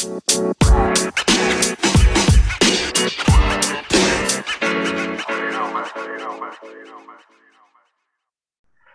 Hello, 0.00 0.12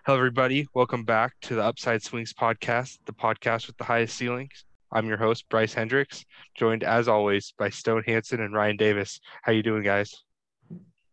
everybody. 0.08 0.68
Welcome 0.74 1.04
back 1.04 1.34
to 1.42 1.54
the 1.54 1.62
Upside 1.64 2.02
Swings 2.02 2.34
podcast, 2.34 2.98
the 3.06 3.14
podcast 3.14 3.68
with 3.68 3.78
the 3.78 3.84
highest 3.84 4.18
ceilings. 4.18 4.66
I'm 4.92 5.06
your 5.06 5.18
host, 5.18 5.48
Bryce 5.48 5.76
Hendricks, 5.76 6.26
joined 6.56 6.84
as 6.84 7.08
always 7.08 7.54
by 7.60 7.70
Stone 7.70 8.02
Hansen 8.08 8.42
and 8.42 8.56
Ryan 8.56 8.78
Davis. 8.78 9.20
How 9.44 9.52
you 9.52 9.62
doing, 9.62 9.84
guys? 9.84 10.12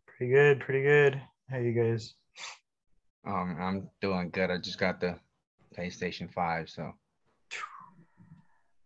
Pretty 0.07 0.33
good, 0.33 0.59
pretty 0.59 0.81
good. 0.81 1.21
How 1.51 1.57
you 1.59 1.71
guys? 1.71 2.15
Um, 3.27 3.57
I'm 3.61 3.89
doing 4.01 4.31
good. 4.31 4.49
I 4.49 4.57
just 4.57 4.79
got 4.79 4.99
the 4.99 5.19
PlayStation 5.77 6.33
5, 6.33 6.67
so 6.67 6.93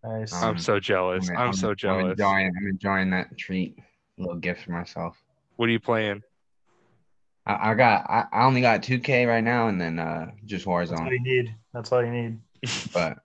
Nice. 0.07 0.33
Um, 0.33 0.43
I'm 0.43 0.57
so 0.57 0.79
jealous. 0.79 1.29
I'm, 1.29 1.53
so 1.53 1.69
I'm 1.69 1.75
jealous. 1.75 2.11
enjoying, 2.11 2.53
I'm 2.57 2.67
enjoying 2.67 3.09
that 3.11 3.37
treat, 3.37 3.77
little 4.17 4.35
gift 4.35 4.63
for 4.63 4.71
myself. 4.71 5.17
What 5.57 5.69
are 5.69 5.71
you 5.71 5.79
playing? 5.79 6.23
I, 7.45 7.71
I 7.71 7.73
got, 7.73 8.09
I, 8.09 8.25
I 8.31 8.45
only 8.45 8.61
got 8.61 8.81
2K 8.83 9.27
right 9.27 9.43
now, 9.43 9.67
and 9.67 9.79
then 9.79 9.99
uh, 9.99 10.27
just 10.45 10.65
That's 10.65 10.91
all 10.91 10.97
Warzone. 10.97 11.11
you 11.11 11.19
need. 11.21 11.55
That's 11.73 11.91
all 11.91 12.03
you 12.03 12.11
need. 12.11 12.39
But 12.93 13.17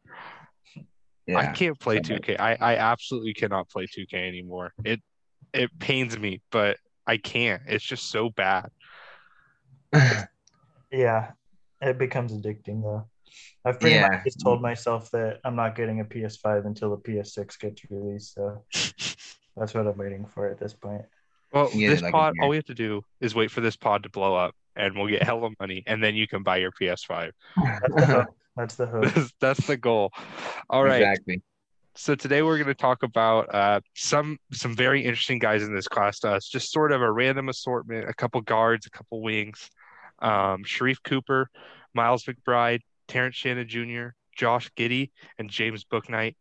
yeah, 1.26 1.38
I 1.38 1.46
can't 1.52 1.78
play 1.78 1.96
so- 1.96 2.14
2K. 2.14 2.40
I, 2.40 2.56
I 2.60 2.76
absolutely 2.76 3.34
cannot 3.34 3.68
play 3.68 3.86
2K 3.86 4.14
anymore. 4.14 4.72
It 4.84 5.00
it 5.54 5.70
pains 5.78 6.18
me, 6.18 6.40
but 6.50 6.78
I 7.06 7.16
can't. 7.18 7.62
It's 7.66 7.84
just 7.84 8.10
so 8.10 8.30
bad. 8.30 8.70
Yeah, 10.92 11.30
it 11.80 11.96
becomes 11.96 12.34
addicting 12.34 12.82
though. 12.82 13.08
I've 13.64 13.80
pretty 13.80 13.96
Yeah. 13.96 14.08
much 14.08 14.24
just 14.24 14.40
told 14.40 14.60
myself 14.60 15.10
that 15.12 15.40
I'm 15.44 15.56
not 15.56 15.74
getting 15.76 16.00
a 16.00 16.04
PS5 16.04 16.66
until 16.66 16.90
the 16.90 16.96
PS6 16.96 17.58
gets 17.58 17.82
released. 17.90 18.34
So 18.34 18.64
that's 19.56 19.74
what 19.74 19.86
I'm 19.86 19.96
waiting 19.96 20.26
for 20.26 20.48
at 20.48 20.58
this 20.58 20.72
point. 20.74 21.02
Well, 21.52 21.70
Yeah, 21.74 21.90
this 21.90 22.02
like 22.02 22.12
pod, 22.12 22.34
all 22.40 22.48
we 22.48 22.56
have 22.56 22.64
to 22.66 22.74
do 22.74 23.02
is 23.20 23.34
wait 23.34 23.50
for 23.50 23.60
this 23.60 23.76
pod 23.76 24.02
to 24.04 24.08
blow 24.08 24.34
up, 24.34 24.54
and 24.74 24.96
we'll 24.96 25.08
get 25.08 25.22
hella 25.22 25.50
money, 25.60 25.82
and 25.86 26.02
then 26.02 26.14
you 26.14 26.26
can 26.26 26.42
buy 26.42 26.56
your 26.56 26.72
PS5. 26.72 27.30
That's 27.82 27.94
the 27.94 28.06
hope. 28.06 28.36
That's 28.56 28.74
the 28.76 28.86
hope. 28.86 29.04
That's, 29.14 29.32
that's 29.40 29.66
the 29.66 29.76
goal. 29.76 30.12
All 30.68 30.84
right. 30.84 31.02
exactly. 31.02 31.42
So 31.94 32.14
today 32.14 32.40
we're 32.42 32.56
going 32.56 32.68
to 32.68 32.74
talk 32.74 33.02
about 33.02 33.54
uh, 33.54 33.80
some 33.94 34.38
some 34.50 34.74
very 34.74 35.04
interesting 35.04 35.38
guys 35.38 35.62
in 35.62 35.74
this 35.74 35.88
class 35.88 36.20
to 36.20 36.32
us. 36.32 36.48
Just 36.48 36.72
sort 36.72 36.90
of 36.92 37.02
a 37.02 37.10
random 37.12 37.48
assortment, 37.50 38.08
a 38.08 38.14
couple 38.14 38.40
guards, 38.40 38.86
a 38.86 38.90
couple 38.90 39.20
wings. 39.22 39.68
Um, 40.20 40.64
Sharife 40.64 41.02
Cooper, 41.02 41.48
Miles 41.94 42.24
McBride, 42.24 42.80
Terrence 43.08 43.36
Shannon 43.36 43.68
Jr., 43.68 44.14
Josh 44.36 44.70
Giddey, 44.76 45.10
and 45.38 45.50
James 45.50 45.84
Bouknight. 45.84 46.36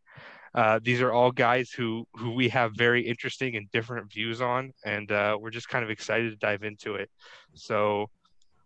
Uh, 0.54 0.80
these 0.84 1.02
are 1.02 1.12
all 1.12 1.32
guys 1.32 1.72
who 1.72 2.06
who 2.14 2.32
we 2.32 2.50
have 2.50 2.74
very 2.76 3.08
interesting 3.08 3.56
and 3.56 3.72
different 3.72 4.12
views 4.12 4.42
on, 4.42 4.72
and 4.86 5.12
uh, 5.12 5.38
we're 5.40 5.50
just 5.50 5.70
kind 5.70 5.84
of 5.84 5.90
excited 5.90 6.30
to 6.30 6.36
dive 6.38 6.64
into 6.64 6.96
it. 6.96 7.10
So 7.54 8.10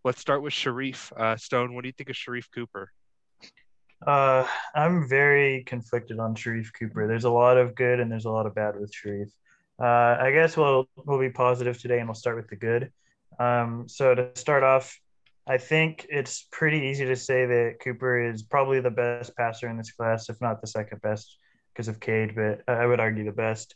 let's 0.04 0.20
start 0.20 0.42
with 0.42 0.54
Sharife. 0.54 1.12
Uh, 1.12 1.38
Stone, 1.38 1.76
what 1.76 1.84
do 1.84 1.88
you 1.88 1.94
think 1.94 2.10
of 2.10 2.16
Sharife 2.16 2.50
Cooper? 2.54 2.92
Uh, 4.06 4.46
I'm 4.76 5.08
very 5.08 5.64
conflicted 5.64 6.20
on 6.20 6.36
Sharife 6.36 6.72
Cooper. 6.78 7.08
There's 7.08 7.24
a 7.24 7.30
lot 7.30 7.58
of 7.58 7.76
good 7.76 8.00
and 8.00 8.12
there's 8.12 8.26
a 8.26 8.32
lot 8.32 8.46
of 8.46 8.54
bad 8.54 8.80
with 8.80 8.94
Sharife. 8.94 9.32
Uh, 9.80 10.22
I 10.22 10.32
guess 10.32 10.56
we'll 10.56 10.88
we'll 11.06 11.20
be 11.20 11.30
positive 11.30 11.80
today 11.80 12.00
and 12.00 12.08
we'll 12.08 12.16
start 12.16 12.38
with 12.38 12.48
the 12.48 12.56
good. 12.56 12.92
Um, 13.40 13.86
so 13.88 14.16
to 14.16 14.30
start 14.36 14.64
off, 14.64 14.98
I 15.48 15.58
think 15.58 16.08
it's 16.10 16.48
pretty 16.52 16.88
easy 16.88 17.06
to 17.06 17.16
say 17.16 17.46
that 17.46 17.76
Cooper 17.84 18.32
is 18.32 18.44
probably 18.44 18.80
the 18.80 18.90
best 18.90 19.36
passer 19.38 19.70
in 19.70 19.78
this 19.78 19.92
class, 19.92 20.30
if 20.30 20.42
not 20.42 20.60
the 20.62 20.68
second 20.68 21.02
best 21.02 21.38
because 21.74 21.88
of 21.88 22.00
Cade, 22.00 22.36
but 22.36 22.62
I 22.68 22.86
would 22.86 23.00
argue 23.00 23.26
the 23.26 23.32
best. 23.32 23.76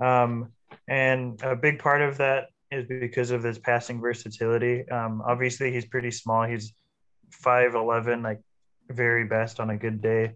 Um, 0.00 0.52
and 0.88 1.40
a 1.42 1.56
big 1.56 1.78
part 1.78 2.00
of 2.00 2.18
that 2.18 2.46
is 2.70 2.86
because 2.86 3.32
of 3.32 3.42
his 3.42 3.58
passing 3.58 4.00
versatility. 4.00 4.88
Um, 4.88 5.22
obviously, 5.26 5.72
he's 5.72 5.84
pretty 5.84 6.10
small. 6.10 6.44
He's 6.44 6.72
5'11, 7.44 8.22
like 8.22 8.40
very 8.88 9.24
best 9.24 9.60
on 9.60 9.70
a 9.70 9.76
good 9.76 10.00
day. 10.00 10.32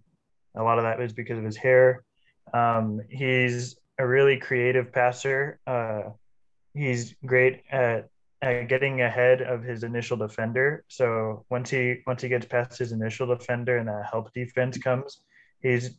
A 0.56 0.62
lot 0.62 0.78
of 0.78 0.84
that 0.84 1.00
is 1.00 1.12
because 1.12 1.38
of 1.38 1.44
his 1.44 1.56
hair. 1.56 2.04
Um, 2.52 3.00
he's 3.08 3.76
a 3.98 4.06
really 4.06 4.36
creative 4.36 4.92
passer. 4.92 5.58
Uh, 5.66 6.10
he's 6.74 7.14
great 7.24 7.62
at, 7.70 7.82
at 7.82 8.08
getting 8.44 9.00
ahead 9.00 9.42
of 9.42 9.62
his 9.62 9.82
initial 9.82 10.16
defender. 10.16 10.84
So 10.88 11.44
once 11.50 11.70
he 11.70 11.96
once 12.06 12.22
he 12.22 12.28
gets 12.28 12.46
past 12.46 12.78
his 12.78 12.92
initial 12.92 13.26
defender 13.26 13.78
and 13.78 13.88
that 13.88 14.06
help 14.10 14.32
defense 14.32 14.78
comes, 14.78 15.20
he's 15.60 15.90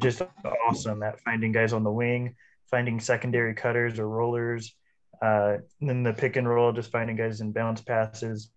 just 0.00 0.22
awesome 0.68 1.02
at 1.02 1.20
finding 1.20 1.52
guys 1.52 1.72
on 1.72 1.84
the 1.84 1.92
wing, 1.92 2.34
finding 2.70 3.00
secondary 3.00 3.54
cutters 3.54 3.98
or 3.98 4.08
rollers. 4.08 4.74
Uh, 5.20 5.58
then 5.80 6.02
the 6.02 6.14
pick 6.14 6.36
and 6.36 6.48
roll, 6.48 6.72
just 6.72 6.90
finding 6.90 7.16
guys 7.16 7.42
in 7.42 7.52
bounce 7.52 7.82
passes, 7.82 8.50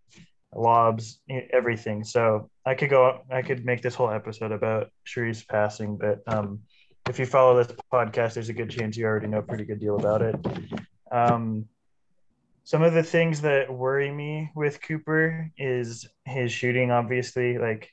lobs, 0.55 1.19
everything. 1.51 2.03
So 2.05 2.49
I 2.65 2.75
could 2.75 2.89
go, 2.89 3.21
I 3.29 3.41
could 3.41 3.65
make 3.65 3.81
this 3.81 3.95
whole 3.95 4.09
episode 4.09 4.53
about 4.53 4.89
Sharife's 5.05 5.43
passing, 5.43 5.97
but 5.97 6.21
um, 6.27 6.61
if 7.09 7.19
you 7.19 7.25
follow 7.25 7.61
this 7.61 7.75
podcast, 7.91 8.35
there's 8.35 8.47
a 8.47 8.53
good 8.53 8.69
chance 8.69 8.95
you 8.95 9.05
already 9.05 9.27
know 9.27 9.39
a 9.39 9.43
pretty 9.43 9.65
good 9.65 9.79
deal 9.81 9.97
about 9.97 10.21
it. 10.21 10.35
Um, 11.11 11.65
some 12.63 12.81
of 12.81 12.93
the 12.93 13.03
things 13.03 13.41
that 13.41 13.71
worry 13.71 14.11
me 14.11 14.51
with 14.55 14.81
Cooper 14.81 15.51
is 15.57 16.07
his 16.25 16.51
shooting. 16.51 16.91
Obviously, 16.91 17.57
like 17.57 17.89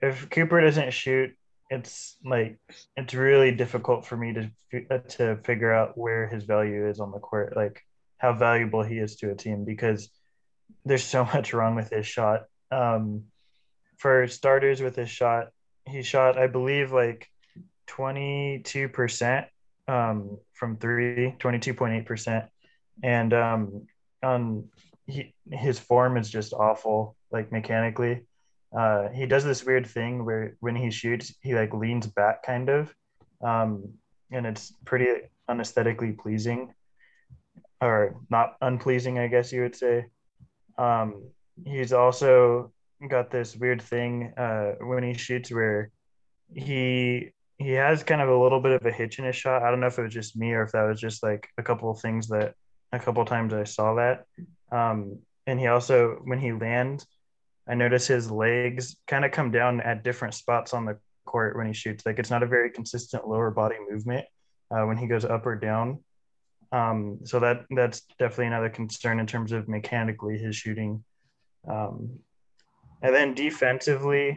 if 0.00 0.30
Cooper 0.30 0.60
doesn't 0.60 0.92
shoot, 0.92 1.34
it's 1.70 2.16
like 2.24 2.58
it's 2.96 3.14
really 3.14 3.52
difficult 3.52 4.06
for 4.06 4.16
me 4.16 4.32
to 4.32 4.86
uh, 4.90 4.98
to 4.98 5.36
figure 5.44 5.72
out 5.72 5.96
where 5.98 6.26
his 6.26 6.44
value 6.44 6.88
is 6.88 7.00
on 7.00 7.10
the 7.10 7.18
court, 7.18 7.56
like 7.56 7.82
how 8.18 8.32
valuable 8.32 8.82
he 8.82 8.96
is 8.98 9.16
to 9.16 9.30
a 9.30 9.34
team 9.34 9.64
because 9.64 10.08
there's 10.84 11.04
so 11.04 11.24
much 11.34 11.52
wrong 11.52 11.74
with 11.74 11.90
his 11.90 12.06
shot. 12.06 12.44
Um, 12.70 13.24
for 13.98 14.26
starters, 14.26 14.80
with 14.80 14.96
his 14.96 15.10
shot, 15.10 15.48
he 15.86 16.02
shot, 16.02 16.38
I 16.38 16.46
believe, 16.46 16.92
like 16.92 17.28
22% 17.88 19.46
um, 19.86 20.38
from 20.54 20.76
three, 20.78 21.34
22.8%. 21.38 22.48
And 23.02 23.32
um, 23.34 23.86
on 24.24 24.64
he, 25.06 25.34
his 25.50 25.78
form 25.78 26.16
is 26.16 26.30
just 26.30 26.52
awful, 26.52 27.16
like 27.30 27.52
mechanically. 27.52 28.22
Uh, 28.76 29.08
he 29.10 29.26
does 29.26 29.44
this 29.44 29.64
weird 29.64 29.86
thing 29.86 30.24
where 30.24 30.56
when 30.60 30.74
he 30.74 30.90
shoots, 30.90 31.34
he 31.40 31.54
like 31.54 31.72
leans 31.72 32.06
back 32.06 32.42
kind 32.42 32.68
of. 32.68 32.92
Um, 33.40 33.94
and 34.32 34.46
it's 34.46 34.72
pretty 34.84 35.06
unesthetically 35.48 36.12
pleasing 36.12 36.72
or 37.80 38.16
not 38.30 38.56
unpleasing, 38.60 39.18
I 39.18 39.28
guess 39.28 39.52
you 39.52 39.62
would 39.62 39.76
say. 39.76 40.06
Um, 40.78 41.28
he's 41.64 41.92
also 41.92 42.72
got 43.08 43.30
this 43.30 43.54
weird 43.54 43.82
thing 43.82 44.32
uh, 44.36 44.72
when 44.80 45.04
he 45.04 45.14
shoots 45.14 45.52
where 45.52 45.90
he 46.52 47.30
he 47.58 47.70
has 47.70 48.02
kind 48.02 48.20
of 48.20 48.28
a 48.28 48.36
little 48.36 48.60
bit 48.60 48.72
of 48.72 48.84
a 48.84 48.90
hitch 48.90 49.18
in 49.18 49.24
his 49.24 49.36
shot. 49.36 49.62
I 49.62 49.70
don't 49.70 49.80
know 49.80 49.86
if 49.86 49.98
it 49.98 50.02
was 50.02 50.12
just 50.12 50.36
me 50.36 50.52
or 50.52 50.64
if 50.64 50.72
that 50.72 50.82
was 50.82 51.00
just 51.00 51.22
like 51.22 51.48
a 51.56 51.62
couple 51.62 51.90
of 51.90 52.00
things 52.00 52.26
that 52.28 52.54
a 52.94 53.04
couple 53.04 53.24
times 53.24 53.52
I 53.52 53.64
saw 53.64 53.94
that. 53.94 54.24
Um, 54.72 55.18
and 55.46 55.60
he 55.60 55.66
also 55.66 56.20
when 56.24 56.38
he 56.38 56.52
lands, 56.52 57.06
I 57.68 57.74
notice 57.74 58.06
his 58.06 58.30
legs 58.30 58.96
kind 59.06 59.24
of 59.24 59.32
come 59.32 59.50
down 59.50 59.80
at 59.80 60.04
different 60.04 60.34
spots 60.34 60.74
on 60.74 60.84
the 60.84 60.98
court 61.24 61.56
when 61.56 61.66
he 61.66 61.72
shoots. 61.72 62.04
Like 62.06 62.18
it's 62.18 62.30
not 62.30 62.42
a 62.42 62.46
very 62.46 62.70
consistent 62.70 63.26
lower 63.26 63.50
body 63.50 63.76
movement 63.88 64.26
uh, 64.70 64.84
when 64.84 64.96
he 64.96 65.06
goes 65.06 65.24
up 65.24 65.46
or 65.46 65.56
down. 65.56 66.00
Um, 66.72 67.20
so 67.24 67.38
that 67.40 67.66
that's 67.70 68.02
definitely 68.18 68.48
another 68.48 68.68
concern 68.68 69.20
in 69.20 69.26
terms 69.26 69.52
of 69.52 69.68
mechanically 69.68 70.38
his 70.38 70.56
shooting. 70.56 71.04
Um, 71.68 72.18
and 73.02 73.14
then 73.14 73.34
defensively, 73.34 74.36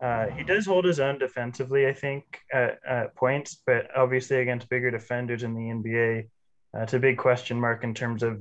uh, 0.00 0.26
he 0.28 0.44
does 0.44 0.66
hold 0.66 0.84
his 0.84 1.00
own 1.00 1.18
defensively, 1.18 1.86
I 1.86 1.92
think, 1.92 2.24
at, 2.52 2.78
at 2.86 3.14
points, 3.14 3.62
but 3.66 3.88
obviously 3.96 4.38
against 4.38 4.68
bigger 4.68 4.90
defenders 4.90 5.42
in 5.42 5.54
the 5.54 5.60
NBA, 5.60 6.28
uh, 6.76 6.82
it's 6.82 6.94
a 6.94 6.98
big 6.98 7.18
question 7.18 7.58
mark 7.58 7.84
in 7.84 7.94
terms 7.94 8.22
of 8.22 8.40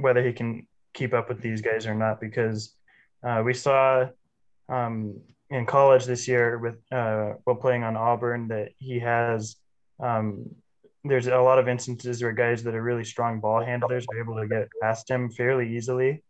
whether 0.00 0.24
he 0.24 0.32
can 0.32 0.66
keep 0.94 1.12
up 1.14 1.28
with 1.28 1.40
these 1.40 1.60
guys 1.60 1.86
or 1.86 1.94
not. 1.94 2.20
Because 2.20 2.74
uh, 3.22 3.42
we 3.44 3.54
saw 3.54 4.06
um, 4.68 5.20
in 5.50 5.66
college 5.66 6.04
this 6.04 6.28
year 6.28 6.58
with 6.58 6.76
uh, 6.92 7.34
while 7.44 7.56
playing 7.56 7.84
on 7.84 7.96
Auburn 7.96 8.48
that 8.48 8.70
he 8.78 8.98
has 8.98 9.56
um, 10.00 10.46
there's 11.04 11.26
a 11.26 11.38
lot 11.38 11.58
of 11.58 11.68
instances 11.68 12.22
where 12.22 12.32
guys 12.32 12.62
that 12.64 12.74
are 12.74 12.82
really 12.82 13.04
strong 13.04 13.40
ball 13.40 13.64
handlers 13.64 14.06
are 14.10 14.20
able 14.20 14.36
to 14.36 14.46
get 14.46 14.68
past 14.82 15.08
him 15.10 15.30
fairly 15.30 15.76
easily 15.76 16.22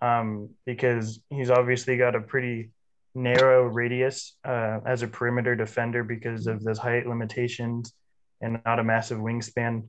um, 0.00 0.48
because 0.64 1.20
he's 1.30 1.50
obviously 1.50 1.96
got 1.96 2.14
a 2.14 2.20
pretty 2.20 2.70
narrow 3.14 3.64
radius 3.64 4.36
uh, 4.44 4.80
as 4.86 5.02
a 5.02 5.08
perimeter 5.08 5.54
defender 5.54 6.02
because 6.02 6.46
of 6.46 6.62
those 6.64 6.78
height 6.78 7.06
limitations 7.06 7.92
and 8.40 8.60
not 8.64 8.78
a 8.78 8.84
massive 8.84 9.18
wingspan. 9.18 9.84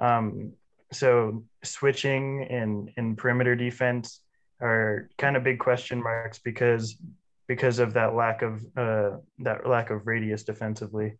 Um, 0.00 0.52
so 0.92 1.44
switching 1.62 2.46
and 2.50 2.90
in 2.96 3.16
perimeter 3.16 3.54
defense 3.54 4.20
are 4.60 5.08
kind 5.18 5.36
of 5.36 5.42
big 5.42 5.58
question 5.58 6.02
marks 6.02 6.38
because 6.38 6.96
because 7.48 7.78
of 7.78 7.94
that 7.94 8.14
lack 8.14 8.42
of 8.42 8.64
uh, 8.76 9.16
that 9.40 9.66
lack 9.66 9.90
of 9.90 10.06
radius 10.06 10.44
defensively. 10.44 11.14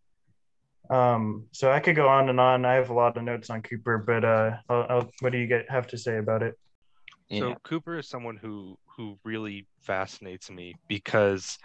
Um, 0.90 1.46
so 1.52 1.70
I 1.70 1.80
could 1.80 1.96
go 1.96 2.08
on 2.08 2.28
and 2.28 2.40
on. 2.40 2.64
I 2.64 2.74
have 2.74 2.90
a 2.90 2.94
lot 2.94 3.16
of 3.16 3.22
notes 3.22 3.50
on 3.50 3.62
Cooper, 3.62 3.98
but 3.98 4.24
uh, 4.24 4.56
I'll, 4.68 4.86
I'll, 4.88 5.10
what 5.20 5.32
do 5.32 5.38
you 5.38 5.46
get 5.46 5.70
have 5.70 5.86
to 5.88 5.98
say 5.98 6.18
about 6.18 6.42
it? 6.42 6.58
So 7.30 7.48
Yeah. 7.48 7.54
Cooper 7.62 7.98
is 7.98 8.08
someone 8.08 8.36
who 8.36 8.78
who 8.96 9.18
really 9.24 9.66
fascinates 9.80 10.50
me 10.50 10.74
because 10.88 11.58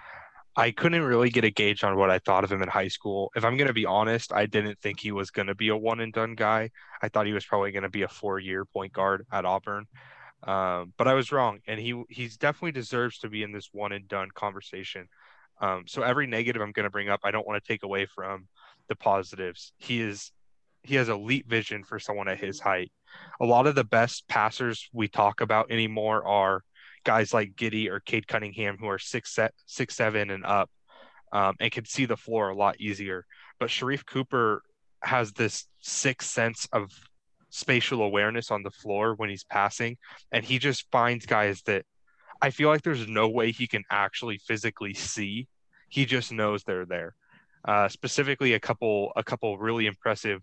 I 0.57 0.71
couldn't 0.71 1.03
really 1.03 1.29
get 1.29 1.43
a 1.43 1.51
gauge 1.51 1.83
on 1.83 1.97
what 1.97 2.09
I 2.09 2.17
thought 2.17 2.43
of 2.43 2.51
him 2.51 2.63
in 2.63 2.67
high 2.67 2.87
school. 2.87 3.31
If 3.35 3.45
I'm 3.45 3.57
going 3.57 3.67
to 3.67 3.73
be 3.73 3.85
honest, 3.85 4.33
I 4.33 4.47
didn't 4.47 4.79
think 4.79 4.99
he 4.99 5.11
was 5.11 5.29
going 5.29 5.45
to 5.47 5.53
be 5.53 5.69
a 5.69 5.77
one 5.77 5.99
and 5.99 6.11
done 6.11 6.33
guy. 6.33 6.71
I 6.99 7.09
thought 7.09 7.27
he 7.27 7.33
was 7.33 7.45
probably 7.45 7.71
going 7.71 7.83
to 7.83 7.89
be 7.89 8.01
a 8.01 8.07
four 8.07 8.39
year 8.39 8.65
point 8.65 8.91
guard 8.91 9.23
at 9.31 9.45
Auburn. 9.45 9.85
Um, 10.41 10.93
but 10.97 11.07
I 11.07 11.13
was 11.13 11.31
wrong, 11.31 11.59
and 11.67 11.79
he 11.79 12.03
he's 12.09 12.37
definitely 12.37 12.71
deserves 12.71 13.19
to 13.19 13.29
be 13.29 13.43
in 13.43 13.51
this 13.51 13.69
one 13.71 13.91
and 13.91 14.07
done 14.07 14.29
conversation. 14.33 15.07
Um, 15.61 15.83
so 15.85 16.01
every 16.01 16.25
negative 16.25 16.61
I'm 16.61 16.71
going 16.71 16.85
to 16.85 16.91
bring 16.91 17.09
up, 17.09 17.19
I 17.23 17.31
don't 17.31 17.47
want 17.47 17.63
to 17.63 17.67
take 17.67 17.83
away 17.83 18.07
from 18.07 18.47
the 18.89 18.95
positives. 18.95 19.73
He 19.77 20.01
is 20.01 20.31
he 20.81 20.95
has 20.95 21.09
elite 21.09 21.47
vision 21.47 21.83
for 21.83 21.99
someone 21.99 22.27
at 22.27 22.39
his 22.39 22.59
height. 22.59 22.91
A 23.41 23.45
lot 23.45 23.67
of 23.67 23.75
the 23.75 23.83
best 23.83 24.27
passers 24.27 24.89
we 24.91 25.07
talk 25.07 25.41
about 25.41 25.69
anymore 25.69 26.25
are 26.25 26.63
guys 27.07 27.33
like 27.33 27.55
Giddey 27.55 27.89
or 27.89 28.01
Cade 28.01 28.27
Cunningham 28.27 28.75
who 28.77 28.89
are 28.89 28.99
six 28.99 29.33
set 29.33 29.53
six 29.65 29.95
seven 29.95 30.29
and 30.29 30.45
up 30.45 30.69
um, 31.31 31.55
and 31.61 31.71
can 31.71 31.85
see 31.85 32.05
the 32.05 32.17
floor 32.17 32.49
a 32.49 32.55
lot 32.55 32.81
easier. 32.81 33.25
But 33.61 33.69
Sharife 33.69 34.05
Cooper 34.05 34.61
has 35.01 35.31
this 35.31 35.67
sixth 35.79 36.29
sense 36.29 36.67
of 36.73 36.91
spatial 37.49 38.01
awareness 38.01 38.51
on 38.51 38.61
the 38.61 38.71
floor 38.71 39.15
when 39.15 39.29
he's 39.29 39.45
passing, 39.45 39.95
and 40.33 40.43
he 40.43 40.59
just 40.59 40.85
finds 40.91 41.25
guys 41.25 41.61
that 41.61 41.85
I 42.41 42.49
feel 42.49 42.67
like 42.67 42.81
there's 42.81 43.07
no 43.07 43.29
way 43.29 43.51
he 43.51 43.67
can 43.67 43.83
actually 43.89 44.37
physically 44.37 44.93
see. 44.93 45.47
He 45.87 46.05
just 46.05 46.33
knows 46.33 46.63
they're 46.63 46.85
there. 46.85 47.15
Uh, 47.65 47.87
specifically, 47.87 48.53
a 48.53 48.59
couple 48.59 49.13
a 49.15 49.23
couple 49.23 49.57
really 49.57 49.85
impressive 49.85 50.41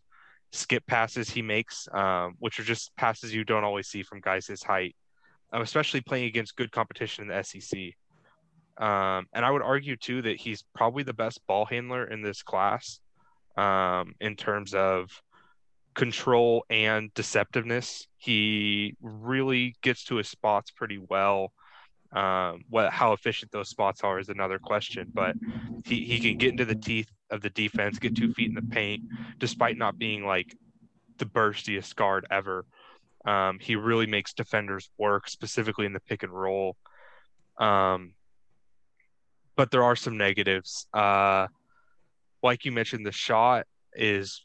skip 0.50 0.86
passes 0.86 1.28
he 1.28 1.42
makes, 1.42 1.88
um, 1.92 2.36
which 2.38 2.58
are 2.58 2.64
just 2.64 2.96
passes 2.96 3.34
you 3.34 3.44
don't 3.44 3.64
always 3.64 3.88
see 3.88 4.02
from 4.02 4.20
guys 4.20 4.46
his 4.46 4.62
height, 4.62 4.96
especially 5.62 6.00
playing 6.00 6.26
against 6.26 6.56
good 6.56 6.72
competition 6.72 7.22
in 7.22 7.28
the 7.28 7.42
SEC. 7.42 7.94
Um, 8.76 9.26
and 9.32 9.44
I 9.44 9.50
would 9.50 9.62
argue 9.62 9.96
too 9.96 10.22
that 10.22 10.36
he's 10.36 10.64
probably 10.74 11.04
the 11.04 11.14
best 11.14 11.40
ball 11.46 11.64
handler 11.64 12.04
in 12.04 12.22
this 12.22 12.42
class 12.42 13.00
um, 13.56 14.14
in 14.20 14.34
terms 14.36 14.74
of 14.74 15.10
control 15.94 16.64
and 16.68 17.12
deceptiveness. 17.14 18.06
He 18.16 18.96
really 19.00 19.76
gets 19.82 20.04
to 20.04 20.16
his 20.16 20.28
spots 20.28 20.70
pretty 20.70 20.98
well. 20.98 21.52
Um, 22.12 22.62
what 22.68 22.92
how 22.92 23.12
efficient 23.12 23.50
those 23.50 23.68
spots 23.68 24.02
are 24.02 24.20
is 24.20 24.28
another 24.28 24.58
question, 24.58 25.10
but 25.12 25.34
he, 25.84 26.04
he 26.04 26.20
can 26.20 26.38
get 26.38 26.50
into 26.50 26.64
the 26.64 26.74
teeth 26.74 27.10
of 27.30 27.40
the 27.40 27.50
defense, 27.50 27.98
get 27.98 28.16
two 28.16 28.32
feet 28.32 28.48
in 28.48 28.54
the 28.54 28.62
paint, 28.62 29.02
despite 29.38 29.76
not 29.76 29.98
being 29.98 30.24
like 30.24 30.54
the 31.18 31.26
burstiest 31.26 31.96
guard 31.96 32.26
ever. 32.30 32.64
Um, 33.24 33.58
he 33.58 33.76
really 33.76 34.06
makes 34.06 34.34
defenders 34.34 34.90
work, 34.98 35.28
specifically 35.28 35.86
in 35.86 35.92
the 35.92 36.00
pick 36.00 36.22
and 36.22 36.32
roll. 36.32 36.76
Um, 37.58 38.14
but 39.56 39.70
there 39.70 39.84
are 39.84 39.96
some 39.96 40.16
negatives. 40.16 40.86
Uh, 40.92 41.46
like 42.42 42.64
you 42.64 42.72
mentioned, 42.72 43.06
the 43.06 43.12
shot 43.12 43.66
is 43.94 44.44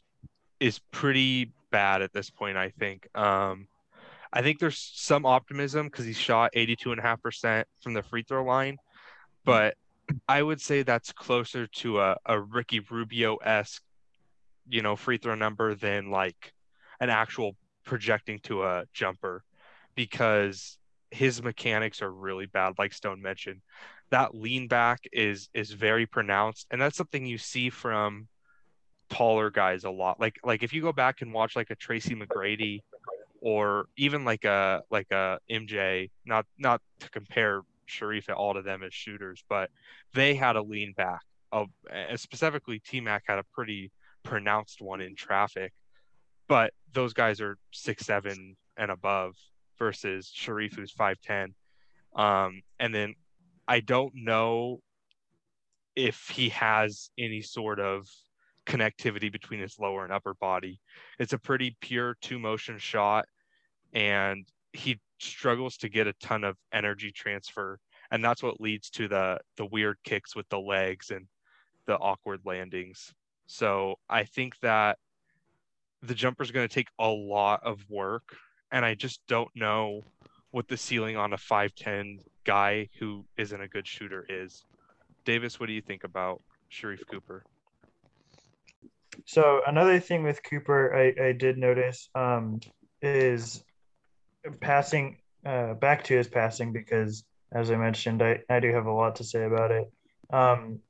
is 0.60 0.78
pretty 0.90 1.52
bad 1.70 2.02
at 2.02 2.12
this 2.12 2.30
point. 2.30 2.56
I 2.56 2.70
think. 2.70 3.06
Um, 3.16 3.66
I 4.32 4.42
think 4.42 4.60
there's 4.60 4.78
some 4.94 5.26
optimism 5.26 5.86
because 5.86 6.04
he 6.04 6.12
shot 6.12 6.52
82.5% 6.54 7.64
from 7.82 7.94
the 7.94 8.02
free 8.02 8.22
throw 8.22 8.44
line, 8.44 8.76
but 9.44 9.74
I 10.28 10.42
would 10.42 10.60
say 10.60 10.82
that's 10.82 11.12
closer 11.12 11.66
to 11.66 12.00
a, 12.00 12.16
a 12.26 12.40
Ricky 12.40 12.78
Rubio 12.78 13.36
esque, 13.36 13.82
you 14.68 14.82
know, 14.82 14.94
free 14.94 15.18
throw 15.18 15.34
number 15.34 15.74
than 15.74 16.10
like 16.10 16.52
an 17.00 17.10
actual 17.10 17.56
projecting 17.90 18.38
to 18.38 18.62
a 18.62 18.84
jumper 18.94 19.42
because 19.96 20.78
his 21.10 21.42
mechanics 21.42 22.00
are 22.00 22.12
really 22.12 22.46
bad, 22.46 22.74
like 22.78 22.92
Stone 22.92 23.20
mentioned. 23.20 23.60
That 24.10 24.32
lean 24.32 24.68
back 24.68 25.00
is 25.12 25.48
is 25.54 25.72
very 25.72 26.06
pronounced, 26.06 26.68
and 26.70 26.80
that's 26.80 26.96
something 26.96 27.26
you 27.26 27.36
see 27.36 27.68
from 27.68 28.28
taller 29.08 29.50
guys 29.50 29.82
a 29.82 29.90
lot. 29.90 30.20
Like 30.20 30.36
like 30.44 30.62
if 30.62 30.72
you 30.72 30.82
go 30.82 30.92
back 30.92 31.20
and 31.20 31.34
watch 31.34 31.56
like 31.56 31.70
a 31.70 31.74
Tracy 31.74 32.14
McGrady 32.14 32.82
or 33.40 33.86
even 33.96 34.24
like 34.24 34.44
a 34.44 34.82
like 34.88 35.10
a 35.10 35.40
MJ, 35.50 36.10
not 36.24 36.46
not 36.58 36.80
to 37.00 37.10
compare 37.10 37.62
Sharife 37.88 38.28
at 38.28 38.36
all 38.36 38.54
to 38.54 38.62
them 38.62 38.84
as 38.84 38.94
shooters, 38.94 39.42
but 39.48 39.68
they 40.14 40.36
had 40.36 40.54
a 40.54 40.62
lean 40.62 40.94
back. 40.96 41.22
Of 41.50 41.66
eh, 41.90 42.14
specifically, 42.16 42.78
T 42.78 43.00
Mac 43.00 43.24
had 43.26 43.40
a 43.40 43.44
pretty 43.52 43.90
pronounced 44.22 44.80
one 44.80 45.00
in 45.00 45.16
traffic, 45.16 45.72
but 46.50 46.72
those 46.92 47.12
guys 47.12 47.40
are 47.40 47.56
six 47.70 48.04
seven 48.04 48.56
and 48.76 48.90
above 48.90 49.36
versus 49.78 50.30
Sharife 50.36 50.74
who's 50.74 50.90
five 50.90 51.20
ten. 51.22 51.54
Um, 52.16 52.62
and 52.80 52.92
then 52.92 53.14
I 53.68 53.78
don't 53.78 54.12
know 54.16 54.80
if 55.94 56.28
he 56.28 56.48
has 56.48 57.10
any 57.16 57.40
sort 57.40 57.78
of 57.78 58.08
connectivity 58.66 59.30
between 59.30 59.60
his 59.60 59.78
lower 59.78 60.02
and 60.02 60.12
upper 60.12 60.34
body. 60.34 60.80
It's 61.20 61.32
a 61.32 61.38
pretty 61.38 61.76
pure 61.80 62.16
two 62.20 62.40
motion 62.40 62.78
shot, 62.78 63.26
and 63.92 64.44
he 64.72 64.98
struggles 65.20 65.76
to 65.78 65.88
get 65.88 66.08
a 66.08 66.14
ton 66.14 66.42
of 66.42 66.56
energy 66.72 67.12
transfer, 67.12 67.78
and 68.10 68.24
that's 68.24 68.42
what 68.42 68.60
leads 68.60 68.90
to 68.90 69.06
the 69.06 69.38
the 69.56 69.66
weird 69.66 69.98
kicks 70.02 70.34
with 70.34 70.48
the 70.48 70.58
legs 70.58 71.10
and 71.10 71.26
the 71.86 71.96
awkward 71.96 72.40
landings. 72.44 73.14
So 73.46 74.00
I 74.08 74.24
think 74.24 74.58
that 74.62 74.98
the 76.02 76.14
jumper 76.14 76.42
is 76.42 76.50
going 76.50 76.66
to 76.66 76.74
take 76.74 76.88
a 76.98 77.08
lot 77.08 77.62
of 77.64 77.84
work, 77.88 78.36
and 78.72 78.84
I 78.84 78.94
just 78.94 79.20
don't 79.26 79.50
know 79.54 80.02
what 80.50 80.68
the 80.68 80.76
ceiling 80.76 81.16
on 81.16 81.32
a 81.32 81.36
5'10 81.36 82.20
guy 82.44 82.88
who 82.98 83.24
isn't 83.36 83.60
a 83.60 83.68
good 83.68 83.86
shooter 83.86 84.26
is. 84.28 84.64
Davis, 85.24 85.60
what 85.60 85.66
do 85.66 85.72
you 85.72 85.82
think 85.82 86.04
about 86.04 86.42
Sharife 86.72 87.06
Cooper? 87.10 87.44
So 89.26 89.60
another 89.66 90.00
thing 90.00 90.22
with 90.22 90.42
Cooper, 90.42 90.94
I, 90.96 91.28
I 91.28 91.32
did 91.32 91.58
notice 91.58 92.08
um, 92.14 92.60
is 93.02 93.62
passing 94.60 95.18
uh, 95.44 95.74
back 95.74 96.04
to 96.04 96.16
his 96.16 96.28
passing 96.28 96.72
because, 96.72 97.24
as 97.52 97.70
I 97.70 97.76
mentioned, 97.76 98.22
I, 98.22 98.40
I 98.48 98.60
do 98.60 98.72
have 98.72 98.86
a 98.86 98.92
lot 98.92 99.16
to 99.16 99.24
say 99.24 99.44
about 99.44 99.70
it. 99.70 99.92
Um, 100.32 100.80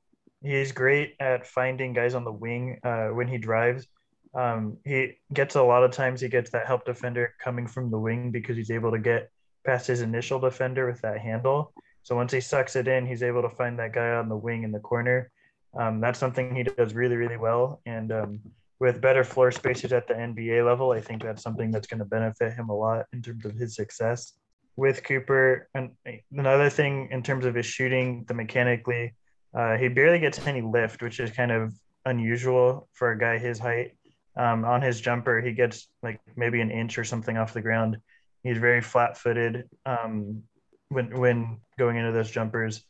he's 0.43 0.73
great 0.73 1.15
at 1.21 1.47
finding 1.47 1.93
guys 1.93 2.15
on 2.15 2.25
the 2.25 2.33
wing 2.33 2.79
uh, 2.83 3.09
when 3.09 3.29
he 3.29 3.39
drives. 3.39 3.87
Um, 4.35 4.79
he 4.85 5.19
gets 5.33 5.57
a 5.57 5.63
lot 5.63 5.83
of 5.83 5.91
times 5.91 6.21
he 6.21 6.29
gets 6.29 6.51
that 6.51 6.67
help 6.67 6.85
defender 6.85 7.35
coming 7.43 7.67
from 7.67 7.91
the 7.91 7.99
wing 7.99 8.31
because 8.31 8.57
he's 8.57 8.71
able 8.71 8.93
to 8.93 8.99
get 8.99 9.31
past 9.65 9.87
his 9.87 10.03
initial 10.03 10.39
defender 10.39 10.87
with 10.87 11.01
that 11.03 11.19
handle. 11.19 11.73
So 12.03 12.17
once 12.17 12.33
he 12.33 12.41
sucks 12.41 12.77
it 12.77 12.89
in, 12.89 13.07
he's 13.07 13.23
able 13.23 13.43
to 13.43 13.51
find 13.51 13.79
that 13.79 13.93
guy 13.93 14.11
on 14.13 14.29
the 14.29 14.37
wing 14.37 14.63
in 14.63 14.73
the 14.73 14.79
corner. 14.79 15.31
Um, 15.79 16.01
that's 16.01 16.19
something 16.19 16.55
he 16.55 16.63
does 16.63 16.95
really, 16.95 17.17
really 17.17 17.37
well. 17.37 17.81
And 17.87 18.11
um, 18.13 18.41
with 18.79 19.01
better 19.01 19.23
floor 19.25 19.53
spaces 19.53 19.93
at 19.93 20.09
the 20.09 20.15
NBA 20.15 20.65
level, 20.65 20.91
I 20.93 21.01
think 21.01 21.23
that's 21.23 21.43
something 21.43 21.71
that's 21.71 21.87
going 21.87 21.99
to 21.99 22.05
benefit 22.05 22.55
him 22.55 22.71
a 22.71 22.75
lot 22.75 23.07
in 23.13 23.23
terms 23.23 23.45
of 23.45 23.55
his 23.55 23.77
success. 23.77 24.33
With 24.77 25.05
Cooper, 25.05 25.69
and 25.75 25.91
another 26.33 26.71
thing 26.71 27.09
in 27.11 27.23
terms 27.23 27.45
of 27.45 27.55
his 27.55 27.67
shooting, 27.67 28.25
the 28.27 28.35
mechanically, 28.35 29.15
uh, 29.53 29.77
he 29.77 29.89
barely 29.89 30.19
gets 30.19 30.45
any 30.47 30.63
lift, 30.63 31.03
which 31.03 31.21
is 31.21 31.31
kind 31.31 31.53
of 31.53 31.75
unusual 32.07 32.89
for 32.93 33.11
a 33.11 33.19
guy 33.19 33.37
his 33.37 33.59
height. 33.59 33.93
Um, 34.37 34.65
on 34.65 34.81
his 34.83 35.01
jumper, 35.01 35.41
he 35.41 35.53
gets 35.53 35.89
like 36.03 36.21
maybe 36.37 36.61
an 36.61 36.71
inch 36.71 36.99
or 36.99 37.05
something 37.05 37.37
off 37.37 37.53
the 37.53 37.61
ground. 37.61 37.99
He's 38.43 38.59
very 38.59 38.81
flat-footed 38.81 39.69
um, 39.85 40.43
when 40.89 41.19
when 41.19 41.59
going 41.79 41.97
into 41.97 42.13
those 42.13 42.31
jumpers. 42.31 42.85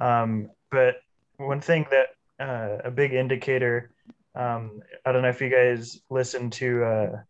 Um, 0.00 0.50
but 0.70 0.96
one 1.36 1.60
thing 1.60 1.86
that 1.90 2.08
uh, 2.40 2.78
a 2.84 2.90
big 2.90 3.12
indicator. 3.12 3.90
Um, 4.34 4.80
I 5.04 5.12
don't 5.12 5.22
know 5.22 5.28
if 5.28 5.40
you 5.40 5.48
guys 5.48 6.00
listen 6.10 6.50
to 6.50 6.84
uh, 6.84 7.22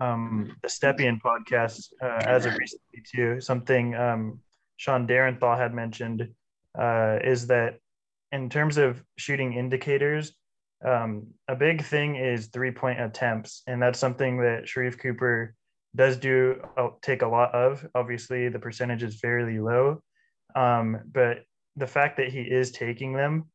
um, 0.00 0.56
the 0.62 0.68
Stepien 0.68 1.20
podcast 1.20 1.92
uh, 2.02 2.22
as 2.24 2.46
of 2.46 2.56
recently 2.56 3.02
too. 3.04 3.40
Something 3.40 3.94
um, 3.94 4.40
Sean 4.76 5.06
Derenthal 5.06 5.56
had 5.56 5.74
mentioned 5.74 6.28
uh, 6.78 7.18
is 7.24 7.46
that 7.48 7.78
in 8.32 8.48
terms 8.48 8.78
of 8.78 9.02
shooting 9.16 9.54
indicators, 9.54 10.32
um, 10.84 11.28
a 11.48 11.56
big 11.56 11.82
thing 11.84 12.16
is 12.16 12.48
three 12.48 12.70
point 12.70 13.00
attempts, 13.00 13.62
and 13.66 13.82
that's 13.82 13.98
something 13.98 14.38
that 14.38 14.64
Sharife 14.64 14.98
Cooper 14.98 15.54
does 15.96 16.16
do 16.16 16.60
uh, 16.76 16.88
take 17.02 17.22
a 17.22 17.28
lot 17.28 17.54
of. 17.54 17.86
Obviously, 17.94 18.48
the 18.48 18.58
percentage 18.58 19.02
is 19.02 19.18
fairly 19.18 19.58
low, 19.58 20.02
um, 20.54 21.00
but 21.12 21.38
the 21.76 21.86
fact 21.86 22.16
that 22.18 22.28
he 22.28 22.40
is 22.40 22.70
taking 22.70 23.14
them 23.14 23.46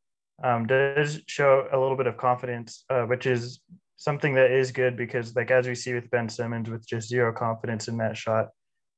um, 0.43 0.65
does 0.65 1.21
show 1.27 1.67
a 1.71 1.79
little 1.79 1.98
bit 1.98 2.07
of 2.07 2.17
confidence, 2.17 2.83
uh, 2.89 3.03
which 3.03 3.25
is 3.25 3.62
something 3.98 4.33
that 4.33 4.51
is 4.51 4.71
good 4.71 4.98
because, 4.98 5.36
like 5.36 5.51
as 5.51 5.67
we 5.67 5.75
see 5.75 5.93
with 5.93 6.09
Ben 6.09 6.29
Simmons, 6.29 6.69
with 6.69 6.88
just 6.88 7.09
zero 7.09 7.33
confidence 7.33 7.88
in 7.88 7.98
that 7.98 8.17
shot, 8.17 8.48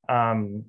um, 0.08 0.64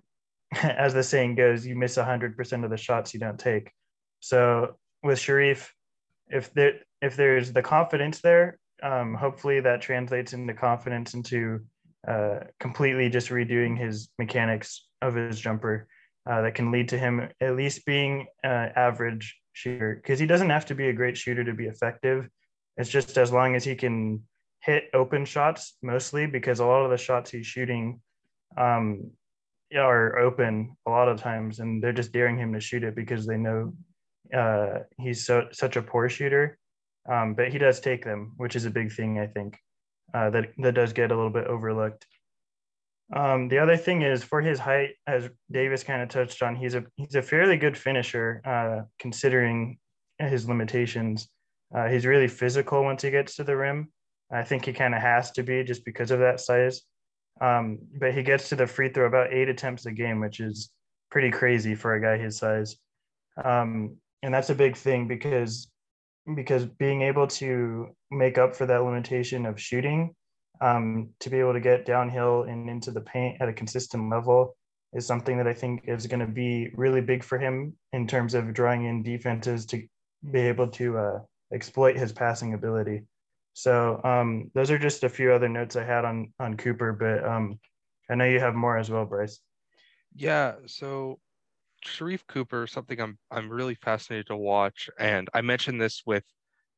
as 0.63 0.93
the 0.93 1.03
saying 1.03 1.35
goes, 1.35 1.65
you 1.65 1.75
miss 1.75 1.95
hundred 1.95 2.35
percent 2.35 2.65
of 2.65 2.71
the 2.71 2.77
shots 2.77 3.13
you 3.13 3.19
don't 3.19 3.39
take. 3.39 3.71
So 4.19 4.75
with 5.03 5.19
Sharife, 5.19 5.67
if 6.33 6.53
there 6.53 6.79
if 7.01 7.15
there's 7.15 7.53
the 7.53 7.61
confidence 7.61 8.21
there, 8.21 8.57
um, 8.81 9.13
hopefully 9.13 9.59
that 9.61 9.81
translates 9.81 10.33
into 10.33 10.53
confidence 10.53 11.13
into 11.13 11.61
uh, 12.07 12.39
completely 12.59 13.09
just 13.09 13.29
redoing 13.29 13.77
his 13.77 14.09
mechanics 14.17 14.87
of 15.01 15.15
his 15.15 15.39
jumper. 15.39 15.87
Uh, 16.25 16.41
that 16.41 16.55
can 16.55 16.71
lead 16.71 16.87
to 16.87 16.97
him 16.97 17.29
at 17.41 17.57
least 17.57 17.85
being 17.85 18.25
uh, 18.45 18.69
average 18.77 19.37
shooter 19.51 19.99
because 20.01 20.19
he 20.19 20.25
doesn't 20.25 20.49
have 20.49 20.65
to 20.65 20.73
be 20.73 20.87
a 20.87 20.93
great 20.93 21.17
shooter 21.17 21.43
to 21.43 21.53
be 21.53 21.65
effective. 21.65 22.29
It's 22.77 22.89
just 22.89 23.17
as 23.17 23.33
long 23.33 23.55
as 23.55 23.65
he 23.65 23.75
can 23.75 24.23
hit 24.61 24.85
open 24.93 25.25
shots 25.25 25.75
mostly 25.81 26.25
because 26.25 26.61
a 26.61 26.65
lot 26.65 26.85
of 26.85 26.91
the 26.91 26.97
shots 26.97 27.29
he's 27.29 27.45
shooting 27.45 27.99
um, 28.57 29.11
are 29.75 30.17
open 30.17 30.77
a 30.85 30.89
lot 30.89 31.09
of 31.09 31.19
times 31.19 31.59
and 31.59 31.83
they're 31.83 31.91
just 31.91 32.13
daring 32.13 32.37
him 32.37 32.53
to 32.53 32.61
shoot 32.61 32.85
it 32.85 32.95
because 32.95 33.25
they 33.25 33.37
know 33.37 33.73
uh, 34.33 34.79
he's 34.99 35.25
so 35.25 35.47
such 35.51 35.75
a 35.75 35.81
poor 35.81 36.09
shooter. 36.09 36.57
Um, 37.09 37.33
but 37.33 37.49
he 37.49 37.57
does 37.57 37.79
take 37.81 38.05
them, 38.05 38.33
which 38.37 38.55
is 38.55 38.65
a 38.65 38.69
big 38.71 38.91
thing 38.91 39.19
I 39.19 39.27
think 39.27 39.57
uh, 40.13 40.29
that 40.29 40.51
that 40.59 40.73
does 40.73 40.93
get 40.93 41.11
a 41.11 41.15
little 41.15 41.31
bit 41.31 41.47
overlooked. 41.47 42.05
Um, 43.13 43.49
the 43.49 43.59
other 43.59 43.77
thing 43.77 44.01
is 44.01 44.23
for 44.23 44.41
his 44.41 44.57
height, 44.57 44.91
as 45.05 45.29
Davis 45.51 45.83
kind 45.83 46.01
of 46.01 46.09
touched 46.09 46.41
on, 46.41 46.55
he's 46.55 46.75
a 46.75 46.85
he's 46.95 47.15
a 47.15 47.21
fairly 47.21 47.57
good 47.57 47.77
finisher 47.77 48.41
uh, 48.45 48.87
considering 48.99 49.77
his 50.19 50.47
limitations. 50.47 51.27
Uh, 51.75 51.87
he's 51.87 52.05
really 52.05 52.27
physical 52.27 52.83
once 52.83 53.01
he 53.01 53.11
gets 53.11 53.35
to 53.35 53.43
the 53.43 53.55
rim. 53.55 53.91
I 54.31 54.43
think 54.43 54.65
he 54.65 54.73
kind 54.73 54.95
of 54.95 55.01
has 55.01 55.31
to 55.31 55.43
be 55.43 55.63
just 55.63 55.85
because 55.85 56.11
of 56.11 56.19
that 56.19 56.39
size. 56.39 56.81
Um, 57.41 57.79
but 57.99 58.13
he 58.13 58.23
gets 58.23 58.49
to 58.49 58.55
the 58.55 58.67
free 58.67 58.89
throw 58.89 59.05
about 59.05 59.33
eight 59.33 59.49
attempts 59.49 59.85
a 59.85 59.91
game, 59.91 60.19
which 60.19 60.39
is 60.39 60.69
pretty 61.11 61.31
crazy 61.31 61.75
for 61.75 61.95
a 61.95 62.01
guy 62.01 62.17
his 62.17 62.37
size. 62.37 62.77
Um, 63.43 63.97
and 64.23 64.33
that's 64.33 64.49
a 64.49 64.55
big 64.55 64.75
thing 64.75 65.07
because 65.07 65.69
because 66.35 66.65
being 66.65 67.01
able 67.01 67.27
to 67.27 67.89
make 68.09 68.37
up 68.37 68.55
for 68.55 68.65
that 68.65 68.83
limitation 68.83 69.45
of 69.45 69.59
shooting, 69.59 70.15
um, 70.61 71.09
to 71.19 71.29
be 71.29 71.37
able 71.37 71.51
to 71.51 71.59
get 71.59 71.85
downhill 71.85 72.43
and 72.43 72.69
into 72.69 72.91
the 72.91 73.01
paint 73.01 73.37
at 73.41 73.49
a 73.49 73.53
consistent 73.53 74.09
level 74.09 74.55
is 74.93 75.05
something 75.05 75.37
that 75.37 75.47
I 75.47 75.53
think 75.53 75.83
is 75.85 76.07
going 76.07 76.21
to 76.21 76.31
be 76.31 76.69
really 76.75 77.01
big 77.01 77.23
for 77.23 77.37
him 77.37 77.75
in 77.91 78.07
terms 78.07 78.33
of 78.33 78.53
drawing 78.53 78.85
in 78.85 79.03
defenses 79.03 79.65
to 79.67 79.83
be 80.31 80.39
able 80.39 80.67
to 80.69 80.97
uh, 80.97 81.19
exploit 81.53 81.97
his 81.97 82.13
passing 82.13 82.53
ability. 82.53 83.03
So 83.53 83.99
um, 84.05 84.49
those 84.53 84.71
are 84.71 84.79
just 84.79 85.03
a 85.03 85.09
few 85.09 85.33
other 85.33 85.49
notes 85.49 85.75
I 85.75 85.83
had 85.83 86.05
on 86.05 86.33
on 86.39 86.55
Cooper, 86.55 86.93
but 86.93 87.29
um, 87.29 87.59
I 88.09 88.15
know 88.15 88.25
you 88.25 88.39
have 88.39 88.55
more 88.55 88.77
as 88.77 88.89
well, 88.89 89.05
Bryce. 89.05 89.39
Yeah. 90.15 90.53
So 90.67 91.19
Sharife 91.85 92.25
Cooper, 92.27 92.67
something 92.67 92.99
I'm 92.99 93.17
I'm 93.31 93.49
really 93.49 93.75
fascinated 93.75 94.27
to 94.27 94.37
watch, 94.37 94.89
and 94.99 95.29
I 95.33 95.41
mentioned 95.41 95.81
this 95.81 96.03
with 96.05 96.23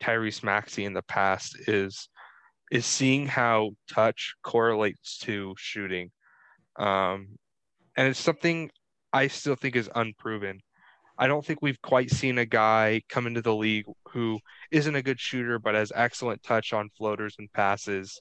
Tyrese 0.01 0.43
Maxey 0.43 0.85
in 0.85 0.93
the 0.93 1.03
past 1.03 1.57
is 1.67 2.09
is 2.71 2.85
seeing 2.85 3.27
how 3.27 3.71
touch 3.91 4.35
correlates 4.43 5.17
to 5.19 5.53
shooting, 5.57 6.11
um, 6.77 7.37
and 7.95 8.07
it's 8.07 8.19
something 8.19 8.69
I 9.13 9.27
still 9.27 9.55
think 9.55 9.75
is 9.75 9.89
unproven. 9.95 10.59
I 11.17 11.27
don't 11.27 11.45
think 11.45 11.59
we've 11.61 11.81
quite 11.81 12.09
seen 12.11 12.37
a 12.37 12.45
guy 12.45 13.01
come 13.07 13.25
into 13.27 13.41
the 13.41 13.55
league 13.55 13.85
who 14.09 14.39
isn't 14.71 14.95
a 14.95 15.01
good 15.01 15.19
shooter 15.19 15.59
but 15.59 15.75
has 15.75 15.91
excellent 15.95 16.43
touch 16.43 16.73
on 16.73 16.89
floaters 16.97 17.35
and 17.39 17.51
passes 17.53 18.19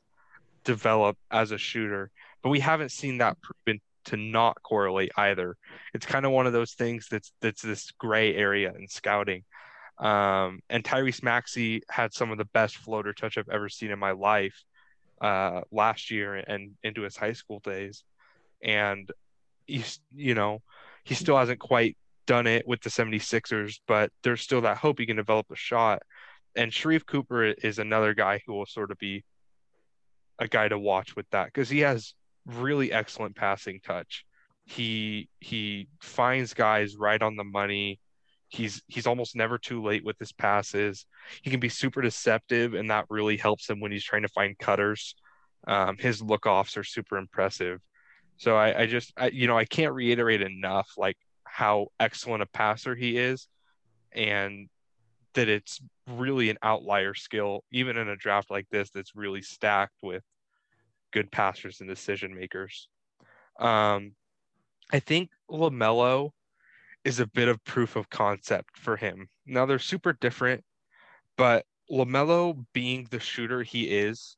develop 0.62 1.16
as 1.30 1.50
a 1.50 1.58
shooter. 1.58 2.10
But 2.42 2.50
we 2.50 2.60
haven't 2.60 2.92
seen 2.92 3.18
that 3.18 3.36
proven 3.40 3.80
to 4.06 4.16
not 4.16 4.62
correlate 4.62 5.12
either. 5.16 5.56
It's 5.92 6.06
kind 6.06 6.26
of 6.26 6.32
one 6.32 6.46
of 6.46 6.52
those 6.52 6.72
things 6.72 7.08
that's 7.10 7.32
that's 7.40 7.62
this 7.62 7.90
gray 7.92 8.34
area 8.34 8.72
in 8.78 8.88
scouting. 8.88 9.44
Um, 9.98 10.60
and 10.68 10.82
Tyrese 10.82 11.22
Maxey 11.22 11.82
had 11.88 12.12
some 12.12 12.30
of 12.30 12.38
the 12.38 12.46
best 12.46 12.76
floater 12.76 13.12
touch 13.12 13.38
I've 13.38 13.48
ever 13.48 13.68
seen 13.68 13.90
in 13.90 13.98
my 13.98 14.10
life 14.10 14.64
uh, 15.20 15.60
last 15.70 16.10
year 16.10 16.34
and 16.34 16.72
into 16.82 17.02
his 17.02 17.16
high 17.16 17.32
school 17.32 17.60
days. 17.60 18.02
And 18.62 19.08
he's, 19.66 20.00
you 20.14 20.34
know, 20.34 20.62
he 21.04 21.14
still 21.14 21.36
hasn't 21.36 21.60
quite 21.60 21.96
done 22.26 22.46
it 22.46 22.66
with 22.66 22.80
the 22.80 22.90
76ers, 22.90 23.80
but 23.86 24.10
there's 24.22 24.40
still 24.40 24.62
that 24.62 24.78
hope 24.78 24.98
he 24.98 25.06
can 25.06 25.16
develop 25.16 25.46
a 25.52 25.56
shot. 25.56 26.02
And 26.56 26.72
Sharife 26.72 27.06
Cooper 27.06 27.44
is 27.44 27.78
another 27.78 28.14
guy 28.14 28.40
who 28.46 28.54
will 28.54 28.66
sort 28.66 28.90
of 28.90 28.98
be 28.98 29.24
a 30.38 30.48
guy 30.48 30.68
to 30.68 30.78
watch 30.78 31.14
with 31.14 31.28
that 31.30 31.46
because 31.46 31.68
he 31.68 31.80
has 31.80 32.14
really 32.46 32.92
excellent 32.92 33.36
passing 33.36 33.80
touch. 33.84 34.24
He 34.64 35.28
he 35.40 35.88
finds 36.00 36.54
guys 36.54 36.96
right 36.96 37.20
on 37.20 37.36
the 37.36 37.44
money. 37.44 38.00
He's 38.48 38.82
he's 38.86 39.06
almost 39.06 39.36
never 39.36 39.58
too 39.58 39.82
late 39.82 40.04
with 40.04 40.18
his 40.18 40.32
passes. 40.32 41.06
He 41.42 41.50
can 41.50 41.60
be 41.60 41.68
super 41.68 42.00
deceptive, 42.00 42.74
and 42.74 42.90
that 42.90 43.06
really 43.10 43.36
helps 43.36 43.68
him 43.68 43.80
when 43.80 43.92
he's 43.92 44.04
trying 44.04 44.22
to 44.22 44.28
find 44.28 44.58
cutters. 44.58 45.14
Um, 45.66 45.96
his 45.98 46.22
look 46.22 46.46
offs 46.46 46.76
are 46.76 46.84
super 46.84 47.16
impressive. 47.16 47.80
So 48.36 48.56
I, 48.56 48.82
I 48.82 48.86
just 48.86 49.12
I, 49.16 49.28
you 49.28 49.46
know 49.46 49.58
I 49.58 49.64
can't 49.64 49.94
reiterate 49.94 50.42
enough 50.42 50.90
like 50.96 51.16
how 51.44 51.88
excellent 52.00 52.42
a 52.42 52.46
passer 52.46 52.94
he 52.94 53.16
is 53.16 53.48
and 54.12 54.68
that 55.34 55.48
it's 55.48 55.80
really 56.08 56.50
an 56.50 56.58
outlier 56.62 57.14
skill, 57.14 57.64
even 57.70 57.96
in 57.96 58.08
a 58.08 58.16
draft 58.16 58.50
like 58.50 58.66
this 58.70 58.90
that's 58.90 59.14
really 59.14 59.42
stacked 59.42 59.96
with 60.02 60.22
good 61.14 61.30
passers 61.30 61.80
and 61.80 61.88
decision 61.88 62.34
makers. 62.34 62.88
Um, 63.60 64.12
I 64.92 64.98
think 64.98 65.30
LaMelo 65.48 66.30
is 67.04 67.20
a 67.20 67.26
bit 67.26 67.48
of 67.48 67.64
proof 67.64 67.94
of 67.94 68.10
concept 68.10 68.76
for 68.76 68.96
him. 68.96 69.28
Now 69.46 69.64
they're 69.64 69.78
super 69.78 70.12
different, 70.12 70.64
but 71.36 71.64
LaMelo 71.90 72.66
being 72.72 73.06
the 73.10 73.20
shooter 73.20 73.62
he 73.62 73.84
is, 73.84 74.36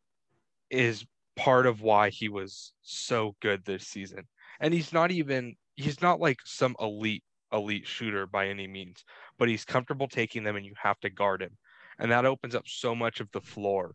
is 0.70 1.06
part 1.34 1.66
of 1.66 1.80
why 1.80 2.10
he 2.10 2.28
was 2.28 2.72
so 2.82 3.34
good 3.40 3.64
this 3.64 3.86
season. 3.86 4.24
And 4.60 4.74
he's 4.74 4.92
not 4.92 5.10
even 5.10 5.56
he's 5.76 6.02
not 6.02 6.20
like 6.20 6.38
some 6.44 6.76
elite 6.78 7.24
elite 7.52 7.86
shooter 7.86 8.26
by 8.26 8.48
any 8.48 8.66
means, 8.66 9.04
but 9.38 9.48
he's 9.48 9.64
comfortable 9.64 10.08
taking 10.08 10.44
them 10.44 10.56
and 10.56 10.66
you 10.66 10.74
have 10.76 11.00
to 11.00 11.10
guard 11.10 11.40
him. 11.40 11.56
And 11.98 12.10
that 12.10 12.26
opens 12.26 12.54
up 12.54 12.66
so 12.66 12.94
much 12.94 13.20
of 13.20 13.30
the 13.32 13.40
floor 13.40 13.94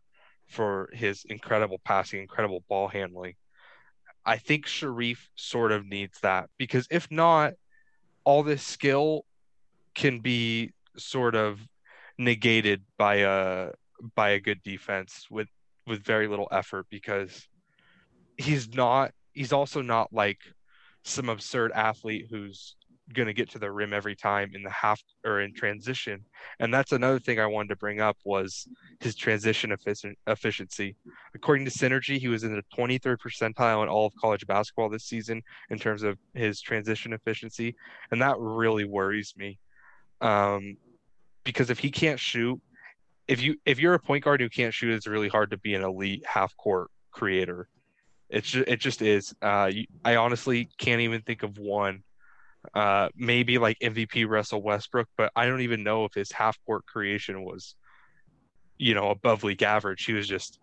for 0.51 0.89
his 0.93 1.24
incredible 1.25 1.79
passing, 1.84 2.20
incredible 2.20 2.63
ball 2.67 2.88
handling. 2.88 3.36
I 4.25 4.38
think 4.38 4.67
Sharife 4.67 5.29
sort 5.36 5.72
of 5.72 5.86
needs 5.86 6.20
that 6.22 6.50
because 6.58 6.88
if 6.91 7.10
not, 7.10 7.53
all 8.24 8.43
this 8.43 8.62
skill 8.62 9.25
can 9.96 10.20
be 10.20 10.74
sort 10.98 11.36
of 11.36 11.60
negated 12.17 12.84
by 12.98 13.15
a 13.15 13.72
by 14.15 14.31
a 14.31 14.39
good 14.39 14.62
defense 14.63 15.27
with 15.29 15.48
with 15.88 16.03
very 16.03 16.27
little 16.27 16.48
effort 16.51 16.86
because 16.89 17.48
he's 18.38 18.74
not 18.74 19.12
he's 19.34 19.53
also 19.53 19.81
not 19.81 20.13
like 20.13 20.39
some 21.03 21.29
absurd 21.29 21.72
athlete 21.72 22.27
who's 22.29 22.75
going 23.13 23.27
to 23.27 23.34
get 23.34 23.50
to 23.51 23.60
the 23.60 23.72
rim 23.72 23.93
every 23.93 24.15
time 24.15 24.51
in 24.53 24.63
the 24.63 24.70
half 24.70 25.01
or 25.25 25.41
in 25.41 25.53
transition. 25.53 26.24
And 26.60 26.74
that's 26.74 26.91
another 26.91 27.20
thing 27.20 27.39
I 27.39 27.46
wanted 27.46 27.70
to 27.70 27.75
bring 27.75 28.00
up 28.00 28.17
was 28.24 28.67
his 29.00 29.15
transition 29.15 29.75
efficiency. 30.27 30.96
According 31.36 31.65
to 31.65 31.72
Synergy, 31.72 32.17
he 32.17 32.27
was 32.27 32.43
in 32.43 32.55
the 32.55 32.63
23rd 32.77 33.17
percentile 33.17 33.84
in 33.84 33.89
all 33.89 34.05
of 34.05 34.13
college 34.20 34.46
basketball 34.48 34.89
this 34.89 35.05
season 35.05 35.41
in 35.70 35.77
terms 35.77 36.03
of 36.03 36.17
his 36.34 36.62
transition 36.62 37.13
efficiency, 37.13 37.75
and 38.12 38.22
that 38.22 38.38
really 38.39 38.86
worries 38.86 39.34
me. 39.38 39.60
Um, 40.22 40.77
because 41.43 41.70
if 41.70 41.79
he 41.79 41.89
can't 41.89 42.20
shoot, 42.20 42.62
if 43.27 43.41
you 43.41 43.55
if 43.65 43.79
you're 43.79 43.93
a 43.93 44.00
point 44.00 44.24
guard 44.24 44.41
who 44.41 44.50
can't 44.50 44.74
shoot, 44.74 44.93
it's 44.93 45.08
really 45.08 45.29
hard 45.29 45.51
to 45.51 45.58
be 45.58 45.74
an 45.74 45.84
elite 45.84 46.24
half 46.25 46.55
court 46.58 46.89
creator. 47.12 47.67
It's 48.29 48.50
just, 48.50 48.67
it 48.67 48.79
just 48.79 49.01
is. 49.01 49.34
Uh, 49.41 49.72
I 50.05 50.15
honestly 50.15 50.70
can't 50.77 51.01
even 51.01 51.22
think 51.22 51.43
of 51.43 51.58
one. 51.58 52.03
Uh, 52.73 53.09
maybe 53.15 53.57
like 53.57 53.77
MVP 53.79 54.27
Russell 54.27 54.61
Westbrook, 54.61 55.07
but 55.17 55.31
I 55.35 55.47
don't 55.47 55.61
even 55.61 55.83
know 55.83 56.05
if 56.05 56.13
his 56.13 56.31
half 56.31 56.57
court 56.65 56.85
creation 56.85 57.43
was, 57.43 57.75
you 58.77 58.93
know, 58.93 59.09
above 59.09 59.43
league 59.43 59.63
average. 59.63 60.05
He 60.05 60.13
was 60.13 60.27
just 60.27 60.59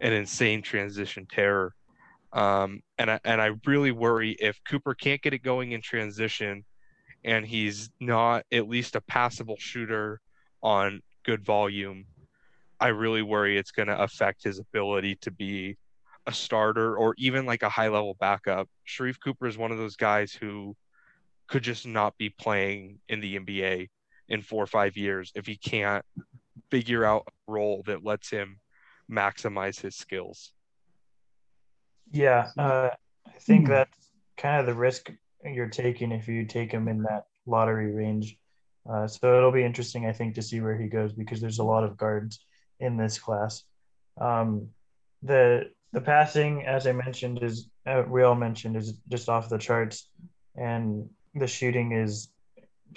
an 0.00 0.12
insane 0.12 0.62
transition 0.62 1.26
terror. 1.26 1.74
Um, 2.32 2.80
and 2.96 3.10
I, 3.10 3.20
and 3.24 3.40
I 3.42 3.50
really 3.66 3.92
worry 3.92 4.36
if 4.38 4.58
Cooper 4.68 4.94
can't 4.94 5.20
get 5.20 5.34
it 5.34 5.42
going 5.42 5.72
in 5.72 5.82
transition, 5.82 6.64
and 7.24 7.44
he's 7.44 7.90
not 8.00 8.44
at 8.52 8.68
least 8.68 8.96
a 8.96 9.00
passable 9.02 9.56
shooter 9.58 10.20
on 10.62 11.00
good 11.24 11.44
volume. 11.44 12.06
I 12.80 12.88
really 12.88 13.22
worry 13.22 13.58
it's 13.58 13.70
going 13.70 13.88
to 13.88 14.00
affect 14.00 14.42
his 14.42 14.58
ability 14.58 15.16
to 15.22 15.30
be 15.30 15.76
a 16.26 16.32
starter 16.32 16.96
or 16.96 17.14
even 17.18 17.46
like 17.46 17.62
a 17.62 17.68
high 17.68 17.88
level 17.88 18.16
backup. 18.18 18.68
Sharife 18.88 19.16
Cooper 19.22 19.46
is 19.46 19.58
one 19.58 19.72
of 19.72 19.78
those 19.78 19.96
guys 19.96 20.32
who 20.32 20.76
could 21.52 21.62
just 21.62 21.86
not 21.86 22.16
be 22.16 22.30
playing 22.30 22.98
in 23.10 23.20
the 23.20 23.38
NBA 23.38 23.90
in 24.30 24.40
four 24.40 24.64
or 24.64 24.66
five 24.66 24.96
years 24.96 25.30
if 25.34 25.46
he 25.46 25.54
can't 25.54 26.02
figure 26.70 27.04
out 27.04 27.28
a 27.28 27.52
role 27.52 27.82
that 27.84 28.02
lets 28.02 28.30
him 28.30 28.58
maximize 29.10 29.78
his 29.78 29.94
skills. 29.94 30.54
Yeah, 32.10 32.48
uh, 32.58 32.88
I 33.26 33.38
think 33.38 33.68
that's 33.68 34.08
kind 34.38 34.60
of 34.60 34.66
the 34.66 34.74
risk 34.74 35.12
you're 35.44 35.68
taking 35.68 36.10
if 36.10 36.26
you 36.26 36.46
take 36.46 36.72
him 36.72 36.88
in 36.88 37.02
that 37.02 37.26
lottery 37.44 37.92
range. 37.92 38.38
Uh, 38.90 39.06
so 39.06 39.36
it'll 39.36 39.52
be 39.52 39.62
interesting, 39.62 40.06
I 40.06 40.12
think, 40.14 40.34
to 40.36 40.42
see 40.42 40.62
where 40.62 40.78
he 40.78 40.88
goes 40.88 41.12
because 41.12 41.42
there's 41.42 41.58
a 41.58 41.64
lot 41.64 41.84
of 41.84 41.98
guards 41.98 42.42
in 42.80 42.96
this 42.96 43.18
class. 43.18 43.64
Um, 44.18 44.68
the 45.22 45.70
the 45.92 46.00
passing, 46.00 46.64
as 46.64 46.86
I 46.86 46.92
mentioned, 46.92 47.42
is 47.42 47.68
uh, 47.84 48.04
we 48.08 48.22
all 48.22 48.34
mentioned 48.34 48.74
is 48.74 48.94
just 49.10 49.28
off 49.28 49.50
the 49.50 49.58
charts, 49.58 50.08
and 50.56 51.10
the 51.34 51.46
shooting 51.46 51.92
is 51.92 52.28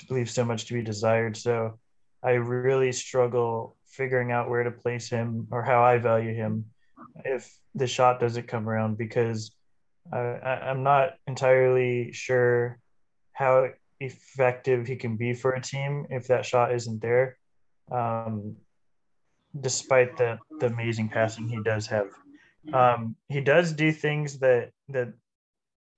leaves 0.09 0.33
so 0.33 0.43
much 0.43 0.65
to 0.65 0.73
be 0.73 0.81
desired. 0.81 1.37
So 1.37 1.79
I 2.21 2.31
really 2.31 2.91
struggle 2.91 3.77
figuring 3.87 4.31
out 4.31 4.49
where 4.49 4.63
to 4.63 4.71
place 4.71 5.09
him 5.09 5.47
or 5.51 5.63
how 5.63 5.83
I 5.83 5.97
value 5.97 6.33
him 6.33 6.65
if 7.23 7.57
the 7.75 7.87
shot 7.87 8.19
doesn't 8.19 8.47
come 8.47 8.67
around 8.67 8.97
because 8.97 9.51
I, 10.11 10.17
I, 10.17 10.69
I'm 10.69 10.83
not 10.83 11.13
entirely 11.27 12.11
sure 12.11 12.79
how 13.33 13.69
effective 13.99 14.87
he 14.87 14.95
can 14.95 15.15
be 15.15 15.33
for 15.33 15.51
a 15.51 15.61
team 15.61 16.05
if 16.09 16.27
that 16.27 16.45
shot 16.45 16.73
isn't 16.73 17.01
there. 17.01 17.37
Um, 17.91 18.55
despite 19.59 20.17
the 20.17 20.37
the 20.59 20.67
amazing 20.67 21.09
passing 21.09 21.47
he 21.47 21.61
does 21.63 21.87
have, 21.87 22.07
um, 22.73 23.15
he 23.29 23.41
does 23.41 23.71
do 23.73 23.91
things 23.91 24.39
that 24.39 24.71
that 24.89 25.13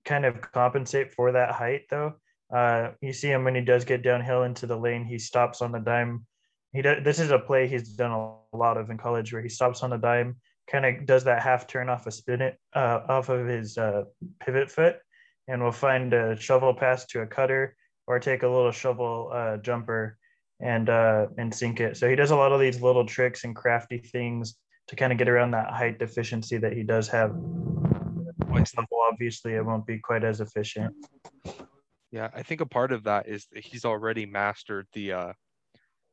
kind 0.04 0.24
of 0.24 0.40
compensate 0.40 1.12
for 1.14 1.32
that 1.32 1.52
height 1.52 1.82
though. 1.90 2.14
Uh, 2.54 2.92
you 3.00 3.12
see 3.12 3.28
him 3.28 3.44
when 3.44 3.54
he 3.54 3.60
does 3.60 3.84
get 3.84 4.02
downhill 4.02 4.44
into 4.44 4.66
the 4.66 4.76
lane, 4.76 5.04
he 5.04 5.18
stops 5.18 5.60
on 5.60 5.72
the 5.72 5.78
dime. 5.78 6.26
He 6.72 6.82
does, 6.82 7.02
this 7.04 7.18
is 7.18 7.30
a 7.30 7.38
play 7.38 7.66
he's 7.66 7.90
done 7.90 8.10
a 8.10 8.56
lot 8.56 8.76
of 8.76 8.90
in 8.90 8.98
college 8.98 9.32
where 9.32 9.42
he 9.42 9.48
stops 9.48 9.82
on 9.82 9.90
the 9.90 9.96
dime, 9.98 10.36
kind 10.70 10.84
of 10.84 11.06
does 11.06 11.24
that 11.24 11.42
half 11.42 11.66
turn 11.66 11.88
off 11.88 12.06
a 12.06 12.10
spin 12.10 12.42
it 12.42 12.58
uh, 12.74 13.00
off 13.08 13.28
of 13.28 13.46
his 13.46 13.78
uh, 13.78 14.04
pivot 14.40 14.70
foot, 14.70 14.96
and 15.46 15.62
will 15.62 15.72
find 15.72 16.12
a 16.12 16.38
shovel 16.38 16.74
pass 16.74 17.06
to 17.06 17.20
a 17.20 17.26
cutter 17.26 17.74
or 18.06 18.18
take 18.18 18.42
a 18.42 18.48
little 18.48 18.72
shovel 18.72 19.30
uh, 19.32 19.56
jumper 19.58 20.18
and 20.60 20.88
uh, 20.88 21.26
and 21.38 21.54
sink 21.54 21.80
it. 21.80 21.96
So 21.96 22.08
he 22.08 22.16
does 22.16 22.30
a 22.30 22.36
lot 22.36 22.52
of 22.52 22.60
these 22.60 22.80
little 22.80 23.06
tricks 23.06 23.44
and 23.44 23.54
crafty 23.54 23.98
things 23.98 24.56
to 24.88 24.96
kind 24.96 25.12
of 25.12 25.18
get 25.18 25.28
around 25.28 25.50
that 25.52 25.70
height 25.70 25.98
deficiency 25.98 26.56
that 26.58 26.72
he 26.72 26.82
does 26.82 27.08
have. 27.08 27.34
Obviously, 29.10 29.54
it 29.54 29.64
won't 29.64 29.86
be 29.86 29.98
quite 29.98 30.24
as 30.24 30.40
efficient. 30.40 30.94
Yeah, 32.10 32.30
I 32.34 32.42
think 32.42 32.60
a 32.60 32.66
part 32.66 32.92
of 32.92 33.04
that 33.04 33.28
is 33.28 33.46
that 33.52 33.64
he's 33.64 33.84
already 33.84 34.26
mastered 34.26 34.86
the 34.92 35.12
uh 35.12 35.32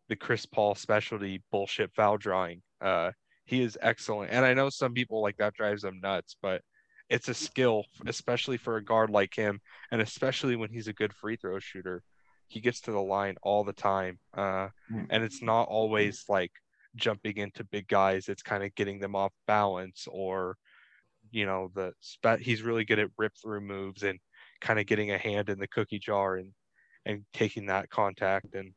the 0.10 0.16
Chris 0.16 0.46
Paul 0.46 0.76
specialty 0.76 1.42
bullshit 1.52 1.92
foul 1.96 2.18
drawing. 2.18 2.62
Uh 2.82 3.12
he 3.46 3.62
is 3.62 3.78
excellent. 3.82 4.32
And 4.32 4.44
I 4.46 4.54
know 4.56 4.70
some 4.70 4.94
people 4.94 5.22
like 5.22 5.38
that 5.38 5.54
drives 5.54 5.84
them 5.84 6.00
nuts, 6.02 6.36
but 6.42 6.62
it's 7.10 7.30
a 7.30 7.34
skill, 7.36 7.86
especially 8.08 8.58
for 8.58 8.78
a 8.78 8.84
guard 8.84 9.12
like 9.12 9.36
him, 9.36 9.60
and 9.92 10.02
especially 10.02 10.56
when 10.56 10.72
he's 10.72 10.88
a 10.88 10.94
good 10.94 11.14
free 11.14 11.36
throw 11.38 11.60
shooter. 11.60 12.02
He 12.48 12.60
gets 12.60 12.82
to 12.82 12.92
the 12.92 13.02
line 13.02 13.36
all 13.44 13.64
the 13.64 13.74
time. 13.74 14.20
Uh 14.34 14.70
and 15.10 15.24
it's 15.24 15.42
not 15.42 15.68
always 15.70 16.26
like 16.28 16.52
jumping 16.96 17.38
into 17.38 17.64
big 17.64 17.88
guys, 17.88 18.28
it's 18.30 18.42
kind 18.44 18.64
of 18.64 18.76
getting 18.76 19.00
them 19.00 19.16
off 19.16 19.32
balance 19.48 20.08
or 20.12 20.58
you 21.32 21.46
know, 21.46 21.70
the 21.74 21.94
he's 22.40 22.62
really 22.62 22.86
good 22.86 23.00
at 23.00 23.10
rip 23.18 23.34
through 23.42 23.62
moves 23.62 24.04
and 24.04 24.20
kind 24.62 24.80
of 24.80 24.86
getting 24.86 25.12
a 25.12 25.18
hand 25.18 25.50
in 25.50 25.60
the 25.60 25.68
cookie 25.68 26.00
jar 26.00 26.36
and 26.38 26.52
and 27.06 27.24
taking 27.34 27.68
that 27.68 27.90
contact. 27.90 28.56
And 28.56 28.74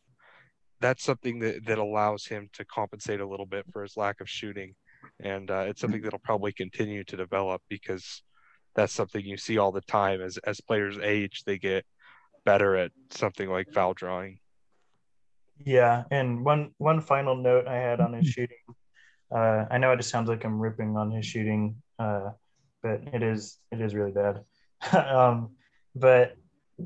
that's 0.80 1.02
something 1.02 1.38
that, 1.38 1.64
that 1.64 1.78
allows 1.78 2.26
him 2.26 2.50
to 2.52 2.64
compensate 2.66 3.20
a 3.20 3.26
little 3.26 3.46
bit 3.46 3.64
for 3.72 3.82
his 3.82 3.96
lack 3.96 4.20
of 4.20 4.28
shooting. 4.28 4.74
And 5.20 5.50
uh, 5.50 5.64
it's 5.66 5.80
something 5.80 6.02
that'll 6.02 6.18
probably 6.18 6.52
continue 6.52 7.04
to 7.04 7.16
develop 7.16 7.62
because 7.70 8.22
that's 8.74 8.92
something 8.92 9.24
you 9.24 9.38
see 9.38 9.56
all 9.56 9.72
the 9.72 9.80
time 9.82 10.20
as 10.20 10.36
as 10.38 10.60
players 10.60 10.98
age 11.02 11.42
they 11.44 11.58
get 11.58 11.84
better 12.44 12.76
at 12.76 12.92
something 13.10 13.48
like 13.48 13.72
foul 13.72 13.94
drawing. 13.94 14.38
Yeah 15.64 16.04
and 16.10 16.44
one 16.44 16.72
one 16.78 17.00
final 17.00 17.34
note 17.34 17.66
i 17.66 17.74
had 17.74 18.00
on 18.00 18.12
his 18.12 18.28
shooting. 18.28 18.58
Uh, 19.34 19.64
i 19.70 19.78
know 19.78 19.90
it 19.92 19.96
just 19.96 20.10
sounds 20.10 20.28
like 20.28 20.44
i'm 20.44 20.60
ripping 20.60 20.96
on 20.96 21.10
his 21.10 21.26
shooting 21.26 21.74
uh, 21.98 22.30
but 22.82 23.00
it 23.12 23.22
is 23.22 23.58
it 23.70 23.80
is 23.80 23.94
really 23.94 24.12
bad. 24.12 24.44
Um, 24.92 25.50
but 25.98 26.36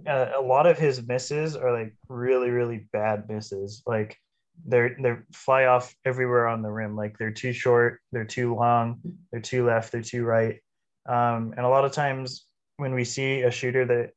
uh, 0.06 0.30
a 0.36 0.40
lot 0.40 0.66
of 0.66 0.78
his 0.78 1.06
misses 1.06 1.56
are 1.56 1.72
like 1.72 1.94
really 2.08 2.50
really 2.50 2.86
bad 2.92 3.28
misses. 3.28 3.82
Like 3.86 4.16
they're 4.64 4.96
they're 5.00 5.26
fly 5.32 5.64
off 5.64 5.94
everywhere 6.04 6.46
on 6.48 6.62
the 6.62 6.70
rim. 6.70 6.96
Like 6.96 7.18
they're 7.18 7.30
too 7.30 7.52
short 7.52 8.00
they're 8.12 8.24
too 8.24 8.54
long 8.54 9.00
they're 9.30 9.40
too 9.40 9.66
left 9.66 9.92
they're 9.92 10.02
too 10.02 10.24
right. 10.24 10.60
Um, 11.08 11.54
and 11.56 11.66
a 11.66 11.68
lot 11.68 11.84
of 11.84 11.92
times 11.92 12.46
when 12.76 12.94
we 12.94 13.04
see 13.04 13.42
a 13.42 13.50
shooter 13.50 13.84
that 13.84 14.10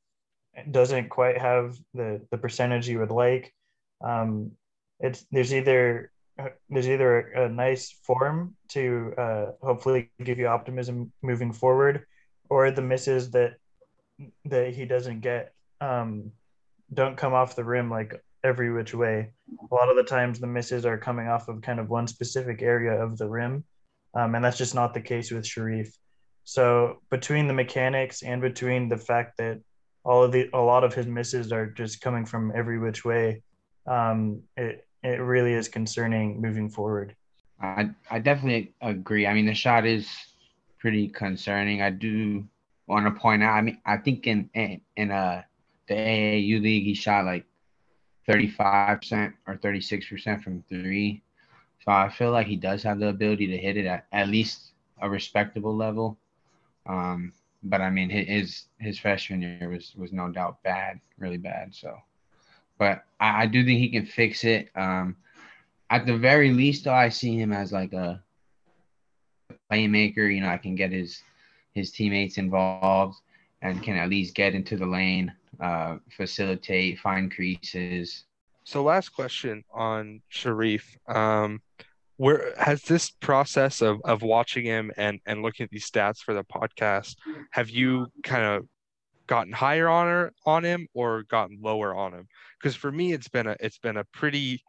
doesn't 0.72 1.10
quite 1.10 1.38
have 1.38 1.76
the 1.94 2.22
the 2.32 2.38
percentage 2.38 2.88
you 2.88 3.00
would 3.00 3.12
like 3.12 3.54
um, 4.04 4.52
it's 5.00 5.26
there's 5.32 5.54
either 5.54 6.12
there's 6.70 6.90
either 6.90 7.32
a, 7.32 7.46
a 7.46 7.50
nice 7.50 7.92
form 8.04 8.56
to 8.70 9.14
uh, 9.18 9.46
hopefully 9.62 10.10
give 10.24 10.38
you 10.38 10.48
optimism 10.48 11.12
moving 11.22 11.52
forward 11.52 12.06
or 12.50 12.72
the 12.72 12.82
misses 12.82 13.32
that 13.32 13.56
that 14.46 14.74
he 14.74 14.86
doesn't 14.86 15.22
get 15.22 15.54
um, 15.82 16.32
don't 16.94 17.18
come 17.18 17.34
off 17.34 17.56
the 17.56 17.64
rim 17.64 17.90
like 17.90 18.22
every 18.44 18.72
which 18.72 18.94
way. 18.94 19.32
A 19.72 19.74
lot 19.74 19.90
of 19.90 19.96
the 19.96 20.04
times 20.04 20.40
the 20.40 20.48
misses 20.48 20.86
are 20.86 20.98
coming 20.98 21.28
off 21.28 21.48
of 21.48 21.62
kind 21.62 21.80
of 21.80 21.90
one 21.90 22.08
specific 22.08 22.62
area 22.62 22.94
of 23.04 23.18
the 23.18 23.28
rim, 23.28 23.64
um, 24.14 24.36
and 24.36 24.44
that's 24.44 24.58
just 24.58 24.76
not 24.76 24.94
the 24.94 25.02
case 25.02 25.32
with 25.32 25.44
Sharife. 25.44 25.92
So 26.44 27.02
between 27.10 27.48
the 27.48 27.54
mechanics 27.54 28.22
and 28.22 28.42
between 28.42 28.88
the 28.88 28.98
fact 28.98 29.38
that 29.38 29.60
all 30.04 30.24
of 30.24 30.32
the 30.32 30.50
a 30.54 30.60
lot 30.60 30.84
of 30.84 30.94
his 30.94 31.08
misses 31.08 31.52
are 31.52 31.66
just 31.66 32.02
coming 32.02 32.26
from 32.26 32.52
every 32.56 32.78
which 32.80 33.04
way, 33.04 33.42
um, 33.88 34.44
it 34.56 34.86
it 35.04 35.20
really 35.20 35.54
is 35.54 35.68
concerning 35.68 36.42
moving 36.42 36.70
forward. 36.70 37.16
I 37.60 37.90
I 38.10 38.20
definitely 38.20 38.74
agree. 38.82 39.26
I 39.28 39.34
mean, 39.34 39.48
the 39.48 39.56
shot 39.56 39.86
is 39.86 40.08
pretty 40.78 41.08
concerning. 41.08 41.82
I 41.82 41.90
do 41.90 42.46
want 42.88 43.06
to 43.06 43.20
point 43.20 43.44
out. 43.44 43.54
I 43.54 43.62
mean, 43.62 43.80
I 43.86 43.98
think 43.98 44.28
in 44.28 44.50
in, 44.54 44.82
in 44.96 45.12
uh 45.12 45.44
the 45.88 45.96
AAU 45.96 46.62
league, 46.62 46.84
he 46.84 46.94
shot 46.94 47.26
like 47.26 47.46
35% 48.28 49.34
or 49.48 49.56
36% 49.56 50.44
from 50.44 50.64
three. 50.68 51.22
So 51.84 51.92
I 51.92 52.10
feel 52.10 52.32
like 52.32 52.48
he 52.48 52.56
does 52.56 52.82
have 52.84 53.00
the 53.00 53.10
ability 53.10 53.48
to 53.48 53.58
hit 53.58 53.78
it 53.78 53.86
at, 53.86 54.08
at 54.12 54.30
least 54.30 54.72
a 55.00 55.10
respectable 55.10 55.76
level. 55.76 56.18
Um, 56.88 57.34
but 57.64 57.82
I 57.82 57.90
mean, 57.90 58.10
his 58.10 58.66
his 58.80 59.00
freshman 59.00 59.42
year 59.42 59.70
was 59.70 59.94
was 59.96 60.14
no 60.14 60.30
doubt 60.30 60.62
bad, 60.64 61.00
really 61.18 61.38
bad. 61.38 61.74
So, 61.74 61.98
but 62.78 63.04
I, 63.20 63.44
I 63.44 63.46
do 63.48 63.64
think 63.64 63.80
he 63.80 63.90
can 63.90 64.06
fix 64.06 64.44
it. 64.44 64.70
Um, 64.76 65.16
at 65.90 66.06
the 66.06 66.18
very 66.18 66.52
least, 66.52 66.86
though, 66.86 66.94
I 66.94 67.10
see 67.10 67.38
him 67.38 67.52
as 67.52 67.72
like 67.72 67.94
a 67.94 68.24
playmaker. 69.72 70.34
You 70.34 70.42
know, 70.42 70.50
I 70.50 70.58
can 70.58 70.76
get 70.76 70.92
his 70.92 71.22
his 71.76 71.92
teammates 71.92 72.38
involved 72.38 73.20
and 73.62 73.84
can 73.84 73.98
at 73.98 74.10
least 74.10 74.34
get 74.34 74.56
into 74.56 74.78
the 74.78 74.86
lane, 74.86 75.32
uh, 75.60 75.98
facilitate, 76.10 77.00
find 77.00 77.32
creases. 77.32 78.24
So, 78.64 78.82
last 78.82 79.10
question 79.10 79.64
on 79.72 80.22
Sharife. 80.32 80.98
Um, 81.08 81.62
where 82.18 82.54
has 82.58 82.82
this 82.84 83.10
process 83.10 83.82
of, 83.82 84.00
of 84.06 84.22
watching 84.22 84.66
him 84.66 84.92
and, 84.96 85.20
and 85.26 85.42
looking 85.42 85.66
at 85.66 85.70
these 85.70 85.90
stats 85.90 86.20
for 86.20 86.34
the 86.34 86.46
podcast, 86.46 87.18
have 87.52 87.70
you 87.70 88.08
kind 88.24 88.44
of 88.44 88.68
gotten 89.28 89.52
higher 89.52 89.90
on 89.90 90.08
her, 90.08 90.34
on 90.46 90.64
him 90.64 90.88
or 90.94 91.24
gotten 91.24 91.60
lower 91.62 91.94
on 91.94 92.14
him? 92.14 92.28
Because 92.58 92.76
for 92.76 92.92
me, 92.92 93.12
it's 93.12 93.28
been 93.28 93.48
a 93.48 93.58
it's 93.60 93.80
been 93.80 93.98
a 93.98 94.06
pretty 94.14 94.64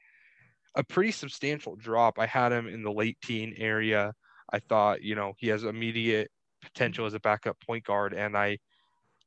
a 0.74 0.82
pretty 0.82 1.12
substantial 1.12 1.76
drop. 1.76 2.18
I 2.18 2.26
had 2.26 2.52
him 2.52 2.66
in 2.66 2.82
the 2.82 2.92
late 2.92 3.18
teen 3.22 3.54
area. 3.56 4.12
I 4.52 4.58
thought, 4.58 5.02
you 5.02 5.14
know, 5.14 5.34
he 5.38 5.48
has 5.48 5.64
immediate 5.64 6.30
potential 6.62 7.06
as 7.06 7.14
a 7.14 7.20
backup 7.20 7.56
point 7.66 7.84
guard. 7.84 8.12
And 8.12 8.36
I, 8.36 8.58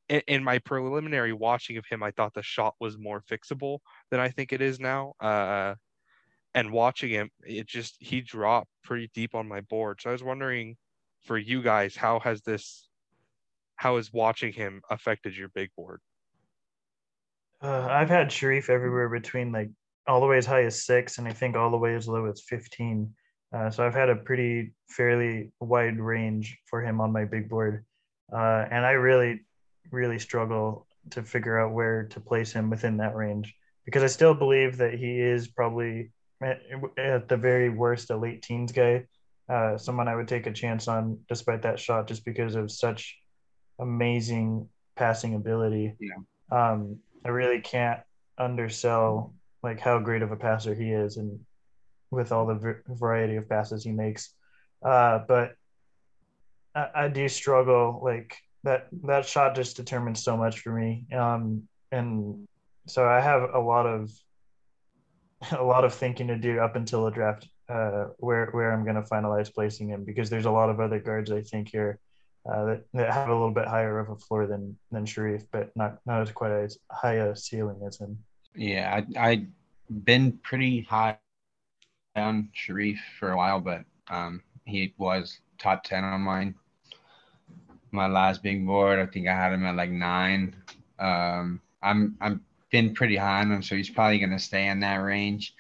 in, 0.08 0.44
my 0.44 0.60
preliminary 0.60 1.34
watching 1.34 1.78
of 1.78 1.86
him, 1.86 2.02
I 2.02 2.12
thought 2.12 2.34
the 2.34 2.42
shot 2.44 2.76
was 2.80 2.98
more 2.98 3.22
fixable 3.22 3.80
than 4.10 4.20
I 4.20 4.30
think 4.30 4.52
it 4.52 4.62
is 4.62 4.80
now. 4.80 5.14
Uh, 5.20 5.76
and 6.56 6.72
watching 6.72 7.12
him, 7.12 7.30
it 7.44 7.68
just 7.68 7.96
he 8.00 8.22
dropped 8.22 8.70
pretty 8.84 9.10
deep 9.14 9.36
on 9.36 9.48
my 9.48 9.62
board. 9.62 10.00
So 10.02 10.10
I 10.10 10.14
was 10.14 10.24
wondering, 10.24 10.78
for 11.22 11.38
you 11.38 11.62
guys, 11.62 11.96
how 11.96 12.20
has 12.22 12.42
this, 12.42 12.88
how 13.76 13.98
has 13.98 14.12
watching 14.12 14.52
him 14.52 14.82
affected 14.90 15.38
your 15.38 15.50
big 15.50 15.70
board? 15.78 16.02
Uh, 17.62 17.88
I've 17.90 18.10
had 18.10 18.30
Sharife 18.30 18.70
everywhere 18.70 19.10
between 19.10 19.52
like 19.52 19.70
all 20.08 20.22
the 20.22 20.26
way 20.26 20.38
as 20.38 20.46
high 20.46 20.64
as 20.64 20.86
six, 20.86 21.18
and 21.18 21.28
I 21.28 21.34
think 21.34 21.56
all 21.56 21.70
the 21.70 21.78
way 21.78 21.94
as 21.94 22.08
low 22.08 22.26
as 22.26 22.42
fifteen. 22.42 23.14
Uh, 23.54 23.70
so 23.70 23.86
I've 23.86 23.96
had 23.96 24.10
a 24.10 24.16
pretty 24.16 24.74
fairly 24.88 25.52
wide 25.60 26.00
range 26.00 26.58
for 26.70 26.82
him 26.82 27.02
on 27.02 27.12
my 27.12 27.26
big 27.26 27.50
board. 27.50 27.86
Uh, 28.32 28.66
and 28.70 28.86
I 28.86 28.92
really, 28.92 29.42
really 29.92 30.20
struggle 30.20 30.88
to 31.12 31.24
figure 31.24 31.60
out 31.60 31.74
where 31.74 32.04
to 32.06 32.20
place 32.20 32.52
him 32.52 32.70
within 32.70 32.98
that 32.98 33.16
range 33.16 33.56
because 33.86 34.04
I 34.04 34.08
still 34.08 34.36
believe 34.36 34.78
that 34.78 34.94
he 34.94 35.20
is 35.20 35.48
probably 35.48 36.12
at, 36.44 37.28
the 37.28 37.38
very 37.38 37.70
worst 37.70 38.12
a 38.12 38.18
late 38.18 38.44
teens 38.44 38.72
guy, 38.72 39.06
uh, 39.50 39.78
someone 39.78 40.08
I 40.08 40.16
would 40.16 40.28
take 40.28 40.46
a 40.46 40.54
chance 40.54 40.88
on 40.88 41.20
despite 41.28 41.64
that 41.64 41.80
shot 41.80 42.08
just 42.08 42.24
because 42.24 42.56
of 42.56 42.72
such 42.72 43.18
amazing 43.80 44.70
passing 44.96 45.36
ability. 45.36 45.96
Yeah. 46.00 46.16
Um, 46.52 47.00
I 47.26 47.30
really 47.30 47.62
can't 47.62 48.00
undersell 48.38 49.34
like 49.64 49.80
how 49.80 50.00
great 50.00 50.22
of 50.22 50.32
a 50.32 50.38
passer 50.38 50.74
he 50.74 50.92
is, 50.92 51.18
and 51.18 51.40
with 52.12 52.32
all 52.32 52.46
the 52.46 52.82
variety 52.88 53.36
of 53.36 53.50
passes 53.50 53.84
he 53.84 53.92
makes. 53.92 54.34
Uh, 54.84 55.20
but 55.28 55.56
I, 56.76 56.90
I, 56.96 57.08
do 57.10 57.28
struggle 57.28 58.00
like 58.04 58.38
that. 58.64 58.88
That 59.04 59.26
shot 59.26 59.56
just 59.56 59.76
determines 59.76 60.24
so 60.24 60.38
much 60.38 60.60
for 60.62 60.72
me, 60.72 61.06
um, 61.14 61.64
and 61.92 62.48
so 62.88 63.06
I 63.06 63.20
have 63.20 63.50
a 63.54 63.60
lot 63.60 63.86
of 63.86 64.10
a 65.52 65.64
lot 65.64 65.84
of 65.84 65.94
thinking 65.94 66.28
to 66.28 66.38
do 66.38 66.60
up 66.60 66.76
until 66.76 67.06
the 67.06 67.12
draft, 67.12 67.48
uh, 67.68 68.06
where 68.18 68.48
where 68.52 68.72
I'm 68.72 68.84
going 68.84 68.96
to 68.96 69.02
finalize 69.02 69.54
placing 69.54 69.90
him 69.90 70.06
because 70.06 70.30
there's 70.30 70.46
a 70.46 70.52
lot 70.52 70.70
of 70.70 70.80
other 70.80 71.00
guards 71.00 71.32
I 71.32 71.42
think 71.42 71.70
here 71.70 72.00
uh, 72.50 72.66
that, 72.66 72.84
that 72.94 73.14
have 73.14 73.30
a 73.30 73.34
little 73.34 73.52
bit 73.52 73.68
higher 73.68 74.00
of 74.00 74.10
a 74.10 74.16
floor 74.16 74.48
than 74.48 74.78
than 74.92 75.06
Sharife, 75.06 75.46
but 75.52 75.76
not 75.76 76.00
not 76.06 76.22
as 76.22 76.32
quite 76.32 76.52
as 76.52 76.78
high 76.92 77.16
a 77.16 77.36
ceiling 77.36 77.82
as 77.86 78.00
him. 78.00 78.18
Yeah, 78.56 79.02
I 79.18 79.20
I 79.20 79.48
been 79.90 80.40
pretty 80.44 80.82
high 80.82 81.18
on 82.16 82.50
Sharife 82.56 83.00
for 83.20 83.32
a 83.32 83.38
while, 83.38 83.60
but 83.60 83.84
um, 84.10 84.42
he 84.66 84.94
was 84.98 85.40
top 85.58 85.84
ten 85.84 86.04
on 86.04 86.22
mine. 86.22 86.56
My 87.92 88.08
last 88.08 88.44
big 88.44 88.66
board, 88.66 89.00
I 89.00 89.06
think 89.06 89.28
I 89.28 89.34
had 89.34 89.54
him 89.54 89.66
at 89.66 89.76
like 89.76 89.92
nine. 89.92 90.56
Um, 91.00 91.62
I'm 91.82 92.16
I'm 92.22 92.42
been 92.72 92.94
pretty 92.94 93.16
high 93.16 93.42
on 93.42 93.52
him, 93.52 93.64
so 93.64 93.76
he's 93.76 93.90
probably 93.90 94.20
gonna 94.20 94.40
stay 94.40 94.68
in 94.68 94.80
that 94.82 94.98
range. 94.98 95.56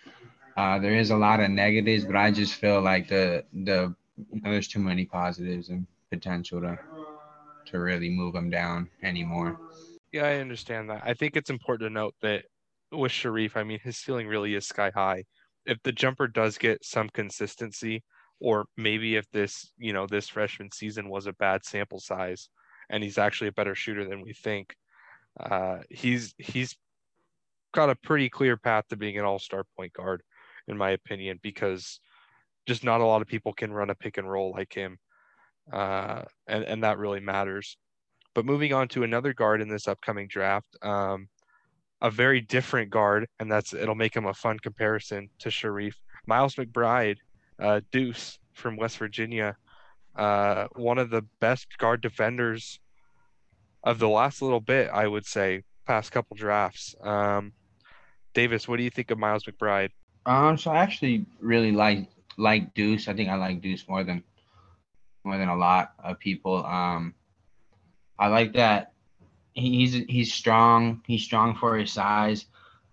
Uh, 0.57 0.77
there 0.77 0.95
is 0.95 1.11
a 1.11 1.15
lot 1.17 1.39
of 1.39 1.49
negatives, 1.49 2.05
but 2.05 2.15
I 2.15 2.31
just 2.31 2.55
feel 2.55 2.81
like 2.81 3.07
the 3.07 3.45
the 3.53 3.95
you 4.31 4.41
know, 4.41 4.51
there's 4.51 4.67
too 4.67 4.79
many 4.79 5.05
positives 5.05 5.69
and 5.69 5.87
potential 6.11 6.61
to 6.61 6.77
to 7.65 7.79
really 7.79 8.09
move 8.09 8.35
him 8.35 8.49
down 8.49 8.89
anymore. 9.03 9.59
Yeah, 10.11 10.25
I 10.25 10.37
understand 10.37 10.89
that. 10.89 11.03
I 11.05 11.13
think 11.13 11.35
it's 11.35 11.51
important 11.51 11.87
to 11.89 11.93
note 11.93 12.15
that 12.21 12.45
with 12.91 13.11
Sharife, 13.11 13.55
I 13.55 13.63
mean, 13.63 13.79
his 13.83 13.97
ceiling 13.97 14.27
really 14.27 14.55
is 14.55 14.65
sky 14.65 14.91
high. 14.93 15.25
If 15.69 15.77
the 15.83 15.91
jumper 15.91 16.27
does 16.27 16.57
get 16.57 16.83
some 16.83 17.09
consistency, 17.09 18.03
or 18.39 18.65
maybe 18.75 19.15
if 19.15 19.29
this, 19.31 19.71
you 19.77 19.93
know, 19.93 20.07
this 20.07 20.27
freshman 20.27 20.71
season 20.71 21.09
was 21.09 21.27
a 21.27 21.33
bad 21.33 21.63
sample 21.63 21.99
size 21.99 22.49
and 22.89 23.03
he's 23.03 23.17
actually 23.17 23.49
a 23.49 23.59
better 23.59 23.75
shooter 23.75 24.05
than 24.09 24.21
we 24.21 24.33
think, 24.33 24.75
uh, 25.39 25.79
he's 25.89 26.33
he's 26.37 26.75
got 27.71 27.89
a 27.89 27.95
pretty 27.95 28.29
clear 28.29 28.57
path 28.57 28.85
to 28.89 28.97
being 28.97 29.17
an 29.19 29.25
all-star 29.25 29.63
point 29.77 29.93
guard, 29.93 30.23
in 30.67 30.77
my 30.77 30.89
opinion, 30.91 31.39
because 31.43 31.99
just 32.65 32.83
not 32.83 33.01
a 33.01 33.05
lot 33.05 33.21
of 33.21 33.27
people 33.27 33.53
can 33.53 33.71
run 33.71 33.91
a 33.91 33.95
pick 33.95 34.17
and 34.17 34.29
roll 34.29 34.51
like 34.51 34.73
him, 34.73 34.97
uh, 35.71 36.23
and 36.47 36.63
and 36.63 36.83
that 36.83 36.97
really 36.97 37.19
matters. 37.19 37.77
But 38.33 38.45
moving 38.45 38.73
on 38.73 38.87
to 38.89 39.03
another 39.03 39.33
guard 39.33 39.61
in 39.61 39.69
this 39.69 39.87
upcoming 39.87 40.27
draft, 40.27 40.75
um, 40.81 41.29
a 42.01 42.09
very 42.09 42.41
different 42.41 42.89
guard, 42.89 43.27
and 43.39 43.51
that's 43.51 43.73
it'll 43.73 43.95
make 43.95 44.15
him 44.15 44.25
a 44.25 44.33
fun 44.33 44.59
comparison 44.59 45.29
to 45.39 45.49
Sharife. 45.49 45.95
Miles 46.25 46.55
McBride, 46.55 47.17
uh, 47.59 47.81
Deuce 47.91 48.39
from 48.53 48.77
West 48.77 48.97
Virginia, 48.97 49.55
uh, 50.15 50.67
one 50.75 50.97
of 50.97 51.09
the 51.09 51.23
best 51.39 51.67
guard 51.77 52.01
defenders 52.01 52.79
of 53.83 53.99
the 53.99 54.09
last 54.09 54.41
little 54.41 54.59
bit, 54.59 54.89
I 54.93 55.07
would 55.07 55.25
say, 55.25 55.63
past 55.85 56.11
couple 56.11 56.35
drafts. 56.35 56.95
Um, 57.01 57.53
Davis, 58.33 58.67
what 58.67 58.77
do 58.77 58.83
you 58.83 58.89
think 58.89 59.11
of 59.11 59.17
Miles 59.17 59.43
McBride? 59.45 59.91
Um, 60.25 60.57
so 60.57 60.71
I 60.71 60.77
actually 60.77 61.25
really 61.39 61.71
like 61.71 62.07
like 62.37 62.73
Deuce. 62.73 63.07
I 63.07 63.13
think 63.13 63.29
I 63.29 63.35
like 63.35 63.61
Deuce 63.61 63.87
more 63.87 64.03
than 64.03 64.23
more 65.23 65.37
than 65.37 65.49
a 65.49 65.55
lot 65.55 65.93
of 66.03 66.19
people. 66.19 66.65
Um, 66.65 67.13
I 68.17 68.27
like 68.27 68.53
that 68.53 68.93
he's 69.53 69.93
he's 70.07 70.33
strong. 70.33 71.01
He's 71.05 71.23
strong 71.23 71.55
for 71.55 71.77
his 71.77 71.91
size. 71.91 72.45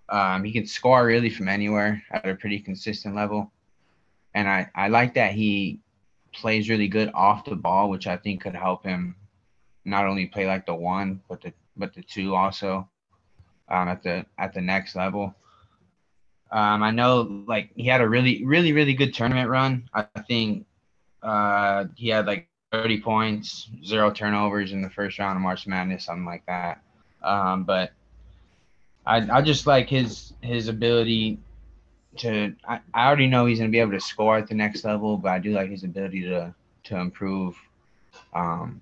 Um, 0.09 0.45
he 0.45 0.53
can 0.53 0.67
score 0.67 1.07
really 1.07 1.31
from 1.31 1.49
anywhere 1.49 2.03
at 2.11 2.29
a 2.29 2.35
pretty 2.35 2.61
consistent 2.61 3.15
level, 3.15 3.51
and 4.35 4.49
I 4.49 4.69
I 4.75 4.89
like 4.89 5.15
that 5.15 5.33
he 5.33 5.81
plays 6.33 6.69
really 6.69 6.89
good 6.89 7.11
off 7.15 7.45
the 7.45 7.57
ball, 7.57 7.89
which 7.89 8.07
I 8.07 8.17
think 8.17 8.43
could 8.43 8.55
help 8.55 8.85
him 8.85 9.17
not 9.85 10.07
only 10.07 10.27
play 10.27 10.47
like 10.47 10.67
the 10.67 10.75
one, 10.75 11.21
but 11.29 11.41
the 11.41 11.53
but 11.77 11.95
the 11.95 12.03
two 12.03 12.35
also 12.35 12.89
um, 13.69 13.89
at 13.89 14.03
the 14.03 14.27
at 14.39 14.55
the 14.55 14.61
next 14.61 14.95
level. 14.95 15.35
Um, 16.51 16.83
I 16.83 16.91
know 16.93 17.45
like 17.49 17.71
he 17.75 17.87
had 17.87 18.01
a 18.01 18.09
really 18.09 18.45
really 18.45 18.73
really 18.73 18.95
good 18.95 19.15
tournament 19.15 19.49
run. 19.49 19.89
I 19.93 20.05
think 20.29 20.67
uh, 21.23 21.87
he 21.97 22.09
had 22.09 22.27
like 22.27 22.49
30 22.83 23.01
points, 23.01 23.69
zero 23.85 24.11
turnovers 24.11 24.73
in 24.73 24.83
the 24.83 24.91
first 24.91 25.19
round 25.19 25.37
of 25.37 25.43
March 25.43 25.67
Madness, 25.67 26.05
something 26.05 26.27
like 26.27 26.45
that. 26.47 26.83
Um, 27.23 27.65
but 27.65 27.93
I, 29.07 29.39
I 29.39 29.43
just 29.43 29.67
like 29.67 29.89
his 29.89 30.35
his 30.43 30.69
ability 30.69 31.39
to. 32.19 32.55
I, 32.69 32.81
I 32.93 33.07
already 33.07 33.29
know 33.29 33.47
he's 33.47 33.59
gonna 33.59 33.71
be 33.71 33.79
able 33.79 33.93
to 33.93 34.01
score 34.01 34.37
at 34.37 34.49
the 34.49 34.55
next 34.55 34.85
level, 34.85 35.17
but 35.17 35.31
I 35.31 35.39
do 35.39 35.53
like 35.53 35.71
his 35.71 35.85
ability 35.85 36.23
to 36.23 36.55
to 36.85 36.97
improve 36.97 37.57
um, 38.35 38.81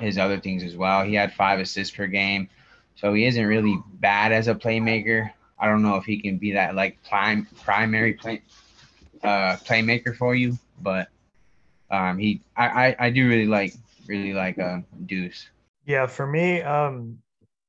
his 0.00 0.18
other 0.18 0.40
things 0.40 0.64
as 0.64 0.76
well. 0.76 1.04
He 1.04 1.14
had 1.14 1.32
five 1.32 1.60
assists 1.60 1.94
per 1.94 2.06
game, 2.06 2.48
so 2.96 3.14
he 3.14 3.26
isn't 3.26 3.46
really 3.46 3.78
bad 3.94 4.32
as 4.32 4.48
a 4.48 4.54
playmaker. 4.54 5.30
I 5.58 5.66
don't 5.66 5.82
know 5.82 5.96
if 5.96 6.04
he 6.04 6.20
can 6.20 6.36
be 6.36 6.52
that 6.52 6.74
like 6.74 6.98
prime 7.08 7.46
primary 7.62 8.14
play 8.14 8.42
uh, 9.22 9.56
playmaker 9.64 10.16
for 10.16 10.34
you, 10.34 10.58
but 10.82 11.08
um, 11.90 12.18
he 12.18 12.42
I, 12.56 12.66
I, 12.66 12.96
I 12.98 13.10
do 13.10 13.28
really 13.28 13.46
like 13.46 13.74
really 14.08 14.32
like 14.32 14.58
uh, 14.58 14.78
Deuce. 15.06 15.48
Yeah, 15.84 16.06
for 16.06 16.26
me, 16.26 16.62
um, 16.62 17.18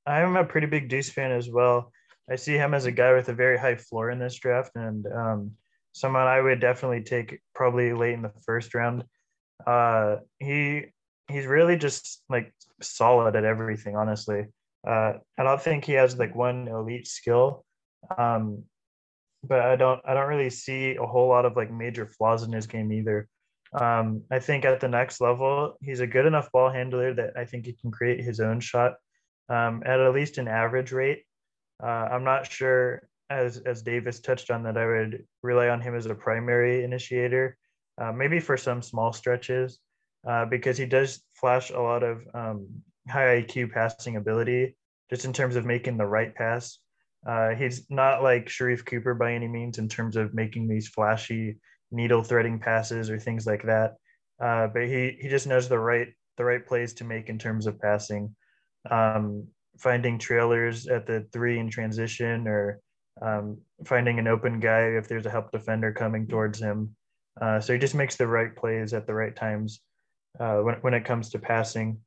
I'm 0.06 0.36
a 0.36 0.44
pretty 0.46 0.68
big 0.68 0.90
Deuce 0.90 1.10
fan 1.10 1.32
as 1.32 1.50
well. 1.50 1.92
I 2.30 2.36
see 2.36 2.56
him 2.56 2.74
as 2.74 2.86
a 2.86 2.92
guy 2.92 3.14
with 3.14 3.30
a 3.30 3.34
very 3.34 3.58
high 3.58 3.76
floor 3.76 4.10
in 4.10 4.20
this 4.20 4.36
draft, 4.36 4.72
and 4.76 5.06
um, 5.08 5.52
someone 5.94 6.28
I 6.28 6.42
would 6.42 6.60
definitely 6.60 7.04
take 7.04 7.40
probably 7.56 7.94
late 7.94 8.14
in 8.14 8.22
the 8.22 8.34
first 8.46 8.74
round. 8.74 9.04
Uh, 9.66 10.18
he 10.40 10.86
he's 11.30 11.46
really 11.46 11.78
just 11.78 12.24
like 12.30 12.54
solid 12.82 13.36
at 13.36 13.46
everything. 13.46 13.96
Honestly, 13.96 14.46
uh, 14.88 15.14
I 15.38 15.44
don't 15.44 15.62
think 15.62 15.86
he 15.86 15.94
has 15.94 16.18
like 16.18 16.36
one 16.36 16.68
elite 16.68 17.08
skill, 17.08 17.66
um, 18.18 18.64
but 19.44 19.62
I 19.62 19.76
don't 19.76 20.02
I 20.06 20.14
don't 20.14 20.28
really 20.28 20.50
see 20.50 20.96
a 20.96 21.06
whole 21.06 21.30
lot 21.30 21.46
of 21.46 21.56
like 21.56 21.72
major 21.72 22.06
flaws 22.06 22.44
in 22.44 22.52
his 22.52 22.68
game 22.68 22.92
either. 22.92 23.28
Um, 23.74 24.24
I 24.32 24.40
think 24.40 24.66
at 24.66 24.80
the 24.80 24.88
next 24.88 25.20
level, 25.22 25.78
he's 25.82 26.00
a 26.00 26.08
good 26.08 26.26
enough 26.26 26.52
ball 26.52 26.72
handler 26.72 27.14
that 27.14 27.32
I 27.36 27.46
think 27.46 27.66
he 27.66 27.74
can 27.74 27.92
create 27.92 28.24
his 28.24 28.40
own 28.40 28.60
shot 28.60 28.96
um, 29.50 29.84
at 29.86 30.00
at 30.00 30.14
least 30.14 30.38
an 30.38 30.48
average 30.48 30.92
rate. 30.92 31.24
Uh, 31.82 32.08
I'm 32.12 32.24
not 32.24 32.52
sure, 32.52 33.08
as 33.30 33.58
as 33.58 33.82
Davis 33.82 34.20
touched 34.20 34.52
on, 34.52 34.64
that 34.64 34.78
I 34.78 34.86
would 34.86 35.26
rely 35.44 35.70
on 35.70 35.82
him 35.82 35.96
as 35.96 36.06
a 36.06 36.16
primary 36.16 36.84
initiator, 36.84 37.58
uh, 38.02 38.12
maybe 38.12 38.40
for 38.40 38.58
some 38.58 38.82
small 38.82 39.14
stretches, 39.14 39.80
uh, 40.28 40.46
because 40.46 40.78
he 40.78 40.86
does 40.86 41.22
flash 41.34 41.70
a 41.70 41.80
lot 41.80 42.04
of 42.04 42.22
um, 42.34 42.68
high 43.10 43.42
IQ 43.42 43.74
passing 43.74 44.16
ability, 44.16 44.76
just 45.10 45.26
in 45.26 45.34
terms 45.34 45.56
of 45.56 45.66
making 45.66 45.98
the 45.98 46.06
right 46.06 46.34
pass. 46.34 46.80
Uh, 47.28 47.50
he's 47.50 47.90
not 47.90 48.24
like 48.24 48.48
Sharife 48.48 48.86
Cooper 48.86 49.14
by 49.14 49.34
any 49.34 49.48
means 49.48 49.78
in 49.78 49.90
terms 49.90 50.16
of 50.16 50.34
making 50.34 50.68
these 50.68 50.88
flashy 50.88 51.58
needle 51.91 52.23
threading 52.23 52.60
passes 52.60 53.10
or 53.10 53.19
things 53.19 53.45
like 53.45 53.63
that. 53.63 53.95
Uh, 54.41 54.67
but 54.67 54.84
he 54.84 55.17
he 55.19 55.30
just 55.30 55.47
knows 55.47 55.67
the 55.67 55.80
right 55.80 56.10
the 56.38 56.45
right 56.45 56.65
plays 56.65 56.93
to 56.93 57.04
make 57.04 57.30
in 57.30 57.39
terms 57.39 57.65
of 57.65 57.80
passing, 57.80 58.36
um, 58.91 59.47
finding 59.80 60.19
trailers 60.19 60.88
at 60.88 61.08
the 61.08 61.26
three 61.34 61.60
in 61.60 61.69
transition 61.69 62.47
or 62.47 62.80
um, 63.21 63.58
finding 63.86 64.19
an 64.19 64.28
open 64.28 64.60
guy 64.60 64.82
if 64.82 65.08
there's 65.08 65.26
a 65.26 65.30
help 65.32 65.52
defender 65.52 65.91
coming 65.91 66.28
towards 66.28 66.60
him. 66.60 66.95
Uh, 67.41 67.60
so 67.60 67.73
he 67.73 67.80
just 67.80 67.95
makes 67.95 68.15
the 68.15 68.28
right 68.28 68.56
plays 68.56 68.93
at 68.93 69.08
the 69.08 69.13
right 69.13 69.36
times 69.36 69.82
uh, 70.39 70.58
when 70.58 70.76
when 70.82 70.93
it 70.93 71.06
comes 71.06 71.30
to 71.30 71.39
passing. 71.39 72.00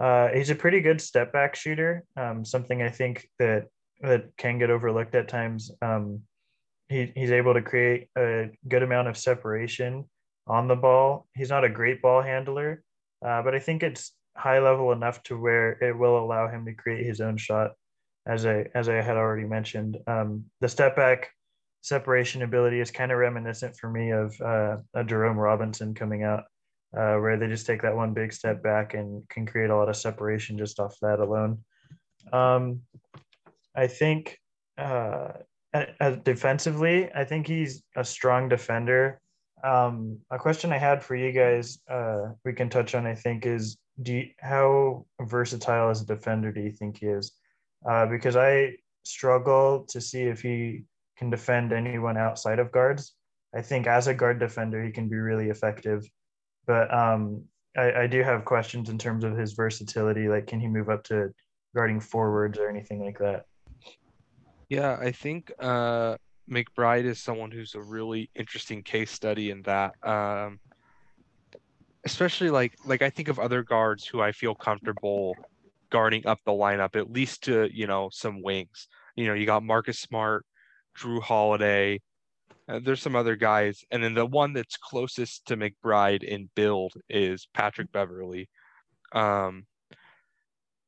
Uh, 0.00 0.28
he's 0.28 0.50
a 0.50 0.54
pretty 0.54 0.80
good 0.80 1.00
step 1.00 1.32
back 1.32 1.54
shooter. 1.54 2.04
Um, 2.16 2.44
something 2.44 2.82
I 2.82 2.88
think 2.88 3.28
that 3.38 3.66
that 4.00 4.36
can 4.36 4.58
get 4.58 4.70
overlooked 4.70 5.14
at 5.14 5.28
times. 5.28 5.70
Um, 5.80 6.22
he, 6.92 7.12
he's 7.16 7.32
able 7.32 7.54
to 7.54 7.62
create 7.62 8.08
a 8.16 8.50
good 8.68 8.82
amount 8.82 9.08
of 9.08 9.16
separation 9.16 10.04
on 10.46 10.68
the 10.68 10.76
ball. 10.76 11.26
He's 11.34 11.48
not 11.48 11.64
a 11.64 11.68
great 11.68 12.02
ball 12.02 12.22
handler, 12.22 12.82
uh, 13.24 13.42
but 13.42 13.54
I 13.54 13.58
think 13.58 13.82
it's 13.82 14.12
high 14.36 14.60
level 14.60 14.92
enough 14.92 15.22
to 15.24 15.40
where 15.40 15.72
it 15.82 15.96
will 15.96 16.18
allow 16.18 16.48
him 16.48 16.64
to 16.66 16.74
create 16.74 17.06
his 17.06 17.20
own 17.20 17.36
shot. 17.36 17.72
As 18.26 18.46
I 18.46 18.66
as 18.74 18.88
I 18.88 19.00
had 19.00 19.16
already 19.16 19.48
mentioned, 19.48 19.98
um, 20.06 20.44
the 20.60 20.68
step 20.68 20.94
back 20.94 21.30
separation 21.80 22.42
ability 22.42 22.78
is 22.78 22.92
kind 22.92 23.10
of 23.10 23.18
reminiscent 23.18 23.76
for 23.76 23.90
me 23.90 24.10
of 24.10 24.40
uh, 24.40 24.76
a 24.94 25.02
Jerome 25.02 25.36
Robinson 25.36 25.94
coming 25.94 26.22
out, 26.22 26.44
uh, 26.96 27.16
where 27.16 27.36
they 27.36 27.48
just 27.48 27.66
take 27.66 27.82
that 27.82 27.96
one 27.96 28.14
big 28.14 28.32
step 28.32 28.62
back 28.62 28.94
and 28.94 29.28
can 29.28 29.44
create 29.44 29.70
a 29.70 29.76
lot 29.76 29.88
of 29.88 29.96
separation 29.96 30.56
just 30.56 30.78
off 30.78 30.96
that 31.02 31.18
alone. 31.18 31.64
Um, 32.32 32.82
I 33.74 33.88
think 33.88 34.38
uh, 34.78 35.32
as 35.72 36.18
defensively, 36.18 37.10
I 37.14 37.24
think 37.24 37.46
he's 37.46 37.82
a 37.96 38.04
strong 38.04 38.48
defender. 38.48 39.20
Um, 39.64 40.18
a 40.30 40.38
question 40.38 40.72
I 40.72 40.78
had 40.78 41.02
for 41.02 41.14
you 41.14 41.32
guys, 41.32 41.78
uh, 41.90 42.30
we 42.44 42.52
can 42.52 42.68
touch 42.68 42.94
on, 42.94 43.06
I 43.06 43.14
think, 43.14 43.46
is 43.46 43.78
do 44.02 44.14
you, 44.14 44.28
how 44.38 45.06
versatile 45.20 45.90
as 45.90 46.02
a 46.02 46.06
defender 46.06 46.52
do 46.52 46.60
you 46.60 46.72
think 46.72 46.98
he 46.98 47.06
is? 47.06 47.32
Uh, 47.88 48.06
because 48.06 48.36
I 48.36 48.74
struggle 49.04 49.84
to 49.88 50.00
see 50.00 50.22
if 50.22 50.42
he 50.42 50.84
can 51.16 51.30
defend 51.30 51.72
anyone 51.72 52.16
outside 52.16 52.58
of 52.58 52.72
guards. 52.72 53.14
I 53.54 53.62
think 53.62 53.86
as 53.86 54.06
a 54.06 54.14
guard 54.14 54.38
defender, 54.40 54.82
he 54.82 54.90
can 54.90 55.08
be 55.08 55.16
really 55.16 55.50
effective. 55.50 56.04
But 56.66 56.92
um, 56.92 57.44
I, 57.76 57.92
I 57.92 58.06
do 58.06 58.22
have 58.22 58.44
questions 58.44 58.88
in 58.88 58.98
terms 58.98 59.24
of 59.24 59.36
his 59.36 59.52
versatility. 59.52 60.28
Like, 60.28 60.46
can 60.46 60.60
he 60.60 60.68
move 60.68 60.88
up 60.88 61.04
to 61.04 61.32
guarding 61.74 62.00
forwards 62.00 62.58
or 62.58 62.68
anything 62.68 63.04
like 63.04 63.18
that? 63.18 63.46
Yeah, 64.72 64.96
I 64.98 65.12
think 65.12 65.52
uh, 65.58 66.16
McBride 66.50 67.04
is 67.04 67.20
someone 67.22 67.50
who's 67.50 67.74
a 67.74 67.82
really 67.82 68.30
interesting 68.34 68.82
case 68.82 69.10
study 69.10 69.50
in 69.50 69.60
that. 69.64 69.92
Um, 70.02 70.60
especially 72.06 72.48
like 72.48 72.72
like 72.86 73.02
I 73.02 73.10
think 73.10 73.28
of 73.28 73.38
other 73.38 73.62
guards 73.62 74.06
who 74.06 74.22
I 74.22 74.32
feel 74.32 74.54
comfortable 74.54 75.36
guarding 75.90 76.26
up 76.26 76.38
the 76.46 76.52
lineup, 76.52 76.96
at 76.96 77.12
least 77.12 77.42
to 77.44 77.68
you 77.70 77.86
know 77.86 78.08
some 78.10 78.40
wings. 78.40 78.88
You 79.14 79.26
know, 79.26 79.34
you 79.34 79.44
got 79.44 79.62
Marcus 79.62 79.98
Smart, 79.98 80.46
Jrue 80.98 81.20
Holiday. 81.20 82.00
Uh, 82.66 82.80
there's 82.82 83.02
some 83.02 83.14
other 83.14 83.36
guys, 83.36 83.84
and 83.90 84.02
then 84.02 84.14
the 84.14 84.24
one 84.24 84.54
that's 84.54 84.78
closest 84.78 85.44
to 85.48 85.56
McBride 85.58 86.22
in 86.22 86.48
build 86.54 86.94
is 87.10 87.46
Patrick 87.52 87.92
Beverley. 87.92 88.48
Um, 89.14 89.66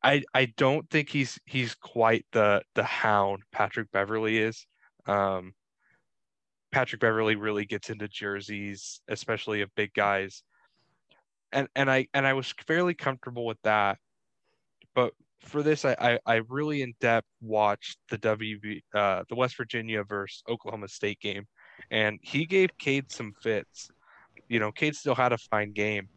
I 0.05 0.23
I 0.35 0.47
don't 0.57 0.88
think 0.90 1.09
he's 1.09 1.38
he's 1.47 1.75
quite 1.75 2.25
the 2.33 2.62
the 2.75 2.85
hound 2.85 3.43
Patrick 3.53 3.90
Beverley 3.93 4.38
is. 4.38 4.67
Um, 5.07 5.55
Patrick 6.71 7.01
Beverley 7.01 7.37
really 7.37 7.64
gets 7.64 7.90
into 7.90 8.07
jerseys, 8.09 9.01
especially 9.09 9.62
of 9.62 9.75
big 9.75 9.93
guys 9.95 10.43
and 11.55 11.69
and 11.75 11.90
I 11.90 12.07
and 12.12 12.27
I 12.27 12.35
was 12.35 12.53
fairly 12.67 12.95
comfortable 12.95 13.47
with 13.47 13.62
that. 13.62 13.99
But 14.95 15.14
for 15.40 15.62
this, 15.62 15.85
I 15.85 15.97
I, 15.99 16.19
I 16.27 16.35
really 16.49 16.83
in 16.83 16.93
depth 17.01 17.29
watched 17.40 17.99
the 18.11 18.19
WB 18.19 18.83
uh, 18.95 19.23
the 19.29 19.37
West 19.37 19.57
Virginia 19.57 20.03
versus 20.05 20.43
Oklahoma 20.49 20.88
State 20.88 21.21
game, 21.21 21.47
and 21.90 22.19
he 22.23 22.45
gave 22.45 22.77
Cade 22.79 23.11
some 23.11 23.33
fits. 23.40 23.88
You 24.49 24.59
know, 24.59 24.73
Cade 24.73 24.97
still 24.97 25.14
had 25.14 25.33
a 25.33 25.38
fine 25.38 25.73
game, 25.73 26.09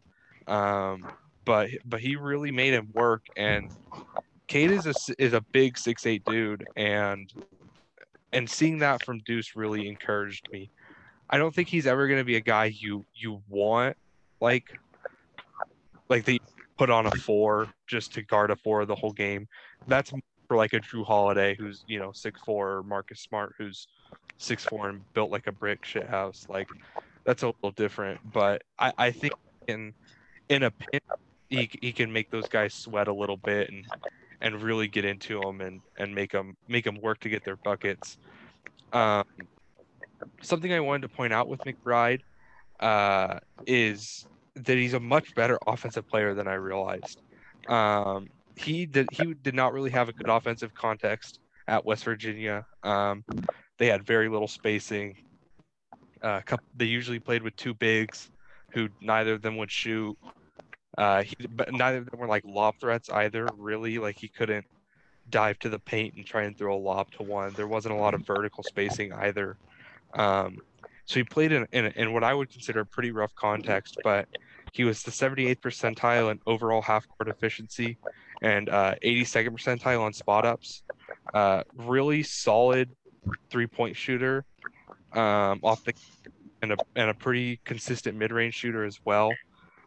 um, 0.48 1.06
but 1.48 1.70
but 1.86 2.00
he 2.00 2.14
really 2.14 2.52
made 2.52 2.74
him 2.74 2.90
work. 2.92 3.22
And 3.34 3.70
Cade 4.48 4.70
is 4.70 4.86
a 4.86 4.94
is 5.18 5.32
a 5.32 5.40
big 5.52 5.78
six 5.78 6.04
eight 6.04 6.22
dude, 6.26 6.66
and 6.76 7.32
and 8.34 8.48
seeing 8.48 8.78
that 8.80 9.02
from 9.02 9.20
Deuce 9.20 9.56
really 9.56 9.88
encouraged 9.88 10.46
me. 10.52 10.70
I 11.30 11.38
don't 11.38 11.54
think 11.54 11.68
he's 11.68 11.86
ever 11.86 12.06
going 12.06 12.20
to 12.20 12.24
be 12.24 12.36
a 12.36 12.40
guy 12.40 12.66
you 12.66 13.06
you 13.14 13.42
want 13.48 13.96
like 14.42 14.78
like 16.10 16.26
they 16.26 16.38
put 16.76 16.90
on 16.90 17.06
a 17.06 17.10
four 17.12 17.68
just 17.86 18.12
to 18.14 18.22
guard 18.22 18.50
a 18.50 18.56
four 18.56 18.84
the 18.84 18.94
whole 18.94 19.12
game. 19.12 19.48
That's 19.86 20.12
for 20.48 20.56
like 20.58 20.74
a 20.74 20.80
Jrue 20.80 21.06
Holiday 21.06 21.56
who's 21.58 21.82
you 21.88 21.98
know 21.98 22.12
six 22.12 22.42
four, 22.42 22.76
or 22.76 22.82
Marcus 22.82 23.22
Smart 23.22 23.54
who's 23.56 23.88
six 24.36 24.66
four 24.66 24.90
and 24.90 25.00
built 25.14 25.30
like 25.30 25.46
a 25.46 25.52
brick 25.52 25.82
shit 25.86 26.08
house. 26.08 26.44
Like 26.46 26.68
that's 27.24 27.42
a 27.42 27.46
little 27.46 27.70
different, 27.70 28.20
but 28.34 28.64
I 28.78 28.92
I 28.98 29.10
think 29.12 29.32
in 29.66 29.94
in 30.50 30.64
a 30.64 30.70
pin 30.70 31.00
he 31.48 31.70
he 31.80 31.92
can 31.92 32.12
make 32.12 32.30
those 32.30 32.48
guys 32.48 32.74
sweat 32.74 33.08
a 33.08 33.12
little 33.12 33.36
bit 33.36 33.70
and 33.70 33.86
and 34.40 34.62
really 34.62 34.88
get 34.88 35.04
into 35.04 35.40
them 35.40 35.60
and 35.60 35.80
and 35.98 36.14
make 36.14 36.32
them 36.32 36.56
make 36.68 36.84
them 36.84 37.00
work 37.00 37.20
to 37.20 37.28
get 37.28 37.44
their 37.44 37.56
buckets. 37.56 38.18
Um, 38.92 39.24
something 40.42 40.72
I 40.72 40.80
wanted 40.80 41.02
to 41.02 41.08
point 41.08 41.32
out 41.32 41.48
with 41.48 41.60
McBride 41.60 42.20
uh, 42.80 43.38
is 43.66 44.26
that 44.54 44.76
he's 44.76 44.94
a 44.94 45.00
much 45.00 45.34
better 45.34 45.58
offensive 45.66 46.08
player 46.08 46.34
than 46.34 46.48
I 46.48 46.54
realized. 46.54 47.20
Um, 47.68 48.28
he 48.56 48.86
did 48.86 49.08
he 49.12 49.34
did 49.34 49.54
not 49.54 49.72
really 49.72 49.90
have 49.90 50.08
a 50.08 50.12
good 50.12 50.28
offensive 50.28 50.74
context 50.74 51.40
at 51.66 51.84
West 51.84 52.04
Virginia. 52.04 52.66
Um, 52.82 53.24
they 53.78 53.86
had 53.86 54.04
very 54.04 54.28
little 54.28 54.48
spacing. 54.48 55.16
Uh, 56.22 56.40
couple, 56.40 56.66
they 56.76 56.86
usually 56.86 57.20
played 57.20 57.42
with 57.42 57.54
two 57.54 57.74
bigs, 57.74 58.30
who 58.72 58.88
neither 59.00 59.34
of 59.34 59.42
them 59.42 59.56
would 59.56 59.70
shoot. 59.70 60.16
Uh, 60.98 61.22
he, 61.22 61.36
but 61.54 61.72
neither 61.72 61.98
of 61.98 62.10
them 62.10 62.18
were 62.18 62.26
like 62.26 62.44
lob 62.44 62.74
threats 62.80 63.08
either. 63.08 63.46
Really, 63.56 63.98
like 63.98 64.18
he 64.18 64.26
couldn't 64.26 64.66
dive 65.30 65.58
to 65.60 65.68
the 65.68 65.78
paint 65.78 66.14
and 66.16 66.26
try 66.26 66.42
and 66.42 66.58
throw 66.58 66.74
a 66.74 66.76
lob 66.76 67.10
to 67.12 67.22
one. 67.22 67.52
There 67.52 67.68
wasn't 67.68 67.94
a 67.94 67.98
lot 67.98 68.14
of 68.14 68.26
vertical 68.26 68.64
spacing 68.64 69.12
either. 69.12 69.56
Um, 70.14 70.58
so 71.04 71.20
he 71.20 71.24
played 71.24 71.52
in, 71.52 71.68
in, 71.72 71.86
in 71.86 72.12
what 72.12 72.24
I 72.24 72.34
would 72.34 72.50
consider 72.50 72.80
a 72.80 72.86
pretty 72.86 73.12
rough 73.12 73.32
context, 73.36 73.98
but 74.02 74.28
he 74.72 74.84
was 74.84 75.02
the 75.04 75.10
78th 75.12 75.60
percentile 75.60 76.32
in 76.32 76.40
overall 76.46 76.82
half 76.82 77.06
court 77.08 77.28
efficiency 77.28 77.96
and 78.42 78.68
uh, 78.68 78.94
82nd 79.04 79.50
percentile 79.50 80.00
on 80.00 80.12
spot 80.12 80.44
ups. 80.44 80.82
Uh, 81.32 81.62
really 81.76 82.22
solid 82.22 82.90
three 83.50 83.66
point 83.66 83.96
shooter 83.96 84.44
um, 85.12 85.60
off 85.62 85.84
the 85.84 85.94
and 86.60 86.72
a, 86.72 86.76
and 86.96 87.10
a 87.10 87.14
pretty 87.14 87.60
consistent 87.64 88.16
mid 88.16 88.32
range 88.32 88.54
shooter 88.54 88.84
as 88.84 88.98
well. 89.04 89.32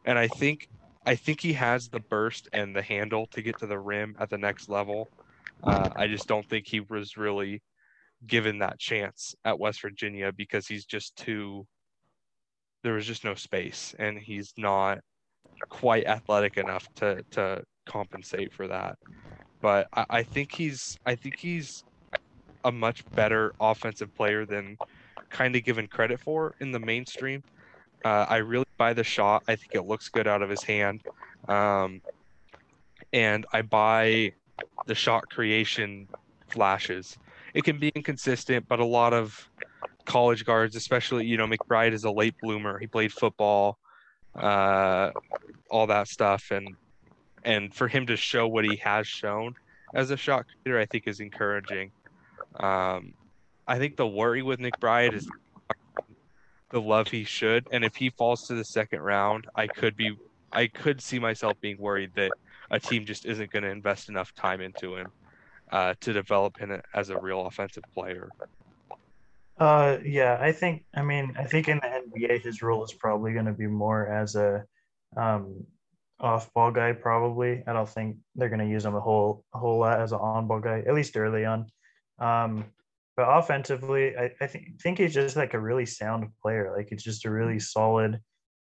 And 0.05 0.17
I 0.17 0.27
think 0.27 0.69
I 1.05 1.15
think 1.15 1.41
he 1.41 1.53
has 1.53 1.89
the 1.89 1.99
burst 1.99 2.47
and 2.53 2.75
the 2.75 2.81
handle 2.81 3.27
to 3.31 3.41
get 3.41 3.57
to 3.59 3.67
the 3.67 3.79
rim 3.79 4.15
at 4.19 4.29
the 4.29 4.37
next 4.37 4.69
level. 4.69 5.09
Uh, 5.63 5.89
I 5.95 6.07
just 6.07 6.27
don't 6.27 6.47
think 6.47 6.67
he 6.67 6.79
was 6.79 7.17
really 7.17 7.61
given 8.25 8.59
that 8.59 8.79
chance 8.79 9.35
at 9.43 9.59
West 9.59 9.81
Virginia 9.81 10.31
because 10.31 10.67
he's 10.67 10.85
just 10.85 11.15
too 11.15 11.65
there 12.83 12.93
was 12.93 13.05
just 13.05 13.23
no 13.23 13.35
space 13.35 13.93
and 13.99 14.17
he's 14.17 14.53
not 14.57 14.99
quite 15.69 16.05
athletic 16.05 16.57
enough 16.57 16.87
to 16.95 17.23
to 17.31 17.63
compensate 17.85 18.53
for 18.53 18.67
that. 18.67 18.95
But 19.61 19.87
I, 19.93 20.05
I 20.09 20.23
think 20.23 20.51
he's 20.53 20.97
I 21.05 21.15
think 21.15 21.39
he's 21.39 21.83
a 22.63 22.71
much 22.71 23.03
better 23.15 23.53
offensive 23.59 24.13
player 24.15 24.45
than 24.45 24.77
kind 25.29 25.55
of 25.55 25.63
given 25.63 25.87
credit 25.87 26.19
for 26.19 26.53
in 26.59 26.71
the 26.71 26.79
mainstream. 26.79 27.43
Uh, 28.03 28.25
I 28.27 28.37
really 28.37 28.65
buy 28.77 28.93
the 28.93 29.03
shot. 29.03 29.43
I 29.47 29.55
think 29.55 29.75
it 29.75 29.83
looks 29.83 30.09
good 30.09 30.27
out 30.27 30.41
of 30.41 30.49
his 30.49 30.63
hand. 30.63 31.01
Um, 31.47 32.01
and 33.13 33.45
I 33.51 33.61
buy 33.61 34.33
the 34.87 34.95
shot 34.95 35.29
creation 35.29 36.07
flashes 36.47 37.17
it 37.53 37.63
can 37.63 37.77
be 37.77 37.91
inconsistent, 37.95 38.67
but 38.67 38.79
a 38.79 38.85
lot 38.85 39.13
of 39.13 39.49
college 40.05 40.45
guards, 40.45 40.75
especially 40.75 41.25
you 41.25 41.37
know 41.37 41.47
McBride 41.47 41.93
is 41.93 42.03
a 42.03 42.11
late 42.11 42.35
bloomer. 42.41 42.79
He 42.79 42.87
played 42.87 43.11
football, 43.11 43.77
uh, 44.35 45.11
all 45.69 45.87
that 45.87 46.07
stuff, 46.07 46.51
and 46.51 46.75
and 47.43 47.73
for 47.73 47.87
him 47.87 48.05
to 48.07 48.15
show 48.15 48.47
what 48.47 48.65
he 48.65 48.75
has 48.77 49.07
shown 49.07 49.55
as 49.93 50.11
a 50.11 50.17
shot 50.17 50.45
creator, 50.63 50.79
I 50.79 50.85
think 50.85 51.07
is 51.07 51.19
encouraging. 51.19 51.91
Um, 52.59 53.13
I 53.67 53.77
think 53.77 53.95
the 53.95 54.07
worry 54.07 54.41
with 54.41 54.59
McBride 54.59 55.13
is 55.13 55.27
the 56.71 56.81
love 56.81 57.07
he 57.07 57.23
should, 57.23 57.67
and 57.71 57.83
if 57.83 57.95
he 57.95 58.09
falls 58.09 58.47
to 58.47 58.53
the 58.53 58.63
second 58.63 59.01
round, 59.01 59.47
I 59.55 59.67
could 59.67 59.95
be, 59.95 60.17
I 60.51 60.67
could 60.67 61.01
see 61.01 61.19
myself 61.19 61.59
being 61.61 61.77
worried 61.77 62.11
that 62.15 62.31
a 62.69 62.79
team 62.79 63.05
just 63.05 63.25
isn't 63.25 63.51
going 63.51 63.63
to 63.63 63.69
invest 63.69 64.09
enough 64.09 64.33
time 64.33 64.61
into 64.61 64.95
him 64.95 65.07
uh, 65.71 65.93
to 66.01 66.13
develop 66.13 66.57
him 66.57 66.81
as 66.93 67.09
a 67.09 67.19
real 67.19 67.45
offensive 67.45 67.83
player. 67.93 68.29
Uh, 69.57 69.97
yeah, 70.03 70.37
I 70.41 70.51
think. 70.51 70.85
I 70.95 71.03
mean, 71.03 71.35
I 71.37 71.43
think 71.43 71.67
in 71.67 71.77
the 71.77 72.19
NBA, 72.19 72.41
his 72.41 72.61
role 72.61 72.83
is 72.83 72.93
probably 72.93 73.33
going 73.33 73.45
to 73.45 73.53
be 73.53 73.67
more 73.67 74.07
as 74.07 74.35
a 74.35 74.65
um, 75.15 75.65
off-ball 76.19 76.71
guy. 76.71 76.93
Probably, 76.93 77.63
I 77.67 77.73
don't 77.73 77.87
think 77.87 78.17
they're 78.35 78.49
going 78.49 78.59
to 78.61 78.67
use 78.67 78.85
him 78.85 78.95
a 78.95 78.99
whole 78.99 79.43
a 79.53 79.59
whole 79.59 79.79
lot 79.79 80.01
as 80.01 80.13
an 80.13 80.19
on-ball 80.19 80.61
guy, 80.61 80.79
at 80.87 80.93
least 80.95 81.15
early 81.15 81.45
on. 81.45 81.67
Um, 82.17 82.65
but 83.21 83.37
offensively, 83.37 84.17
I, 84.17 84.31
I 84.41 84.47
think 84.47 84.81
think 84.81 84.97
he's 84.97 85.13
just 85.13 85.35
like 85.35 85.53
a 85.53 85.59
really 85.59 85.85
sound 85.85 86.29
player. 86.41 86.73
Like 86.75 86.87
he's 86.89 87.03
just 87.03 87.25
a 87.25 87.29
really 87.29 87.59
solid 87.59 88.19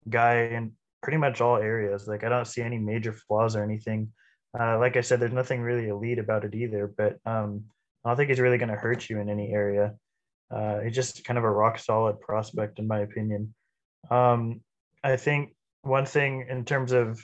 guy 0.09 0.45
in 0.45 0.71
pretty 1.03 1.19
much 1.19 1.41
all 1.41 1.57
areas. 1.57 2.07
Like 2.07 2.23
I 2.23 2.29
don't 2.29 2.47
see 2.47 2.63
any 2.63 2.79
major 2.79 3.13
flaws 3.13 3.55
or 3.55 3.63
anything. 3.63 4.11
Uh, 4.59 4.79
like 4.79 4.97
I 4.97 5.01
said, 5.01 5.19
there's 5.19 5.31
nothing 5.31 5.61
really 5.61 5.89
elite 5.89 6.17
about 6.17 6.43
it 6.43 6.55
either, 6.55 6.91
but 6.97 7.19
um, 7.23 7.65
I 8.03 8.09
don't 8.09 8.17
think 8.17 8.29
he's 8.29 8.39
really 8.39 8.57
going 8.57 8.69
to 8.69 8.75
hurt 8.75 9.07
you 9.07 9.19
in 9.19 9.29
any 9.29 9.51
area. 9.51 9.93
Uh, 10.49 10.79
it's 10.81 10.95
just 10.95 11.23
kind 11.23 11.37
of 11.37 11.43
a 11.43 11.51
rock 11.51 11.77
solid 11.77 12.19
prospect, 12.19 12.79
in 12.79 12.87
my 12.87 13.01
opinion. 13.01 13.53
Um, 14.09 14.61
I 15.03 15.17
think 15.17 15.53
one 15.83 16.07
thing 16.07 16.47
in 16.49 16.65
terms 16.65 16.93
of 16.93 17.23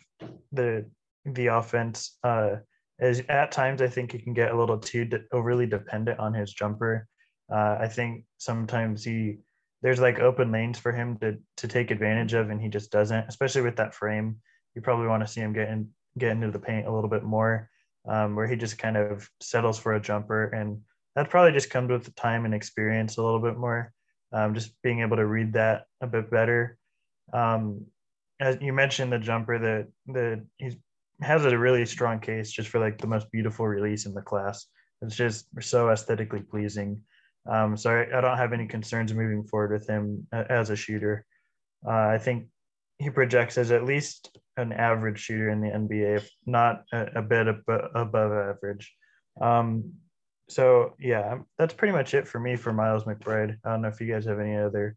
the 0.52 0.86
the 1.26 1.48
offense 1.48 2.15
uh, 2.24 2.58
is 3.00 3.24
at 3.28 3.52
times 3.52 3.82
I 3.82 3.88
think 3.88 4.12
he 4.12 4.19
can 4.19 4.36
get 4.36 4.52
a 4.52 4.60
little 4.60 4.78
too 4.78 5.06
de- 5.06 5.24
overly 5.32 5.65
dependent 5.65 6.19
on 6.19 6.36
his 6.36 6.54
jumper. 6.54 7.08
Uh, 7.53 7.77
I 7.79 7.87
think 7.87 8.25
sometimes 8.37 9.03
he 9.03 9.37
there's 9.83 9.99
like 9.99 10.19
open 10.19 10.51
lanes 10.51 10.79
for 10.79 10.91
him 10.91 11.17
to 11.19 11.37
to 11.57 11.67
take 11.67 11.91
advantage 11.91 12.33
of, 12.33 12.49
and 12.49 12.59
he 12.59 12.69
just 12.69 12.91
doesn't. 12.91 13.25
Especially 13.27 13.61
with 13.61 13.75
that 13.75 13.93
frame, 13.93 14.37
you 14.75 14.81
probably 14.81 15.07
want 15.07 15.21
to 15.21 15.31
see 15.31 15.41
him 15.41 15.53
get 15.53 15.69
in 15.69 15.89
get 16.17 16.31
into 16.31 16.51
the 16.51 16.59
paint 16.59 16.87
a 16.87 16.91
little 16.91 17.09
bit 17.09 17.23
more, 17.23 17.69
um, 18.07 18.35
where 18.35 18.47
he 18.47 18.55
just 18.55 18.77
kind 18.77 18.97
of 18.97 19.29
settles 19.41 19.77
for 19.77 19.93
a 19.93 20.01
jumper. 20.01 20.45
And 20.45 20.81
that 21.15 21.29
probably 21.29 21.51
just 21.51 21.69
comes 21.69 21.89
with 21.91 22.15
time 22.15 22.45
and 22.45 22.53
experience 22.53 23.17
a 23.17 23.23
little 23.23 23.39
bit 23.41 23.57
more, 23.57 23.93
um, 24.31 24.53
just 24.55 24.71
being 24.81 25.01
able 25.01 25.17
to 25.17 25.25
read 25.25 25.53
that 25.53 25.85
a 26.01 26.07
bit 26.07 26.31
better. 26.31 26.77
Um, 27.33 27.85
as 28.39 28.57
you 28.61 28.73
mentioned, 28.73 29.11
the 29.11 29.19
jumper 29.19 29.59
that 29.59 29.87
the 30.07 30.45
he 30.57 30.77
has 31.21 31.45
a 31.45 31.57
really 31.57 31.85
strong 31.85 32.19
case 32.19 32.51
just 32.51 32.69
for 32.69 32.79
like 32.79 32.97
the 32.99 33.07
most 33.07 33.31
beautiful 33.31 33.67
release 33.67 34.05
in 34.05 34.13
the 34.13 34.21
class. 34.21 34.65
It's 35.01 35.15
just 35.15 35.45
so 35.61 35.89
aesthetically 35.89 36.41
pleasing. 36.41 37.01
Um, 37.49 37.75
so 37.75 37.91
I, 37.91 38.17
I, 38.17 38.21
don't 38.21 38.38
have 38.38 38.53
any 38.53 38.67
concerns 38.67 39.13
moving 39.13 39.43
forward 39.43 39.71
with 39.71 39.88
him 39.88 40.25
as 40.32 40.69
a 40.69 40.75
shooter. 40.75 41.25
Uh, 41.86 42.08
I 42.08 42.17
think 42.17 42.47
he 42.99 43.10
projects 43.10 43.58
as 43.58 43.71
at 43.71 43.84
least 43.84 44.38
an 44.56 44.71
average 44.71 45.19
shooter 45.19 45.49
in 45.49 45.60
the 45.60 45.67
NBA, 45.67 46.17
if 46.17 46.29
not 46.45 46.84
a, 46.93 47.08
a 47.15 47.21
bit 47.21 47.47
ab- 47.47 47.89
above 47.95 48.32
average. 48.32 48.93
Um, 49.41 49.93
so 50.49 50.95
yeah, 50.99 51.39
that's 51.58 51.73
pretty 51.73 51.91
much 51.91 52.13
it 52.13 52.27
for 52.27 52.39
me 52.39 52.56
for 52.56 52.71
Miles 52.71 53.03
McBride. 53.03 53.58
I 53.65 53.71
don't 53.71 53.82
know 53.82 53.88
if 53.89 53.99
you 53.99 54.12
guys 54.12 54.25
have 54.25 54.39
any 54.39 54.56
other 54.56 54.95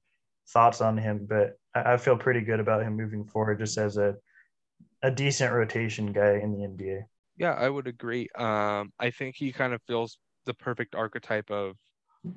thoughts 0.49 0.81
on 0.81 0.99
him, 0.99 1.27
but 1.29 1.55
I, 1.75 1.95
I 1.95 1.97
feel 1.97 2.17
pretty 2.17 2.41
good 2.41 2.61
about 2.61 2.83
him 2.83 2.97
moving 2.97 3.25
forward, 3.25 3.59
just 3.59 3.79
as 3.79 3.97
a 3.97 4.15
a 5.03 5.11
decent 5.11 5.53
rotation 5.53 6.13
guy 6.13 6.41
in 6.43 6.53
the 6.53 6.67
NBA. 6.67 7.03
Yeah, 7.37 7.53
I 7.53 7.69
would 7.69 7.87
agree. 7.87 8.29
Um, 8.37 8.93
I 8.99 9.11
think 9.11 9.37
he 9.37 9.53
kind 9.53 9.75
of 9.75 9.83
feels 9.87 10.19
the 10.47 10.55
perfect 10.55 10.95
archetype 10.95 11.51
of 11.51 11.77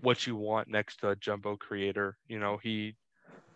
what 0.01 0.25
you 0.27 0.35
want 0.35 0.67
next 0.67 0.97
to 1.01 1.09
a 1.09 1.15
jumbo 1.15 1.57
creator. 1.57 2.17
You 2.27 2.39
know, 2.39 2.57
he 2.61 2.95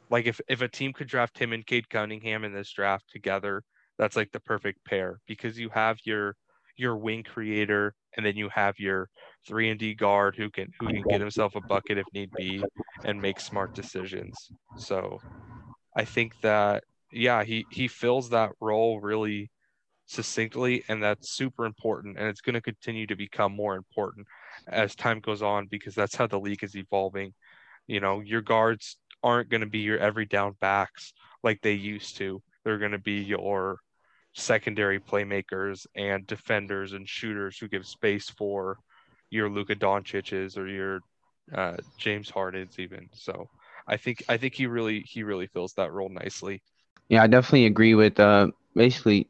like 0.10 0.26
if 0.26 0.40
if 0.48 0.62
a 0.62 0.68
team 0.68 0.94
could 0.94 1.08
draft 1.08 1.38
him 1.38 1.54
and 1.54 1.66
Cade 1.66 1.90
Cunningham 1.90 2.44
in 2.44 2.54
this 2.54 2.72
draft 2.72 3.06
together, 3.10 3.64
that's 3.98 4.16
like 4.16 4.32
the 4.32 4.40
perfect 4.40 4.84
pair 4.86 5.20
because 5.28 5.58
you 5.60 5.70
have 5.70 5.98
your 6.06 6.36
your 6.78 6.98
wing 6.98 7.24
creator 7.24 7.96
and 8.18 8.26
then 8.26 8.36
you 8.36 8.50
have 8.50 8.80
your 8.80 9.10
three 9.48 9.70
and 9.70 9.80
D 9.80 9.94
guard 9.94 10.36
who 10.36 10.50
can 10.50 10.68
who 10.80 10.88
can 10.88 11.04
get 11.10 11.22
himself 11.22 11.56
a 11.56 11.62
bucket 11.62 11.98
if 11.98 12.08
need 12.14 12.32
be 12.38 12.64
and 13.04 13.22
make 13.22 13.40
smart 13.40 13.74
decisions. 13.74 14.52
So 14.76 15.20
I 15.96 16.06
think 16.06 16.34
that 16.42 16.84
yeah, 17.12 17.44
he 17.44 17.66
he 17.70 17.88
fills 17.88 18.30
that 18.30 18.52
role 18.60 19.00
really 19.02 19.52
succinctly 20.08 20.84
and 20.90 21.02
that's 21.04 21.32
super 21.32 21.66
important 21.66 22.18
and 22.18 22.28
it's 22.28 22.42
going 22.42 22.54
to 22.56 22.62
continue 22.62 23.08
to 23.08 23.16
become 23.16 23.54
more 23.56 23.76
important 23.76 24.28
as 24.68 24.96
time 24.96 25.20
goes 25.20 25.42
on 25.42 25.68
because 25.68 25.96
that's 25.96 26.16
how 26.16 26.28
the 26.28 26.40
league 26.40 26.64
is 26.64 26.76
evolving. 26.76 27.34
You 27.88 28.00
know, 28.00 28.22
your 28.22 28.42
guards 28.42 28.98
aren't 29.24 29.50
going 29.50 29.62
to 29.62 29.68
be 29.68 29.80
your 29.80 29.98
every 29.98 30.26
down 30.26 30.56
backs 30.60 31.14
like 31.44 31.62
they 31.62 31.74
used 31.74 32.18
to. 32.18 32.42
They're 32.64 32.78
going 32.78 32.92
to 32.92 32.98
be 33.00 33.22
your 33.22 33.80
secondary 34.34 35.00
playmakers 35.00 35.86
and 35.96 36.26
defenders 36.26 36.94
and 36.94 37.08
shooters 37.08 37.58
who 37.58 37.68
give 37.68 37.86
space 37.86 38.30
for 38.30 38.78
your 39.30 39.50
Luka 39.50 39.76
Doncic's 39.76 40.58
or 40.58 40.68
your 40.68 41.00
uh, 41.54 41.78
James 41.98 42.30
Harden's 42.30 42.80
even. 42.80 43.10
So 43.14 43.48
I 43.88 43.98
think 43.98 44.24
I 44.30 44.38
think 44.38 44.56
he 44.56 44.66
really 44.66 45.02
he 45.02 45.24
really 45.24 45.48
fills 45.48 45.74
that 45.74 45.92
role 45.92 46.10
nicely. 46.10 46.62
Yeah, 47.10 47.24
I 47.24 47.28
definitely 47.28 47.66
agree 47.66 47.96
with 47.96 48.20
uh, 48.20 48.48
basically 48.76 49.30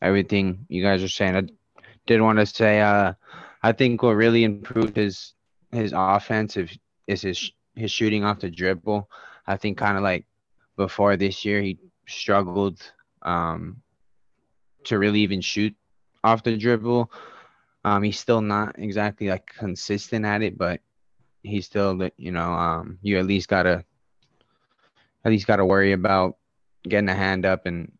everything 0.00 0.66
you 0.68 0.82
guys 0.82 1.02
are 1.02 1.08
saying. 1.08 1.36
I 1.36 1.42
did 2.06 2.20
want 2.20 2.38
to 2.38 2.46
say 2.46 2.80
uh, 2.80 3.12
I 3.64 3.72
think 3.72 4.02
what 4.02 4.10
really 4.10 4.44
improved 4.44 4.94
his 4.96 5.32
his 5.72 5.94
offensive 5.96 6.70
is 7.06 7.22
his 7.22 7.50
his 7.74 7.90
shooting 7.90 8.22
off 8.22 8.40
the 8.40 8.50
dribble. 8.50 9.08
I 9.46 9.56
think 9.56 9.78
kind 9.78 9.96
of 9.96 10.02
like 10.02 10.26
before 10.76 11.16
this 11.16 11.46
year 11.46 11.62
he 11.62 11.78
struggled 12.06 12.82
um, 13.22 13.80
to 14.84 14.98
really 14.98 15.20
even 15.20 15.40
shoot 15.40 15.74
off 16.22 16.42
the 16.42 16.58
dribble. 16.58 17.10
Um, 17.86 18.02
he's 18.02 18.20
still 18.20 18.42
not 18.42 18.78
exactly 18.78 19.28
like 19.28 19.46
consistent 19.46 20.26
at 20.26 20.42
it, 20.42 20.58
but 20.58 20.82
he's 21.42 21.64
still, 21.64 22.10
you 22.18 22.32
know, 22.32 22.52
um, 22.52 22.98
you 23.00 23.18
at 23.18 23.24
least 23.24 23.48
gotta, 23.48 23.82
at 25.24 25.32
least 25.32 25.46
gotta 25.46 25.64
worry 25.64 25.92
about 25.92 26.36
getting 26.82 27.08
a 27.08 27.14
hand 27.14 27.46
up 27.46 27.64
and 27.64 27.92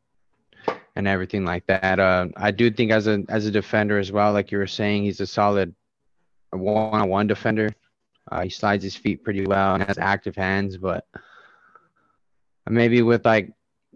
and 0.97 1.09
everything 1.09 1.45
like 1.45 1.67
that. 1.67 1.99
Uh, 1.99 2.29
I 2.37 2.51
do 2.51 2.71
think 2.71 2.93
as 2.93 3.07
a 3.07 3.25
as 3.29 3.47
a 3.47 3.51
defender 3.51 3.99
as 3.99 4.13
well, 4.13 4.33
like 4.33 4.51
you 4.53 4.59
were 4.59 4.67
saying, 4.67 5.05
he's 5.05 5.21
a 5.21 5.27
solid 5.27 5.75
one-on-one 6.51 7.27
defender. 7.27 7.75
Uh, 8.31 8.43
he 8.43 8.51
slides 8.51 8.85
his 8.85 8.97
feet 8.97 9.23
pretty 9.23 9.45
well 9.45 9.75
and 9.75 9.83
has 9.83 9.99
active 9.99 10.37
hands, 10.37 10.77
but 10.77 11.07
maybe 12.69 13.03
with 13.03 13.25
like 13.25 13.53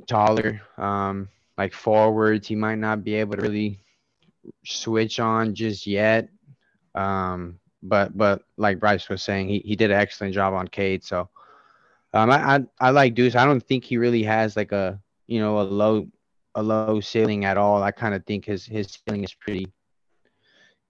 taller, 0.06 0.60
um, 0.76 1.28
like 1.56 1.72
forwards, 1.72 2.46
he 2.46 2.54
might 2.54 2.78
not 2.78 3.04
be 3.04 3.14
able 3.14 3.36
to 3.36 3.42
really 3.42 3.80
switch 4.64 5.18
on 5.20 5.54
just 5.54 5.86
yet. 5.86 6.28
Um, 6.94 7.58
but 7.82 8.16
but 8.16 8.42
like 8.56 8.80
Bryce 8.80 9.08
was 9.08 9.22
saying, 9.22 9.48
he, 9.48 9.60
he 9.60 9.76
did 9.76 9.90
an 9.90 10.00
excellent 10.00 10.34
job 10.34 10.52
on 10.52 10.68
Cade. 10.68 11.04
So 11.04 11.28
um, 12.12 12.30
I, 12.30 12.56
I 12.56 12.64
I 12.80 12.90
like 12.90 13.14
Deuce. 13.14 13.36
I 13.36 13.44
don't 13.44 13.62
think 13.62 13.84
he 13.84 13.96
really 13.96 14.24
has 14.24 14.56
like 14.56 14.72
a 14.72 15.00
you 15.26 15.40
know 15.40 15.60
a 15.60 15.62
low 15.62 16.08
a 16.58 16.62
low 16.62 17.00
ceiling 17.00 17.44
at 17.44 17.56
all. 17.56 17.82
I 17.82 17.92
kind 17.92 18.14
of 18.14 18.24
think 18.26 18.44
his 18.44 18.66
his 18.66 18.88
ceiling 18.88 19.22
is 19.22 19.32
pretty, 19.32 19.72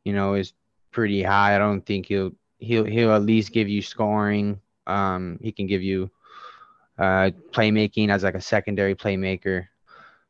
you 0.04 0.12
know, 0.12 0.35
is 0.35 0.54
pretty 0.90 1.22
high. 1.22 1.54
I 1.54 1.59
don't 1.59 1.85
think 1.85 2.07
he'll 2.07 2.33
he'll 2.59 2.85
he'll 2.85 3.12
at 3.12 3.22
least 3.22 3.52
give 3.52 3.68
you 3.68 3.83
scoring. 3.83 4.61
Um, 4.87 5.38
he 5.42 5.52
can 5.52 5.66
give 5.66 5.83
you 5.83 6.11
uh, 6.98 7.31
playmaking 7.52 8.09
as 8.09 8.24
like 8.24 8.35
a 8.35 8.40
secondary 8.40 8.94
playmaker. 8.94 9.68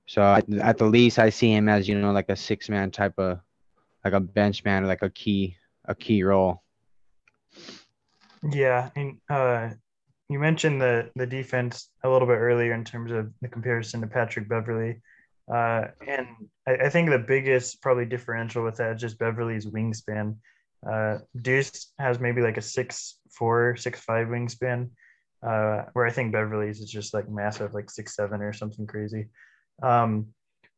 So 0.06 0.22
at, 0.22 0.52
at 0.54 0.78
the 0.78 0.86
least, 0.86 1.18
I 1.18 1.30
see 1.30 1.52
him 1.52 1.68
as 1.68 1.88
you 1.88 1.98
know 1.98 2.12
like 2.12 2.30
a 2.30 2.36
six 2.36 2.68
man 2.68 2.90
type 2.90 3.14
of 3.18 3.38
like 4.04 4.14
a 4.14 4.20
bench 4.20 4.64
man, 4.64 4.86
like 4.86 5.02
a 5.02 5.10
key 5.10 5.56
a 5.84 5.94
key 5.94 6.24
role. 6.24 6.62
Yeah, 8.52 8.90
and 8.96 9.18
uh, 9.30 9.70
you 10.28 10.40
mentioned 10.40 10.80
the 10.80 11.10
the 11.14 11.26
defense 11.26 11.90
a 12.02 12.08
little 12.08 12.26
bit 12.26 12.38
earlier 12.38 12.72
in 12.72 12.84
terms 12.84 13.12
of 13.12 13.30
the 13.40 13.48
comparison 13.48 14.00
to 14.00 14.06
Patrick 14.08 14.48
Beverley, 14.48 15.00
uh, 15.52 15.88
and 16.06 16.26
I, 16.66 16.86
I, 16.86 16.88
think 16.90 17.08
the 17.08 17.18
biggest 17.18 17.80
probably 17.80 18.04
differential 18.04 18.64
with 18.64 18.76
that 18.76 18.96
is 18.96 19.00
just 19.00 19.18
Beverley's 19.18 19.66
wingspan. 19.66 20.36
Uh, 20.88 21.18
Deuce 21.40 21.92
has 21.98 22.20
maybe 22.20 22.42
like 22.42 22.58
a 22.58 22.62
six 22.62 23.18
four, 23.32 23.76
six 23.76 24.00
five 24.00 24.28
wingspan, 24.28 24.90
uh, 25.46 25.84
where 25.94 26.06
I 26.06 26.10
think 26.10 26.32
Beverley's 26.32 26.80
is 26.80 26.90
just 26.90 27.14
like 27.14 27.28
massive, 27.28 27.72
like 27.72 27.90
six 27.90 28.14
seven 28.14 28.42
or 28.42 28.52
something 28.52 28.86
crazy. 28.86 29.28
Um, 29.82 30.28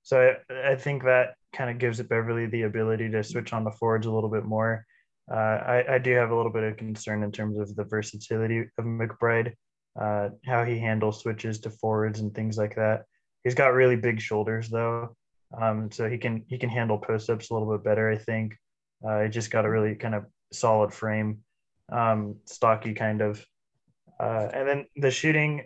so 0.02 0.36
I, 0.50 0.72
I 0.72 0.76
think 0.76 1.02
that 1.02 1.34
kind 1.52 1.70
of 1.70 1.78
gives 1.78 2.00
Beverley 2.02 2.46
the 2.46 2.62
ability 2.62 3.10
to 3.10 3.24
switch 3.24 3.52
on 3.52 3.64
the 3.64 3.72
forwards 3.72 4.06
a 4.06 4.12
little 4.12 4.30
bit 4.30 4.44
more. 4.44 4.86
Uh, 5.30 5.34
I, 5.34 5.94
I, 5.94 5.98
do 5.98 6.12
have 6.14 6.30
a 6.30 6.36
little 6.36 6.50
bit 6.50 6.64
of 6.64 6.76
concern 6.76 7.22
in 7.22 7.30
terms 7.30 7.58
of 7.58 7.74
the 7.76 7.84
versatility 7.84 8.64
of 8.78 8.84
McBride, 8.84 9.52
uh, 10.00 10.30
how 10.44 10.64
he 10.64 10.78
handles 10.78 11.20
switches 11.20 11.60
to 11.60 11.70
forwards 11.70 12.18
and 12.18 12.34
things 12.34 12.56
like 12.56 12.74
that. 12.74 13.04
He's 13.44 13.54
got 13.54 13.68
really 13.68 13.96
big 13.96 14.20
shoulders 14.20 14.68
though, 14.68 15.16
um, 15.58 15.90
so 15.90 16.08
he 16.08 16.18
can 16.18 16.44
he 16.48 16.58
can 16.58 16.68
handle 16.68 16.98
post 16.98 17.30
ups 17.30 17.50
a 17.50 17.54
little 17.54 17.70
bit 17.72 17.84
better. 17.84 18.10
I 18.10 18.18
think. 18.18 18.56
Uh, 19.06 19.22
he 19.22 19.28
just 19.28 19.50
got 19.50 19.64
a 19.64 19.70
really 19.70 19.94
kind 19.94 20.14
of 20.14 20.26
solid 20.52 20.92
frame, 20.92 21.38
um, 21.90 22.36
stocky 22.44 22.94
kind 22.94 23.22
of. 23.22 23.44
Uh, 24.18 24.48
and 24.52 24.68
then 24.68 24.86
the 24.96 25.10
shooting, 25.10 25.64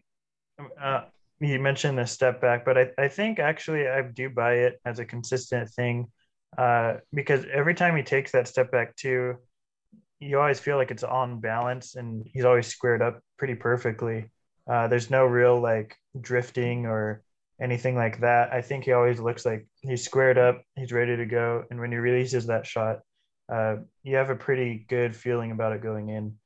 uh, 0.81 1.03
you 1.41 1.59
mentioned 1.59 1.99
the 1.99 2.07
step 2.07 2.41
back, 2.41 2.65
but 2.65 2.79
I, 2.79 2.91
I 2.97 3.09
think 3.09 3.41
actually 3.41 3.89
I 3.89 4.03
do 4.03 4.31
buy 4.31 4.55
it 4.55 4.81
as 4.85 5.01
a 5.01 5.05
consistent 5.05 5.69
thing 5.71 6.07
uh, 6.57 6.99
because 7.13 7.45
every 7.53 7.75
time 7.75 7.97
he 7.97 8.05
takes 8.05 8.31
that 8.33 8.47
step 8.47 8.71
back 8.71 8.95
too, 8.95 9.35
you 10.21 10.39
always 10.39 10.61
feel 10.61 10.77
like 10.77 10.93
it's 10.93 11.03
on 11.03 11.41
balance 11.41 11.97
and 11.97 12.25
he's 12.33 12.45
always 12.45 12.69
squared 12.69 13.03
up 13.03 13.21
pretty 13.37 13.57
perfectly. 13.57 14.31
Uh, 14.71 14.87
there's 14.87 15.11
no 15.11 15.27
real 15.27 15.61
like 15.61 15.97
drifting 16.21 16.87
or 16.87 17.24
anything 17.61 17.97
like 17.97 18.21
that. 18.21 18.53
I 18.53 18.63
think 18.63 18.85
he 18.85 18.93
always 18.93 19.21
looks 19.21 19.45
like 19.47 19.67
he's 19.81 20.05
squared 20.05 20.39
up, 20.39 20.63
he's 20.77 20.93
ready 20.93 21.17
to 21.17 21.27
go. 21.27 21.65
And 21.71 21.81
when 21.81 21.93
he 21.93 21.99
releases 21.99 22.47
that 22.47 22.67
shot, 22.67 23.01
uh, 23.53 23.77
you 24.03 24.17
have 24.17 24.31
a 24.31 24.37
pretty 24.37 24.87
good 24.89 25.15
feeling 25.15 25.51
about 25.51 25.73
it 25.73 25.83
going 25.83 26.09
in 26.09 26.37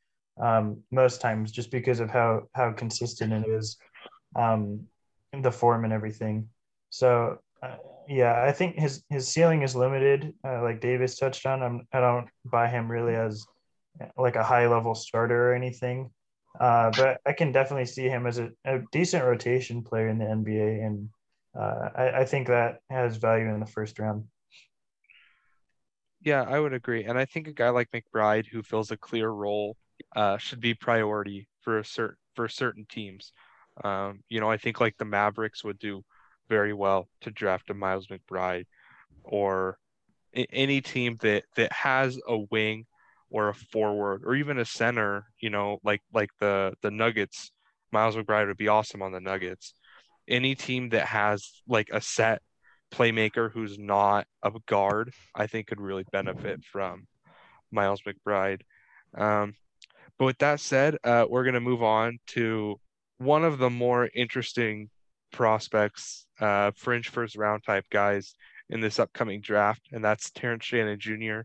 um, 0.41 0.83
most 0.91 1.21
times 1.21 1.53
just 1.53 1.71
because 1.71 2.01
of 2.01 2.11
how 2.11 2.43
how 2.55 2.73
consistent 2.73 3.33
it 3.33 3.49
is 3.49 3.77
um, 4.37 4.87
the 5.43 5.53
form 5.53 5.85
and 5.85 5.93
everything. 5.93 6.49
So 6.91 7.39
uh, 7.63 7.77
yeah, 8.09 8.43
I 8.43 8.53
think 8.53 8.77
his 8.77 9.03
his 9.09 9.29
ceiling 9.29 9.63
is 9.63 9.77
limited. 9.77 10.33
Uh, 10.47 10.63
like 10.63 10.81
Davis 10.81 11.17
touched 11.17 11.47
on, 11.47 11.63
I'm 11.63 11.87
I 11.93 12.01
don't 12.01 12.29
buy 12.45 12.69
him 12.69 12.91
really 12.91 13.15
as 13.15 13.45
like 14.17 14.37
a 14.37 14.45
high 14.45 14.67
level 14.67 14.95
starter 14.95 15.51
or 15.51 15.55
anything. 15.55 16.11
Uh, 16.59 16.91
but 16.97 17.21
I 17.27 17.33
can 17.33 17.53
definitely 17.53 17.87
see 17.87 18.09
him 18.09 18.27
as 18.27 18.39
a, 18.39 18.51
a 18.65 18.81
decent 18.93 19.25
rotation 19.25 19.83
player 19.83 20.09
in 20.09 20.19
the 20.19 20.25
NBA, 20.25 20.85
and 20.85 21.09
uh, 21.59 21.89
I, 21.95 22.21
I 22.21 22.25
think 22.25 22.49
that 22.49 22.81
has 22.91 23.17
value 23.17 23.49
in 23.53 23.61
the 23.61 23.67
first 23.67 23.99
round. 23.99 24.25
Yeah, 26.21 26.43
I 26.43 26.59
would 26.59 26.73
agree, 26.73 27.05
and 27.05 27.19
I 27.19 27.25
think 27.25 27.47
a 27.47 27.53
guy 27.53 27.71
like 27.71 27.91
McBride 27.93 28.47
who 28.47 28.63
fills 28.63 28.91
a 28.91 28.97
clear 28.97 29.31
role 29.31 29.77
uh, 30.17 30.37
should 30.39 30.61
be 30.61 30.75
priority 30.75 31.49
for 31.61 31.79
a 31.79 31.85
certain 31.85 32.17
for 32.35 32.49
certain 32.49 32.87
teams. 32.89 33.33
Um, 33.85 34.21
you 34.29 34.41
know, 34.41 34.51
I 34.51 34.57
think 34.57 34.81
like 34.81 34.97
the 34.99 35.05
Mavericks 35.05 35.63
would 35.65 35.79
do 35.79 36.03
very 36.49 36.73
well 36.73 37.09
to 37.21 37.31
draft 37.31 37.71
a 37.71 37.75
Miles 37.75 38.09
McBride, 38.09 38.67
or 39.23 39.79
any 40.35 40.81
team 40.81 41.17
that 41.23 41.45
that 41.57 41.73
has 41.73 42.19
a 42.29 42.39
wing 42.51 42.87
or 43.31 43.49
a 43.49 43.55
forward 43.55 44.23
or 44.25 44.35
even 44.35 44.59
a 44.59 44.65
center. 44.65 45.27
You 45.41 45.51
know, 45.51 45.79
like 45.85 46.03
like 46.13 46.31
the 46.41 46.75
the 46.83 46.91
Nuggets. 46.91 47.51
Miles 47.93 48.17
McBride 48.17 48.49
would 48.49 48.57
be 48.59 48.69
awesome 48.69 49.03
on 49.03 49.13
the 49.13 49.21
Nuggets. 49.21 49.73
Any 50.29 50.55
team 50.55 50.91
that 50.91 51.07
has 51.07 51.51
like 51.67 51.89
a 51.93 52.01
set 52.01 52.43
playmaker 52.93 53.51
who's 53.51 53.79
not 53.79 54.27
a 54.43 54.53
guard, 54.67 55.13
I 55.35 55.47
think 55.47 55.67
could 55.69 55.81
really 55.81 56.05
benefit 56.13 56.65
from 56.65 57.07
Miles 57.71 58.03
McBride. 58.03 58.61
Um, 59.17 59.55
But 60.19 60.25
with 60.27 60.39
that 60.39 60.61
said, 60.61 60.97
uh, 61.05 61.27
we're 61.29 61.45
going 61.45 61.55
to 61.55 61.61
move 61.61 61.83
on 61.83 62.19
to 62.29 62.81
one 63.19 63.45
of 63.45 63.59
the 63.59 63.71
more 63.71 64.09
interesting 64.15 64.91
prospects, 65.33 66.27
uh, 66.41 66.73
fringe 66.77 67.09
first 67.09 67.37
round 67.37 67.63
type 67.65 67.85
guys 67.91 68.35
in 68.71 68.81
this 68.81 68.99
upcoming 68.99 69.41
draft, 69.41 69.83
and 69.93 70.05
that's 70.05 70.31
Terrence 70.31 70.65
Shannon 70.65 70.99
Jr. 70.99 71.41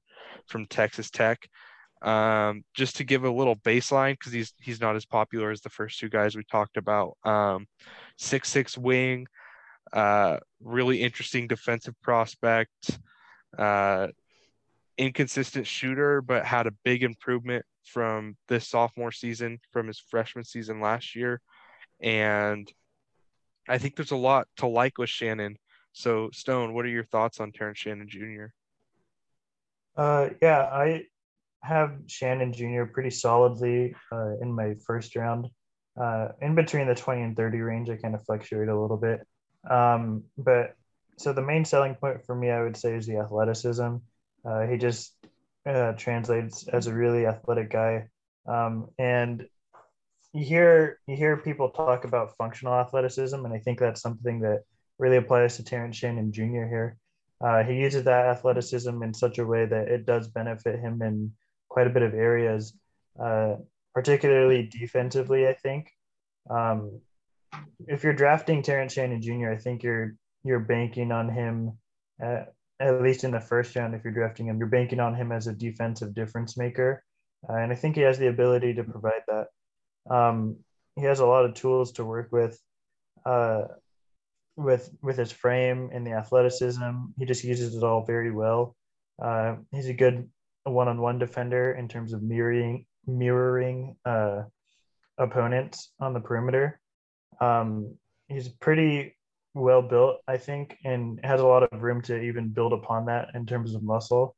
from 0.47 0.65
Texas 0.67 1.09
Tech. 1.09 1.47
Um, 2.03 2.65
just 2.73 2.97
to 2.97 3.05
give 3.05 3.23
a 3.23 3.31
little 3.31 3.55
baseline, 3.55 4.13
because 4.13 4.33
he's 4.33 4.53
he's 4.59 4.81
not 4.81 4.97
as 4.97 5.05
popular 5.05 5.51
as 5.51 5.61
the 5.61 5.69
first 5.69 5.99
two 5.99 6.09
guys 6.09 6.35
we 6.35 6.43
talked 6.43 6.75
about. 6.75 7.17
Um, 7.23 7.65
six 8.17 8.49
six 8.49 8.77
wing, 8.77 9.25
uh, 9.93 10.37
really 10.61 11.01
interesting 11.01 11.47
defensive 11.47 11.95
prospect, 12.01 12.99
uh, 13.57 14.07
inconsistent 14.97 15.65
shooter, 15.65 16.21
but 16.21 16.45
had 16.45 16.67
a 16.67 16.73
big 16.83 17.03
improvement 17.03 17.65
from 17.85 18.35
this 18.47 18.67
sophomore 18.67 19.11
season 19.11 19.59
from 19.71 19.87
his 19.87 19.99
freshman 19.99 20.43
season 20.43 20.81
last 20.81 21.15
year. 21.15 21.41
And 22.01 22.71
I 23.67 23.77
think 23.77 23.95
there's 23.95 24.11
a 24.11 24.17
lot 24.17 24.47
to 24.57 24.67
like 24.67 24.97
with 24.97 25.09
Shannon. 25.09 25.57
So, 25.93 26.29
Stone, 26.33 26.73
what 26.73 26.85
are 26.85 26.89
your 26.89 27.05
thoughts 27.05 27.39
on 27.39 27.51
Terrence 27.51 27.79
Shannon 27.79 28.09
Jr.? 28.09 28.47
Uh, 29.95 30.29
yeah, 30.41 30.63
I 30.63 31.05
have 31.63 31.95
Shannon 32.07 32.53
Jr. 32.53 32.83
pretty 32.85 33.09
solidly 33.09 33.95
uh, 34.11 34.37
in 34.41 34.53
my 34.53 34.75
first 34.85 35.15
round. 35.15 35.47
Uh, 35.99 36.29
in 36.41 36.55
between 36.55 36.87
the 36.87 36.95
20 36.95 37.21
and 37.21 37.37
30 37.37 37.59
range, 37.59 37.89
I 37.89 37.95
kind 37.95 38.15
of 38.15 38.25
fluctuate 38.25 38.67
a 38.67 38.79
little 38.79 38.97
bit. 38.97 39.25
Um, 39.69 40.23
but 40.37 40.75
so 41.17 41.31
the 41.31 41.41
main 41.41 41.63
selling 41.63 41.95
point 41.95 42.25
for 42.25 42.35
me, 42.35 42.49
I 42.49 42.61
would 42.61 42.75
say, 42.75 42.95
is 42.95 43.05
the 43.05 43.17
athleticism. 43.17 43.95
Uh, 44.43 44.61
he 44.67 44.77
just 44.77 45.13
uh, 45.65 45.93
translates 45.93 46.67
as 46.67 46.87
a 46.87 46.93
really 46.93 47.25
athletic 47.25 47.69
guy. 47.69 48.09
Um, 48.45 48.89
and 48.99 49.47
you 50.33 50.43
hear 50.43 50.99
you 51.07 51.15
hear 51.15 51.37
people 51.37 51.69
talk 51.69 52.03
about 52.03 52.35
functional 52.37 52.73
athleticism, 52.73 53.45
and 53.45 53.53
I 53.53 53.59
think 53.59 53.79
that's 53.79 54.01
something 54.01 54.41
that 54.41 54.63
really 54.99 55.17
applies 55.17 55.57
to 55.57 55.63
Terrence 55.63 55.95
Shannon 55.95 56.33
Jr. 56.33 56.65
here. 56.65 56.97
Uh, 57.39 57.63
he 57.63 57.75
uses 57.75 58.03
that 58.05 58.25
athleticism 58.25 59.01
in 59.03 59.13
such 59.13 59.37
a 59.37 59.45
way 59.45 59.65
that 59.65 59.87
it 59.87 60.05
does 60.05 60.27
benefit 60.27 60.79
him 60.79 61.01
in 61.01 61.31
quite 61.73 61.87
a 61.87 61.89
bit 61.89 62.03
of 62.03 62.13
areas, 62.13 62.77
uh, 63.19 63.55
particularly 63.95 64.69
defensively. 64.71 65.47
I 65.47 65.53
think 65.53 65.89
um, 66.47 67.01
if 67.87 68.03
you're 68.03 68.13
drafting 68.13 68.61
Terrence 68.61 68.93
Shannon 68.93 69.21
Jr., 69.21 69.49
I 69.49 69.57
think 69.57 69.81
you're 69.81 70.15
you're 70.43 70.59
banking 70.59 71.11
on 71.11 71.29
him 71.29 71.79
at, 72.21 72.53
at 72.79 73.01
least 73.01 73.23
in 73.23 73.31
the 73.31 73.39
first 73.39 73.75
round. 73.75 73.95
If 73.95 74.03
you're 74.03 74.13
drafting 74.13 74.45
him, 74.45 74.59
you're 74.59 74.67
banking 74.67 74.99
on 74.99 75.15
him 75.15 75.31
as 75.31 75.47
a 75.47 75.53
defensive 75.53 76.13
difference 76.13 76.55
maker, 76.57 77.03
uh, 77.49 77.55
and 77.55 77.71
I 77.71 77.75
think 77.75 77.95
he 77.95 78.03
has 78.03 78.19
the 78.19 78.27
ability 78.27 78.75
to 78.75 78.83
provide 78.83 79.23
that. 79.27 79.47
Um, 80.15 80.57
he 80.95 81.05
has 81.05 81.21
a 81.21 81.25
lot 81.25 81.45
of 81.45 81.55
tools 81.55 81.93
to 81.93 82.05
work 82.05 82.31
with, 82.31 82.59
uh, 83.25 83.63
with 84.55 84.91
with 85.01 85.17
his 85.17 85.31
frame 85.31 85.89
and 85.91 86.05
the 86.05 86.11
athleticism. 86.11 86.91
He 87.17 87.25
just 87.25 87.43
uses 87.43 87.75
it 87.75 87.83
all 87.83 88.05
very 88.05 88.31
well. 88.31 88.75
Uh, 89.19 89.55
he's 89.71 89.87
a 89.87 89.93
good 89.93 90.29
one-on-one 90.71 91.19
defender 91.19 91.73
in 91.73 91.87
terms 91.87 92.13
of 92.13 92.21
mirroring 92.21 92.85
mirroring 93.05 93.95
uh, 94.05 94.43
opponents 95.17 95.91
on 95.99 96.13
the 96.13 96.19
perimeter. 96.19 96.79
Um, 97.41 97.97
he's 98.27 98.47
pretty 98.47 99.15
well 99.53 99.81
built, 99.81 100.21
I 100.27 100.37
think, 100.37 100.77
and 100.83 101.19
has 101.23 101.41
a 101.41 101.45
lot 101.45 101.63
of 101.63 101.83
room 101.83 102.01
to 102.03 102.19
even 102.19 102.49
build 102.49 102.73
upon 102.73 103.05
that 103.07 103.29
in 103.35 103.45
terms 103.45 103.75
of 103.75 103.83
muscle. 103.83 104.35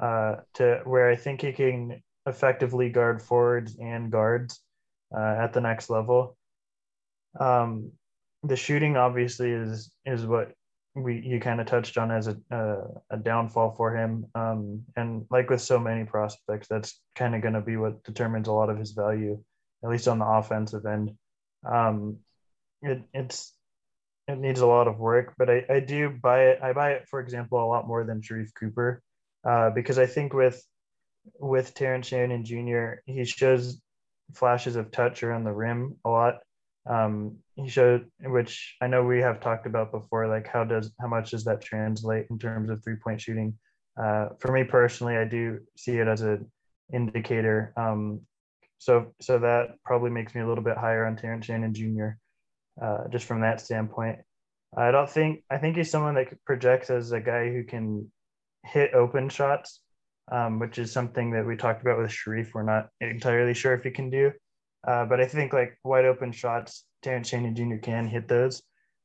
Uh, 0.00 0.36
to 0.54 0.80
where 0.84 1.10
I 1.10 1.16
think 1.16 1.40
he 1.40 1.52
can 1.52 2.00
effectively 2.24 2.88
guard 2.88 3.20
forwards 3.20 3.76
and 3.80 4.12
guards 4.12 4.60
uh, 5.16 5.36
at 5.40 5.52
the 5.52 5.60
next 5.60 5.90
level. 5.90 6.36
Um, 7.38 7.92
the 8.44 8.56
shooting 8.56 8.96
obviously 8.96 9.50
is 9.50 9.90
is 10.06 10.24
what 10.24 10.52
we 11.02 11.20
you 11.20 11.40
kind 11.40 11.60
of 11.60 11.66
touched 11.66 11.98
on 11.98 12.10
as 12.10 12.26
a, 12.28 12.36
a, 12.50 12.76
a 13.10 13.16
downfall 13.16 13.74
for 13.76 13.94
him. 13.96 14.26
Um, 14.34 14.84
and 14.96 15.26
like 15.30 15.50
with 15.50 15.60
so 15.60 15.78
many 15.78 16.04
prospects, 16.04 16.68
that's 16.68 17.00
kind 17.14 17.34
of 17.34 17.42
going 17.42 17.54
to 17.54 17.60
be 17.60 17.76
what 17.76 18.04
determines 18.04 18.48
a 18.48 18.52
lot 18.52 18.70
of 18.70 18.78
his 18.78 18.92
value, 18.92 19.42
at 19.84 19.90
least 19.90 20.08
on 20.08 20.18
the 20.18 20.26
offensive 20.26 20.86
end. 20.86 21.12
Um, 21.64 22.18
it, 22.82 23.02
it's 23.12 23.52
it 24.28 24.38
needs 24.38 24.60
a 24.60 24.66
lot 24.66 24.88
of 24.88 24.98
work, 24.98 25.34
but 25.38 25.48
I, 25.48 25.64
I 25.70 25.80
do 25.80 26.10
buy 26.10 26.48
it. 26.48 26.60
I 26.62 26.72
buy 26.72 26.92
it, 26.92 27.08
for 27.08 27.20
example, 27.20 27.62
a 27.62 27.66
lot 27.66 27.88
more 27.88 28.04
than 28.04 28.20
Sharife 28.20 28.54
Cooper, 28.54 29.02
uh, 29.44 29.70
because 29.70 29.98
I 29.98 30.06
think 30.06 30.34
with 30.34 30.62
with 31.38 31.74
Terrence 31.74 32.06
Shannon 32.06 32.44
Jr., 32.44 33.00
he 33.06 33.24
shows 33.24 33.80
flashes 34.34 34.76
of 34.76 34.90
touch 34.90 35.22
around 35.22 35.44
the 35.44 35.52
rim 35.52 35.96
a 36.04 36.10
lot. 36.10 36.38
Um, 36.86 37.38
he 37.58 37.68
showed, 37.68 38.06
which 38.22 38.76
I 38.80 38.86
know 38.86 39.02
we 39.02 39.20
have 39.20 39.40
talked 39.40 39.66
about 39.66 39.90
before, 39.90 40.28
like 40.28 40.46
how 40.46 40.64
does 40.64 40.92
how 41.00 41.08
much 41.08 41.32
does 41.32 41.44
that 41.44 41.60
translate 41.60 42.26
in 42.30 42.38
terms 42.38 42.70
of 42.70 42.82
three 42.82 42.96
point 42.96 43.20
shooting? 43.20 43.58
Uh, 44.00 44.28
for 44.38 44.52
me 44.52 44.62
personally, 44.62 45.16
I 45.16 45.24
do 45.24 45.58
see 45.76 45.98
it 45.98 46.06
as 46.06 46.20
an 46.20 46.48
indicator. 46.92 47.72
Um, 47.76 48.20
so 48.78 49.12
so 49.20 49.40
that 49.40 49.82
probably 49.84 50.10
makes 50.10 50.36
me 50.36 50.40
a 50.40 50.46
little 50.46 50.62
bit 50.62 50.76
higher 50.76 51.04
on 51.04 51.16
Terrence 51.16 51.46
Shannon 51.46 51.74
Jr. 51.74 52.10
Uh, 52.80 53.08
just 53.10 53.26
from 53.26 53.40
that 53.40 53.60
standpoint. 53.60 54.18
I 54.76 54.92
don't 54.92 55.10
think 55.10 55.42
I 55.50 55.58
think 55.58 55.76
he's 55.76 55.90
someone 55.90 56.14
that 56.14 56.44
projects 56.44 56.90
as 56.90 57.10
a 57.10 57.20
guy 57.20 57.50
who 57.50 57.64
can 57.64 58.10
hit 58.64 58.94
open 58.94 59.28
shots, 59.30 59.80
um, 60.30 60.60
which 60.60 60.78
is 60.78 60.92
something 60.92 61.32
that 61.32 61.44
we 61.44 61.56
talked 61.56 61.82
about 61.82 61.98
with 61.98 62.10
Sharife 62.10 62.54
We're 62.54 62.62
not 62.62 62.90
entirely 63.00 63.54
sure 63.54 63.74
if 63.74 63.82
he 63.82 63.90
can 63.90 64.10
do, 64.10 64.30
uh, 64.86 65.06
but 65.06 65.20
I 65.20 65.26
think 65.26 65.52
like 65.52 65.76
wide 65.82 66.04
open 66.04 66.30
shots, 66.30 66.84
Terrence 67.02 67.28
Shannon 67.28 67.54
Jr. 67.54 67.76
can 67.76 68.06
hit 68.06 68.28
those. 68.28 68.62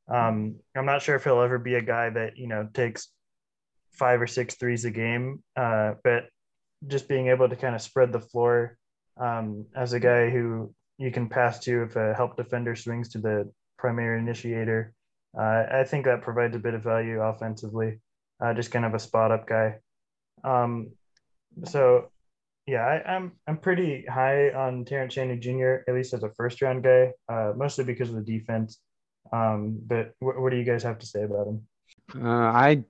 Um, 0.07 0.57
I'm 0.75 0.85
not 0.85 1.01
sure 1.01 1.15
if 1.15 1.23
he'll 1.23 1.41
ever 1.41 1.57
be 1.57 1.75
a 1.75 1.81
guy 1.81 2.09
that 2.09 2.37
you 2.37 2.47
know 2.47 2.67
takes 2.73 3.09
five 3.93 4.21
or 4.21 4.27
six 4.27 4.55
threes 4.55 4.85
a 4.85 4.91
game, 4.91 5.43
uh, 5.55 5.93
but 6.03 6.25
just 6.87 7.07
being 7.07 7.27
able 7.27 7.47
to 7.47 7.55
kind 7.55 7.75
of 7.75 7.81
spread 7.81 8.11
the 8.11 8.19
floor 8.19 8.77
um, 9.17 9.65
as 9.75 9.93
a 9.93 9.99
guy 9.99 10.29
who 10.29 10.73
you 10.97 11.11
can 11.11 11.29
pass 11.29 11.59
to 11.59 11.83
if 11.83 11.95
a 11.95 12.13
help 12.13 12.35
defender 12.35 12.75
swings 12.75 13.09
to 13.09 13.19
the 13.19 13.51
primary 13.77 14.19
initiator. 14.19 14.93
Uh, 15.37 15.63
I 15.71 15.83
think 15.83 16.05
that 16.05 16.21
provides 16.21 16.55
a 16.55 16.59
bit 16.59 16.73
of 16.73 16.83
value 16.83 17.21
offensively. 17.21 17.99
Uh, 18.43 18.53
just 18.53 18.71
kind 18.71 18.85
of 18.85 18.93
a 18.93 18.99
spot 18.99 19.31
up 19.31 19.47
guy. 19.47 19.75
Um, 20.43 20.91
so 21.63 22.11
yeah, 22.65 22.81
I, 22.85 23.15
am 23.15 23.23
I'm, 23.23 23.31
I'm 23.47 23.57
pretty 23.57 24.05
high 24.05 24.51
on 24.51 24.85
Terrence 24.85 25.13
Shannon 25.13 25.41
Jr. 25.41 25.83
at 25.87 25.93
least 25.93 26.13
as 26.13 26.23
a 26.23 26.29
first 26.31 26.61
round 26.61 26.83
guy, 26.83 27.11
uh, 27.27 27.53
mostly 27.55 27.83
because 27.83 28.09
of 28.09 28.15
the 28.15 28.21
defense. 28.21 28.79
Um, 29.31 29.79
but 29.85 30.13
wh- 30.19 30.39
what 30.39 30.51
do 30.51 30.57
you 30.57 30.63
guys 30.63 30.83
have 30.83 30.99
to 30.99 31.05
say 31.05 31.23
about 31.23 31.47
him? 31.47 31.67
Uh, 32.15 32.29
I 32.29 32.83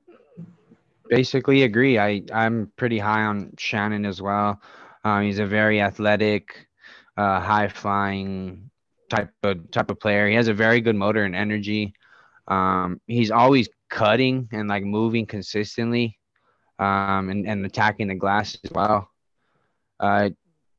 basically 1.10 1.64
agree. 1.64 1.98
I 1.98 2.24
I'm 2.32 2.72
pretty 2.76 3.00
high 3.00 3.24
on 3.24 3.54
Shannon 3.58 4.06
as 4.06 4.22
well. 4.22 4.62
Um, 5.04 5.24
he's 5.24 5.40
a 5.40 5.46
very 5.46 5.82
athletic, 5.82 6.68
uh, 7.18 7.40
high 7.40 7.68
flying 7.68 8.70
type 9.10 9.32
of 9.44 9.72
type 9.72 9.90
of 9.90 10.00
player. 10.00 10.28
He 10.28 10.36
has 10.36 10.48
a 10.48 10.54
very 10.54 10.82
good 10.82 10.96
motor 10.96 11.24
and 11.24 11.36
energy. 11.36 11.94
Um, 12.48 13.02
he's 13.08 13.32
always 13.32 13.70
cutting 13.90 14.50
and 14.52 14.68
like 14.68 14.84
moving 14.84 15.26
consistently, 15.26 16.20
um, 16.80 17.30
and 17.30 17.48
and 17.48 17.66
attacking 17.66 18.08
the 18.08 18.16
glass 18.16 18.58
as 18.64 18.72
well. 18.72 19.10
Uh, 20.00 20.30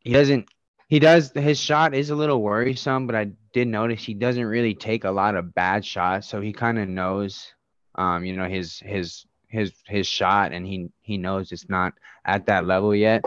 he 0.01 0.13
doesn't. 0.13 0.49
He 0.89 0.99
does. 0.99 1.33
His 1.33 1.59
shot 1.59 1.95
is 1.95 2.11
a 2.11 2.15
little 2.15 2.43
worrisome, 2.43 3.07
but 3.07 3.17
I 3.17 3.33
did 3.53 3.69
notice 3.69 4.05
he 4.05 4.15
doesn't 4.15 4.45
really 4.45 4.75
take 4.75 5.05
a 5.05 5.11
lot 5.11 5.35
of 5.35 5.55
bad 5.55 5.85
shots. 5.85 6.29
So 6.29 6.41
he 6.41 6.53
kind 6.53 6.79
of 6.79 6.89
knows, 6.89 7.53
um, 7.95 8.25
you 8.25 8.37
know, 8.37 8.49
his 8.49 8.79
his 8.81 9.25
his 9.49 9.73
his 9.87 10.07
shot, 10.07 10.53
and 10.53 10.67
he 10.67 10.91
he 11.01 11.17
knows 11.17 11.53
it's 11.53 11.69
not 11.69 11.95
at 12.25 12.47
that 12.47 12.67
level 12.67 12.95
yet. 12.95 13.25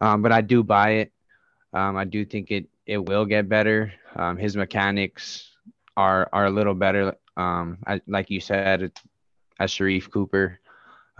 Um, 0.00 0.22
but 0.22 0.32
I 0.32 0.40
do 0.40 0.62
buy 0.62 0.90
it. 0.90 1.12
Um, 1.72 1.96
I 1.96 2.04
do 2.04 2.24
think 2.24 2.50
it 2.50 2.68
it 2.86 2.98
will 2.98 3.24
get 3.24 3.48
better. 3.48 3.92
Um, 4.14 4.36
his 4.36 4.56
mechanics 4.56 5.50
are 5.96 6.28
are 6.32 6.46
a 6.46 6.50
little 6.50 6.74
better. 6.74 7.14
Um, 7.36 7.78
I, 7.86 8.00
like 8.06 8.28
you 8.30 8.40
said, 8.40 8.92
as 9.58 9.70
Sharife 9.70 10.10
Cooper. 10.10 10.58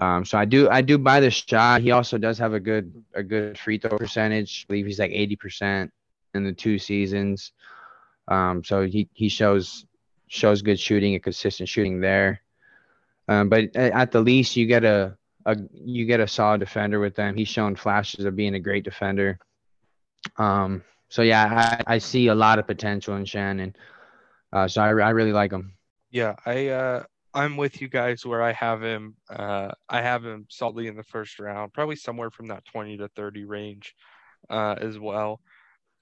Um, 0.03 0.25
so 0.25 0.37
I 0.37 0.45
do 0.45 0.69
I 0.69 0.83
do 0.83 0.99
buy 0.99 1.21
the 1.21 1.31
shot. 1.31 1.81
He 1.81 1.93
also 1.93 2.19
does 2.19 2.37
have 2.39 2.55
a 2.55 2.61
good 2.61 3.05
a 3.15 3.23
good 3.23 3.57
free 3.57 3.79
throw 3.79 3.97
percentage. 3.97 4.65
I 4.65 4.67
believe 4.67 4.87
he's 4.87 4.99
like 4.99 5.13
80% 5.13 5.91
in 6.35 6.43
the 6.43 6.53
two 6.53 6.77
seasons. 6.79 7.53
Um, 8.27 8.65
so 8.65 8.85
he 8.85 9.09
he 9.13 9.29
shows 9.29 9.87
shows 10.27 10.61
good 10.61 10.81
shooting 10.81 11.15
and 11.15 11.23
consistent 11.23 11.69
shooting 11.69 12.01
there. 12.01 12.43
Um, 13.29 13.49
but 13.49 13.77
at 13.77 14.11
the 14.11 14.21
least, 14.21 14.57
you 14.57 14.67
get 14.67 14.83
a, 14.83 15.17
a 15.47 15.57
you 15.73 16.05
get 16.05 16.19
a 16.19 16.27
solid 16.27 16.59
defender 16.59 16.99
with 16.99 17.15
them. 17.15 17.37
He's 17.37 17.49
shown 17.49 17.77
flashes 17.77 18.25
of 18.25 18.35
being 18.35 18.57
a 18.57 18.61
great 18.61 18.83
defender. 18.83 19.39
Um, 20.37 20.83
so 21.11 21.23
yeah, 21.23 21.79
I, 21.87 21.95
I 21.95 21.99
see 21.99 22.27
a 22.27 22.35
lot 22.35 22.59
of 22.59 22.67
potential 22.67 23.15
in 23.15 23.25
Shannon. 23.25 23.77
Uh, 24.53 24.67
so 24.67 24.83
I, 24.83 24.89
I 24.89 25.11
really 25.11 25.33
like 25.33 25.53
him. 25.53 25.75
Yeah, 26.11 26.35
I 26.45 26.69
uh, 26.69 27.05
I'm 27.35 27.57
with 27.57 27.80
you 27.80 27.89
guys 27.89 28.26
where 28.26 28.43
I 28.43 28.53
have 28.53 28.83
him. 28.83 29.16
Uh, 29.30 29.72
I 29.89 30.03
have 30.03 30.24
him 30.24 30.47
solidly 30.51 30.87
in 30.87 30.97
the 30.97 31.05
first 31.05 31.39
round, 31.39 31.72
probably 31.72 31.97
somewhere 31.97 32.30
from 32.30 32.49
that 32.49 32.64
20 32.66 32.99
to 32.99 33.09
30 33.09 33.45
range 33.45 33.95
uh, 34.51 34.76
as 34.78 34.99
well. 34.99 35.41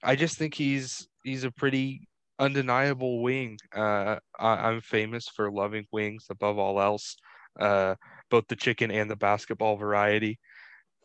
I 0.03 0.15
just 0.15 0.37
think 0.37 0.53
he's 0.53 1.07
he's 1.23 1.43
a 1.43 1.51
pretty 1.51 2.07
undeniable 2.39 3.21
wing. 3.21 3.57
Uh, 3.73 4.17
I, 4.39 4.71
am 4.71 4.81
famous 4.81 5.27
for 5.27 5.51
loving 5.51 5.85
wings 5.91 6.25
above 6.29 6.57
all 6.57 6.81
else, 6.81 7.15
uh, 7.59 7.95
both 8.29 8.47
the 8.47 8.55
chicken 8.55 8.91
and 8.91 9.09
the 9.09 9.15
basketball 9.15 9.77
variety. 9.77 10.39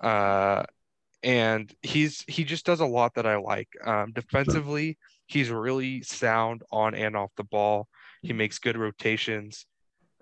Uh, 0.01 0.65
and 1.23 1.73
he's 1.83 2.25
he 2.27 2.45
just 2.45 2.65
does 2.67 2.81
a 2.81 2.87
lot 2.87 3.15
that 3.15 3.27
I 3.27 3.37
like. 3.37 3.69
Um, 3.85 4.13
defensively, 4.13 4.99
he's 5.27 5.51
really 5.51 6.03
sound 6.03 6.63
on 6.73 6.95
and 6.95 7.17
off 7.17 7.31
the 7.37 7.45
ball. 7.45 7.89
He 8.23 8.33
makes 8.33 8.59
good 8.59 8.77
rotations. 8.77 9.67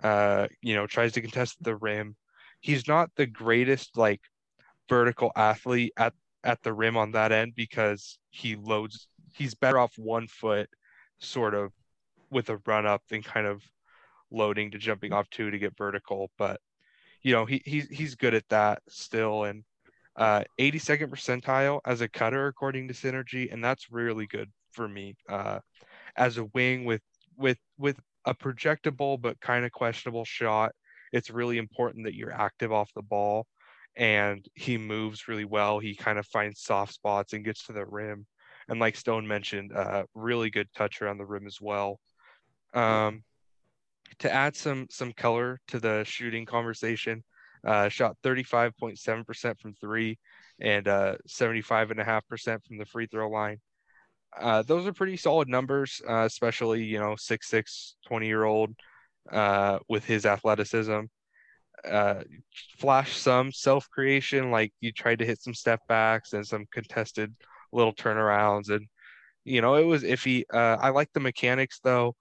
Uh, 0.03 0.49
you 0.61 0.74
know, 0.74 0.86
tries 0.86 1.12
to 1.12 1.20
contest 1.20 1.57
the 1.62 1.76
rim. 1.76 2.16
He's 2.61 2.88
not 2.88 3.11
the 3.16 3.26
greatest 3.26 3.97
like 3.97 4.20
vertical 4.88 5.32
athlete 5.36 5.92
at 5.97 6.14
at 6.42 6.62
the 6.62 6.72
rim 6.72 6.97
on 6.97 7.12
that 7.12 7.32
end 7.32 7.55
because 7.55 8.18
he 8.30 8.57
loads. 8.57 9.09
He's 9.32 9.55
better 9.55 9.78
off 9.78 9.92
one 9.97 10.26
foot, 10.28 10.68
sort 11.18 11.55
of, 11.55 11.72
with 12.30 12.49
a 12.51 12.61
run 12.66 12.86
up 12.86 13.03
than 13.09 13.22
kind 13.22 13.47
of 13.47 13.62
loading 14.30 14.70
to 14.72 14.78
jumping 14.78 15.12
off 15.12 15.28
two 15.30 15.51
to 15.51 15.59
get 15.59 15.76
vertical. 15.76 16.30
But 16.38 16.61
you 17.22 17.32
know, 17.32 17.47
he 17.47 17.62
he's 17.64 17.88
he's 17.88 18.14
good 18.14 18.34
at 18.34 18.49
that 18.51 18.82
still, 18.88 19.45
and 19.45 19.64
uh, 20.16 20.45
82nd 20.61 21.09
percentile 21.09 21.80
as 21.84 22.01
a 22.01 22.09
cutter 22.09 22.47
according 22.47 22.88
to 22.88 22.95
Synergy, 22.95 23.53
and 23.53 23.64
that's 23.64 23.90
really 23.90 24.26
good 24.26 24.51
for 24.72 24.88
me 24.88 25.16
uh, 25.28 25.61
as 26.16 26.38
a 26.38 26.45
wing 26.45 26.84
with 26.84 27.03
with 27.36 27.59
with 27.78 27.99
a 28.25 28.35
projectable 28.35 29.20
but 29.20 29.41
kind 29.41 29.64
of 29.64 29.72
questionable 29.72 30.25
shot. 30.25 30.72
It's 31.12 31.31
really 31.31 31.59
important 31.59 32.05
that 32.05 32.14
you're 32.14 32.33
active 32.33 32.72
off 32.72 32.93
the 32.95 33.03
ball 33.03 33.47
and 33.97 34.47
he 34.55 34.77
moves 34.77 35.29
really 35.29 35.45
well. 35.45 35.79
He 35.79 35.95
kind 35.95 36.18
of 36.18 36.27
finds 36.27 36.61
soft 36.61 36.93
spots 36.95 37.33
and 37.33 37.45
gets 37.45 37.66
to 37.66 37.72
the 37.72 37.87
rim. 37.87 38.27
And 38.68 38.81
like 38.81 38.97
Stone 38.97 39.27
mentioned, 39.27 39.72
uh, 39.72 40.05
really 40.14 40.51
good 40.51 40.68
touch 40.75 41.01
around 41.01 41.18
the 41.18 41.27
rim 41.27 41.47
as 41.47 41.59
well. 41.61 42.01
Um, 42.72 43.22
to 44.18 44.33
add 44.33 44.57
some 44.57 44.87
some 44.91 45.12
color 45.12 45.61
to 45.68 45.79
the 45.79 46.05
shooting 46.05 46.47
conversation, 46.47 47.22
uh, 47.66 47.89
shot 47.89 48.16
35.7% 48.25 49.61
from 49.61 49.75
three 49.75 50.18
and 50.61 50.87
uh, 50.89 51.16
75.5% 51.29 52.64
from 52.64 52.79
the 52.79 52.87
free 52.87 53.07
throw 53.07 53.29
line. 53.29 53.61
Uh, 54.41 54.62
those 54.62 54.87
are 54.87 54.93
pretty 54.93 55.16
solid 55.16 55.49
numbers, 55.49 56.01
uh, 56.09 56.24
especially, 56.24 56.82
you 56.85 56.99
know, 56.99 57.14
6'6, 57.16 57.97
20 58.07 58.26
year 58.26 58.45
old 58.45 58.74
uh, 59.30 59.78
with 59.89 60.05
his 60.05 60.26
athleticism 60.26 61.03
uh, 61.85 62.22
flash 62.78 63.16
some 63.16 63.53
self 63.53 63.89
creation, 63.91 64.51
like 64.51 64.72
you 64.80 64.93
tried 64.93 65.18
to 65.18 65.26
hit 65.26 65.41
some 65.43 65.55
step 65.55 65.80
backs 65.89 66.32
and 66.32 66.47
some 66.47 66.66
contested 66.72 67.35
little 67.72 67.93
turnarounds, 67.93 68.70
and 68.70 68.87
you 69.45 69.61
know 69.61 69.74
it 69.74 69.85
was 69.85 70.03
iffy. 70.03 70.45
Uh, 70.53 70.76
I 70.80 70.91
like 70.91 71.12
the 71.12 71.20
mechanics 71.20 71.80
though. 71.82 72.14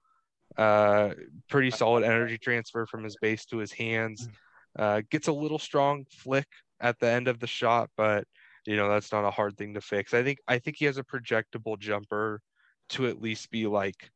Uh, 0.57 1.11
pretty 1.49 1.71
solid 1.71 2.03
energy 2.03 2.37
transfer 2.37 2.85
from 2.85 3.03
his 3.03 3.17
base 3.21 3.45
to 3.45 3.57
his 3.57 3.71
hands. 3.71 4.27
Uh, 4.77 5.01
gets 5.09 5.27
a 5.27 5.33
little 5.33 5.59
strong 5.59 6.05
flick 6.09 6.47
at 6.79 6.99
the 6.99 7.07
end 7.07 7.27
of 7.27 7.39
the 7.39 7.47
shot, 7.47 7.89
but 7.95 8.25
you 8.65 8.75
know 8.75 8.89
that's 8.89 9.11
not 9.11 9.25
a 9.25 9.31
hard 9.31 9.57
thing 9.57 9.73
to 9.73 9.81
fix. 9.81 10.13
I 10.13 10.23
think 10.23 10.39
I 10.47 10.59
think 10.59 10.77
he 10.77 10.85
has 10.85 10.97
a 10.97 11.03
projectable 11.03 11.77
jumper 11.77 12.41
to 12.89 13.07
at 13.07 13.21
least 13.21 13.51
be 13.51 13.67
like, 13.67 14.09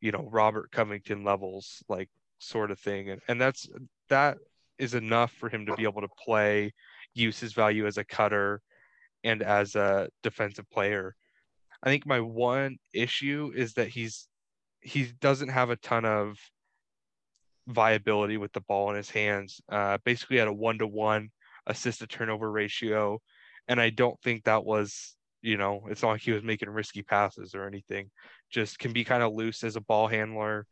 you 0.00 0.12
know, 0.12 0.28
Robert 0.30 0.70
Covington 0.70 1.24
levels, 1.24 1.82
like 1.88 2.08
sort 2.38 2.70
of 2.70 2.78
thing, 2.78 3.10
and 3.10 3.20
and 3.28 3.40
that's 3.40 3.68
that 4.08 4.38
is 4.78 4.94
enough 4.94 5.32
for 5.32 5.48
him 5.48 5.66
to 5.66 5.76
be 5.76 5.84
able 5.84 6.00
to 6.00 6.08
play, 6.24 6.72
use 7.14 7.38
his 7.38 7.52
value 7.52 7.86
as 7.86 7.98
a 7.98 8.04
cutter 8.04 8.60
and 9.24 9.42
as 9.42 9.76
a 9.76 10.08
defensive 10.22 10.68
player. 10.70 11.14
I 11.82 11.88
think 11.88 12.06
my 12.06 12.20
one 12.20 12.78
issue 12.92 13.52
is 13.54 13.74
that 13.74 13.88
he's 13.88 14.28
he 14.80 15.12
doesn't 15.20 15.48
have 15.48 15.70
a 15.70 15.76
ton 15.76 16.04
of 16.04 16.36
viability 17.68 18.36
with 18.36 18.52
the 18.52 18.60
ball 18.60 18.90
in 18.90 18.96
his 18.96 19.10
hands. 19.10 19.60
Uh, 19.68 19.98
basically, 20.04 20.40
at 20.40 20.48
a 20.48 20.52
one 20.52 20.78
to 20.78 20.86
one 20.86 21.30
assist 21.66 22.00
to 22.00 22.06
turnover 22.06 22.50
ratio, 22.50 23.20
and 23.68 23.80
I 23.80 23.90
don't 23.90 24.20
think 24.22 24.44
that 24.44 24.64
was 24.64 25.16
you 25.40 25.56
know 25.56 25.82
it's 25.88 26.02
not 26.02 26.10
like 26.10 26.22
he 26.22 26.32
was 26.32 26.42
making 26.42 26.70
risky 26.70 27.02
passes 27.02 27.54
or 27.54 27.66
anything. 27.66 28.10
Just 28.50 28.78
can 28.78 28.92
be 28.92 29.04
kind 29.04 29.22
of 29.22 29.32
loose 29.32 29.64
as 29.64 29.76
a 29.76 29.80
ball 29.80 30.08
handler. 30.08 30.66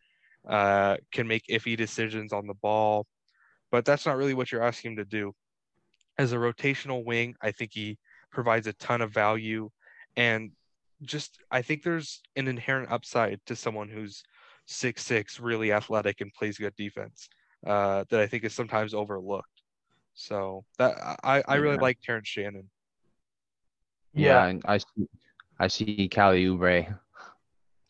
Uh, 0.48 0.96
can 1.12 1.26
make 1.26 1.44
iffy 1.50 1.76
decisions 1.76 2.32
on 2.32 2.46
the 2.46 2.54
ball 2.54 3.06
but 3.70 3.84
that's 3.84 4.06
not 4.06 4.16
really 4.16 4.34
what 4.34 4.50
you're 4.50 4.62
asking 4.62 4.92
him 4.92 4.96
to 4.96 5.04
do. 5.04 5.34
As 6.18 6.32
a 6.32 6.36
rotational 6.36 7.04
wing, 7.04 7.34
I 7.40 7.52
think 7.52 7.70
he 7.72 7.98
provides 8.30 8.66
a 8.66 8.72
ton 8.74 9.00
of 9.00 9.12
value 9.12 9.70
and 10.16 10.50
just 11.02 11.38
I 11.50 11.62
think 11.62 11.82
there's 11.82 12.20
an 12.36 12.46
inherent 12.46 12.90
upside 12.90 13.40
to 13.46 13.56
someone 13.56 13.88
who's 13.88 14.22
six 14.66 15.04
six, 15.04 15.40
really 15.40 15.72
athletic 15.72 16.20
and 16.20 16.32
plays 16.34 16.58
good 16.58 16.76
defense 16.76 17.28
uh, 17.66 18.04
that 18.10 18.20
I 18.20 18.26
think 18.26 18.44
is 18.44 18.54
sometimes 18.54 18.92
overlooked. 18.92 19.62
So 20.14 20.64
that 20.78 20.96
I, 21.24 21.42
I 21.48 21.54
really 21.56 21.76
yeah. 21.76 21.82
like 21.82 22.00
Terrence 22.02 22.28
Shannon. 22.28 22.68
Yeah, 24.14 24.52
I 24.64 24.78
see 24.78 25.08
I 25.58 25.68
see 25.68 26.08
Kelly 26.08 26.46
Oubre 26.46 26.98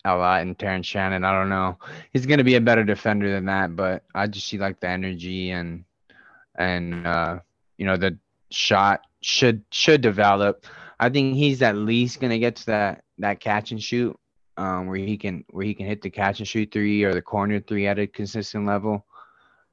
a 0.03 0.15
lot 0.15 0.41
and 0.41 0.57
Terrence 0.57 0.87
Shannon. 0.87 1.23
I 1.23 1.31
don't 1.31 1.49
know. 1.49 1.77
He's 2.11 2.25
gonna 2.25 2.43
be 2.43 2.55
a 2.55 2.61
better 2.61 2.83
defender 2.83 3.31
than 3.31 3.45
that, 3.45 3.75
but 3.75 4.03
I 4.13 4.27
just 4.27 4.47
see 4.47 4.57
like 4.57 4.79
the 4.79 4.87
energy 4.89 5.51
and 5.51 5.85
and 6.55 7.05
uh, 7.07 7.39
you 7.77 7.85
know 7.85 7.97
the 7.97 8.17
shot 8.49 9.01
should 9.21 9.63
should 9.71 10.01
develop. 10.01 10.65
I 10.99 11.09
think 11.09 11.35
he's 11.35 11.61
at 11.61 11.75
least 11.75 12.19
gonna 12.19 12.39
get 12.39 12.55
to 12.57 12.65
that 12.67 13.03
that 13.19 13.39
catch 13.39 13.71
and 13.71 13.81
shoot 13.81 14.17
um, 14.57 14.87
where 14.87 14.97
he 14.97 15.17
can 15.17 15.43
where 15.49 15.65
he 15.65 15.73
can 15.73 15.85
hit 15.85 16.01
the 16.01 16.09
catch 16.09 16.39
and 16.39 16.47
shoot 16.47 16.71
three 16.71 17.03
or 17.03 17.13
the 17.13 17.21
corner 17.21 17.59
three 17.59 17.87
at 17.87 17.99
a 17.99 18.07
consistent 18.07 18.65
level. 18.65 19.05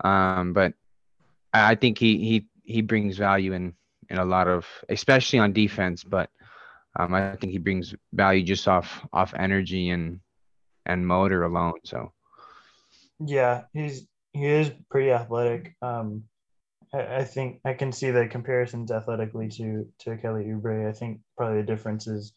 Um, 0.05 0.53
but 0.53 0.75
I 1.53 1.75
think 1.75 1.99
he 1.99 2.19
he 2.19 2.47
he 2.65 2.83
brings 2.83 3.17
value 3.17 3.53
in 3.53 3.75
in 4.11 4.19
a 4.19 4.25
lot 4.25 4.49
of 4.49 4.67
especially 4.89 5.39
on 5.39 5.53
defense, 5.53 6.05
but 6.05 6.31
um, 6.99 7.15
I 7.15 7.37
think 7.37 7.53
he 7.53 7.59
brings 7.59 7.95
value 8.13 8.43
just 8.43 8.67
off 8.69 9.07
off 9.13 9.33
energy 9.39 9.91
and 9.91 10.21
and 10.87 11.07
motor 11.07 11.45
alone. 11.45 11.75
So 11.85 12.13
yeah, 13.21 13.63
he's 13.73 14.07
he 14.33 14.47
is 14.47 14.71
pretty 14.91 15.11
athletic. 15.11 15.75
Um, 15.81 16.25
I, 16.93 17.17
I 17.17 17.25
think 17.25 17.61
I 17.65 17.75
can 17.75 17.93
see 17.93 18.11
the 18.11 18.27
comparisons 18.27 18.91
athletically 18.91 19.49
to 19.51 19.87
to 20.01 20.17
Kelly 20.17 20.45
Oubre. 20.47 20.89
I 20.89 20.93
think 20.93 21.21
probably 21.37 21.59
the 21.59 21.67
difference 21.67 22.07
is 22.07 22.33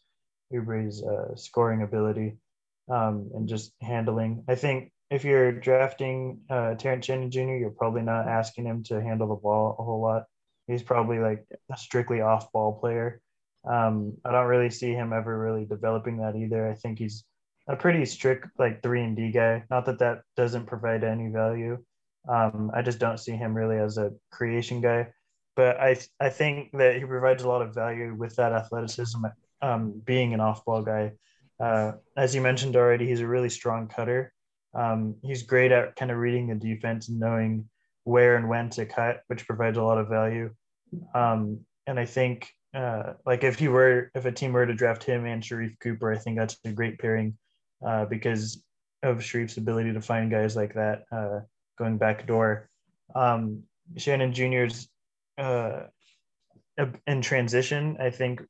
Oubre's 0.52 1.02
uh, 1.02 1.34
scoring 1.36 1.82
ability 1.82 2.36
um, 2.88 3.30
and 3.34 3.48
just 3.48 3.72
handling. 3.80 4.44
I 4.48 4.54
think 4.54 4.92
if 5.10 5.24
you're 5.24 5.52
drafting 5.52 6.40
uh, 6.48 6.74
Terrence 6.74 7.06
Shannon 7.06 7.30
Jr., 7.30 7.56
you're 7.56 7.70
probably 7.70 8.02
not 8.02 8.28
asking 8.28 8.64
him 8.64 8.82
to 8.84 9.02
handle 9.02 9.28
the 9.28 9.34
ball 9.34 9.76
a 9.78 9.82
whole 9.82 10.00
lot. 10.00 10.24
He's 10.66 10.82
probably 10.82 11.18
like 11.18 11.44
a 11.70 11.76
strictly 11.76 12.20
off 12.20 12.52
ball 12.52 12.78
player. 12.78 13.20
Um, 13.64 14.14
I 14.24 14.32
don't 14.32 14.46
really 14.46 14.70
see 14.70 14.92
him 14.92 15.12
ever 15.12 15.38
really 15.38 15.64
developing 15.64 16.18
that 16.18 16.36
either. 16.36 16.68
I 16.68 16.74
think 16.74 16.98
he's 16.98 17.24
a 17.68 17.76
pretty 17.76 18.04
strict 18.04 18.48
like 18.58 18.82
three 18.82 19.02
and 19.02 19.16
D 19.16 19.30
guy. 19.30 19.64
Not 19.70 19.86
that 19.86 20.00
that 20.00 20.22
doesn't 20.36 20.66
provide 20.66 21.04
any 21.04 21.28
value. 21.28 21.78
Um, 22.28 22.70
I 22.74 22.82
just 22.82 22.98
don't 22.98 23.18
see 23.18 23.32
him 23.32 23.54
really 23.54 23.78
as 23.78 23.98
a 23.98 24.12
creation 24.30 24.80
guy. 24.80 25.08
But 25.54 25.78
I 25.80 25.96
I 26.18 26.30
think 26.30 26.72
that 26.72 26.96
he 26.96 27.04
provides 27.04 27.42
a 27.42 27.48
lot 27.48 27.62
of 27.62 27.74
value 27.74 28.14
with 28.14 28.36
that 28.36 28.52
athleticism, 28.52 29.24
um, 29.60 30.02
being 30.04 30.34
an 30.34 30.40
off-ball 30.40 30.82
guy. 30.82 31.12
Uh, 31.60 31.92
as 32.16 32.34
you 32.34 32.40
mentioned 32.40 32.74
already, 32.74 33.06
he's 33.06 33.20
a 33.20 33.26
really 33.26 33.50
strong 33.50 33.86
cutter. 33.86 34.32
Um, 34.74 35.16
he's 35.22 35.42
great 35.42 35.70
at 35.70 35.94
kind 35.96 36.10
of 36.10 36.16
reading 36.16 36.48
the 36.48 36.54
defense 36.54 37.08
and 37.08 37.20
knowing 37.20 37.68
where 38.04 38.36
and 38.36 38.48
when 38.48 38.70
to 38.70 38.86
cut, 38.86 39.22
which 39.26 39.46
provides 39.46 39.78
a 39.78 39.82
lot 39.82 39.98
of 39.98 40.08
value. 40.08 40.50
Um, 41.14 41.60
and 41.86 42.00
I 42.00 42.06
think 42.06 42.50
uh, 42.74 43.14
like 43.26 43.44
if 43.44 43.58
he 43.58 43.68
were 43.68 44.10
if 44.14 44.24
a 44.24 44.32
team 44.32 44.52
were 44.52 44.66
to 44.66 44.74
draft 44.74 45.04
him 45.04 45.26
and 45.26 45.42
Sharife 45.42 45.78
Cooper, 45.80 46.12
I 46.12 46.18
think 46.18 46.38
that's 46.38 46.56
a 46.64 46.72
great 46.72 46.98
pairing 46.98 47.36
uh, 47.84 48.06
because 48.06 48.62
of 49.02 49.18
Sharife's 49.18 49.56
ability 49.56 49.92
to 49.92 50.00
find 50.00 50.30
guys 50.30 50.56
like 50.56 50.74
that 50.74 51.04
uh, 51.12 51.40
going 51.78 51.98
back 51.98 52.26
door. 52.26 52.68
Um, 53.14 53.64
Shannon 53.96 54.32
Jr.'s 54.32 54.88
uh, 55.38 55.84
in 57.06 57.20
transition, 57.20 57.96
I 58.00 58.10
think 58.10 58.40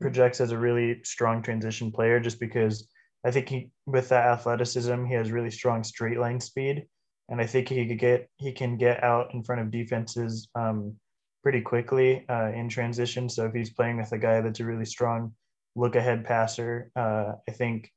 projects 0.00 0.40
as 0.40 0.52
a 0.52 0.58
really 0.58 1.02
strong 1.04 1.42
transition 1.42 1.90
player 1.90 2.20
just 2.20 2.38
because 2.40 2.88
I 3.24 3.30
think 3.30 3.48
he 3.48 3.70
with 3.86 4.08
that 4.10 4.26
athleticism 4.26 5.04
he 5.04 5.14
has 5.14 5.32
really 5.32 5.50
strong 5.50 5.84
straight 5.84 6.18
line 6.18 6.40
speed 6.40 6.86
and 7.28 7.40
I 7.40 7.46
think 7.46 7.68
he 7.68 7.86
could 7.86 7.98
get 7.98 8.28
he 8.36 8.52
can 8.52 8.76
get 8.76 9.02
out 9.02 9.34
in 9.34 9.42
front 9.42 9.60
of 9.60 9.70
defenses 9.70 10.48
um, 10.54 10.96
pretty 11.42 11.60
quickly 11.60 12.24
uh, 12.28 12.50
in 12.54 12.68
transition. 12.68 13.28
So 13.28 13.46
if 13.46 13.54
he's 13.54 13.70
playing 13.70 13.96
with 13.96 14.12
a 14.12 14.18
guy 14.18 14.40
that's 14.40 14.60
a 14.60 14.64
really 14.64 14.84
strong 14.84 15.34
look 15.74 15.96
ahead 15.96 16.24
passer, 16.24 16.90
uh, 16.96 17.32
I 17.48 17.52
think 17.52 17.90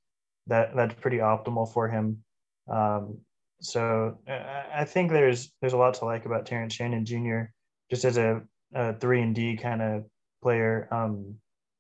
that 0.48 0.76
that's 0.76 0.96
pretty 0.96 1.18
optimal 1.18 1.72
for 1.72 1.88
him. 1.88 2.24
Um, 2.72 3.20
so 3.62 4.18
I 4.28 4.86
think 4.86 5.12
there's 5.12 5.52
there's 5.62 5.74
a 5.74 5.78
lot 5.78 5.96
to 5.96 6.06
like 6.06 6.26
about 6.26 6.46
Terrence 6.46 6.74
Shannon 6.74 7.06
Jr. 7.06 7.44
just 7.90 8.06
as 8.06 8.18
a, 8.18 8.42
a 8.74 8.94
three 8.94 9.22
and 9.22 9.34
D 9.34 9.58
kind 9.58 9.82
of 9.82 10.06
player. 10.42 10.88
Um, 10.92 11.36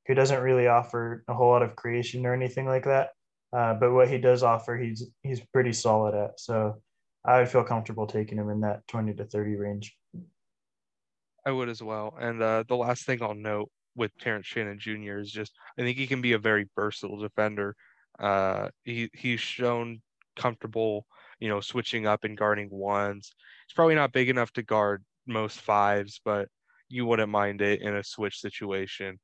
who 0.08 0.14
doesn't 0.14 0.42
really 0.42 0.68
offer 0.68 1.24
a 1.28 1.34
whole 1.34 1.50
lot 1.50 1.64
of 1.64 1.76
creation 1.76 2.26
or 2.26 2.34
anything 2.34 2.66
like 2.66 2.86
that. 2.86 3.10
Uh, 3.52 3.74
but 3.74 3.94
what 3.94 4.10
he 4.10 4.18
does 4.18 4.44
offer, 4.44 4.78
he's 4.78 5.10
he's 5.24 5.42
pretty 5.54 5.74
solid 5.74 6.14
at. 6.14 6.40
So 6.40 6.82
I 7.24 7.40
would 7.40 7.50
feel 7.50 7.64
comfortable 7.64 8.06
taking 8.06 8.38
him 8.38 8.50
in 8.50 8.62
that 8.62 8.88
20 8.88 9.14
to 9.16 9.26
30 9.26 9.56
range. 9.56 9.96
I 11.46 11.52
would 11.52 11.70
as 11.70 11.82
well. 11.84 12.16
And 12.20 12.42
uh, 12.42 12.64
the 12.68 12.76
last 12.76 13.06
thing 13.06 13.22
I'll 13.22 13.36
note 13.36 13.70
with 13.96 14.12
Terrence 14.20 14.48
Shannon 14.48 14.80
Jr. 14.80 15.20
is 15.20 15.32
just 15.32 15.54
I 15.78 15.82
think 15.82 15.98
he 15.98 16.08
can 16.08 16.22
be 16.22 16.34
a 16.34 16.40
very 16.40 16.68
versatile 16.76 17.18
defender. 17.20 17.76
Uh, 18.20 18.70
he 18.84 19.10
he's 19.14 19.40
shown 19.40 20.02
comfortable, 20.36 21.06
you 21.40 21.50
know, 21.50 21.62
switching 21.62 22.08
up 22.08 22.24
and 22.24 22.38
guarding 22.38 22.70
ones. 22.70 23.32
He's 23.68 23.74
probably 23.76 23.96
not 23.96 24.12
big 24.12 24.30
enough 24.30 24.52
to 24.54 24.64
guard 24.64 25.04
most 25.28 25.62
fives, 25.62 26.20
but 26.24 26.50
you 26.90 27.06
wouldn't 27.06 27.32
mind 27.32 27.62
it 27.62 27.82
in 27.82 27.96
a 27.96 28.04
switch 28.04 28.40
situation. 28.40 29.20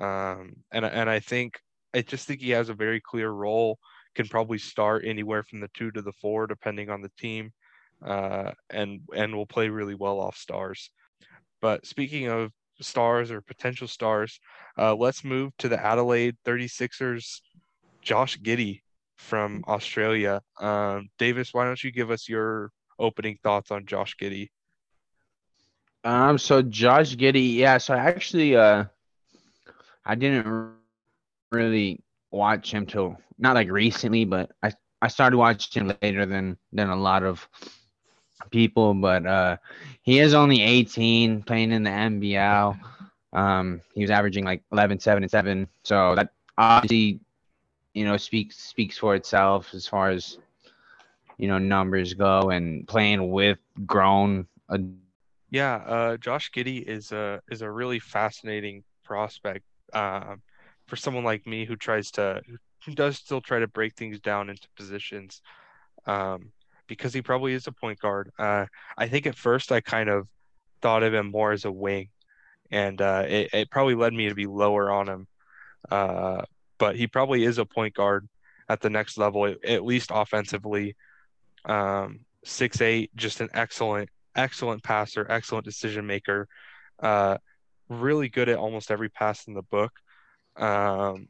Um, 0.00 0.54
and 0.72 0.84
and 0.84 1.10
I 1.10 1.20
think 1.20 1.58
I 1.94 2.02
just 2.02 2.26
think 2.26 2.40
he 2.40 2.50
has 2.50 2.68
a 2.68 2.74
very 2.74 3.00
clear 3.00 3.30
role. 3.30 3.78
Can 4.14 4.28
probably 4.28 4.58
start 4.58 5.04
anywhere 5.04 5.42
from 5.42 5.60
the 5.60 5.70
two 5.74 5.90
to 5.90 6.02
the 6.02 6.12
four, 6.12 6.46
depending 6.46 6.88
on 6.88 7.02
the 7.02 7.10
team, 7.18 7.52
uh, 8.04 8.52
and 8.70 9.00
and 9.16 9.34
will 9.34 9.46
play 9.46 9.68
really 9.68 9.94
well 9.94 10.20
off 10.20 10.36
stars. 10.36 10.90
But 11.64 11.86
speaking 11.86 12.28
of 12.28 12.52
stars 12.82 13.30
or 13.30 13.40
potential 13.40 13.88
stars, 13.88 14.38
uh, 14.76 14.94
let's 14.94 15.24
move 15.24 15.56
to 15.60 15.68
the 15.70 15.82
Adelaide 15.82 16.36
36ers. 16.44 17.40
Josh 18.02 18.38
Giddey 18.38 18.82
from 19.16 19.64
Australia. 19.66 20.42
Um, 20.60 21.08
Davis, 21.18 21.54
why 21.54 21.64
don't 21.64 21.82
you 21.82 21.90
give 21.90 22.10
us 22.10 22.28
your 22.28 22.70
opening 22.98 23.38
thoughts 23.42 23.70
on 23.70 23.86
Josh 23.86 24.14
Giddey? 24.20 24.50
Um, 26.04 26.36
so 26.36 26.60
Josh 26.60 27.16
Giddey, 27.16 27.54
yeah. 27.54 27.78
So 27.78 27.94
I 27.94 28.00
actually, 28.00 28.56
uh, 28.56 28.84
I 30.04 30.16
didn't 30.16 30.74
really 31.50 32.04
watch 32.30 32.74
him 32.74 32.84
till 32.84 33.16
not 33.38 33.54
like 33.54 33.70
recently, 33.70 34.26
but 34.26 34.50
I 34.62 34.70
I 35.00 35.08
started 35.08 35.38
watching 35.38 35.88
him 35.88 35.96
later 36.02 36.26
than 36.26 36.58
than 36.74 36.90
a 36.90 36.96
lot 36.96 37.22
of 37.22 37.48
people. 38.50 38.94
But 38.94 39.26
uh, 39.26 39.56
he 40.02 40.18
is 40.20 40.34
only 40.34 40.62
18, 40.62 41.42
playing 41.42 41.72
in 41.72 41.82
the 41.82 41.90
NBL. 41.90 42.78
Um, 43.32 43.80
he 43.94 44.02
was 44.02 44.10
averaging 44.10 44.44
like 44.44 44.62
11, 44.72 45.00
7, 45.00 45.22
and 45.22 45.30
7. 45.30 45.68
So 45.82 46.14
that 46.14 46.30
obviously, 46.58 47.20
you 47.94 48.04
know, 48.04 48.16
speaks 48.16 48.56
speaks 48.56 48.98
for 48.98 49.14
itself 49.14 49.74
as 49.74 49.86
far 49.86 50.10
as 50.10 50.38
you 51.38 51.48
know 51.48 51.58
numbers 51.58 52.14
go 52.14 52.50
and 52.50 52.86
playing 52.86 53.30
with 53.30 53.58
grown. 53.86 54.46
Yeah, 55.50 55.76
uh, 55.76 56.16
Josh 56.16 56.50
Giddey 56.50 56.82
is 56.82 57.12
a 57.12 57.40
is 57.50 57.62
a 57.62 57.70
really 57.70 57.98
fascinating 57.98 58.82
prospect 59.04 59.64
uh, 59.92 60.36
for 60.86 60.96
someone 60.96 61.24
like 61.24 61.46
me 61.46 61.64
who 61.64 61.76
tries 61.76 62.10
to 62.12 62.40
who 62.84 62.94
does 62.94 63.16
still 63.16 63.40
try 63.40 63.58
to 63.58 63.68
break 63.68 63.94
things 63.94 64.20
down 64.20 64.50
into 64.50 64.66
positions 64.76 65.40
um, 66.06 66.52
because 66.86 67.14
he 67.14 67.22
probably 67.22 67.54
is 67.54 67.66
a 67.66 67.72
point 67.72 67.98
guard. 67.98 68.30
Uh, 68.38 68.66
I 68.96 69.08
think 69.08 69.26
at 69.26 69.36
first 69.36 69.72
I 69.72 69.80
kind 69.80 70.08
of 70.08 70.28
thought 70.82 71.02
of 71.02 71.14
him 71.14 71.30
more 71.30 71.52
as 71.52 71.64
a 71.64 71.72
wing, 71.72 72.08
and 72.70 73.00
uh, 73.00 73.24
it, 73.26 73.50
it 73.52 73.70
probably 73.70 73.94
led 73.94 74.12
me 74.12 74.28
to 74.28 74.34
be 74.34 74.46
lower 74.46 74.90
on 74.90 75.08
him. 75.08 75.26
Uh, 75.90 76.42
but 76.78 76.96
he 76.96 77.06
probably 77.06 77.44
is 77.44 77.58
a 77.58 77.64
point 77.64 77.94
guard 77.94 78.28
at 78.68 78.80
the 78.80 78.90
next 78.90 79.18
level, 79.18 79.46
at 79.46 79.84
least 79.84 80.10
offensively. 80.12 80.96
Um, 81.64 82.20
six 82.44 82.80
eight, 82.80 83.10
just 83.16 83.40
an 83.40 83.48
excellent 83.54 84.10
excellent 84.36 84.82
passer, 84.82 85.26
excellent 85.30 85.64
decision 85.64 86.06
maker, 86.06 86.48
uh, 87.00 87.38
really 87.88 88.28
good 88.28 88.48
at 88.48 88.58
almost 88.58 88.90
every 88.90 89.08
pass 89.08 89.46
in 89.46 89.54
the 89.54 89.62
book. 89.62 89.92
Um, 90.56 91.28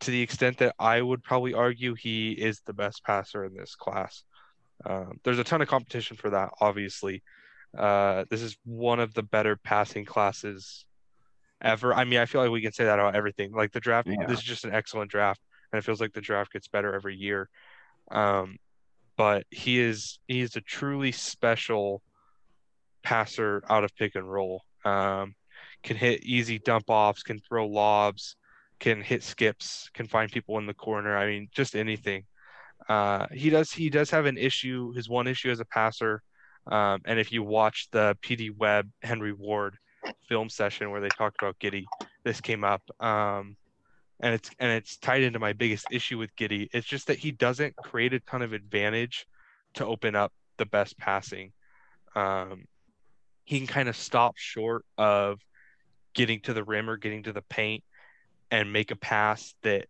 to 0.00 0.10
the 0.10 0.22
extent 0.22 0.58
that 0.58 0.74
I 0.78 1.02
would 1.02 1.22
probably 1.22 1.52
argue 1.54 1.94
he 1.94 2.32
is 2.32 2.60
the 2.64 2.72
best 2.72 3.04
passer 3.04 3.44
in 3.44 3.54
this 3.54 3.74
class. 3.74 4.24
Um, 4.86 5.20
there's 5.24 5.38
a 5.38 5.44
ton 5.44 5.62
of 5.62 5.68
competition 5.68 6.16
for 6.16 6.30
that, 6.30 6.50
obviously. 6.60 7.22
Uh, 7.76 8.24
this 8.30 8.42
is 8.42 8.56
one 8.64 9.00
of 9.00 9.14
the 9.14 9.22
better 9.22 9.56
passing 9.56 10.04
classes 10.04 10.84
ever. 11.62 11.94
I 11.94 12.04
mean, 12.04 12.18
I 12.18 12.26
feel 12.26 12.40
like 12.40 12.50
we 12.50 12.62
can 12.62 12.72
say 12.72 12.84
that 12.84 12.98
about 12.98 13.14
everything. 13.14 13.52
Like 13.52 13.72
the 13.72 13.80
draft, 13.80 14.08
yeah. 14.08 14.26
this 14.26 14.38
is 14.38 14.44
just 14.44 14.64
an 14.64 14.74
excellent 14.74 15.10
draft, 15.10 15.40
and 15.72 15.78
it 15.78 15.84
feels 15.84 16.00
like 16.00 16.12
the 16.12 16.20
draft 16.20 16.52
gets 16.52 16.68
better 16.68 16.94
every 16.94 17.16
year. 17.16 17.48
Um, 18.10 18.56
but 19.16 19.44
he 19.50 19.78
is 19.78 20.18
he 20.26 20.40
is 20.40 20.56
a 20.56 20.60
truly 20.60 21.12
special 21.12 22.02
passer 23.02 23.62
out 23.68 23.84
of 23.84 23.94
pick 23.96 24.14
and 24.14 24.30
roll. 24.30 24.62
Um, 24.84 25.34
can 25.82 25.96
hit 25.96 26.24
easy 26.24 26.58
dump 26.58 26.84
offs, 26.88 27.22
can 27.22 27.38
throw 27.38 27.66
lobs, 27.66 28.36
can 28.78 29.00
hit 29.00 29.22
skips, 29.22 29.90
can 29.94 30.06
find 30.06 30.30
people 30.30 30.58
in 30.58 30.66
the 30.66 30.74
corner. 30.74 31.16
I 31.16 31.26
mean, 31.26 31.48
just 31.52 31.76
anything. 31.76 32.24
Uh, 32.90 33.28
he 33.32 33.50
does 33.50 33.70
he 33.70 33.88
does 33.88 34.10
have 34.10 34.26
an 34.26 34.36
issue. 34.36 34.92
His 34.94 35.08
one 35.08 35.28
issue 35.28 35.48
as 35.48 35.60
a 35.60 35.64
passer, 35.64 36.22
um, 36.66 37.00
and 37.04 37.20
if 37.20 37.30
you 37.30 37.44
watch 37.44 37.86
the 37.92 38.16
PD 38.20 38.50
Webb 38.54 38.90
Henry 39.00 39.32
Ward 39.32 39.76
film 40.28 40.48
session 40.48 40.90
where 40.90 41.00
they 41.00 41.08
talked 41.10 41.40
about 41.40 41.56
Giddey, 41.60 41.84
this 42.24 42.40
came 42.40 42.64
up. 42.64 42.82
Um, 42.98 43.56
and 44.18 44.34
it's 44.34 44.50
and 44.58 44.72
it's 44.72 44.96
tied 44.96 45.22
into 45.22 45.38
my 45.38 45.52
biggest 45.52 45.86
issue 45.92 46.18
with 46.18 46.34
Giddey. 46.34 46.68
It's 46.72 46.86
just 46.86 47.06
that 47.06 47.18
he 47.20 47.30
doesn't 47.30 47.76
create 47.76 48.12
a 48.12 48.18
ton 48.18 48.42
of 48.42 48.52
advantage 48.52 49.24
to 49.74 49.86
open 49.86 50.16
up 50.16 50.32
the 50.56 50.66
best 50.66 50.98
passing. 50.98 51.52
Um, 52.16 52.64
he 53.44 53.58
can 53.58 53.68
kind 53.68 53.88
of 53.88 53.96
stop 53.96 54.36
short 54.36 54.84
of 54.98 55.38
getting 56.12 56.40
to 56.40 56.52
the 56.52 56.64
rim 56.64 56.90
or 56.90 56.96
getting 56.96 57.22
to 57.22 57.32
the 57.32 57.42
paint 57.42 57.84
and 58.50 58.72
make 58.72 58.90
a 58.90 58.96
pass 58.96 59.54
that 59.62 59.86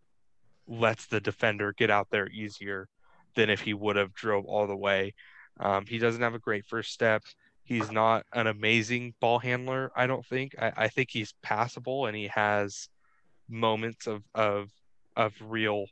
lets 0.71 1.05
the 1.07 1.21
defender 1.21 1.73
get 1.77 1.89
out 1.91 2.07
there 2.11 2.29
easier 2.29 2.87
than 3.35 3.49
if 3.49 3.61
he 3.61 3.73
would 3.73 3.97
have 3.97 4.13
drove 4.13 4.45
all 4.45 4.67
the 4.67 4.75
way. 4.75 5.13
Um, 5.59 5.85
he 5.85 5.97
doesn't 5.97 6.21
have 6.21 6.35
a 6.35 6.39
great 6.39 6.65
first 6.65 6.91
step. 6.91 7.23
He's 7.63 7.91
not 7.91 8.25
an 8.33 8.47
amazing 8.47 9.13
ball 9.19 9.39
handler, 9.39 9.91
I 9.95 10.07
don't 10.07 10.25
think. 10.25 10.55
I, 10.59 10.73
I 10.77 10.87
think 10.87 11.09
he's 11.11 11.33
passable 11.43 12.07
and 12.07 12.15
he 12.15 12.27
has 12.27 12.89
moments 13.49 14.07
of 14.07 14.23
of 14.33 14.69
of 15.15 15.33
real 15.41 15.85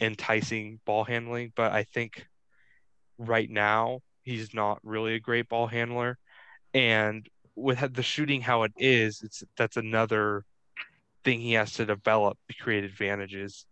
enticing 0.00 0.80
ball 0.84 1.04
handling, 1.04 1.52
but 1.56 1.72
I 1.72 1.84
think 1.84 2.26
right 3.18 3.50
now 3.50 4.00
he's 4.22 4.54
not 4.54 4.80
really 4.82 5.14
a 5.14 5.20
great 5.20 5.48
ball 5.48 5.66
handler 5.68 6.18
and 6.74 7.28
with 7.56 7.94
the 7.94 8.02
shooting 8.02 8.40
how 8.40 8.62
it 8.62 8.72
is, 8.76 9.22
it's 9.22 9.42
that's 9.56 9.76
another 9.76 10.44
thing 11.24 11.40
he 11.40 11.54
has 11.54 11.72
to 11.74 11.86
develop 11.86 12.38
to 12.48 12.54
create 12.56 12.84
advantages. 12.84 13.66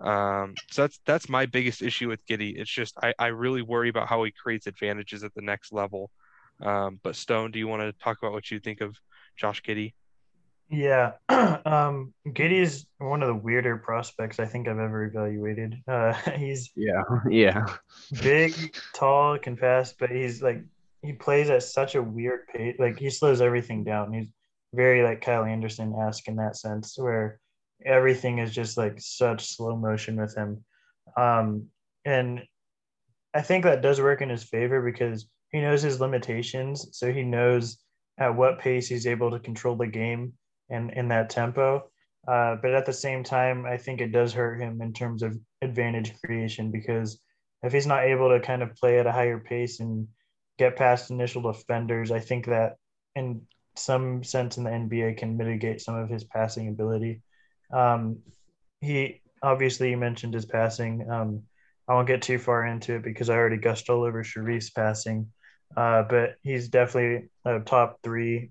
Um, 0.00 0.54
so 0.70 0.82
that's 0.82 1.00
that's 1.06 1.28
my 1.28 1.46
biggest 1.46 1.82
issue 1.82 2.08
with 2.08 2.26
Giddey. 2.26 2.58
It's 2.58 2.70
just 2.70 2.96
I, 3.02 3.14
I 3.18 3.26
really 3.28 3.62
worry 3.62 3.88
about 3.88 4.08
how 4.08 4.24
he 4.24 4.32
creates 4.32 4.66
advantages 4.66 5.22
at 5.22 5.34
the 5.34 5.42
next 5.42 5.72
level. 5.72 6.10
Um, 6.60 7.00
but 7.02 7.16
Stone, 7.16 7.50
do 7.50 7.58
you 7.58 7.68
want 7.68 7.82
to 7.82 7.92
talk 8.02 8.18
about 8.18 8.32
what 8.32 8.50
you 8.50 8.60
think 8.60 8.80
of 8.80 8.96
Josh 9.36 9.62
Giddey? 9.62 9.94
Yeah, 10.72 11.12
um, 11.28 12.14
Giddey 12.26 12.62
is 12.62 12.86
one 12.98 13.22
of 13.22 13.28
the 13.28 13.34
weirder 13.34 13.76
prospects 13.76 14.40
I 14.40 14.46
think 14.46 14.68
I've 14.68 14.78
ever 14.78 15.04
evaluated. 15.04 15.76
Uh, 15.86 16.12
he's 16.36 16.70
yeah, 16.74 17.02
yeah, 17.28 17.66
big, 18.22 18.74
tall, 18.94 19.38
can 19.38 19.56
pass, 19.56 19.92
but 19.92 20.10
he's 20.10 20.42
like 20.42 20.64
he 21.02 21.12
plays 21.12 21.50
at 21.50 21.62
such 21.62 21.94
a 21.94 22.02
weird 22.02 22.46
pace. 22.48 22.76
Like 22.78 22.98
he 22.98 23.10
slows 23.10 23.40
everything 23.40 23.84
down. 23.84 24.12
He's 24.12 24.28
very 24.72 25.02
like 25.02 25.20
Kyle 25.20 25.44
Anderson 25.44 25.94
esque 25.94 26.28
in 26.28 26.36
that 26.36 26.56
sense, 26.56 26.96
where 26.96 27.38
everything 27.84 28.38
is 28.38 28.54
just 28.54 28.76
like 28.76 29.00
such 29.00 29.46
slow 29.46 29.76
motion 29.76 30.16
with 30.16 30.34
him. 30.36 30.64
Um, 31.16 31.66
and 32.04 32.42
I 33.34 33.42
think 33.42 33.64
that 33.64 33.82
does 33.82 34.00
work 34.00 34.20
in 34.20 34.28
his 34.28 34.44
favor 34.44 34.82
because 34.82 35.26
he 35.50 35.60
knows 35.60 35.82
his 35.82 36.00
limitations. 36.00 36.88
So 36.92 37.12
he 37.12 37.22
knows 37.22 37.78
at 38.18 38.36
what 38.36 38.58
pace 38.58 38.88
he's 38.88 39.06
able 39.06 39.30
to 39.30 39.38
control 39.38 39.76
the 39.76 39.86
game 39.86 40.34
and 40.70 40.90
in 40.92 41.08
that 41.08 41.30
tempo. 41.30 41.90
Uh, 42.26 42.56
but 42.62 42.74
at 42.74 42.86
the 42.86 42.92
same 42.92 43.24
time, 43.24 43.66
I 43.66 43.76
think 43.76 44.00
it 44.00 44.12
does 44.12 44.32
hurt 44.32 44.60
him 44.60 44.80
in 44.80 44.92
terms 44.92 45.22
of 45.22 45.36
advantage 45.60 46.14
creation 46.24 46.70
because 46.70 47.20
if 47.62 47.72
he's 47.72 47.86
not 47.86 48.04
able 48.04 48.30
to 48.30 48.40
kind 48.40 48.62
of 48.62 48.74
play 48.76 48.98
at 48.98 49.06
a 49.06 49.12
higher 49.12 49.38
pace 49.38 49.80
and 49.80 50.08
get 50.58 50.76
past 50.76 51.10
initial 51.10 51.42
defenders. 51.42 52.10
I 52.10 52.20
think 52.20 52.46
that 52.46 52.76
in 53.14 53.42
some 53.76 54.22
sense 54.22 54.58
in 54.58 54.64
the 54.64 54.70
NBA 54.70 55.18
can 55.18 55.36
mitigate 55.36 55.80
some 55.80 55.96
of 55.96 56.08
his 56.08 56.24
passing 56.24 56.68
ability. 56.68 57.22
Um, 57.72 58.18
he 58.80 59.20
obviously 59.42 59.90
you 59.90 59.96
mentioned 59.96 60.34
his 60.34 60.46
passing. 60.46 61.08
Um, 61.10 61.42
I 61.88 61.94
won't 61.94 62.06
get 62.06 62.22
too 62.22 62.38
far 62.38 62.66
into 62.66 62.96
it 62.96 63.02
because 63.02 63.28
I 63.28 63.34
already 63.34 63.56
gushed 63.56 63.90
all 63.90 64.04
over 64.04 64.22
Sharife's 64.22 64.70
passing, 64.70 65.28
uh, 65.76 66.02
but 66.02 66.36
he's 66.42 66.68
definitely 66.68 67.28
a 67.44 67.60
top 67.60 67.98
three 68.02 68.50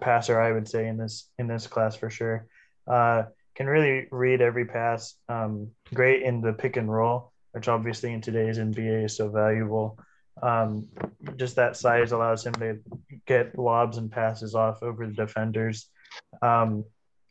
passer 0.00 0.40
I 0.40 0.52
would 0.52 0.68
say 0.68 0.88
in 0.88 0.96
this 0.96 1.28
in 1.38 1.46
this 1.46 1.66
class 1.66 1.96
for 1.96 2.10
sure. 2.10 2.46
Uh, 2.86 3.24
can 3.54 3.66
really 3.66 4.08
read 4.10 4.40
every 4.40 4.64
pass. 4.64 5.14
Um, 5.28 5.68
great 5.92 6.22
in 6.22 6.40
the 6.40 6.52
pick 6.52 6.76
and 6.76 6.92
roll, 6.92 7.32
which 7.52 7.68
obviously 7.68 8.12
in 8.12 8.20
today's 8.20 8.58
NBA 8.58 9.04
is 9.04 9.16
so 9.16 9.28
valuable. 9.28 9.98
Um, 10.42 10.88
just 11.36 11.56
that 11.56 11.76
size 11.76 12.12
allows 12.12 12.46
him 12.46 12.54
to 12.54 12.78
get 13.26 13.58
lobs 13.58 13.98
and 13.98 14.10
passes 14.10 14.54
off 14.54 14.82
over 14.82 15.06
the 15.06 15.12
defenders. 15.12 15.88
Um, 16.40 16.84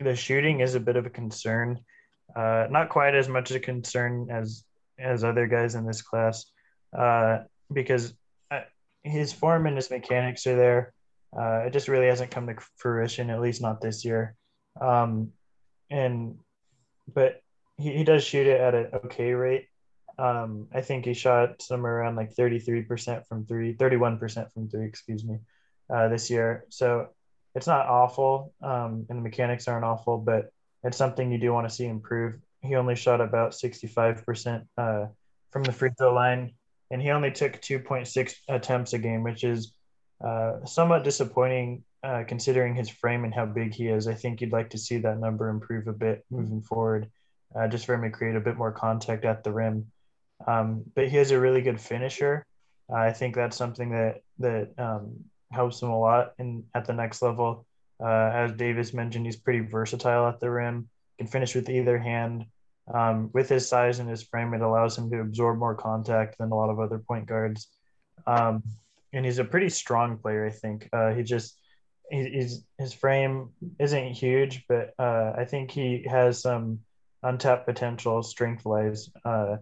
the 0.03 0.15
shooting 0.15 0.59
is 0.59 0.75
a 0.75 0.79
bit 0.79 0.95
of 0.95 1.05
a 1.05 1.09
concern. 1.09 1.79
Uh, 2.35 2.67
not 2.69 2.89
quite 2.89 3.15
as 3.15 3.27
much 3.27 3.51
a 3.51 3.59
concern 3.59 4.27
as 4.31 4.63
as 4.99 5.23
other 5.23 5.47
guys 5.47 5.75
in 5.75 5.85
this 5.85 6.01
class, 6.01 6.45
uh, 6.97 7.39
because 7.73 8.13
uh, 8.51 8.61
his 9.03 9.33
form 9.33 9.65
and 9.65 9.75
his 9.75 9.89
mechanics 9.89 10.45
are 10.47 10.55
there. 10.55 10.93
Uh, 11.37 11.63
it 11.65 11.73
just 11.73 11.87
really 11.87 12.07
hasn't 12.07 12.31
come 12.31 12.47
to 12.47 12.55
fruition, 12.77 13.29
at 13.29 13.41
least 13.41 13.61
not 13.61 13.81
this 13.81 14.03
year. 14.05 14.35
Um, 14.79 15.31
and 15.89 16.37
but 17.13 17.41
he, 17.77 17.97
he 17.97 18.03
does 18.03 18.23
shoot 18.23 18.47
it 18.47 18.59
at 18.59 18.75
an 18.75 18.87
okay 19.05 19.33
rate. 19.33 19.67
Um, 20.17 20.67
I 20.73 20.81
think 20.81 21.05
he 21.05 21.13
shot 21.13 21.61
somewhere 21.61 21.97
around 21.97 22.15
like 22.15 22.35
33% 22.35 23.25
from 23.27 23.45
three, 23.45 23.73
31% 23.73 24.53
from 24.53 24.69
three, 24.69 24.85
excuse 24.85 25.23
me, 25.23 25.39
uh, 25.89 26.09
this 26.09 26.29
year. 26.29 26.65
So 26.69 27.09
it's 27.55 27.67
not 27.67 27.87
awful, 27.87 28.53
um, 28.61 29.05
and 29.09 29.19
the 29.19 29.23
mechanics 29.23 29.67
aren't 29.67 29.85
awful, 29.85 30.17
but 30.17 30.51
it's 30.83 30.97
something 30.97 31.31
you 31.31 31.37
do 31.37 31.53
want 31.53 31.67
to 31.67 31.73
see 31.73 31.85
improve. 31.85 32.35
He 32.61 32.75
only 32.75 32.95
shot 32.95 33.21
about 33.21 33.51
65% 33.51 34.65
uh, 34.77 35.05
from 35.51 35.63
the 35.63 35.71
free 35.71 35.91
throw 35.97 36.13
line, 36.13 36.53
and 36.89 37.01
he 37.01 37.09
only 37.11 37.31
took 37.31 37.61
2.6 37.61 38.33
attempts 38.47 38.93
a 38.93 38.99
game, 38.99 39.23
which 39.23 39.43
is 39.43 39.73
uh, 40.23 40.63
somewhat 40.65 41.03
disappointing 41.03 41.83
uh, 42.03 42.23
considering 42.27 42.75
his 42.75 42.89
frame 42.89 43.23
and 43.25 43.33
how 43.33 43.45
big 43.45 43.73
he 43.73 43.87
is. 43.87 44.07
I 44.07 44.13
think 44.13 44.41
you'd 44.41 44.51
like 44.51 44.71
to 44.71 44.77
see 44.77 44.97
that 44.99 45.19
number 45.19 45.49
improve 45.49 45.87
a 45.87 45.93
bit 45.93 46.25
moving 46.31 46.61
forward, 46.61 47.09
uh, 47.55 47.67
just 47.67 47.85
for 47.85 47.93
him 47.93 48.01
to 48.03 48.09
create 48.09 48.35
a 48.35 48.41
bit 48.41 48.57
more 48.57 48.71
contact 48.71 49.25
at 49.25 49.43
the 49.43 49.51
rim. 49.51 49.91
Um, 50.47 50.83
but 50.95 51.09
he 51.09 51.17
is 51.17 51.31
a 51.31 51.39
really 51.39 51.61
good 51.61 51.79
finisher. 51.79 52.45
I 52.93 53.11
think 53.11 53.35
that's 53.35 53.55
something 53.55 53.91
that 53.91 54.21
that 54.39 54.71
um, 54.77 55.25
helps 55.51 55.81
him 55.81 55.89
a 55.89 55.99
lot 55.99 56.33
in 56.39 56.63
at 56.73 56.85
the 56.85 56.93
next 56.93 57.21
level. 57.21 57.65
Uh, 58.03 58.31
as 58.33 58.53
Davis 58.53 58.93
mentioned, 58.93 59.25
he's 59.25 59.35
pretty 59.35 59.59
versatile 59.59 60.27
at 60.27 60.39
the 60.39 60.49
rim. 60.49 60.89
Can 61.17 61.27
finish 61.27 61.53
with 61.53 61.69
either 61.69 61.99
hand. 61.99 62.45
Um, 62.91 63.29
with 63.33 63.47
his 63.47 63.69
size 63.69 63.99
and 63.99 64.09
his 64.09 64.23
frame, 64.23 64.53
it 64.53 64.61
allows 64.61 64.97
him 64.97 65.09
to 65.11 65.21
absorb 65.21 65.59
more 65.59 65.75
contact 65.75 66.37
than 66.39 66.51
a 66.51 66.55
lot 66.55 66.69
of 66.69 66.79
other 66.79 66.97
point 66.97 67.27
guards. 67.27 67.67
Um, 68.25 68.63
and 69.13 69.25
he's 69.25 69.39
a 69.39 69.45
pretty 69.45 69.69
strong 69.69 70.17
player. 70.17 70.45
I 70.45 70.51
think 70.51 70.89
uh, 70.91 71.13
he 71.13 71.23
just 71.23 71.59
he's 72.09 72.63
his 72.77 72.93
frame 72.93 73.49
isn't 73.79 74.13
huge, 74.13 74.65
but 74.67 74.93
uh, 74.99 75.33
I 75.37 75.45
think 75.45 75.71
he 75.71 76.05
has 76.09 76.41
some 76.41 76.79
untapped 77.23 77.65
potential 77.65 78.23
strength 78.23 78.65
wise 78.65 79.09
uh, 79.23 79.57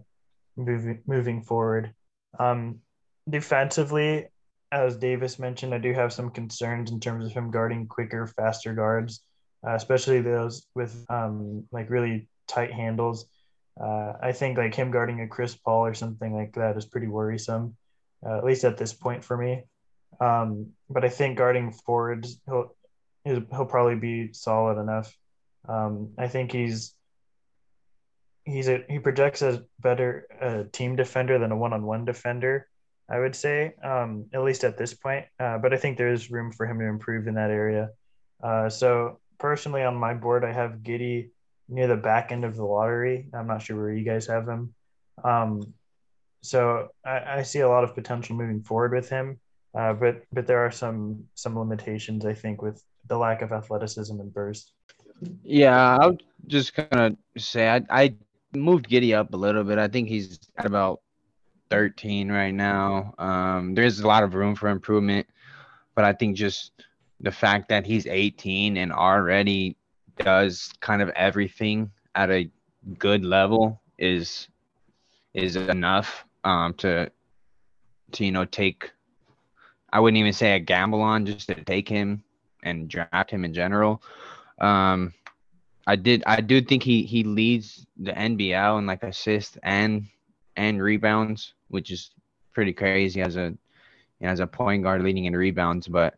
moving 0.56 1.02
moving 1.06 1.42
forward. 1.42 1.94
Um, 2.38 2.80
defensively, 3.28 4.28
as 4.72 4.96
Davis 4.96 5.38
mentioned, 5.38 5.74
I 5.74 5.78
do 5.78 5.92
have 5.92 6.12
some 6.12 6.30
concerns 6.30 6.90
in 6.90 7.00
terms 7.00 7.26
of 7.26 7.32
him 7.32 7.50
guarding 7.50 7.86
quicker, 7.86 8.26
faster 8.26 8.72
guards, 8.72 9.22
uh, 9.66 9.74
especially 9.74 10.20
those 10.20 10.66
with 10.74 11.04
um, 11.08 11.64
like 11.72 11.90
really 11.90 12.28
tight 12.46 12.72
handles. 12.72 13.26
Uh, 13.80 14.12
I 14.22 14.32
think 14.32 14.58
like 14.58 14.74
him 14.74 14.90
guarding 14.90 15.20
a 15.20 15.28
Chris 15.28 15.54
Paul 15.54 15.86
or 15.86 15.94
something 15.94 16.34
like 16.34 16.54
that 16.54 16.76
is 16.76 16.84
pretty 16.84 17.08
worrisome, 17.08 17.76
uh, 18.24 18.36
at 18.36 18.44
least 18.44 18.64
at 18.64 18.76
this 18.76 18.92
point 18.92 19.24
for 19.24 19.36
me. 19.36 19.62
Um, 20.20 20.70
but 20.88 21.04
I 21.04 21.08
think 21.08 21.38
guarding 21.38 21.72
forwards, 21.72 22.40
he'll 22.46 22.74
he'll 23.24 23.66
probably 23.66 23.96
be 23.96 24.32
solid 24.32 24.80
enough. 24.80 25.16
Um, 25.68 26.10
I 26.18 26.28
think 26.28 26.52
he's 26.52 26.94
he's 28.44 28.68
a 28.68 28.84
he 28.88 28.98
projects 28.98 29.42
as 29.42 29.60
better 29.80 30.26
a 30.40 30.64
team 30.64 30.96
defender 30.96 31.38
than 31.38 31.52
a 31.52 31.56
one-on-one 31.56 32.04
defender. 32.04 32.66
I 33.10 33.18
would 33.18 33.34
say, 33.34 33.74
um, 33.82 34.26
at 34.32 34.42
least 34.42 34.62
at 34.64 34.78
this 34.78 34.94
point. 34.94 35.26
Uh, 35.38 35.58
but 35.58 35.74
I 35.74 35.76
think 35.76 35.98
there 35.98 36.12
is 36.12 36.30
room 36.30 36.52
for 36.52 36.66
him 36.66 36.78
to 36.78 36.84
improve 36.84 37.26
in 37.26 37.34
that 37.34 37.50
area. 37.50 37.90
Uh, 38.42 38.68
so 38.68 39.18
personally, 39.38 39.82
on 39.82 39.96
my 39.96 40.14
board, 40.14 40.44
I 40.44 40.52
have 40.52 40.82
Giddey 40.82 41.30
near 41.68 41.88
the 41.88 41.96
back 41.96 42.30
end 42.30 42.44
of 42.44 42.56
the 42.56 42.64
lottery. 42.64 43.28
I'm 43.34 43.46
not 43.46 43.62
sure 43.62 43.76
where 43.76 43.92
you 43.92 44.04
guys 44.04 44.26
have 44.26 44.48
him. 44.48 44.74
Um, 45.24 45.74
so 46.42 46.88
I, 47.04 47.38
I, 47.38 47.42
see 47.42 47.60
a 47.60 47.68
lot 47.68 47.84
of 47.84 47.94
potential 47.94 48.34
moving 48.34 48.62
forward 48.62 48.94
with 48.94 49.10
him. 49.10 49.38
Uh, 49.76 49.92
but 49.92 50.22
but 50.32 50.46
there 50.46 50.64
are 50.64 50.70
some 50.70 51.24
some 51.34 51.58
limitations 51.58 52.24
I 52.24 52.34
think 52.34 52.62
with 52.62 52.82
the 53.06 53.16
lack 53.16 53.42
of 53.42 53.52
athleticism 53.52 54.18
and 54.18 54.32
burst. 54.32 54.72
Yeah, 55.44 55.98
I'll 55.98 56.16
just 56.46 56.74
kind 56.74 56.88
of 56.92 57.16
say 57.40 57.68
I 57.68 57.82
I 57.90 58.14
moved 58.54 58.88
Giddey 58.88 59.14
up 59.14 59.34
a 59.34 59.36
little 59.36 59.62
bit. 59.62 59.78
I 59.78 59.86
think 59.86 60.08
he's 60.08 60.40
at 60.56 60.66
about 60.66 61.02
13 61.70 62.30
right 62.30 62.54
now. 62.54 63.14
Um, 63.18 63.74
there's 63.74 64.00
a 64.00 64.06
lot 64.06 64.22
of 64.22 64.34
room 64.34 64.54
for 64.54 64.68
improvement, 64.68 65.26
but 65.94 66.04
I 66.04 66.12
think 66.12 66.36
just 66.36 66.72
the 67.20 67.30
fact 67.30 67.68
that 67.68 67.86
he's 67.86 68.06
18 68.06 68.76
and 68.76 68.92
already 68.92 69.76
does 70.16 70.70
kind 70.80 71.00
of 71.00 71.08
everything 71.10 71.90
at 72.14 72.30
a 72.30 72.50
good 72.98 73.24
level 73.24 73.80
is 73.98 74.48
is 75.34 75.56
enough 75.56 76.24
um, 76.44 76.74
to 76.74 77.10
to 78.12 78.24
you 78.24 78.32
know 78.32 78.44
take 78.44 78.90
I 79.92 80.00
wouldn't 80.00 80.18
even 80.18 80.32
say 80.32 80.54
a 80.54 80.60
gamble 80.60 81.02
on 81.02 81.26
just 81.26 81.48
to 81.48 81.54
take 81.54 81.88
him 81.88 82.22
and 82.62 82.88
draft 82.88 83.30
him 83.30 83.44
in 83.44 83.52
general. 83.54 84.02
Um, 84.58 85.14
I 85.86 85.96
did 85.96 86.22
I 86.26 86.40
do 86.40 86.60
think 86.60 86.82
he 86.82 87.02
he 87.02 87.24
leads 87.24 87.86
the 87.96 88.12
NBL 88.12 88.78
in 88.78 88.86
like 88.86 89.02
assists 89.02 89.58
and 89.62 90.06
and 90.56 90.82
rebounds, 90.82 91.54
which 91.70 91.90
is 91.90 92.10
pretty 92.52 92.72
crazy 92.72 93.22
as 93.22 93.36
a 93.36 93.54
you 94.20 94.26
know, 94.26 94.28
as 94.28 94.40
a 94.40 94.46
point 94.46 94.82
guard 94.82 95.02
leading 95.02 95.24
in 95.24 95.34
rebounds. 95.34 95.88
But 95.88 96.14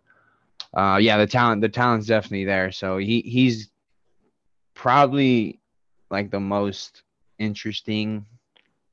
uh, 0.74 0.98
yeah, 1.00 1.18
the 1.18 1.26
talent 1.26 1.60
the 1.60 1.68
talent's 1.68 2.06
definitely 2.06 2.44
there. 2.44 2.72
So 2.72 2.98
he 2.98 3.20
he's 3.20 3.70
probably 4.74 5.60
like 6.10 6.30
the 6.30 6.40
most 6.40 7.02
interesting 7.38 8.26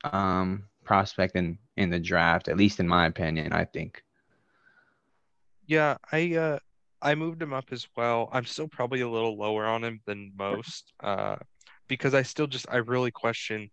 um, 0.03 0.66
prospect 0.84 1.36
in 1.36 1.57
in 1.78 1.89
the 1.89 1.99
draft, 1.99 2.47
at 2.47 2.57
least 2.57 2.80
in 2.80 2.88
my 2.88 3.05
opinion. 3.07 3.53
I 3.53 3.66
think. 3.66 4.03
Yeah, 5.66 5.97
I 6.12 6.36
uh, 6.36 6.60
I 7.01 7.16
moved 7.16 7.41
him 7.41 7.53
up 7.53 7.66
as 7.72 7.88
well. 7.95 8.30
I'm 8.32 8.45
still 8.45 8.68
probably 8.68 9.01
a 9.01 9.10
little 9.10 9.38
lower 9.38 9.66
on 9.66 9.84
him 9.84 10.01
than 10.05 10.34
most, 10.38 10.91
uh, 11.01 11.38
because 11.88 12.14
I 12.14 12.24
still 12.24 12.47
just 12.47 12.66
I 12.70 12.78
really 12.78 13.12
question 13.12 13.70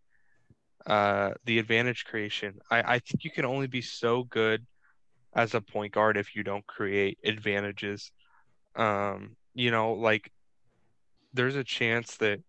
uh, 0.87 1.33
the 1.45 1.59
advantage 1.59 2.05
creation. 2.05 2.59
I, 2.71 2.95
I 2.95 2.99
think 2.99 3.25
you 3.25 3.31
can 3.31 3.45
only 3.45 3.67
be 3.67 3.83
so 3.83 4.25
good 4.25 4.65
as 5.35 5.55
a 5.55 5.61
point 5.61 5.93
guard 5.93 6.17
if 6.17 6.35
you 6.35 6.43
don't 6.43 6.67
create 6.67 7.19
advantages. 7.25 8.11
Um, 8.75 9.37
you 9.55 9.71
know, 9.71 9.93
like 9.93 10.31
there's 11.33 11.57
a 11.57 11.65
chance 11.65 12.17
that 12.19 12.41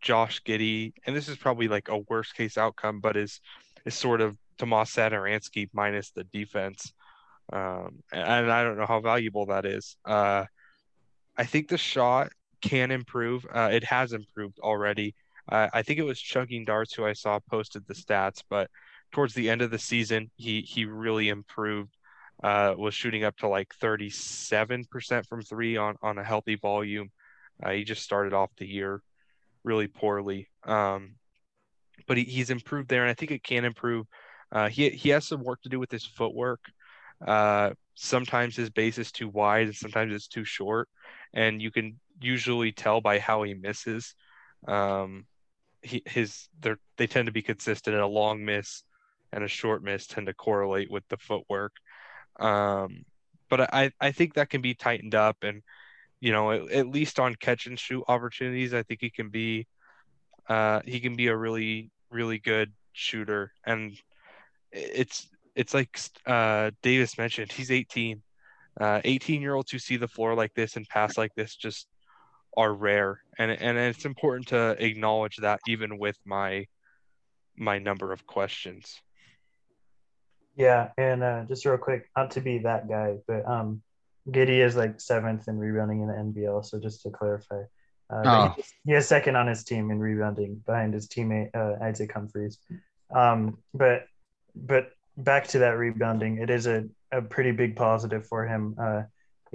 Josh 0.00 0.42
Giddey, 0.42 0.92
and 1.06 1.16
this 1.16 1.28
is 1.28 1.36
probably 1.36 1.68
like 1.68 1.88
a 1.88 1.98
worst 2.08 2.34
case 2.34 2.58
outcome, 2.58 3.00
but 3.00 3.16
is 3.16 3.40
is 3.84 3.94
sort 3.94 4.20
of 4.20 4.36
Tomas 4.58 4.94
Satoransky 4.94 5.68
minus 5.72 6.10
the 6.10 6.24
defense. 6.24 6.92
Um, 7.52 8.02
and 8.12 8.50
I 8.50 8.64
don't 8.64 8.76
know 8.76 8.86
how 8.86 9.00
valuable 9.00 9.46
that 9.46 9.64
is. 9.64 9.96
Uh, 10.04 10.44
I 11.36 11.44
think 11.44 11.68
the 11.68 11.78
shot 11.78 12.32
can 12.60 12.90
improve. 12.90 13.46
Uh, 13.52 13.70
it 13.72 13.84
has 13.84 14.12
improved 14.12 14.58
already. 14.58 15.14
I 15.48 15.82
think 15.82 15.98
it 15.98 16.04
was 16.04 16.20
Chugging 16.20 16.64
Darts 16.64 16.94
who 16.94 17.04
I 17.04 17.12
saw 17.12 17.38
posted 17.38 17.86
the 17.86 17.94
stats, 17.94 18.42
but 18.48 18.68
towards 19.12 19.34
the 19.34 19.48
end 19.48 19.62
of 19.62 19.70
the 19.70 19.78
season, 19.78 20.30
he 20.36 20.62
he 20.62 20.84
really 20.84 21.28
improved. 21.28 21.96
Uh, 22.42 22.74
was 22.76 22.92
shooting 22.92 23.24
up 23.24 23.34
to 23.38 23.48
like 23.48 23.72
37% 23.82 25.26
from 25.26 25.40
three 25.40 25.78
on 25.78 25.96
on 26.02 26.18
a 26.18 26.24
healthy 26.24 26.56
volume. 26.56 27.10
Uh, 27.62 27.70
he 27.70 27.84
just 27.84 28.02
started 28.02 28.34
off 28.34 28.50
the 28.58 28.66
year 28.66 29.00
really 29.64 29.86
poorly, 29.86 30.48
um, 30.64 31.14
but 32.06 32.18
he, 32.18 32.24
he's 32.24 32.50
improved 32.50 32.90
there, 32.90 33.02
and 33.02 33.10
I 33.10 33.14
think 33.14 33.30
it 33.30 33.42
can 33.42 33.64
improve. 33.64 34.06
Uh, 34.52 34.68
he 34.68 34.90
he 34.90 35.08
has 35.10 35.26
some 35.26 35.42
work 35.42 35.62
to 35.62 35.70
do 35.70 35.80
with 35.80 35.90
his 35.90 36.04
footwork. 36.04 36.60
Uh, 37.26 37.70
sometimes 37.94 38.54
his 38.54 38.68
base 38.68 38.98
is 38.98 39.10
too 39.10 39.28
wide, 39.28 39.68
and 39.68 39.74
sometimes 39.74 40.14
it's 40.14 40.28
too 40.28 40.44
short, 40.44 40.88
and 41.32 41.62
you 41.62 41.70
can 41.70 41.98
usually 42.20 42.72
tell 42.72 43.00
by 43.00 43.18
how 43.18 43.42
he 43.44 43.54
misses. 43.54 44.14
Um, 44.68 45.24
he, 45.86 46.02
his 46.06 46.48
they 46.96 47.06
tend 47.06 47.26
to 47.26 47.32
be 47.32 47.42
consistent 47.42 47.94
and 47.94 48.02
a 48.02 48.08
long 48.08 48.44
miss 48.44 48.82
and 49.32 49.44
a 49.44 49.48
short 49.48 49.82
miss 49.82 50.06
tend 50.06 50.26
to 50.26 50.34
correlate 50.34 50.90
with 50.90 51.06
the 51.08 51.16
footwork. 51.16 51.72
Um, 52.38 53.04
but 53.48 53.72
I, 53.72 53.92
I 54.00 54.12
think 54.12 54.34
that 54.34 54.50
can 54.50 54.60
be 54.60 54.74
tightened 54.74 55.14
up 55.14 55.38
and 55.42 55.62
you 56.20 56.32
know 56.32 56.50
at, 56.50 56.70
at, 56.70 56.88
least 56.88 57.20
on 57.20 57.34
catch 57.34 57.66
and 57.66 57.78
shoot 57.78 58.02
opportunities 58.08 58.72
i 58.72 58.82
think 58.82 59.00
he 59.00 59.10
can 59.10 59.28
be 59.28 59.66
uh, 60.48 60.80
he 60.84 61.00
can 61.00 61.14
be 61.14 61.26
a 61.26 61.36
really 61.36 61.90
really 62.10 62.38
good 62.38 62.72
shooter. 62.92 63.52
And 63.64 63.92
it's 64.72 65.28
it's 65.54 65.74
like 65.74 65.98
uh, 66.26 66.70
davis 66.82 67.18
mentioned 67.18 67.52
he's 67.52 67.70
18 67.70 68.22
uh, 68.80 69.00
18 69.04 69.40
year 69.40 69.54
olds 69.54 69.70
who 69.70 69.78
see 69.78 69.96
the 69.96 70.08
floor 70.08 70.34
like 70.34 70.52
this 70.54 70.76
and 70.76 70.86
pass 70.88 71.16
like 71.16 71.34
this 71.34 71.54
just 71.56 71.86
are 72.56 72.72
rare 72.72 73.20
and 73.38 73.50
and 73.50 73.76
it's 73.78 74.04
important 74.04 74.48
to 74.48 74.70
acknowledge 74.84 75.36
that 75.36 75.60
even 75.66 75.98
with 75.98 76.18
my 76.24 76.66
my 77.56 77.78
number 77.78 78.12
of 78.12 78.26
questions 78.26 79.00
yeah 80.56 80.88
and 80.96 81.22
uh, 81.22 81.44
just 81.48 81.64
real 81.66 81.76
quick 81.76 82.08
not 82.16 82.30
to 82.30 82.40
be 82.40 82.58
that 82.58 82.88
guy 82.88 83.16
but 83.26 83.46
um 83.46 83.82
Giddey 84.28 84.58
is 84.64 84.74
like 84.74 85.00
seventh 85.00 85.46
in 85.48 85.56
rebounding 85.58 86.00
in 86.00 86.08
the 86.08 86.14
NBL 86.14 86.64
so 86.64 86.80
just 86.80 87.02
to 87.02 87.10
clarify 87.10 87.62
Uh, 88.08 88.22
oh. 88.24 88.54
he, 88.56 88.62
he 88.84 88.92
has 88.92 89.06
second 89.06 89.36
on 89.36 89.46
his 89.46 89.64
team 89.64 89.90
in 89.90 89.98
rebounding 89.98 90.62
behind 90.66 90.94
his 90.94 91.08
teammate 91.08 91.50
uh, 91.54 91.74
Isaac 91.84 92.12
Humphries. 92.12 92.58
Um, 93.14 93.58
but 93.74 94.06
but 94.54 94.90
back 95.16 95.48
to 95.48 95.58
that 95.60 95.76
rebounding, 95.76 96.38
it 96.38 96.50
is 96.50 96.66
a, 96.66 96.86
a 97.10 97.20
pretty 97.20 97.52
big 97.52 97.74
positive 97.76 98.26
for 98.26 98.46
him. 98.46 98.74
Uh, 98.78 99.02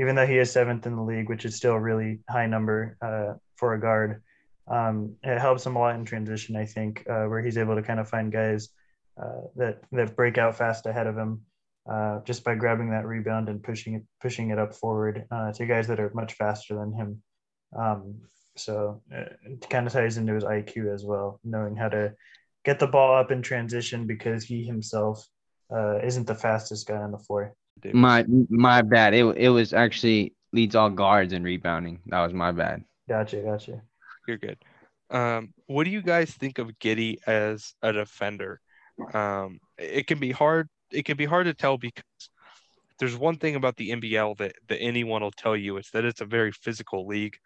even 0.02 0.16
though 0.16 0.26
he 0.26 0.40
is 0.40 0.52
seventh 0.52 0.88
in 0.88 0.96
the 0.96 1.02
league, 1.02 1.30
which 1.30 1.46
is 1.46 1.56
still 1.56 1.74
a 1.74 1.80
really 1.80 2.20
high 2.28 2.48
number 2.48 2.98
uh, 3.02 3.38
for 3.56 3.76
a 3.76 3.80
guard, 3.80 4.24
um, 4.68 5.16
it 5.24 5.40
helps 5.40 5.64
him 5.66 5.76
a 5.76 5.80
lot 5.80 5.96
in 5.96 6.06
transition. 6.06 6.56
I 6.56 6.66
think 6.66 7.06
uh, 7.08 7.26
where 7.26 7.42
he's 7.44 7.58
able 7.58 7.76
to 7.76 7.84
kind 7.84 8.00
of 8.00 8.10
find 8.10 8.32
guys 8.32 8.70
uh, 9.22 9.42
that 9.58 9.84
that 9.92 10.16
break 10.16 10.40
out 10.40 10.58
fast 10.58 10.88
ahead 10.88 11.06
of 11.06 11.16
him 11.16 11.42
uh, 11.90 12.20
just 12.24 12.44
by 12.44 12.56
grabbing 12.56 12.90
that 12.90 13.06
rebound 13.06 13.48
and 13.48 13.62
pushing 13.62 13.94
it 13.94 14.04
pushing 14.20 14.50
it 14.50 14.58
up 14.58 14.74
forward 14.74 15.26
uh, 15.30 15.52
to 15.54 15.68
guys 15.68 15.88
that 15.88 16.00
are 16.00 16.12
much 16.16 16.34
faster 16.34 16.76
than 16.76 16.94
him. 16.94 17.22
Um, 17.78 18.22
so 18.58 19.02
it 19.12 19.70
kind 19.70 19.86
of 19.86 19.94
ties 19.94 20.18
into 20.18 20.34
his 20.34 20.44
IQ 20.44 20.92
as 20.94 21.06
well, 21.06 21.40
knowing 21.44 21.76
how 21.76 21.90
to 21.90 22.14
get 22.66 22.80
the 22.80 22.88
ball 22.88 23.20
up 23.20 23.30
in 23.30 23.44
transition 23.44 24.08
because 24.08 24.44
he 24.44 24.64
himself 24.64 25.24
uh, 25.72 26.00
isn't 26.00 26.26
the 26.26 26.36
fastest 26.36 26.88
guy 26.88 26.98
on 26.98 27.12
the 27.12 27.20
floor. 27.20 27.54
My 27.94 28.26
my 28.50 28.82
bad. 28.82 29.14
It 29.14 29.24
it 29.38 29.50
was 29.50 29.74
actually 29.74 30.34
leads 30.54 30.76
all 30.76 30.90
guards 30.90 31.34
in 31.34 31.44
rebounding. 31.44 32.00
That 32.08 32.22
was 32.22 32.34
my 32.34 32.52
bad. 32.52 32.84
Gotcha, 33.08 33.38
gotcha. 33.38 33.82
You're 34.28 34.38
good. 34.38 34.58
Um, 35.10 35.54
what 35.68 35.84
do 35.84 35.90
you 35.90 36.02
guys 36.02 36.32
think 36.32 36.58
of 36.58 36.68
Giddey 36.80 37.18
as 37.28 37.74
a 37.82 37.92
defender? 37.92 38.62
Um, 39.14 39.60
it 39.78 40.08
can 40.08 40.20
be 40.20 40.32
hard. 40.32 40.70
It 40.92 41.06
can 41.06 41.18
be 41.18 41.26
hard 41.26 41.46
to 41.46 41.54
tell 41.54 41.78
because 41.78 42.04
there's 43.00 43.18
one 43.18 43.38
thing 43.38 43.56
about 43.56 43.78
the 43.78 43.90
NBL 43.90 44.38
that 44.38 44.54
that 44.68 44.80
anyone 44.80 45.22
will 45.22 45.32
tell 45.32 45.56
you 45.56 45.78
is 45.78 45.90
that 45.94 46.06
it's 46.06 46.22
a 46.22 46.26
very 46.26 46.52
physical 46.52 47.08
league, 47.08 47.38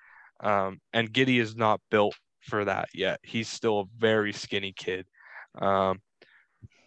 um, 0.41 0.79
and 0.93 1.11
Giddey 1.11 1.39
is 1.39 1.55
not 1.55 1.79
built 1.89 2.15
for 2.41 2.65
that 2.65 2.89
yet. 2.93 3.19
He's 3.23 3.47
still 3.47 3.79
a 3.79 3.85
very 3.97 4.33
skinny 4.33 4.73
kid. 4.73 5.07
Um, 5.59 6.01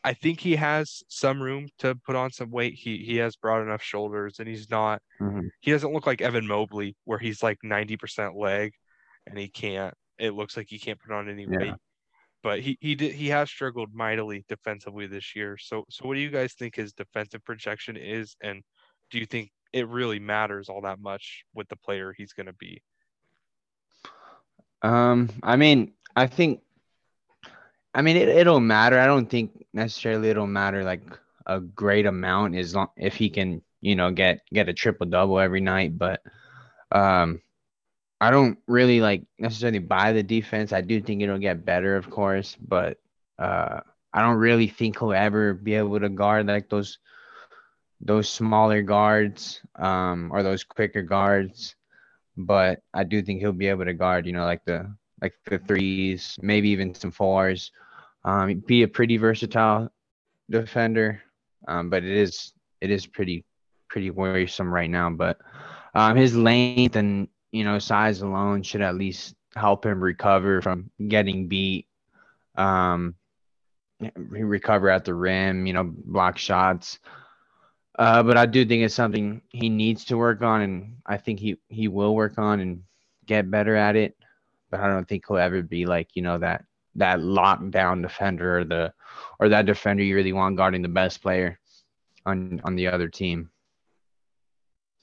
I 0.08 0.14
think 0.14 0.40
he 0.40 0.56
has 0.56 1.02
some 1.08 1.42
room 1.42 1.68
to 1.80 1.94
put 1.94 2.16
on 2.16 2.30
some 2.30 2.50
weight. 2.50 2.72
He 2.72 3.04
he 3.04 3.16
has 3.18 3.36
broad 3.36 3.60
enough 3.60 3.82
shoulders, 3.82 4.38
and 4.38 4.48
he's 4.48 4.70
not. 4.70 5.02
Mm-hmm. 5.20 5.48
He 5.60 5.70
doesn't 5.70 5.92
look 5.92 6.06
like 6.06 6.22
Evan 6.22 6.46
Mobley, 6.46 6.96
where 7.04 7.18
he's 7.18 7.42
like 7.42 7.58
ninety 7.62 7.98
percent 7.98 8.34
leg, 8.34 8.72
and 9.26 9.38
he 9.38 9.48
can't. 9.48 9.92
It 10.18 10.32
looks 10.32 10.56
like 10.56 10.66
he 10.70 10.78
can't 10.78 10.98
put 10.98 11.14
on 11.14 11.28
any 11.28 11.42
yeah. 11.42 11.58
weight. 11.58 11.74
But 12.42 12.60
he 12.60 12.78
he 12.80 12.94
did 12.94 13.12
he 13.12 13.28
has 13.28 13.50
struggled 13.50 13.90
mightily 13.92 14.46
defensively 14.48 15.06
this 15.06 15.36
year. 15.36 15.58
So 15.58 15.84
so 15.90 16.08
what 16.08 16.14
do 16.14 16.20
you 16.20 16.30
guys 16.30 16.54
think 16.54 16.74
his 16.74 16.94
defensive 16.94 17.44
projection 17.44 17.98
is, 17.98 18.34
and 18.42 18.62
do 19.10 19.18
you 19.18 19.26
think 19.26 19.50
it 19.74 19.88
really 19.88 20.20
matters 20.20 20.70
all 20.70 20.80
that 20.82 21.00
much 21.00 21.44
with 21.52 21.68
the 21.68 21.76
player 21.76 22.14
he's 22.16 22.32
going 22.32 22.46
to 22.46 22.54
be? 22.54 22.80
Um, 24.80 25.28
I 25.42 25.56
mean, 25.56 25.92
I 26.16 26.26
think, 26.26 26.62
I 27.98 28.02
mean, 28.02 28.16
it, 28.16 28.28
it'll 28.28 28.60
matter. 28.60 28.98
I 28.98 29.06
don't 29.06 29.28
think 29.28 29.66
necessarily 29.72 30.30
it'll 30.30 30.46
matter 30.46 30.84
like 30.84 31.02
a 31.46 31.60
great 31.60 32.06
amount 32.06 32.54
as 32.54 32.74
long 32.74 32.88
if 32.96 33.16
he 33.16 33.28
can, 33.28 33.62
you 33.80 33.96
know, 33.96 34.12
get 34.12 34.42
get 34.52 34.68
a 34.68 34.72
triple 34.72 35.06
double 35.06 35.40
every 35.40 35.60
night. 35.60 35.98
But, 35.98 36.22
um, 36.92 37.42
I 38.20 38.30
don't 38.30 38.58
really 38.68 39.00
like 39.00 39.24
necessarily 39.38 39.80
buy 39.80 40.12
the 40.12 40.22
defense. 40.22 40.72
I 40.72 40.80
do 40.80 41.00
think 41.00 41.22
it'll 41.22 41.38
get 41.38 41.64
better, 41.64 41.96
of 41.96 42.10
course, 42.10 42.56
but 42.60 42.98
uh, 43.38 43.80
I 44.12 44.22
don't 44.22 44.36
really 44.36 44.68
think 44.68 44.98
he'll 44.98 45.12
ever 45.12 45.54
be 45.54 45.74
able 45.74 45.98
to 46.00 46.08
guard 46.08 46.46
like 46.46 46.68
those 46.68 46.98
those 48.00 48.28
smaller 48.28 48.82
guards 48.82 49.60
um, 49.74 50.30
or 50.32 50.44
those 50.44 50.62
quicker 50.64 51.02
guards 51.02 51.74
but 52.38 52.82
I 52.94 53.02
do 53.02 53.20
think 53.20 53.40
he'll 53.40 53.52
be 53.52 53.66
able 53.66 53.84
to 53.84 53.94
guard, 53.94 54.24
you 54.26 54.32
know, 54.32 54.44
like 54.44 54.64
the 54.64 54.94
like 55.20 55.34
the 55.46 55.58
threes, 55.58 56.36
maybe 56.40 56.70
even 56.70 56.94
some 56.94 57.10
fours. 57.10 57.72
Um, 58.28 58.62
be 58.66 58.82
a 58.82 58.88
pretty 58.88 59.16
versatile 59.16 59.90
defender, 60.50 61.22
um, 61.66 61.88
but 61.88 62.04
it 62.04 62.14
is 62.14 62.52
it 62.82 62.90
is 62.90 63.06
pretty 63.06 63.42
pretty 63.88 64.10
worrisome 64.10 64.68
right 64.70 64.90
now. 64.90 65.08
But 65.08 65.38
um, 65.94 66.14
his 66.14 66.36
length 66.36 66.96
and 66.96 67.28
you 67.52 67.64
know 67.64 67.78
size 67.78 68.20
alone 68.20 68.62
should 68.62 68.82
at 68.82 68.96
least 68.96 69.34
help 69.56 69.86
him 69.86 70.04
recover 70.04 70.60
from 70.60 70.90
getting 71.08 71.48
beat. 71.48 71.86
Um, 72.54 73.14
recover 74.14 74.90
at 74.90 75.06
the 75.06 75.14
rim, 75.14 75.66
you 75.66 75.72
know, 75.72 75.84
block 75.84 76.36
shots. 76.36 76.98
Uh, 77.98 78.22
but 78.22 78.36
I 78.36 78.44
do 78.44 78.62
think 78.66 78.84
it's 78.84 78.94
something 78.94 79.40
he 79.48 79.70
needs 79.70 80.04
to 80.04 80.18
work 80.18 80.42
on, 80.42 80.60
and 80.60 80.96
I 81.06 81.16
think 81.16 81.40
he 81.40 81.56
he 81.68 81.88
will 81.88 82.14
work 82.14 82.36
on 82.36 82.60
and 82.60 82.82
get 83.24 83.50
better 83.50 83.74
at 83.74 83.96
it. 83.96 84.18
But 84.70 84.80
I 84.80 84.88
don't 84.88 85.08
think 85.08 85.24
he'll 85.26 85.38
ever 85.38 85.62
be 85.62 85.86
like 85.86 86.10
you 86.12 86.20
know 86.20 86.36
that 86.36 86.66
that 86.98 87.20
lockdown 87.20 88.02
defender 88.02 88.58
or 88.58 88.64
the 88.64 88.92
or 89.40 89.48
that 89.48 89.66
defender 89.66 90.02
you 90.02 90.14
really 90.14 90.32
want 90.32 90.56
guarding 90.56 90.82
the 90.82 90.88
best 90.88 91.22
player 91.22 91.58
on 92.26 92.60
on 92.64 92.76
the 92.76 92.88
other 92.88 93.08
team. 93.08 93.50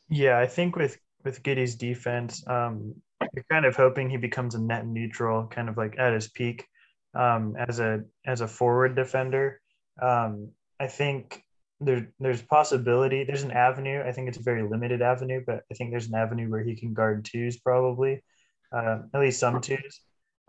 Yeah, 0.10 0.38
I 0.38 0.46
think 0.46 0.76
with 0.76 0.98
with 1.24 1.44
Giddey's 1.44 1.76
defense, 1.76 2.44
um, 2.48 2.96
you're 3.34 3.46
kind 3.50 3.66
of 3.66 3.76
hoping 3.76 4.10
he 4.10 4.18
becomes 4.18 4.56
a 4.56 4.62
net 4.62 4.86
neutral, 4.86 5.48
kind 5.48 5.70
of 5.70 5.78
like 5.78 5.98
at 5.98 6.14
his 6.14 6.28
peak 6.28 6.66
um, 7.16 7.56
as 7.58 7.80
a 7.80 8.04
as 8.26 8.42
a 8.42 8.48
forward 8.48 8.96
defender. 8.96 9.60
Um, 10.02 10.52
I 10.80 10.88
think 10.88 11.46
there 11.82 12.10
there's 12.20 12.42
possibility 12.42 13.24
there's 13.24 13.44
an 13.44 13.52
avenue 13.52 14.02
i 14.06 14.12
think 14.12 14.30
it's 14.30 14.38
a 14.38 14.44
very 14.44 14.64
limited 14.64 15.02
avenue 15.02 15.44
but 15.46 15.64
i 15.70 15.74
think 15.74 15.92
there's 15.92 16.08
an 16.08 16.16
avenue 16.16 16.50
where 16.50 16.64
he 16.64 16.76
can 16.76 16.94
guard 16.94 17.26
twos 17.26 17.58
probably 17.58 18.24
uh, 18.72 19.00
at 19.14 19.20
least 19.20 19.40
some 19.40 19.60
twos 19.60 20.02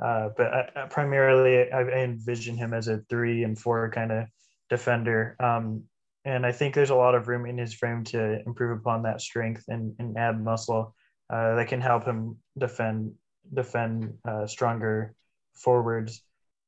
uh, 0.02 0.28
but 0.36 0.52
I, 0.52 0.70
I 0.76 0.86
primarily 0.86 1.70
I, 1.70 1.80
I, 1.80 2.04
envision 2.04 2.56
him 2.56 2.74
as 2.74 2.88
a 2.88 2.98
three 3.08 3.44
and 3.44 3.58
four 3.58 3.90
kind 3.90 4.12
of 4.12 4.26
defender 4.68 5.36
um, 5.40 5.84
and 6.24 6.44
i 6.44 6.52
think 6.52 6.74
there's 6.74 6.90
a 6.90 6.94
lot 6.94 7.14
of 7.14 7.28
room 7.28 7.46
in 7.46 7.58
his 7.58 7.74
frame 7.74 8.04
to 8.04 8.42
improve 8.46 8.78
upon 8.78 9.02
that 9.02 9.20
strength 9.20 9.64
and, 9.68 9.94
and 9.98 10.16
add 10.18 10.42
muscle 10.42 10.94
uh, 11.30 11.54
that 11.54 11.68
can 11.68 11.80
help 11.80 12.04
him 12.04 12.36
defend 12.58 13.12
defend 13.54 14.12
uh, 14.28 14.46
stronger 14.46 15.14
forwards 15.54 16.22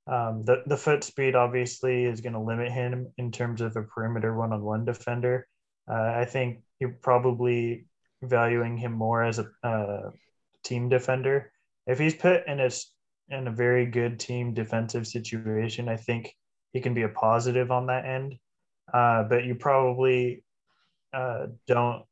um, 0.08 0.42
the, 0.44 0.62
the 0.66 0.76
foot 0.76 1.04
speed 1.04 1.34
obviously 1.34 2.04
is 2.04 2.22
going 2.22 2.32
to 2.32 2.40
limit 2.40 2.72
him 2.72 3.12
in 3.18 3.30
terms 3.30 3.60
of 3.60 3.76
a 3.76 3.82
perimeter 3.82 4.34
one 4.34 4.52
on 4.52 4.62
one 4.62 4.86
defender. 4.86 5.46
Uh, 5.86 6.12
I 6.16 6.24
think 6.24 6.60
you're 6.80 6.96
probably 7.02 7.84
valuing 8.22 8.78
him 8.78 8.92
more 8.92 9.22
as 9.22 9.38
a 9.38 9.50
uh, 9.62 10.10
team 10.64 10.88
defender. 10.88 11.52
If 11.86 11.98
he's 11.98 12.14
put 12.14 12.46
in 12.46 12.58
a, 12.58 12.70
in 13.30 13.48
a 13.48 13.52
very 13.52 13.86
good 13.86 14.18
team 14.18 14.54
defensive 14.54 15.06
situation, 15.06 15.88
I 15.88 15.96
think 15.96 16.34
he 16.72 16.80
can 16.80 16.94
be 16.94 17.02
a 17.02 17.08
positive 17.08 17.70
on 17.70 17.86
that 17.86 18.04
end. 18.04 18.36
Uh, 18.92 19.24
but 19.24 19.44
you 19.44 19.54
probably 19.54 20.42
uh, 21.12 21.46
don't 21.66 22.04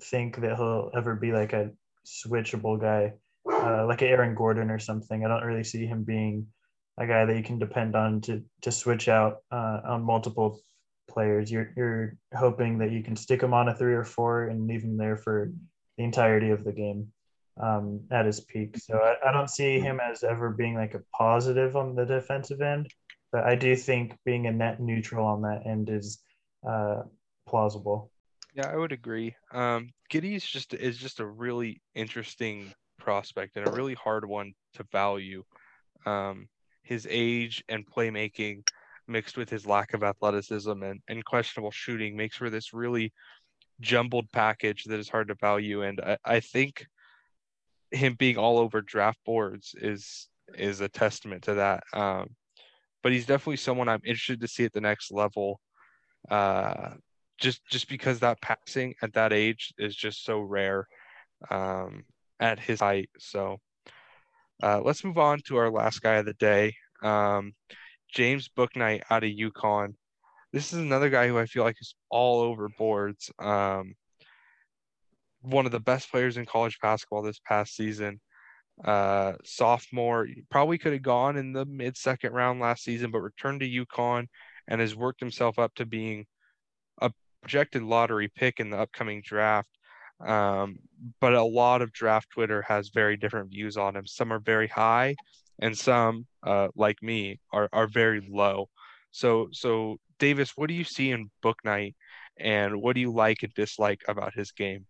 think 0.00 0.40
that 0.40 0.56
he'll 0.56 0.90
ever 0.96 1.14
be 1.14 1.32
like 1.32 1.52
a 1.52 1.70
switchable 2.04 2.80
guy, 2.80 3.12
uh, 3.50 3.86
like 3.86 4.02
Aaron 4.02 4.34
Gordon 4.34 4.70
or 4.70 4.78
something. 4.78 5.24
I 5.24 5.28
don't 5.28 5.44
really 5.44 5.64
see 5.64 5.86
him 5.86 6.04
being 6.04 6.46
a 6.98 7.06
guy 7.06 7.24
that 7.24 7.36
you 7.36 7.42
can 7.42 7.58
depend 7.58 7.94
on 7.94 8.20
to 8.22 8.42
to 8.62 8.72
switch 8.72 9.08
out 9.08 9.38
uh, 9.52 9.80
on 9.84 10.02
multiple 10.02 10.60
players. 11.08 11.50
You're 11.50 11.72
you're 11.76 12.16
hoping 12.34 12.78
that 12.78 12.90
you 12.90 13.02
can 13.02 13.16
stick 13.16 13.42
him 13.42 13.54
on 13.54 13.68
a 13.68 13.74
three 13.74 13.94
or 13.94 14.04
four 14.04 14.48
and 14.48 14.66
leave 14.66 14.82
him 14.82 14.96
there 14.96 15.16
for 15.16 15.52
the 15.96 16.04
entirety 16.04 16.50
of 16.50 16.64
the 16.64 16.72
game 16.72 17.12
um, 17.60 18.00
at 18.10 18.26
his 18.26 18.40
peak. 18.40 18.76
So 18.78 18.98
I, 18.98 19.28
I 19.28 19.32
don't 19.32 19.50
see 19.50 19.78
him 19.78 20.00
as 20.00 20.22
ever 20.22 20.50
being 20.50 20.74
like 20.74 20.94
a 20.94 21.02
positive 21.16 21.76
on 21.76 21.94
the 21.94 22.04
defensive 22.04 22.60
end, 22.60 22.88
but 23.32 23.44
I 23.44 23.54
do 23.54 23.74
think 23.76 24.16
being 24.24 24.46
a 24.46 24.52
net 24.52 24.80
neutral 24.80 25.26
on 25.26 25.42
that 25.42 25.62
end 25.66 25.88
is 25.88 26.22
uh, 26.68 27.02
plausible. 27.46 28.10
Yeah, 28.54 28.70
I 28.70 28.76
would 28.76 28.92
agree. 28.92 29.34
Um, 29.52 29.90
Giddey's 30.10 30.44
just 30.44 30.72
is 30.72 30.96
just 30.96 31.20
a 31.20 31.26
really 31.26 31.82
interesting 31.94 32.72
prospect 32.98 33.56
and 33.56 33.66
a 33.66 33.70
really 33.70 33.94
hard 33.94 34.26
one 34.26 34.52
to 34.74 34.84
value. 34.90 35.44
Um, 36.06 36.48
his 36.82 37.06
age 37.10 37.62
and 37.68 37.84
playmaking 37.86 38.66
mixed 39.08 39.36
with 39.36 39.50
his 39.50 39.66
lack 39.66 39.94
of 39.94 40.02
athleticism 40.02 40.82
and, 40.82 41.00
and 41.08 41.24
questionable 41.24 41.70
shooting 41.70 42.16
makes 42.16 42.36
for 42.36 42.50
this 42.50 42.72
really 42.72 43.12
jumbled 43.80 44.30
package 44.32 44.84
that 44.84 44.98
is 44.98 45.08
hard 45.08 45.28
to 45.28 45.34
value. 45.34 45.82
And 45.82 46.00
I, 46.00 46.16
I 46.24 46.40
think 46.40 46.86
him 47.90 48.14
being 48.14 48.36
all 48.36 48.58
over 48.58 48.82
draft 48.82 49.18
boards 49.24 49.74
is 49.80 50.28
is 50.54 50.80
a 50.80 50.88
testament 50.88 51.42
to 51.44 51.54
that. 51.54 51.84
Um, 51.92 52.28
but 53.02 53.12
he's 53.12 53.26
definitely 53.26 53.56
someone 53.56 53.88
I'm 53.88 54.02
interested 54.04 54.40
to 54.40 54.48
see 54.48 54.64
at 54.64 54.72
the 54.72 54.80
next 54.80 55.12
level. 55.12 55.60
Uh, 56.30 56.94
just 57.38 57.64
just 57.66 57.88
because 57.88 58.20
that 58.20 58.40
passing 58.40 58.94
at 59.02 59.12
that 59.14 59.32
age 59.32 59.72
is 59.78 59.94
just 59.94 60.24
so 60.24 60.40
rare 60.40 60.86
um, 61.50 62.04
at 62.40 62.58
his 62.58 62.80
height. 62.80 63.10
So 63.18 63.58
uh, 64.62 64.80
let's 64.82 65.04
move 65.04 65.18
on 65.18 65.40
to 65.46 65.56
our 65.56 65.70
last 65.70 66.00
guy 66.00 66.14
of 66.14 66.26
the 66.26 66.34
day, 66.34 66.74
um, 67.02 67.52
James 68.12 68.48
Bouknight 68.48 69.02
out 69.10 69.24
of 69.24 69.30
UConn. 69.30 69.94
This 70.52 70.72
is 70.72 70.78
another 70.78 71.10
guy 71.10 71.28
who 71.28 71.38
I 71.38 71.46
feel 71.46 71.64
like 71.64 71.76
is 71.80 71.94
all 72.10 72.40
over 72.40 72.68
boards. 72.78 73.30
Um, 73.38 73.94
one 75.46 75.66
of 75.66 75.72
the 75.72 75.80
best 75.80 76.10
players 76.10 76.36
in 76.36 76.46
college 76.46 76.78
basketball 76.82 77.22
this 77.22 77.40
past 77.40 77.76
season. 77.76 78.20
uh, 78.84 79.34
sophomore. 79.44 80.28
Probably 80.50 80.78
could 80.78 80.92
have 80.92 81.02
gone 81.02 81.36
in 81.36 81.52
the 81.52 81.64
mid 81.66 81.96
second 81.96 82.32
round 82.32 82.60
last 82.60 82.84
season, 82.84 83.10
but 83.10 83.20
returned 83.20 83.60
to 83.60 83.86
UConn 83.86 84.26
and 84.68 84.80
has 84.80 84.94
worked 84.96 85.20
himself 85.20 85.58
up 85.58 85.74
to 85.76 85.86
being 85.86 86.26
a 87.00 87.10
projected 87.42 87.82
lottery 87.82 88.28
pick 88.28 88.60
in 88.60 88.70
the 88.70 88.78
upcoming 88.78 89.22
draft. 89.24 89.70
Um, 90.26 90.78
but 91.20 91.34
a 91.34 91.42
lot 91.44 91.82
of 91.82 91.92
draft 91.92 92.30
Twitter 92.30 92.62
has 92.68 92.90
very 92.90 93.16
different 93.16 93.50
views 93.50 93.76
on 93.76 93.96
him. 93.96 94.06
Some 94.06 94.32
are 94.32 94.40
very 94.40 94.68
high, 94.68 95.16
and 95.60 95.76
some, 95.76 96.26
uh, 96.42 96.68
like 96.76 97.02
me, 97.02 97.40
are 97.52 97.68
are 97.72 97.86
very 97.88 98.26
low. 98.30 98.68
So, 99.12 99.48
so 99.52 99.98
Davis, 100.18 100.52
what 100.56 100.68
do 100.68 100.74
you 100.74 100.84
see 100.84 101.10
in 101.12 101.30
Bouknight, 101.44 101.94
and 102.38 102.80
what 102.82 102.94
do 102.94 103.00
you 103.00 103.12
like 103.12 103.42
and 103.42 103.52
dislike 103.54 104.02
about 104.08 104.34
his 104.34 104.52
game? 104.52 104.86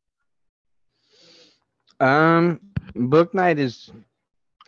Um, 2.00 2.60
Bouknight 2.94 3.58
is, 3.58 3.90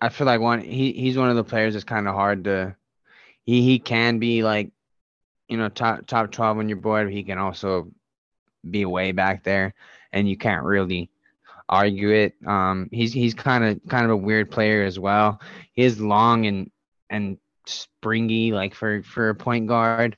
I 0.01 0.09
feel 0.09 0.27
like 0.27 0.41
one. 0.41 0.61
He 0.61 0.93
he's 0.93 1.17
one 1.17 1.31
of 1.31 1.37
the 1.37 1.45
players 1.45 1.75
that's 1.75 1.85
kind 1.85 2.09
of 2.09 2.15
hard 2.15 2.45
to. 2.45 2.77
He 3.45 3.63
he 3.63 3.79
can 3.79 4.19
be 4.19 4.43
like, 4.43 4.71
you 5.49 5.57
know, 5.57 5.69
top 5.69 6.07
top 6.07 6.31
twelve 6.31 6.59
on 6.59 6.69
your 6.69 6.79
board. 6.79 7.11
he 7.11 7.23
can 7.23 7.39
also 7.39 7.91
be 8.69 8.85
way 8.85 9.13
back 9.13 9.45
there, 9.45 9.75
and 10.13 10.29
you 10.29 10.37
can't 10.37 10.65
really 10.65 11.11
argue 11.69 12.11
it. 12.11 12.35
Um, 12.47 12.89
he's 12.93 13.13
he's 13.13 13.35
kind 13.35 13.65
of 13.65 13.81
kind 13.89 14.05
of 14.05 14.11
a 14.11 14.17
weird 14.17 14.51
player 14.51 14.85
as 14.85 14.99
well. 14.99 15.41
He 15.73 15.85
is 15.85 16.01
long 16.01 16.47
and 16.47 16.71
and 17.11 17.39
springy 17.67 18.53
like 18.53 18.75
for 18.75 19.03
for 19.03 19.31
a 19.31 19.35
point 19.35 19.67
guard. 19.67 20.17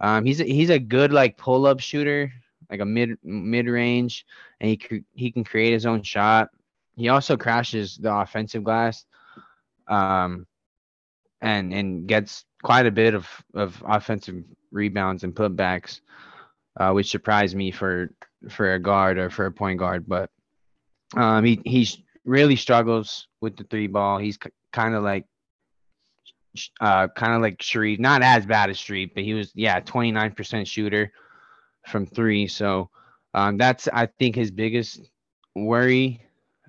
Um, 0.00 0.24
he's 0.24 0.40
a, 0.40 0.44
he's 0.44 0.70
a 0.70 0.78
good 0.78 1.12
like 1.12 1.36
pull 1.36 1.66
up 1.66 1.80
shooter, 1.80 2.32
like 2.74 2.80
a 2.80 2.84
mid 2.84 3.16
mid 3.22 3.66
range, 3.66 4.26
and 4.60 4.68
he 4.68 5.04
he 5.14 5.30
can 5.30 5.44
create 5.44 5.72
his 5.72 5.86
own 5.86 6.02
shot. 6.02 6.48
He 6.96 7.08
also 7.08 7.36
crashes 7.36 7.96
the 7.96 8.12
offensive 8.12 8.64
glass, 8.64 9.06
um, 9.86 10.46
and 11.40 11.72
and 11.72 12.08
gets 12.08 12.44
quite 12.64 12.86
a 12.86 12.90
bit 12.90 13.14
of 13.14 13.28
of 13.54 13.80
offensive 13.86 14.42
rebounds 14.72 15.22
and 15.22 15.34
putbacks, 15.34 16.00
uh, 16.80 16.90
which 16.90 17.10
surprised 17.10 17.54
me 17.54 17.70
for 17.70 18.10
for 18.50 18.74
a 18.74 18.80
guard 18.80 19.18
or 19.18 19.30
for 19.30 19.46
a 19.46 19.52
point 19.52 19.78
guard. 19.78 20.04
But 20.08 20.30
um, 21.16 21.44
he 21.44 21.60
he 21.64 21.88
really 22.24 22.56
struggles 22.56 23.28
with 23.40 23.56
the 23.56 23.64
three 23.64 23.86
ball. 23.86 24.18
He's 24.18 24.38
c- 24.42 24.50
kind 24.72 24.96
of 24.96 25.04
like 25.04 25.26
uh, 26.80 27.06
kind 27.08 27.34
of 27.34 27.42
like 27.42 27.58
Sharife, 27.58 28.00
not 28.00 28.22
as 28.22 28.46
bad 28.46 28.68
as 28.68 28.78
Sharife, 28.78 29.14
but 29.14 29.22
he 29.22 29.34
was 29.34 29.52
yeah 29.54 29.80
29% 29.80 30.66
shooter 30.66 31.12
from 31.86 32.06
three. 32.06 32.46
So 32.46 32.90
um, 33.34 33.56
that's 33.56 33.88
I 33.92 34.06
think 34.06 34.34
his 34.36 34.50
biggest 34.50 35.10
worry 35.54 36.20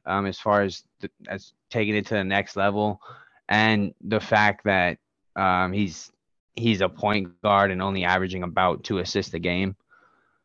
um, 0.06 0.26
as 0.26 0.40
far 0.40 0.62
as 0.62 0.84
the, 1.00 1.10
as 1.28 1.54
taking 1.70 1.96
it 1.96 2.06
to 2.08 2.16
the 2.16 2.24
next 2.24 2.56
level, 2.56 3.02
and 3.50 3.94
the 4.02 4.20
fact 4.20 4.64
that 4.66 4.98
um, 5.36 5.74
he's 5.74 6.12
he's 6.56 6.82
a 6.82 6.90
point 6.90 7.30
guard 7.42 7.72
and 7.72 7.82
only 7.82 8.04
averaging 8.04 8.44
about 8.44 8.84
two 8.84 9.00
assists 9.00 9.34
a 9.34 9.40
game. 9.40 9.76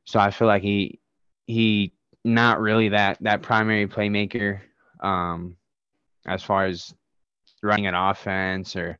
So 0.04 0.18
I 0.18 0.30
feel 0.30 0.48
like 0.48 0.62
he 0.62 0.98
he 1.46 1.92
not 2.24 2.60
really 2.60 2.90
that 2.90 3.18
that 3.20 3.42
primary 3.42 3.86
playmaker 3.86 4.60
um, 5.00 5.56
as 6.26 6.42
far 6.42 6.66
as 6.66 6.94
running 7.62 7.86
an 7.86 7.94
offense 7.94 8.76
or 8.76 8.98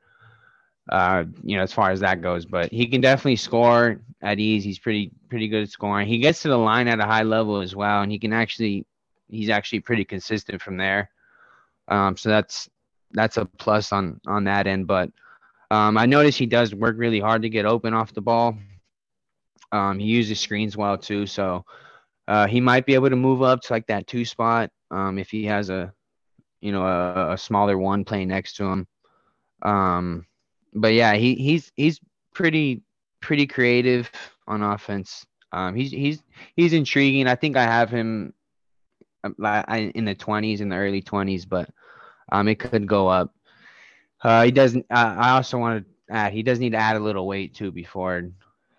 uh, 0.90 1.24
you 1.44 1.56
know, 1.56 1.62
as 1.62 1.72
far 1.72 1.90
as 1.90 2.00
that 2.00 2.20
goes. 2.20 2.44
But 2.44 2.70
he 2.70 2.86
can 2.86 3.00
definitely 3.00 3.36
score 3.36 4.00
at 4.22 4.38
ease. 4.38 4.64
He's 4.64 4.78
pretty 4.78 5.12
pretty 5.28 5.48
good 5.48 5.62
at 5.62 5.70
scoring. 5.70 6.06
He 6.06 6.18
gets 6.18 6.42
to 6.42 6.48
the 6.48 6.58
line 6.58 6.88
at 6.88 7.00
a 7.00 7.04
high 7.04 7.22
level 7.22 7.60
as 7.60 7.74
well, 7.74 8.02
and 8.02 8.12
he 8.12 8.18
can 8.18 8.32
actually 8.32 8.84
he's 9.28 9.48
actually 9.48 9.80
pretty 9.80 10.04
consistent 10.04 10.60
from 10.60 10.76
there. 10.76 11.10
Um, 11.88 12.16
so 12.16 12.28
that's 12.28 12.68
that's 13.12 13.36
a 13.36 13.44
plus 13.44 13.92
on 13.92 14.20
on 14.26 14.44
that 14.44 14.66
end. 14.66 14.86
But 14.86 15.10
um, 15.70 15.96
I 15.96 16.06
notice 16.06 16.36
he 16.36 16.46
does 16.46 16.74
work 16.74 16.96
really 16.98 17.20
hard 17.20 17.42
to 17.42 17.48
get 17.48 17.64
open 17.64 17.94
off 17.94 18.12
the 18.12 18.20
ball. 18.20 18.56
Um, 19.72 20.00
he 20.00 20.06
uses 20.06 20.40
screens 20.40 20.76
well 20.76 20.98
too, 20.98 21.26
so 21.26 21.64
uh, 22.26 22.46
he 22.48 22.60
might 22.60 22.86
be 22.86 22.94
able 22.94 23.10
to 23.10 23.16
move 23.16 23.42
up 23.42 23.60
to 23.62 23.72
like 23.72 23.86
that 23.86 24.08
two 24.08 24.24
spot 24.24 24.70
um, 24.90 25.18
if 25.18 25.30
he 25.30 25.44
has 25.44 25.70
a 25.70 25.92
you 26.60 26.72
know 26.72 26.82
a, 26.84 27.32
a 27.32 27.38
smaller 27.38 27.78
one 27.78 28.04
playing 28.04 28.28
next 28.28 28.56
to 28.56 28.64
him. 28.64 28.86
Um, 29.62 30.26
but 30.74 30.92
yeah, 30.92 31.14
he 31.14 31.34
he's 31.34 31.72
he's 31.76 32.00
pretty 32.34 32.82
pretty 33.20 33.46
creative 33.46 34.10
on 34.46 34.62
offense. 34.62 35.26
Um, 35.52 35.74
he's 35.74 35.90
he's 35.90 36.22
he's 36.56 36.72
intriguing. 36.72 37.26
I 37.26 37.34
think 37.34 37.56
I 37.56 37.64
have 37.64 37.90
him 37.90 38.32
um, 39.24 39.34
in 39.68 40.04
the 40.04 40.14
twenties, 40.14 40.60
in 40.60 40.68
the 40.68 40.76
early 40.76 41.02
twenties, 41.02 41.44
but 41.44 41.68
um, 42.32 42.48
it 42.48 42.58
could 42.58 42.86
go 42.86 43.08
up. 43.08 43.34
Uh, 44.22 44.44
he 44.44 44.50
doesn't. 44.50 44.86
Uh, 44.90 45.16
I 45.18 45.30
also 45.30 45.58
want 45.58 45.84
to 45.84 46.14
add 46.14 46.32
he 46.32 46.42
does 46.42 46.58
need 46.58 46.70
to 46.70 46.78
add 46.78 46.96
a 46.96 47.00
little 47.00 47.26
weight 47.26 47.54
too 47.54 47.70
before. 47.70 48.30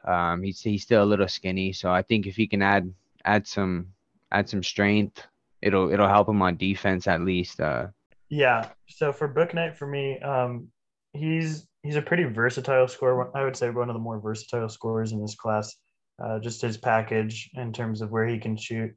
Um, 0.05 0.43
he's 0.43 0.61
he's 0.61 0.83
still 0.83 1.03
a 1.03 1.05
little 1.05 1.27
skinny, 1.27 1.73
so 1.73 1.91
I 1.91 2.01
think 2.01 2.25
if 2.25 2.35
he 2.35 2.47
can 2.47 2.61
add 2.61 2.93
add 3.25 3.47
some 3.47 3.87
add 4.31 4.49
some 4.49 4.63
strength, 4.63 5.21
it'll 5.61 5.91
it'll 5.91 6.07
help 6.07 6.29
him 6.29 6.41
on 6.41 6.57
defense 6.57 7.07
at 7.07 7.21
least. 7.21 7.59
Uh, 7.59 7.87
yeah. 8.29 8.69
So 8.87 9.11
for 9.11 9.27
Bouknight, 9.27 9.75
for 9.75 9.87
me, 9.87 10.19
um, 10.19 10.69
he's 11.13 11.67
he's 11.83 11.95
a 11.95 12.01
pretty 12.01 12.23
versatile 12.23 12.87
scorer. 12.87 13.35
I 13.35 13.43
would 13.43 13.55
say 13.55 13.69
one 13.69 13.89
of 13.89 13.95
the 13.95 13.99
more 13.99 14.19
versatile 14.19 14.69
scorers 14.69 15.11
in 15.11 15.21
this 15.21 15.35
class. 15.35 15.75
Uh, 16.21 16.37
just 16.39 16.61
his 16.61 16.77
package 16.77 17.49
in 17.55 17.73
terms 17.73 18.01
of 18.01 18.11
where 18.11 18.27
he 18.27 18.37
can 18.37 18.55
shoot, 18.55 18.91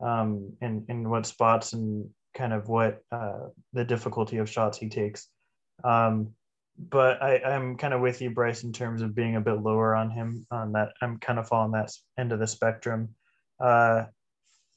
um, 0.00 0.50
and 0.62 0.84
in 0.88 1.10
what 1.10 1.26
spots 1.26 1.74
and 1.74 2.08
kind 2.34 2.52
of 2.54 2.68
what 2.68 3.00
uh, 3.12 3.48
the 3.74 3.84
difficulty 3.84 4.38
of 4.38 4.48
shots 4.48 4.78
he 4.78 4.88
takes. 4.88 5.28
Um, 5.84 6.30
but 6.78 7.22
I, 7.22 7.40
I'm 7.40 7.76
kind 7.76 7.92
of 7.92 8.00
with 8.00 8.22
you, 8.22 8.30
Bryce, 8.30 8.64
in 8.64 8.72
terms 8.72 9.02
of 9.02 9.14
being 9.14 9.36
a 9.36 9.40
bit 9.40 9.60
lower 9.60 9.94
on 9.94 10.10
him. 10.10 10.46
On 10.50 10.72
that, 10.72 10.92
I'm 11.02 11.18
kind 11.18 11.38
of 11.38 11.46
falling 11.46 11.72
that 11.72 11.90
end 12.18 12.32
of 12.32 12.38
the 12.38 12.46
spectrum. 12.46 13.10
Uh, 13.60 14.04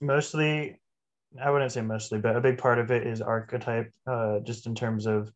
mostly, 0.01 0.81
I 1.41 1.49
wouldn't 1.49 1.71
say 1.71 1.81
mostly, 1.81 2.19
but 2.19 2.35
a 2.35 2.41
big 2.41 2.57
part 2.57 2.79
of 2.79 2.91
it 2.91 3.07
is 3.07 3.21
archetype, 3.21 3.91
uh, 4.05 4.39
just 4.39 4.67
in 4.67 4.75
terms 4.75 5.05
of 5.05 5.31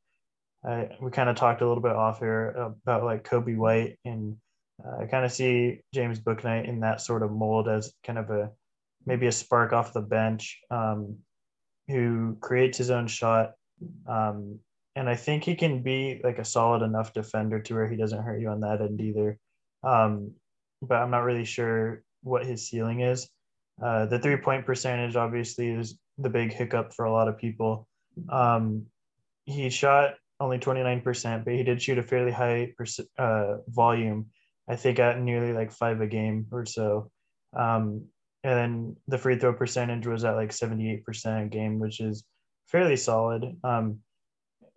I, 0.65 0.89
we 1.01 1.11
kind 1.11 1.29
of 1.29 1.35
talked 1.35 1.61
a 1.61 1.67
little 1.67 1.83
bit 1.83 1.93
off 1.93 2.19
here 2.19 2.49
about 2.83 3.03
like 3.03 3.23
Coby 3.23 3.55
White, 3.55 3.97
and 4.05 4.35
uh, 4.83 5.03
I 5.03 5.05
kind 5.05 5.25
of 5.25 5.31
see 5.31 5.81
James 5.93 6.19
Bouknight 6.19 6.67
in 6.67 6.81
that 6.81 7.01
sort 7.01 7.23
of 7.23 7.31
mold 7.31 7.67
as 7.67 7.93
kind 8.05 8.19
of 8.19 8.29
a 8.29 8.51
maybe 9.05 9.27
a 9.27 9.31
spark 9.31 9.73
off 9.73 9.93
the 9.93 10.01
bench 10.01 10.59
um, 10.69 11.17
who 11.87 12.37
creates 12.41 12.77
his 12.77 12.89
own 12.89 13.07
shot. 13.07 13.53
Um, 14.07 14.59
and 14.95 15.09
I 15.09 15.15
think 15.15 15.43
he 15.43 15.55
can 15.55 15.81
be 15.81 16.19
like 16.23 16.39
a 16.39 16.45
solid 16.45 16.83
enough 16.83 17.13
defender 17.13 17.61
to 17.61 17.73
where 17.73 17.87
he 17.87 17.95
doesn't 17.95 18.21
hurt 18.21 18.41
you 18.41 18.49
on 18.49 18.59
that 18.61 18.81
end 18.81 18.99
either. 18.99 19.37
Um, 19.83 20.31
but 20.81 20.95
I'm 20.95 21.11
not 21.11 21.23
really 21.23 21.45
sure 21.45 22.03
what 22.21 22.45
his 22.45 22.67
ceiling 22.67 22.99
is. 23.01 23.29
Uh, 23.81 24.05
the 24.07 24.19
three 24.19 24.37
point 24.37 24.65
percentage 24.65 25.15
obviously 25.15 25.69
is 25.69 25.97
the 26.17 26.29
big 26.29 26.51
hiccup 26.51 26.93
for 26.93 27.05
a 27.05 27.11
lot 27.11 27.29
of 27.29 27.37
people. 27.37 27.87
Um, 28.29 28.87
he 29.45 29.69
shot 29.69 30.15
only 30.39 30.57
29%, 30.57 31.43
but 31.43 31.53
he 31.53 31.63
did 31.63 31.81
shoot 31.81 31.97
a 31.97 32.03
fairly 32.03 32.31
high 32.31 32.73
uh, 33.17 33.57
volume, 33.67 34.27
I 34.67 34.75
think 34.75 34.99
at 34.99 35.19
nearly 35.19 35.53
like 35.53 35.71
five 35.71 36.01
a 36.01 36.07
game 36.07 36.47
or 36.51 36.65
so. 36.65 37.11
Um, 37.57 38.05
and 38.43 38.57
then 38.57 38.95
the 39.07 39.17
free 39.17 39.37
throw 39.37 39.53
percentage 39.53 40.07
was 40.07 40.23
at 40.23 40.35
like 40.35 40.51
78% 40.51 41.45
a 41.45 41.49
game, 41.49 41.79
which 41.79 41.99
is 41.99 42.23
fairly 42.67 42.95
solid. 42.95 43.57
Um, 43.63 43.99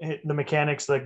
the 0.01 0.35
mechanics 0.35 0.89
look 0.89 1.05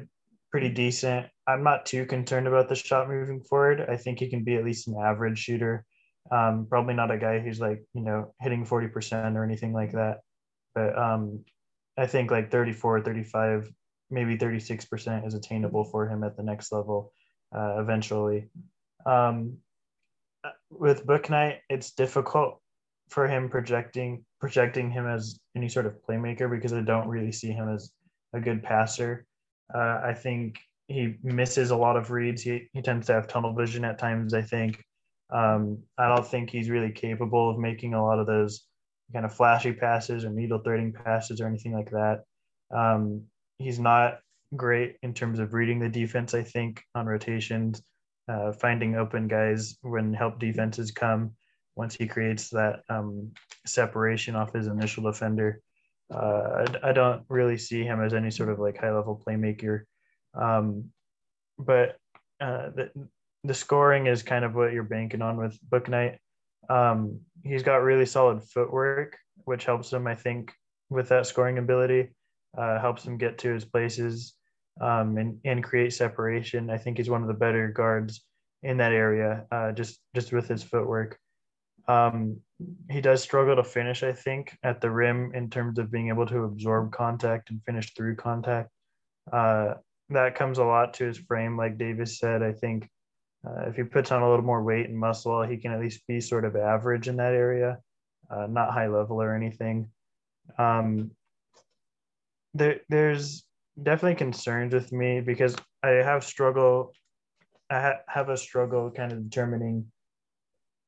pretty 0.50 0.70
decent. 0.70 1.26
I'm 1.46 1.62
not 1.62 1.84
too 1.84 2.06
concerned 2.06 2.46
about 2.46 2.68
the 2.68 2.74
shot 2.74 3.08
moving 3.08 3.42
forward. 3.42 3.84
I 3.88 3.96
think 3.96 4.20
he 4.20 4.30
can 4.30 4.42
be 4.42 4.56
at 4.56 4.64
least 4.64 4.88
an 4.88 4.96
average 4.98 5.38
shooter. 5.38 5.84
Um, 6.30 6.66
probably 6.68 6.94
not 6.94 7.10
a 7.10 7.18
guy 7.18 7.38
who's 7.38 7.60
like, 7.60 7.84
you 7.92 8.02
know, 8.02 8.32
hitting 8.40 8.64
40% 8.64 9.36
or 9.36 9.44
anything 9.44 9.72
like 9.72 9.92
that. 9.92 10.20
But 10.74 10.98
um, 10.98 11.44
I 11.98 12.06
think 12.06 12.30
like 12.30 12.50
34, 12.50 13.02
35 13.02 13.70
maybe 14.10 14.36
36% 14.36 15.26
is 15.26 15.34
attainable 15.34 15.84
for 15.84 16.08
him 16.08 16.24
at 16.24 16.36
the 16.36 16.42
next 16.42 16.72
level 16.72 17.12
uh, 17.54 17.76
eventually. 17.78 18.48
Um, 19.04 19.58
with 20.70 21.06
Bouknight, 21.06 21.58
it's 21.68 21.92
difficult 21.92 22.60
for 23.08 23.28
him 23.28 23.48
projecting 23.48 24.24
projecting 24.40 24.90
him 24.90 25.06
as 25.06 25.38
any 25.56 25.68
sort 25.68 25.86
of 25.86 25.94
playmaker 26.08 26.50
because 26.50 26.72
I 26.72 26.80
don't 26.80 27.08
really 27.08 27.32
see 27.32 27.52
him 27.52 27.68
as 27.68 27.90
a 28.32 28.40
good 28.40 28.62
passer. 28.62 29.26
Uh, 29.74 30.00
I 30.04 30.14
think 30.14 30.58
he 30.88 31.14
misses 31.22 31.70
a 31.70 31.76
lot 31.76 31.96
of 31.96 32.10
reads. 32.10 32.42
He, 32.42 32.68
he 32.72 32.82
tends 32.82 33.06
to 33.06 33.14
have 33.14 33.26
tunnel 33.26 33.54
vision 33.54 33.84
at 33.84 33.98
times. 33.98 34.34
I 34.34 34.42
think. 34.42 34.82
Um, 35.30 35.78
I 35.98 36.08
don't 36.08 36.26
think 36.26 36.50
he's 36.50 36.70
really 36.70 36.92
capable 36.92 37.50
of 37.50 37.58
making 37.58 37.94
a 37.94 38.04
lot 38.04 38.20
of 38.20 38.26
those 38.26 38.64
kind 39.12 39.24
of 39.24 39.34
flashy 39.34 39.72
passes 39.72 40.24
or 40.24 40.30
needle 40.30 40.60
threading 40.60 40.92
passes 40.92 41.40
or 41.40 41.48
anything 41.48 41.72
like 41.72 41.90
that. 41.90 42.22
Um, 42.74 43.22
he's 43.58 43.78
not 43.78 44.18
great 44.54 44.96
in 45.02 45.14
terms 45.14 45.38
of 45.38 45.54
reading 45.54 45.78
the 45.78 45.88
defense, 45.88 46.34
I 46.34 46.42
think, 46.42 46.82
on 46.94 47.06
rotations, 47.06 47.82
uh, 48.28 48.52
finding 48.52 48.96
open 48.96 49.28
guys 49.28 49.76
when 49.82 50.12
help 50.12 50.38
defenses 50.38 50.90
come 50.90 51.32
once 51.74 51.94
he 51.94 52.06
creates 52.06 52.48
that 52.50 52.80
um, 52.88 53.32
separation 53.66 54.34
off 54.34 54.54
his 54.54 54.66
initial 54.66 55.04
defender. 55.04 55.60
Uh, 56.12 56.66
I, 56.82 56.90
I, 56.90 56.92
don't 56.92 57.24
really 57.28 57.58
see 57.58 57.82
him 57.82 58.02
as 58.02 58.14
any 58.14 58.30
sort 58.30 58.48
of 58.48 58.60
like 58.60 58.78
high 58.78 58.92
level 58.92 59.20
playmaker. 59.26 59.82
Um, 60.34 60.90
but 61.58 61.96
uh, 62.40 62.70
the, 62.74 62.90
the 63.42 63.54
scoring 63.54 64.06
is 64.06 64.22
kind 64.22 64.44
of 64.44 64.54
what 64.54 64.72
you're 64.72 64.84
banking 64.84 65.22
on 65.22 65.36
with 65.36 65.58
Bouknight. 65.68 66.18
Um, 66.70 67.20
he's 67.42 67.62
got 67.62 67.82
really 67.82 68.06
solid 68.06 68.42
footwork, 68.44 69.16
which 69.44 69.64
helps 69.64 69.92
him, 69.92 70.06
I 70.06 70.14
think, 70.14 70.52
with 70.90 71.08
that 71.08 71.26
scoring 71.26 71.58
ability. 71.58 72.10
Uh, 72.56 72.80
helps 72.80 73.04
him 73.04 73.18
get 73.18 73.38
to 73.38 73.52
his 73.52 73.64
places 73.64 74.34
um, 74.80 75.18
and, 75.18 75.38
and 75.44 75.62
create 75.62 75.92
separation. 75.92 76.70
I 76.70 76.78
think 76.78 76.96
he's 76.96 77.10
one 77.10 77.22
of 77.22 77.28
the 77.28 77.34
better 77.34 77.68
guards 77.68 78.22
in 78.62 78.78
that 78.78 78.92
area, 78.92 79.44
uh, 79.50 79.72
just 79.72 80.00
just 80.14 80.32
with 80.32 80.48
his 80.48 80.62
footwork. 80.62 81.18
Um, 81.88 82.40
he 82.90 83.00
does 83.00 83.22
struggle 83.22 83.56
to 83.56 83.64
finish, 83.64 84.02
I 84.02 84.12
think, 84.12 84.56
at 84.62 84.80
the 84.80 84.90
rim 84.90 85.32
in 85.34 85.50
terms 85.50 85.78
of 85.78 85.90
being 85.90 86.08
able 86.08 86.26
to 86.26 86.44
absorb 86.44 86.92
contact 86.92 87.50
and 87.50 87.62
finish 87.64 87.92
through 87.94 88.16
contact. 88.16 88.70
Uh, 89.32 89.74
that 90.10 90.34
comes 90.34 90.58
a 90.58 90.64
lot 90.64 90.94
to 90.94 91.04
his 91.04 91.18
frame, 91.18 91.56
like 91.56 91.78
Davis 91.78 92.18
said. 92.18 92.42
I 92.42 92.52
think 92.52 92.88
uh, 93.46 93.68
if 93.68 93.76
he 93.76 93.82
puts 93.82 94.10
on 94.10 94.22
a 94.22 94.28
little 94.28 94.44
more 94.44 94.62
weight 94.62 94.88
and 94.88 94.98
muscle, 94.98 95.42
he 95.42 95.56
can 95.56 95.72
at 95.72 95.80
least 95.80 96.06
be 96.06 96.20
sort 96.20 96.44
of 96.44 96.56
average 96.56 97.08
in 97.08 97.16
that 97.16 97.34
area, 97.34 97.78
uh, 98.30 98.46
not 98.48 98.72
high 98.72 98.88
level 98.88 99.22
or 99.22 99.34
anything. 99.34 99.88
Um, 100.58 101.10
there, 102.56 102.80
there's 102.88 103.44
definitely 103.82 104.16
concerns 104.16 104.72
with 104.72 104.92
me 104.92 105.20
because 105.20 105.56
I 105.82 105.88
have 105.88 106.24
struggle. 106.24 106.92
I 107.70 107.80
ha- 107.80 108.00
have 108.08 108.28
a 108.28 108.36
struggle 108.36 108.90
kind 108.90 109.12
of 109.12 109.28
determining 109.28 109.86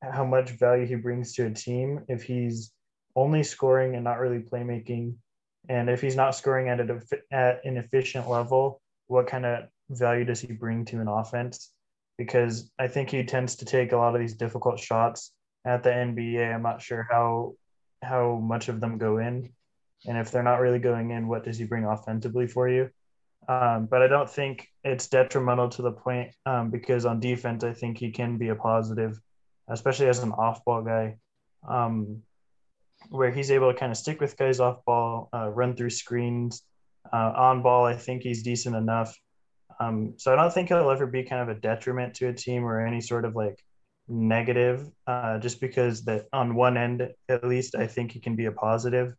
how 0.01 0.25
much 0.25 0.51
value 0.51 0.85
he 0.85 0.95
brings 0.95 1.33
to 1.33 1.45
a 1.45 1.51
team 1.51 2.05
if 2.07 2.23
he's 2.23 2.71
only 3.15 3.43
scoring 3.43 3.95
and 3.95 4.03
not 4.03 4.19
really 4.19 4.39
playmaking, 4.39 5.15
and 5.67 5.89
if 5.89 6.01
he's 6.01 6.15
not 6.15 6.35
scoring 6.35 6.69
at, 6.69 6.79
a, 6.79 7.01
at 7.31 7.65
an 7.65 7.77
efficient 7.77 8.29
level, 8.29 8.81
what 9.07 9.27
kind 9.27 9.45
of 9.45 9.65
value 9.89 10.23
does 10.23 10.39
he 10.39 10.53
bring 10.53 10.85
to 10.85 11.01
an 11.01 11.07
offense? 11.07 11.71
Because 12.17 12.71
I 12.79 12.87
think 12.87 13.09
he 13.09 13.23
tends 13.23 13.57
to 13.57 13.65
take 13.65 13.91
a 13.91 13.97
lot 13.97 14.15
of 14.15 14.21
these 14.21 14.35
difficult 14.35 14.79
shots 14.79 15.31
at 15.65 15.83
the 15.83 15.89
NBA. 15.89 16.53
I'm 16.53 16.63
not 16.63 16.81
sure 16.81 17.07
how 17.09 17.55
how 18.01 18.37
much 18.37 18.69
of 18.69 18.79
them 18.79 18.97
go 18.97 19.17
in, 19.17 19.51
and 20.07 20.17
if 20.17 20.31
they're 20.31 20.43
not 20.43 20.59
really 20.59 20.79
going 20.79 21.11
in, 21.11 21.27
what 21.27 21.43
does 21.43 21.57
he 21.57 21.65
bring 21.65 21.85
offensively 21.85 22.47
for 22.47 22.69
you? 22.69 22.89
Um, 23.47 23.87
but 23.89 24.01
I 24.01 24.07
don't 24.07 24.29
think 24.29 24.67
it's 24.83 25.07
detrimental 25.07 25.69
to 25.69 25.81
the 25.81 25.91
point 25.91 26.31
um, 26.45 26.69
because 26.69 27.05
on 27.05 27.19
defense, 27.19 27.63
I 27.63 27.73
think 27.73 27.97
he 27.97 28.11
can 28.11 28.37
be 28.37 28.49
a 28.49 28.55
positive 28.55 29.19
especially 29.69 30.07
as 30.07 30.19
an 30.19 30.31
off 30.31 30.65
ball 30.65 30.81
guy, 30.81 31.17
um, 31.67 32.21
where 33.09 33.31
he's 33.31 33.51
able 33.51 33.71
to 33.71 33.77
kind 33.77 33.91
of 33.91 33.97
stick 33.97 34.19
with 34.19 34.37
guys 34.37 34.59
off 34.59 34.83
ball, 34.85 35.29
uh, 35.33 35.47
run 35.49 35.75
through 35.75 35.91
screens. 35.91 36.63
Uh, 37.11 37.31
on 37.35 37.61
ball, 37.61 37.85
I 37.85 37.95
think 37.95 38.23
he's 38.23 38.43
decent 38.43 38.75
enough. 38.75 39.15
Um, 39.79 40.15
so 40.17 40.33
I 40.33 40.35
don't 40.35 40.53
think 40.53 40.67
he'll 40.67 40.89
ever 40.89 41.07
be 41.07 41.23
kind 41.23 41.41
of 41.41 41.55
a 41.55 41.59
detriment 41.59 42.15
to 42.15 42.27
a 42.27 42.33
team 42.33 42.65
or 42.65 42.85
any 42.85 42.99
sort 42.99 43.23
of 43.23 43.35
like 43.35 43.63
negative, 44.07 44.85
uh, 45.07 45.37
just 45.39 45.61
because 45.61 46.03
that 46.05 46.25
on 46.33 46.55
one 46.55 46.75
end, 46.75 47.07
at 47.29 47.43
least, 47.43 47.75
I 47.75 47.87
think 47.87 48.11
he 48.11 48.19
can 48.19 48.35
be 48.35 48.45
a 48.45 48.51
positive. 48.51 49.13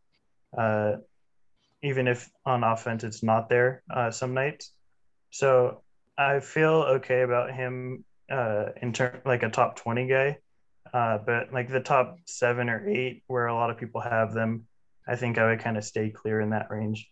Uh, 0.57 0.97
even 1.83 2.07
if 2.07 2.29
on 2.45 2.63
offense 2.63 3.03
it's 3.03 3.23
not 3.23 3.49
there 3.49 3.83
uh, 3.93 4.11
some 4.11 4.33
nights. 4.33 4.71
So 5.31 5.81
I 6.17 6.39
feel 6.39 6.85
okay 6.97 7.21
about 7.21 7.51
him 7.51 8.03
uh, 8.29 8.67
in 8.81 8.93
term 8.93 9.19
like 9.25 9.43
a 9.43 9.49
top 9.49 9.75
20 9.77 10.07
guy. 10.07 10.37
Uh, 10.93 11.17
but 11.25 11.53
like 11.53 11.69
the 11.69 11.79
top 11.79 12.17
seven 12.25 12.69
or 12.69 12.87
eight, 12.87 13.23
where 13.27 13.47
a 13.47 13.53
lot 13.53 13.69
of 13.69 13.77
people 13.77 14.01
have 14.01 14.33
them, 14.33 14.67
I 15.07 15.15
think 15.15 15.37
I 15.37 15.49
would 15.49 15.59
kind 15.59 15.77
of 15.77 15.85
stay 15.85 16.09
clear 16.09 16.41
in 16.41 16.49
that 16.49 16.69
range. 16.69 17.09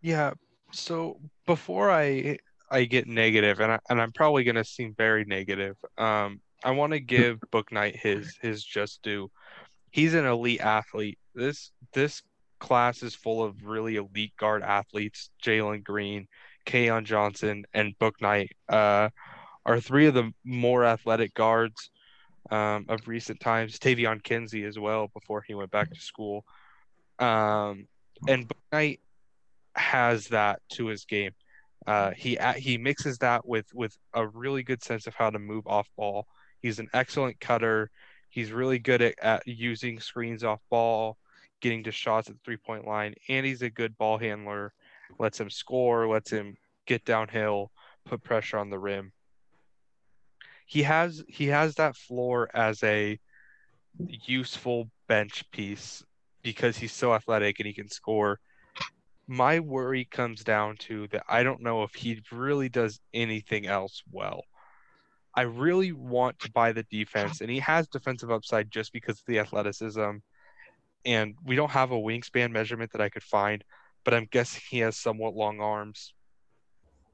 Yeah. 0.00 0.32
So 0.72 1.20
before 1.46 1.90
I 1.90 2.38
I 2.70 2.84
get 2.84 3.06
negative, 3.06 3.60
and 3.60 3.72
I, 3.72 3.78
and 3.88 4.00
I'm 4.00 4.12
probably 4.12 4.44
going 4.44 4.56
to 4.56 4.64
seem 4.64 4.94
very 4.96 5.24
negative. 5.24 5.76
Um, 5.98 6.40
I 6.64 6.70
want 6.70 6.92
to 6.92 7.00
give 7.00 7.38
Bouknight 7.52 7.96
his 7.96 8.36
his 8.40 8.64
just 8.64 9.02
due. 9.02 9.30
He's 9.92 10.14
an 10.14 10.26
elite 10.26 10.60
athlete. 10.60 11.18
This 11.34 11.70
this 11.92 12.22
class 12.58 13.02
is 13.02 13.14
full 13.14 13.44
of 13.44 13.62
really 13.64 13.96
elite 13.96 14.36
guard 14.36 14.62
athletes. 14.62 15.30
Jalen 15.44 15.84
Green, 15.84 16.26
Keon 16.64 17.04
Johnson, 17.04 17.64
and 17.72 17.96
Bouknight. 17.98 18.48
Uh, 18.68 19.10
are 19.64 19.80
three 19.80 20.06
of 20.06 20.14
the 20.14 20.32
more 20.44 20.84
athletic 20.84 21.34
guards 21.34 21.90
um, 22.50 22.86
of 22.88 23.06
recent 23.06 23.38
times. 23.38 23.78
Taevion 23.78 24.22
Kinsey 24.22 24.64
as 24.64 24.78
well 24.78 25.08
before 25.14 25.42
he 25.46 25.54
went 25.54 25.70
back 25.70 25.92
to 25.92 26.00
school. 26.00 26.44
Um, 27.18 27.86
and 28.26 28.48
Book 28.48 28.58
Knight 28.72 29.00
has 29.76 30.28
that 30.28 30.60
to 30.72 30.86
his 30.86 31.04
game. 31.04 31.32
Uh, 31.86 32.12
he 32.16 32.38
he 32.56 32.78
mixes 32.78 33.18
that 33.18 33.46
with 33.46 33.66
with 33.74 33.96
a 34.14 34.26
really 34.26 34.62
good 34.62 34.82
sense 34.82 35.06
of 35.06 35.14
how 35.14 35.30
to 35.30 35.38
move 35.38 35.66
off 35.66 35.88
ball. 35.96 36.26
He's 36.60 36.78
an 36.78 36.88
excellent 36.94 37.40
cutter. 37.40 37.90
He's 38.32 38.50
really 38.50 38.80
good 38.80 39.00
at, 39.00 39.14
at 39.22 39.46
using 39.46 40.00
screens 40.00 40.42
off 40.42 40.60
ball, 40.70 41.16
getting 41.60 41.84
to 41.84 41.92
shots 41.92 42.28
at 42.28 42.34
the 42.34 42.40
three 42.44 42.56
point 42.56 42.86
line, 42.86 43.14
and 43.28 43.46
he's 43.46 43.62
a 43.62 43.70
good 43.70 43.96
ball 43.96 44.18
handler. 44.18 44.72
Lets 45.20 45.38
him 45.38 45.50
score, 45.50 46.08
lets 46.08 46.30
him 46.30 46.56
get 46.86 47.04
downhill, 47.04 47.70
put 48.04 48.24
pressure 48.24 48.58
on 48.58 48.70
the 48.70 48.78
rim 48.78 49.12
he 50.72 50.82
has 50.84 51.22
he 51.28 51.48
has 51.48 51.74
that 51.74 51.94
floor 51.94 52.48
as 52.54 52.82
a 52.82 53.18
useful 54.08 54.88
bench 55.06 55.44
piece 55.50 56.02
because 56.42 56.78
he's 56.78 56.92
so 56.92 57.12
athletic 57.12 57.60
and 57.60 57.66
he 57.66 57.74
can 57.74 57.90
score. 57.90 58.40
My 59.26 59.60
worry 59.60 60.06
comes 60.06 60.42
down 60.42 60.76
to 60.88 61.08
that 61.08 61.24
I 61.28 61.42
don't 61.42 61.60
know 61.60 61.82
if 61.82 61.94
he 61.94 62.22
really 62.32 62.70
does 62.70 63.00
anything 63.12 63.66
else 63.66 64.02
well. 64.10 64.44
I 65.34 65.42
really 65.42 65.92
want 65.92 66.38
to 66.40 66.50
buy 66.50 66.72
the 66.72 66.84
defense, 66.84 67.40
and 67.40 67.50
he 67.50 67.58
has 67.70 67.88
defensive 67.88 68.30
upside 68.30 68.70
just 68.70 68.92
because 68.92 69.18
of 69.18 69.24
the 69.26 69.38
athleticism. 69.38 70.10
And 71.04 71.34
we 71.44 71.56
don't 71.56 71.70
have 71.70 71.90
a 71.90 71.96
wingspan 71.96 72.52
measurement 72.52 72.92
that 72.92 73.00
I 73.00 73.08
could 73.08 73.24
find, 73.24 73.64
but 74.04 74.14
I'm 74.14 74.28
guessing 74.30 74.62
he 74.70 74.78
has 74.78 74.96
somewhat 74.96 75.34
long 75.34 75.60
arms. 75.60 76.14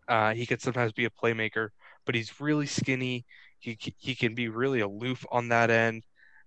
Uh, 0.06 0.34
he 0.34 0.46
could 0.46 0.60
sometimes 0.60 0.92
be 0.92 1.04
a 1.04 1.10
playmaker, 1.10 1.68
but 2.06 2.14
he's 2.14 2.40
really 2.40 2.66
skinny. 2.66 3.24
He 3.58 3.78
he 3.98 4.14
can 4.14 4.34
be 4.34 4.48
really 4.48 4.80
aloof 4.80 5.24
on 5.30 5.48
that 5.48 5.70
end. 5.70 6.04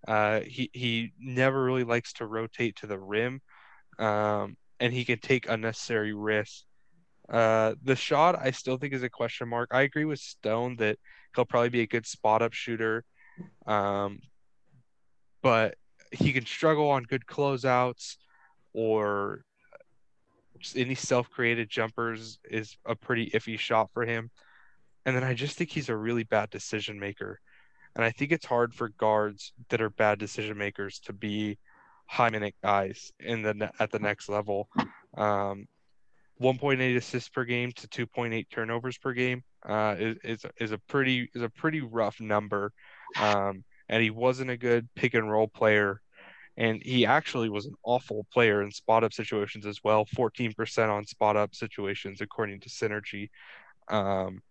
Uh, 0.08 0.42
he 0.42 0.70
he 0.74 1.14
never 1.20 1.64
really 1.64 1.84
likes 1.84 2.14
to 2.14 2.26
rotate 2.26 2.76
to 2.78 2.88
the 2.88 3.00
rim, 3.00 3.42
um, 4.00 4.56
and 4.80 4.93
he 4.93 5.06
can 5.06 5.20
take 5.20 5.48
unnecessary 5.50 6.14
risks. 6.14 6.66
Uh, 7.30 7.76
the 7.84 7.96
shot 7.96 8.36
I 8.39 8.52
still 8.52 8.78
think 8.78 8.93
is 8.93 9.04
a 9.04 9.10
question 9.10 9.48
mark. 9.48 9.70
I 9.72 9.84
agree 9.84 10.06
with 10.06 10.20
Stone 10.20 10.78
that 10.78 10.98
he'll 11.36 11.45
probably 11.45 11.70
be 11.70 11.82
a 11.82 11.87
good 11.87 12.05
spot 12.05 12.41
up 12.41 12.53
shooter, 12.53 13.03
um, 13.66 14.20
but 15.41 15.75
he 16.12 16.33
can 16.33 16.45
struggle 16.45 16.89
on 16.89 17.03
good 17.03 17.25
closeouts 17.25 18.17
or 18.74 19.43
any 20.75 20.95
self 20.95 21.29
created 21.29 21.70
jumpers 21.70 22.39
is 22.43 22.78
a 22.86 22.95
pretty 22.95 23.29
iffy 23.32 23.58
shot 23.58 23.89
for 23.93 24.05
him. 24.05 24.29
And 25.05 25.16
then 25.16 25.24
I 25.24 25.33
just 25.33 25.58
think 25.58 25.71
he's 25.71 25.89
a 25.89 25.95
really 25.95 26.24
bad 26.24 26.49
decision 26.49 26.99
maker. 26.99 27.39
And 27.95 28.05
I 28.05 28.12
think 28.12 28.32
it's 28.32 28.45
hard 28.45 28.74
for 28.74 28.89
guards 28.89 29.53
that 29.70 29.82
are 29.82 29.89
bad 29.89 30.20
decision 30.20 30.58
makers 30.58 30.99
to 31.05 31.13
be 31.13 31.58
high 32.05 32.29
minute 32.29 32.55
guys 32.62 33.12
in 33.20 33.41
the 33.41 33.71
at 33.79 33.91
the 33.91 33.99
next 33.99 34.29
level. 34.29 34.70
Um, 35.17 35.67
1.8 36.41 36.95
assists 36.95 37.29
per 37.29 37.45
game 37.45 37.71
to 37.74 37.87
2.8 37.87 38.45
turnovers 38.49 38.97
per 38.97 39.13
game 39.13 39.43
uh, 39.67 39.96
is, 40.00 40.17
is 40.24 40.46
is 40.59 40.71
a 40.71 40.78
pretty 40.78 41.29
is 41.33 41.42
a 41.42 41.50
pretty 41.50 41.82
rough 41.82 42.20
number. 42.20 42.71
Um, 43.20 43.63
and 43.89 44.01
he 44.01 44.09
wasn't 44.09 44.50
a 44.50 44.58
good 44.58 44.88
pick 44.96 45.13
and 45.13 45.29
roll 45.29 45.47
player. 45.47 46.01
And 46.58 46.82
he 46.82 47.05
actually 47.05 47.50
was 47.50 47.66
an 47.66 47.75
awful 47.83 48.25
player 48.32 48.62
in 48.62 48.71
spot 48.71 49.04
up 49.04 49.13
situations 49.13 49.66
as 49.66 49.83
well. 49.83 50.05
14% 50.05 50.89
on 50.89 51.05
spot 51.05 51.36
up 51.36 51.55
situations, 51.55 52.21
according 52.21 52.62
to 52.62 52.70
Synergy. 52.70 53.29
Um, 53.89 54.42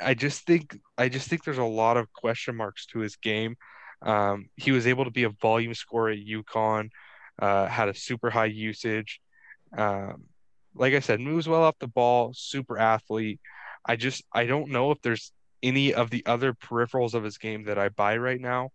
I 0.00 0.14
just 0.14 0.46
think 0.46 0.78
I 0.96 1.08
just 1.08 1.28
think 1.28 1.44
there's 1.44 1.58
a 1.58 1.64
lot 1.64 1.96
of 1.96 2.12
question 2.12 2.56
marks 2.56 2.86
to 2.86 3.00
his 3.00 3.16
game. 3.16 3.56
Um, 4.02 4.48
he 4.56 4.70
was 4.70 4.86
able 4.86 5.04
to 5.04 5.10
be 5.10 5.24
a 5.24 5.30
volume 5.30 5.74
scorer 5.74 6.10
at 6.10 6.18
UConn, 6.18 6.90
uh, 7.40 7.66
had 7.66 7.88
a 7.88 7.94
super 7.94 8.30
high 8.30 8.46
usage. 8.46 9.20
Um, 9.76 10.24
like 10.74 10.94
I 10.94 11.00
said, 11.00 11.20
moves 11.20 11.48
well 11.48 11.62
off 11.62 11.78
the 11.80 11.88
ball, 11.88 12.32
super 12.34 12.78
athlete. 12.78 13.40
I 13.88 13.96
just 13.96 14.22
I 14.32 14.46
don't 14.46 14.68
know 14.70 14.92
if 14.92 15.00
there's 15.02 15.32
any 15.62 15.94
of 15.94 16.10
the 16.10 16.24
other 16.26 16.52
peripherals 16.52 17.14
of 17.14 17.24
his 17.24 17.38
game 17.38 17.64
that 17.64 17.78
I 17.78 17.88
buy 17.88 18.18
right 18.18 18.40
now, 18.40 18.70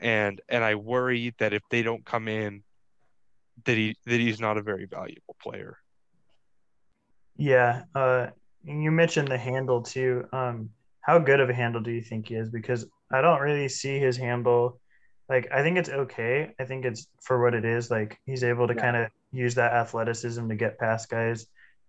and 0.00 0.40
and 0.48 0.64
I 0.64 0.76
worry 0.76 1.34
that 1.38 1.52
if 1.52 1.62
they 1.70 1.82
don't 1.82 2.06
come 2.06 2.28
in, 2.28 2.62
that 3.64 3.76
he 3.76 3.96
that 4.06 4.20
he's 4.20 4.40
not 4.40 4.56
a 4.56 4.62
very 4.62 4.86
valuable 4.86 5.36
player. 5.42 5.76
Yeah, 7.36 7.82
uh, 7.94 8.28
you 8.64 8.90
mentioned 8.90 9.28
the 9.28 9.38
handle 9.38 9.82
too. 9.82 10.24
Um, 10.32 10.70
how 11.00 11.18
good 11.18 11.40
of 11.40 11.50
a 11.50 11.54
handle 11.54 11.80
do 11.82 11.90
you 11.90 12.02
think 12.02 12.28
he 12.28 12.34
is? 12.36 12.48
Because 12.50 12.86
I 13.12 13.20
don't 13.20 13.40
really 13.40 13.68
see 13.68 13.98
his 13.98 14.16
handle 14.16 14.80
like 15.28 15.48
I 15.52 15.62
think 15.62 15.76
it's 15.76 15.88
okay. 15.88 16.52
I 16.58 16.64
think 16.64 16.84
it's 16.84 17.08
for 17.22 17.42
what 17.42 17.54
it 17.54 17.64
is. 17.64 17.90
Like 17.90 18.18
he's 18.26 18.44
able 18.44 18.68
to 18.68 18.74
Yeah. 18.74 18.80
kind 18.80 18.96
of 18.96 19.10
use 19.32 19.56
that 19.56 19.72
athleticism 19.72 20.48
to 20.48 20.54
get 20.54 20.78
past 20.78 21.08
guys, 21.10 21.46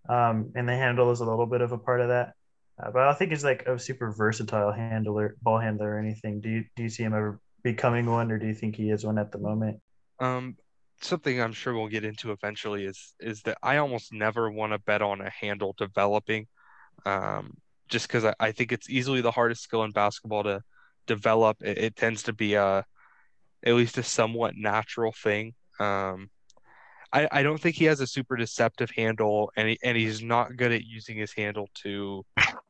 um, 0.10 0.52
and 0.56 0.68
the 0.68 0.76
handle 0.76 1.12
is 1.12 1.20
a 1.20 1.26
little 1.26 1.46
bit 1.46 1.62
of 1.62 1.72
a 1.72 1.78
part 1.78 2.02
of 2.02 2.10
that. 2.10 2.34
Uh, 2.82 2.92
but 2.92 3.04
I 3.04 3.14
think 3.14 3.32
he's 3.32 3.44
like 3.44 3.68
a 3.68 3.80
super 3.80 4.12
versatile 4.12 4.72
handler, 4.72 5.36
ball 5.42 5.60
handler 5.60 5.96
or 5.96 6.00
anything. 6.00 6.42
Do 6.42 6.50
you 6.50 6.66
do 6.76 6.84
you 6.84 6.90
see 6.90 7.04
him 7.04 7.14
ever 7.14 7.40
becoming 7.64 8.06
one, 8.06 8.32
or 8.32 8.38
do 8.38 8.46
you 8.46 8.54
think 8.54 8.76
he 8.76 8.90
is 8.90 9.06
one 9.06 9.18
at 9.18 9.32
the 9.32 9.40
moment? 9.40 9.80
Um, 10.20 10.58
something 11.02 11.42
I'm 11.42 11.54
sure 11.54 11.74
we'll 11.74 11.88
get 11.88 12.06
into 12.06 12.32
eventually 12.32 12.86
is 12.86 13.14
is 13.20 13.42
that 13.44 13.58
I 13.64 13.78
almost 13.78 14.14
never 14.14 14.52
want 14.52 14.74
to 14.74 14.80
bet 14.80 15.02
on 15.02 15.22
a 15.22 15.30
handle 15.30 15.74
developing, 15.78 16.48
um, 17.06 17.54
just 17.88 18.08
because 18.08 18.26
I, 18.26 18.36
I 18.40 18.52
think 18.52 18.72
it's 18.72 18.90
easily 18.90 19.22
the 19.22 19.32
hardest 19.32 19.64
skill 19.64 19.84
in 19.84 19.92
basketball 19.92 20.44
to 20.44 20.62
develop. 21.08 21.58
It, 21.62 21.78
it 21.78 21.96
tends 21.96 22.24
to 22.24 22.34
be 22.34 22.54
a 22.54 22.86
at 23.64 23.74
least 23.74 23.98
a 23.98 24.04
somewhat 24.04 24.54
natural 24.56 25.14
thing. 25.24 25.56
Um, 25.80 26.30
I, 27.12 27.28
I 27.32 27.44
don't 27.44 27.60
think 27.60 27.76
he 27.76 27.86
has 27.86 28.02
a 28.02 28.08
super 28.08 28.36
deceptive 28.36 28.92
handle, 28.96 29.52
and 29.56 29.70
he, 29.70 29.80
and 29.84 29.98
he's 29.98 30.22
not 30.22 30.56
good 30.56 30.72
at 30.72 30.84
using 30.84 31.18
his 31.18 31.34
handle 31.34 31.70
to 31.84 32.26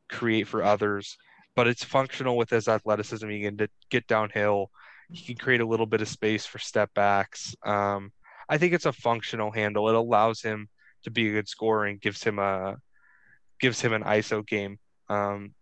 create 0.10 0.48
for 0.48 0.64
others. 0.64 1.18
But 1.56 1.68
it's 1.68 1.84
functional 1.84 2.38
with 2.38 2.50
his 2.50 2.68
athleticism. 2.68 3.28
He 3.30 3.42
can 3.42 3.68
get 3.90 4.08
downhill. 4.08 4.70
He 5.12 5.26
can 5.26 5.38
create 5.38 5.62
a 5.62 5.66
little 5.66 5.86
bit 5.86 6.02
of 6.02 6.08
space 6.08 6.46
for 6.46 6.60
step 6.60 6.94
backs. 6.94 7.56
Um, 7.66 8.12
I 8.50 8.58
think 8.58 8.74
it's 8.74 8.86
a 8.86 8.94
functional 8.94 9.52
handle. 9.52 9.90
It 9.90 9.96
allows 9.96 10.42
him 10.42 10.70
to 11.04 11.12
be 11.12 11.30
a 11.30 11.34
good 11.34 11.48
scorer 11.48 11.86
and 11.86 12.02
gives 12.02 12.24
him 12.24 12.40
a 12.40 12.78
gives 13.60 13.82
him 13.82 13.94
an 13.94 14.04
ISO 14.04 14.46
game. 14.46 14.78
Um, 15.10 15.54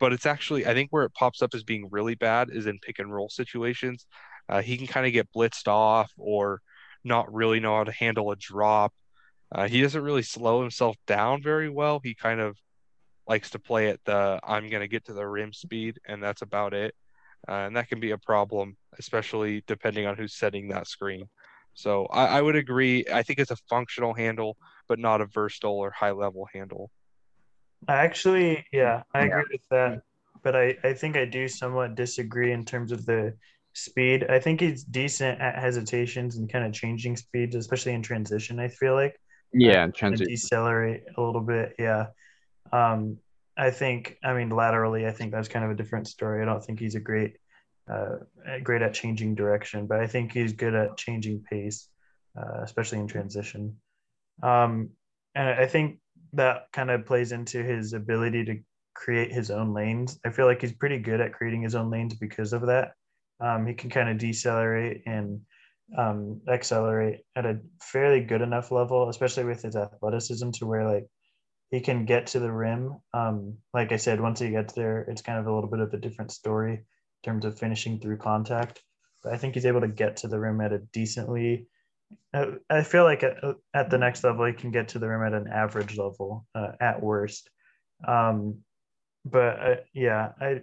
but 0.00 0.12
it's 0.12 0.26
actually 0.26 0.66
I 0.66 0.74
think 0.74 0.90
where 0.90 1.04
it 1.04 1.14
pops 1.14 1.42
up 1.42 1.54
as 1.54 1.64
being 1.64 1.88
really 1.90 2.14
bad 2.14 2.48
is 2.50 2.66
in 2.66 2.78
pick 2.78 2.98
and 2.98 3.12
roll 3.12 3.28
situations. 3.28 4.06
Uh, 4.48 4.62
he 4.62 4.76
can 4.76 4.86
kind 4.86 5.06
of 5.06 5.12
get 5.12 5.32
blitzed 5.32 5.68
off 5.68 6.12
or 6.16 6.60
not 7.04 7.32
really 7.32 7.60
know 7.60 7.76
how 7.76 7.84
to 7.84 7.92
handle 7.92 8.30
a 8.30 8.36
drop. 8.36 8.92
Uh, 9.54 9.68
he 9.68 9.82
doesn't 9.82 10.02
really 10.02 10.22
slow 10.22 10.60
himself 10.60 10.96
down 11.06 11.42
very 11.42 11.68
well. 11.68 12.00
He 12.02 12.14
kind 12.14 12.40
of 12.40 12.56
likes 13.26 13.50
to 13.50 13.58
play 13.58 13.88
at 13.88 14.00
the 14.04 14.40
I'm 14.44 14.68
going 14.68 14.80
to 14.82 14.88
get 14.88 15.04
to 15.06 15.12
the 15.14 15.26
rim 15.26 15.52
speed, 15.52 15.98
and 16.06 16.22
that's 16.22 16.42
about 16.42 16.74
it. 16.74 16.94
Uh, 17.48 17.66
and 17.66 17.76
that 17.76 17.88
can 17.88 18.00
be 18.00 18.12
a 18.12 18.18
problem, 18.18 18.76
especially 18.98 19.64
depending 19.66 20.06
on 20.06 20.16
who's 20.16 20.34
setting 20.36 20.68
that 20.68 20.86
screen. 20.86 21.28
So 21.74 22.06
I, 22.06 22.38
I 22.38 22.42
would 22.42 22.56
agree. 22.56 23.04
I 23.12 23.22
think 23.22 23.38
it's 23.38 23.50
a 23.50 23.56
functional 23.68 24.14
handle, 24.14 24.56
but 24.88 24.98
not 24.98 25.20
a 25.20 25.26
versatile 25.26 25.78
or 25.78 25.90
high 25.90 26.12
level 26.12 26.46
handle. 26.52 26.90
I 27.88 27.96
actually, 28.04 28.64
yeah, 28.72 29.02
I 29.14 29.22
Yeah. 29.22 29.26
agree 29.26 29.44
with 29.52 29.68
that. 29.70 30.02
But 30.42 30.56
I, 30.56 30.76
I 30.82 30.92
think 30.94 31.16
I 31.16 31.24
do 31.24 31.48
somewhat 31.48 31.94
disagree 31.94 32.52
in 32.52 32.64
terms 32.64 32.92
of 32.92 33.06
the 33.06 33.34
speed. 33.74 34.24
I 34.28 34.38
think 34.40 34.60
he's 34.60 34.84
decent 34.84 35.40
at 35.40 35.58
hesitations 35.58 36.36
and 36.36 36.50
kind 36.50 36.64
of 36.64 36.72
changing 36.72 37.16
speeds, 37.16 37.54
especially 37.54 37.94
in 37.94 38.02
transition. 38.02 38.58
I 38.58 38.68
feel 38.68 38.94
like 38.94 39.16
Yeah, 39.52 39.86
kind 39.86 39.94
transition. 39.94 40.26
decelerate 40.26 41.02
a 41.16 41.22
little 41.22 41.40
bit. 41.40 41.74
Yeah. 41.78 42.06
Um, 42.72 43.18
I 43.56 43.70
think, 43.70 44.16
I 44.24 44.32
mean, 44.32 44.48
laterally, 44.50 45.06
I 45.06 45.12
think 45.12 45.32
that's 45.32 45.48
kind 45.48 45.64
of 45.64 45.70
a 45.70 45.74
different 45.74 46.08
story. 46.08 46.42
I 46.42 46.46
don't 46.46 46.64
think 46.64 46.80
he's 46.80 46.94
a 46.94 47.00
great, 47.00 47.36
uh, 47.90 48.16
great 48.62 48.82
at 48.82 48.94
changing 48.94 49.34
direction, 49.34 49.86
but 49.86 50.00
I 50.00 50.06
think 50.06 50.32
he's 50.32 50.54
good 50.54 50.74
at 50.74 50.96
changing 50.96 51.44
pace, 51.50 51.88
uh, 52.38 52.62
especially 52.62 52.98
in 52.98 53.08
transition. 53.08 53.76
Um, 54.42 54.90
and 55.34 55.48
I 55.48 55.66
think 55.66 55.98
that 56.32 56.66
kind 56.72 56.90
of 56.90 57.04
plays 57.04 57.32
into 57.32 57.62
his 57.62 57.92
ability 57.92 58.44
to 58.46 58.58
create 58.94 59.32
his 59.32 59.50
own 59.50 59.74
lanes. 59.74 60.18
I 60.24 60.30
feel 60.30 60.46
like 60.46 60.60
he's 60.60 60.72
pretty 60.72 60.98
good 60.98 61.20
at 61.20 61.34
creating 61.34 61.62
his 61.62 61.74
own 61.74 61.90
lanes 61.90 62.14
because 62.14 62.52
of 62.52 62.66
that. 62.66 62.92
Um, 63.40 63.66
he 63.66 63.74
can 63.74 63.90
kind 63.90 64.08
of 64.08 64.18
decelerate 64.18 65.02
and 65.06 65.40
um, 65.98 66.40
accelerate 66.48 67.20
at 67.36 67.44
a 67.44 67.58
fairly 67.82 68.20
good 68.20 68.40
enough 68.40 68.70
level, 68.70 69.08
especially 69.08 69.44
with 69.44 69.62
his 69.62 69.76
athleticism, 69.76 70.50
to 70.52 70.66
where 70.66 70.88
like 70.88 71.06
he 71.72 71.80
can 71.80 72.04
get 72.04 72.28
to 72.28 72.38
the 72.38 72.52
rim. 72.52 72.98
Um, 73.14 73.56
like 73.72 73.92
I 73.92 73.96
said, 73.96 74.20
once 74.20 74.38
he 74.38 74.50
gets 74.50 74.74
there, 74.74 75.00
it's 75.08 75.22
kind 75.22 75.38
of 75.38 75.46
a 75.46 75.52
little 75.52 75.70
bit 75.70 75.80
of 75.80 75.92
a 75.94 75.96
different 75.96 76.30
story 76.30 76.74
in 76.74 76.84
terms 77.24 77.46
of 77.46 77.58
finishing 77.58 77.98
through 77.98 78.18
contact. 78.18 78.82
But 79.24 79.32
I 79.32 79.38
think 79.38 79.54
he's 79.54 79.64
able 79.64 79.80
to 79.80 79.88
get 79.88 80.18
to 80.18 80.28
the 80.28 80.38
rim 80.38 80.60
at 80.60 80.74
a 80.74 80.78
decently. 80.78 81.66
uh, 82.34 82.52
I 82.68 82.82
feel 82.82 83.04
like 83.04 83.22
at, 83.22 83.38
at 83.72 83.88
the 83.88 83.96
next 83.96 84.22
level, 84.22 84.44
he 84.44 84.52
can 84.52 84.70
get 84.70 84.88
to 84.88 84.98
the 84.98 85.08
rim 85.08 85.26
at 85.26 85.32
an 85.32 85.48
average 85.50 85.96
level 85.96 86.46
uh, 86.54 86.72
at 86.78 87.02
worst. 87.02 87.48
Um, 88.06 88.58
but 89.24 89.58
uh, 89.58 89.76
yeah, 89.94 90.32
I 90.38 90.60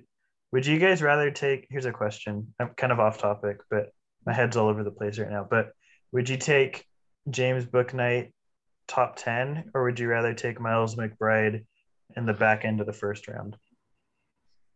would 0.52 0.68
you 0.68 0.78
guys 0.78 1.02
rather 1.02 1.32
take? 1.32 1.66
Here's 1.72 1.86
a 1.86 1.92
question. 1.92 2.54
I'm 2.60 2.70
kind 2.78 2.94
of 2.94 3.00
off 3.00 3.18
topic, 3.18 3.58
but 3.72 3.94
my 4.28 4.34
head's 4.34 4.58
all 4.58 4.68
over 4.68 4.84
the 4.84 4.92
place 4.92 5.18
right 5.18 5.32
now. 5.32 5.48
But 5.50 5.74
would 6.12 6.30
you 6.30 6.38
take 6.38 6.86
James 7.32 7.66
Bouknight 7.66 8.32
top 8.90 9.16
10, 9.16 9.72
or 9.74 9.84
would 9.84 10.00
you 10.00 10.10
rather 10.10 10.34
take 10.34 10.60
Miles 10.60 10.96
McBride 10.96 11.64
in 12.18 12.26
the 12.26 12.34
back 12.34 12.66
end 12.66 12.82
of 12.82 12.88
the 12.88 12.94
first 12.94 13.28
round? 13.28 13.56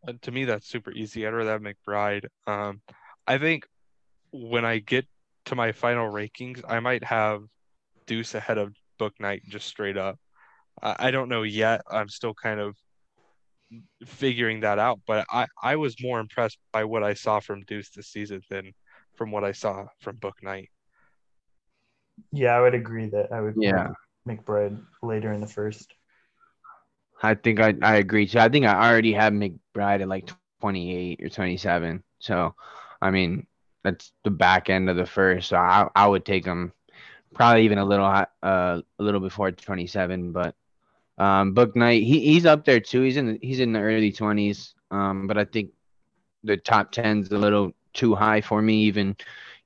Uh, 0.07 0.13
to 0.21 0.31
me, 0.31 0.45
that's 0.45 0.67
super 0.67 0.91
easy. 0.91 1.25
I'd 1.25 1.33
rather 1.33 1.51
have 1.51 1.61
McBride. 1.61 2.25
Um, 2.47 2.81
I 3.27 3.37
think 3.37 3.65
when 4.31 4.63
I 4.63 4.79
get 4.79 5.05
to 5.45 5.55
my 5.55 5.71
final 5.71 6.09
rankings, 6.11 6.61
I 6.67 6.79
might 6.79 7.03
have 7.03 7.41
Deuce 8.05 8.35
ahead 8.35 8.57
of 8.57 8.73
Bouknight 8.99 9.41
just 9.49 9.67
straight 9.67 9.97
up. 9.97 10.19
I, 10.81 11.07
I 11.07 11.11
don't 11.11 11.29
know 11.29 11.43
yet. 11.43 11.81
I'm 11.89 12.09
still 12.09 12.33
kind 12.33 12.59
of 12.59 12.75
figuring 14.05 14.59
that 14.61 14.77
out, 14.77 14.99
but 15.07 15.25
I, 15.31 15.47
I 15.61 15.75
was 15.77 15.95
more 16.01 16.19
impressed 16.19 16.59
by 16.71 16.83
what 16.83 17.03
I 17.03 17.15
saw 17.15 17.39
from 17.39 17.63
Deuce 17.63 17.89
this 17.89 18.07
season 18.07 18.41
than 18.49 18.73
from 19.15 19.31
what 19.31 19.43
I 19.43 19.51
saw 19.51 19.85
from 20.01 20.17
Bouknight. 20.17 20.67
Yeah, 22.31 22.55
I 22.55 22.61
would 22.61 22.75
agree 22.75 23.09
that 23.09 23.31
I 23.31 23.41
would 23.41 23.55
Yeah. 23.57 23.89
McBride 24.27 24.81
later 25.01 25.33
in 25.33 25.41
the 25.41 25.47
first. 25.47 25.93
I 27.21 27.35
think 27.35 27.59
I, 27.59 27.73
I 27.81 27.95
agree. 27.95 28.27
So 28.27 28.39
I 28.39 28.49
think 28.49 28.65
I 28.65 28.89
already 28.89 29.13
have 29.13 29.33
McBride 29.33 30.01
at 30.01 30.07
like 30.07 30.29
28 30.61 31.21
or 31.23 31.29
27. 31.29 32.03
So, 32.19 32.55
I 33.01 33.11
mean, 33.11 33.47
that's 33.83 34.11
the 34.23 34.31
back 34.31 34.69
end 34.69 34.89
of 34.89 34.97
the 34.97 35.05
first. 35.05 35.49
So 35.49 35.57
I, 35.57 35.87
I 35.95 36.07
would 36.07 36.25
take 36.25 36.45
him 36.45 36.73
probably 37.33 37.63
even 37.63 37.77
a 37.77 37.85
little 37.85 38.05
uh, 38.05 38.25
a 38.43 38.83
little 38.97 39.21
before 39.21 39.51
27. 39.51 40.31
But 40.31 40.55
um, 41.17 41.53
Bouknight, 41.53 42.03
he, 42.03 42.19
he's 42.19 42.45
up 42.45 42.65
there 42.65 42.79
too. 42.79 43.01
He's 43.01 43.17
in 43.17 43.27
the, 43.27 43.39
he's 43.41 43.59
in 43.59 43.73
the 43.73 43.79
early 43.79 44.11
20s. 44.11 44.73
Um, 44.91 45.27
but 45.27 45.37
I 45.37 45.45
think 45.45 45.71
the 46.43 46.57
top 46.57 46.93
10's 46.93 47.31
a 47.31 47.37
little 47.37 47.71
too 47.93 48.15
high 48.15 48.41
for 48.41 48.61
me. 48.61 48.83
Even 48.83 49.15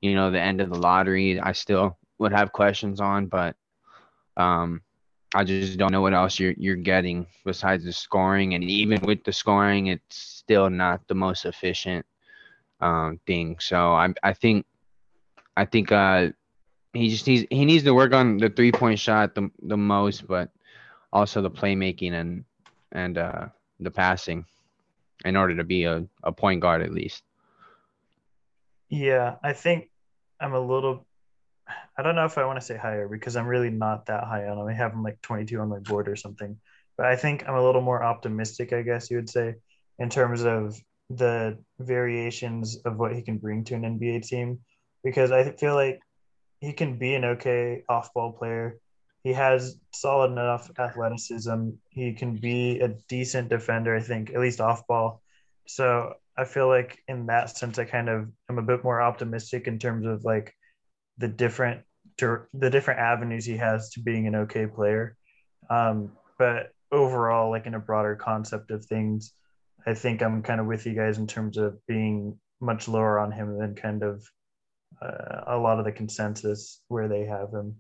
you 0.02 0.14
know 0.14 0.30
the 0.30 0.42
end 0.42 0.62
of 0.62 0.70
the 0.70 0.78
lottery, 0.78 1.40
I 1.40 1.54
still 1.54 1.98
would 2.20 2.34
have 2.34 2.52
questions 2.52 3.00
on. 3.00 3.28
But 3.28 3.56
um, 4.38 4.82
I 5.36 5.44
just 5.44 5.78
don't 5.78 5.92
know 5.92 6.02
what 6.02 6.14
else 6.14 6.40
you're 6.40 6.54
you're 6.58 6.76
getting 6.76 7.28
besides 7.44 7.84
the 7.84 7.92
scoring, 7.92 8.54
and 8.54 8.64
even 8.64 9.02
with 9.02 9.24
the 9.24 9.34
scoring, 9.34 9.88
it's 9.88 10.16
still 10.16 10.70
not 10.70 11.06
the 11.08 11.16
most 11.16 11.46
efficient 11.46 12.06
um, 12.80 13.20
thing. 13.28 13.58
So 13.60 13.94
I 13.94 14.14
I 14.24 14.34
think 14.34 14.66
I 15.58 15.66
think 15.66 15.92
uh, 15.92 16.30
he 16.94 17.10
just 17.10 17.28
needs 17.28 17.46
he 17.50 17.66
needs 17.66 17.84
to 17.84 17.94
work 17.94 18.14
on 18.14 18.38
the 18.38 18.50
three 18.50 18.72
point 18.72 19.00
shot 19.00 19.36
the 19.36 19.50
the 19.64 19.78
most, 19.78 20.28
but 20.28 20.50
also 21.12 21.42
the 21.42 21.52
playmaking 21.52 22.14
and 22.14 22.46
and 22.92 23.18
uh, 23.18 23.48
the 23.80 23.92
passing 23.92 24.46
in 25.26 25.36
order 25.36 25.56
to 25.56 25.64
be 25.64 25.86
a, 25.86 26.06
a 26.24 26.32
point 26.32 26.62
guard 26.62 26.84
at 26.84 26.94
least. 26.94 27.24
Yeah, 28.90 29.36
I 29.44 29.54
think 29.54 29.90
I'm 30.40 30.54
a 30.54 30.60
little. 30.60 31.07
I 31.98 32.04
don't 32.04 32.16
know 32.16 32.26
if 32.26 32.38
I 32.38 32.46
want 32.46 32.60
to 32.60 32.66
say 32.66 32.78
higher 32.78 33.08
because 33.08 33.36
I'm 33.36 33.48
really 33.48 33.70
not 33.70 34.06
that 34.06 34.24
high 34.24 34.48
on 34.48 34.58
him. 34.58 34.68
I 34.68 34.74
have 34.74 34.94
him 34.94 35.04
like 35.04 35.22
22 35.22 35.60
on 35.60 35.70
my 35.70 35.80
board 35.80 36.08
or 36.08 36.16
something. 36.16 36.58
But 36.98 37.08
I 37.08 37.16
think 37.16 37.48
I'm 37.48 37.56
a 37.56 37.64
little 37.64 37.82
more 37.82 38.04
optimistic, 38.04 38.74
I 38.74 38.82
guess 38.82 39.10
you 39.12 39.18
would 39.18 39.30
say, 39.30 39.56
in 40.00 40.10
terms 40.10 40.44
of 40.44 40.80
the 41.10 41.58
variations 41.80 42.78
of 42.86 42.98
what 42.98 43.16
he 43.16 43.22
can 43.22 43.38
bring 43.38 43.64
to 43.66 43.76
an 43.76 43.84
NBA 43.84 44.28
team. 44.28 44.60
Because 45.04 45.32
I 45.32 45.52
feel 45.52 45.76
like 45.76 46.00
he 46.60 46.74
can 46.74 46.98
be 46.98 47.14
an 47.16 47.26
okay 47.26 47.84
off 47.88 48.14
ball 48.14 48.34
player. 48.34 48.80
He 49.24 49.34
has 49.34 49.78
solid 49.94 50.32
enough 50.32 50.72
athleticism. 50.80 51.70
He 51.90 52.14
can 52.14 52.36
be 52.36 52.80
a 52.80 52.90
decent 53.10 53.50
defender, 53.50 53.96
I 53.96 54.02
think, 54.02 54.32
at 54.32 54.40
least 54.40 54.62
off 54.62 54.88
ball. 54.88 55.22
So 55.68 56.14
I 56.38 56.46
feel 56.46 56.68
like 56.68 57.00
in 57.08 57.26
that 57.28 57.58
sense, 57.58 57.78
I 57.78 57.86
kind 57.86 58.10
of 58.10 58.30
am 58.50 58.58
a 58.58 58.64
bit 58.64 58.84
more 58.84 59.02
optimistic 59.02 59.68
in 59.68 59.80
terms 59.80 60.06
of 60.06 60.24
like 60.24 60.54
the 61.18 61.28
different 61.28 61.82
the 62.20 62.70
different 62.72 63.00
avenues 63.00 63.46
he 63.46 63.58
has 63.58 63.92
to 63.92 64.00
being 64.00 64.26
an 64.26 64.36
okay 64.36 64.66
player. 64.66 65.16
Um, 65.70 66.14
but 66.40 66.72
overall, 66.92 67.52
like 67.52 67.66
in 67.66 67.76
a 67.76 67.80
broader 67.80 68.16
concept 68.16 68.72
of 68.72 68.84
things, 68.86 69.34
I 69.86 69.94
think 69.94 70.24
I'm 70.24 70.42
kind 70.42 70.60
of 70.60 70.66
with 70.66 70.86
you 70.86 70.94
guys 70.94 71.18
in 71.18 71.28
terms 71.28 71.58
of 71.58 71.78
being 71.88 72.40
much 72.60 72.88
lower 72.88 73.20
on 73.20 73.32
him 73.32 73.58
than 73.60 73.76
kind 73.76 74.04
of 74.04 74.24
uh, 75.02 75.42
a 75.48 75.58
lot 75.58 75.80
of 75.80 75.86
the 75.86 75.92
consensus 75.92 76.82
where 76.88 77.08
they 77.08 77.26
have 77.26 77.52
him. 77.54 77.76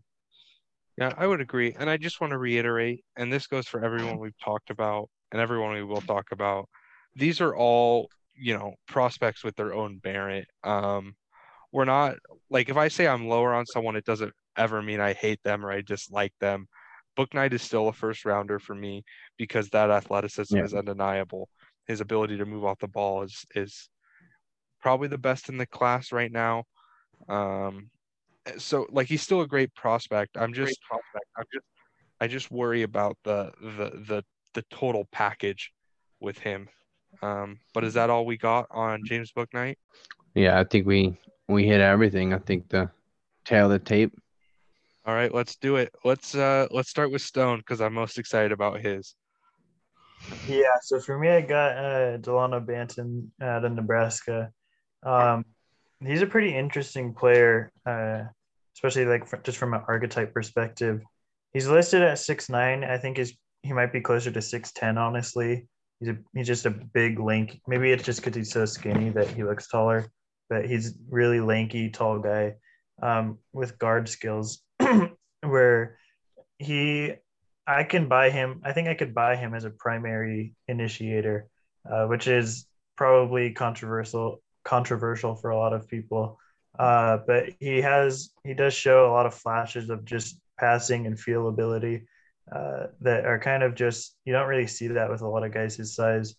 Yeah, 0.97 1.13
I 1.17 1.27
would 1.27 1.41
agree. 1.41 1.75
And 1.77 1.89
I 1.89 1.97
just 1.97 2.21
want 2.21 2.31
to 2.31 2.37
reiterate, 2.37 3.03
and 3.15 3.31
this 3.31 3.47
goes 3.47 3.67
for 3.67 3.83
everyone 3.83 4.19
we've 4.19 4.37
talked 4.43 4.69
about 4.69 5.09
and 5.31 5.41
everyone 5.41 5.73
we 5.73 5.83
will 5.83 6.01
talk 6.01 6.25
about. 6.31 6.69
These 7.15 7.41
are 7.41 7.55
all, 7.55 8.09
you 8.35 8.57
know, 8.57 8.73
prospects 8.87 9.43
with 9.43 9.55
their 9.55 9.73
own 9.73 9.99
merit. 10.03 10.47
Um, 10.63 11.15
we're 11.71 11.85
not 11.85 12.15
like 12.49 12.69
if 12.69 12.77
I 12.77 12.87
say 12.87 13.07
I'm 13.07 13.27
lower 13.27 13.53
on 13.53 13.65
someone, 13.65 13.95
it 13.95 14.05
doesn't 14.05 14.33
ever 14.57 14.81
mean 14.81 14.99
I 14.99 15.13
hate 15.13 15.41
them 15.43 15.65
or 15.65 15.71
I 15.71 15.81
dislike 15.81 16.33
them. 16.39 16.67
Bouknight 17.17 17.53
is 17.53 17.61
still 17.61 17.87
a 17.87 17.93
first 17.93 18.25
rounder 18.25 18.59
for 18.59 18.75
me 18.75 19.03
because 19.37 19.69
that 19.69 19.89
athleticism 19.89 20.55
Yeah. 20.55 20.63
is 20.63 20.73
undeniable. 20.73 21.49
His 21.87 22.01
ability 22.01 22.37
to 22.37 22.45
move 22.45 22.65
off 22.65 22.79
the 22.79 22.87
ball 22.87 23.23
is 23.23 23.45
is 23.55 23.89
probably 24.81 25.07
the 25.07 25.17
best 25.17 25.49
in 25.49 25.57
the 25.57 25.65
class 25.65 26.11
right 26.11 26.31
now. 26.31 26.63
Um, 27.27 27.89
so 28.57 28.85
like 28.91 29.07
he's 29.07 29.21
still 29.21 29.41
a 29.41 29.47
great 29.47 29.73
prospect. 29.75 30.37
I'm 30.37 30.53
just 30.53 30.79
I'm 31.37 31.45
just 31.53 31.65
I 32.19 32.27
just 32.27 32.51
worry 32.51 32.83
about 32.83 33.17
the 33.23 33.51
the 33.61 33.89
the 34.07 34.23
the 34.53 34.63
total 34.71 35.07
package 35.11 35.71
with 36.19 36.37
him. 36.37 36.69
Um, 37.21 37.59
but 37.73 37.83
is 37.83 37.93
that 37.95 38.09
all 38.09 38.25
we 38.25 38.37
got 38.37 38.67
on 38.71 39.01
James 39.05 39.31
Book 39.31 39.49
Bouknight? 39.53 39.75
Yeah, 40.35 40.59
I 40.59 40.63
think 40.63 40.85
we 40.85 41.17
we 41.47 41.65
hit 41.65 41.81
everything. 41.81 42.33
I 42.33 42.39
think 42.39 42.69
the 42.69 42.89
tail 43.45 43.65
of 43.65 43.71
the 43.71 43.79
tape. 43.79 44.13
All 45.05 45.13
right, 45.13 45.33
let's 45.33 45.55
do 45.55 45.77
it. 45.77 45.93
Let's 46.03 46.35
uh 46.35 46.67
let's 46.71 46.89
start 46.89 47.11
with 47.11 47.21
Stone 47.21 47.59
because 47.59 47.79
I'm 47.79 47.93
most 47.93 48.17
excited 48.17 48.51
about 48.51 48.81
his. 48.81 49.15
Yeah, 50.47 50.75
so 50.81 50.99
for 50.99 51.17
me, 51.17 51.29
I 51.29 51.41
got 51.41 51.77
uh, 51.77 52.17
Delano 52.17 52.59
Banton 52.59 53.29
out 53.41 53.63
of 53.63 53.71
Nebraska. 53.71 54.51
Um, 55.03 55.45
he's 56.03 56.21
a 56.21 56.27
pretty 56.27 56.55
interesting 56.55 57.13
player, 57.13 57.71
uh, 57.85 58.23
especially 58.75 59.05
like 59.05 59.27
fr- 59.27 59.37
just 59.37 59.57
from 59.57 59.73
an 59.73 59.83
archetype 59.87 60.33
perspective. 60.33 61.01
He's 61.53 61.67
listed 61.67 62.01
at 62.01 62.19
six 62.19 62.49
nine. 62.49 62.83
I 62.83 62.97
think 62.97 63.19
is 63.19 63.33
he 63.61 63.73
might 63.73 63.93
be 63.93 64.01
closer 64.01 64.31
to 64.31 64.41
six 64.41 64.71
ten. 64.73 64.97
Honestly, 64.97 65.67
he's 65.99 66.09
a, 66.09 66.17
he's 66.33 66.47
just 66.47 66.65
a 66.65 66.71
big 66.71 67.19
link. 67.19 67.61
Maybe 67.67 67.91
it's 67.91 68.03
just 68.03 68.21
because 68.21 68.35
he's 68.35 68.51
so 68.51 68.65
skinny 68.65 69.09
that 69.11 69.29
he 69.29 69.43
looks 69.43 69.67
taller, 69.67 70.11
but 70.49 70.65
he's 70.65 70.93
really 71.09 71.39
lanky, 71.39 71.89
tall 71.89 72.19
guy 72.19 72.55
um, 73.01 73.37
with 73.53 73.77
guard 73.79 74.09
skills. 74.09 74.61
where 75.41 75.97
he 76.59 77.13
I 77.65 77.83
can 77.83 78.07
buy 78.07 78.29
him. 78.29 78.61
I 78.63 78.71
think 78.71 78.87
I 78.87 78.93
could 78.93 79.13
buy 79.13 79.35
him 79.35 79.53
as 79.53 79.65
a 79.65 79.69
primary 79.69 80.55
initiator, 80.67 81.47
uh, 81.89 82.05
which 82.05 82.27
is 82.27 82.65
probably 82.95 83.51
controversial 83.51 84.41
controversial 84.63 85.35
for 85.35 85.49
a 85.49 85.57
lot 85.57 85.73
of 85.73 85.87
people. 85.87 86.39
Uh, 86.77 87.19
but 87.25 87.49
he 87.59 87.81
has 87.81 88.31
he 88.43 88.53
does 88.53 88.73
show 88.73 89.09
a 89.09 89.13
lot 89.13 89.25
of 89.25 89.33
flashes 89.33 89.89
of 89.89 90.05
just 90.05 90.39
passing 90.59 91.05
and 91.05 91.19
feel 91.19 91.47
ability 91.47 92.07
uh, 92.51 92.87
that 93.01 93.25
are 93.25 93.39
kind 93.39 93.63
of 93.63 93.75
just 93.75 94.15
you 94.25 94.33
don't 94.33 94.47
really 94.47 94.67
see 94.67 94.87
that 94.87 95.09
with 95.09 95.21
a 95.21 95.27
lot 95.27 95.43
of 95.43 95.53
guys 95.53 95.75
his 95.75 95.95
size. 95.95 96.35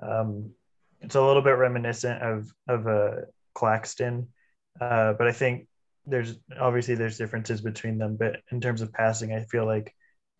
Um, 0.00 0.50
it's 1.00 1.14
a 1.14 1.22
little 1.22 1.42
bit 1.42 1.50
reminiscent 1.52 2.22
of 2.22 2.52
of 2.68 2.86
a 2.86 3.24
Claxton, 3.54 4.28
uh, 4.80 5.12
but 5.14 5.26
I 5.26 5.32
think 5.32 5.66
there's 6.06 6.36
obviously 6.58 6.94
there's 6.94 7.18
differences 7.18 7.60
between 7.60 7.98
them. 7.98 8.16
But 8.16 8.40
in 8.50 8.60
terms 8.60 8.82
of 8.82 8.92
passing, 8.92 9.32
I 9.32 9.42
feel 9.42 9.66
like 9.66 9.94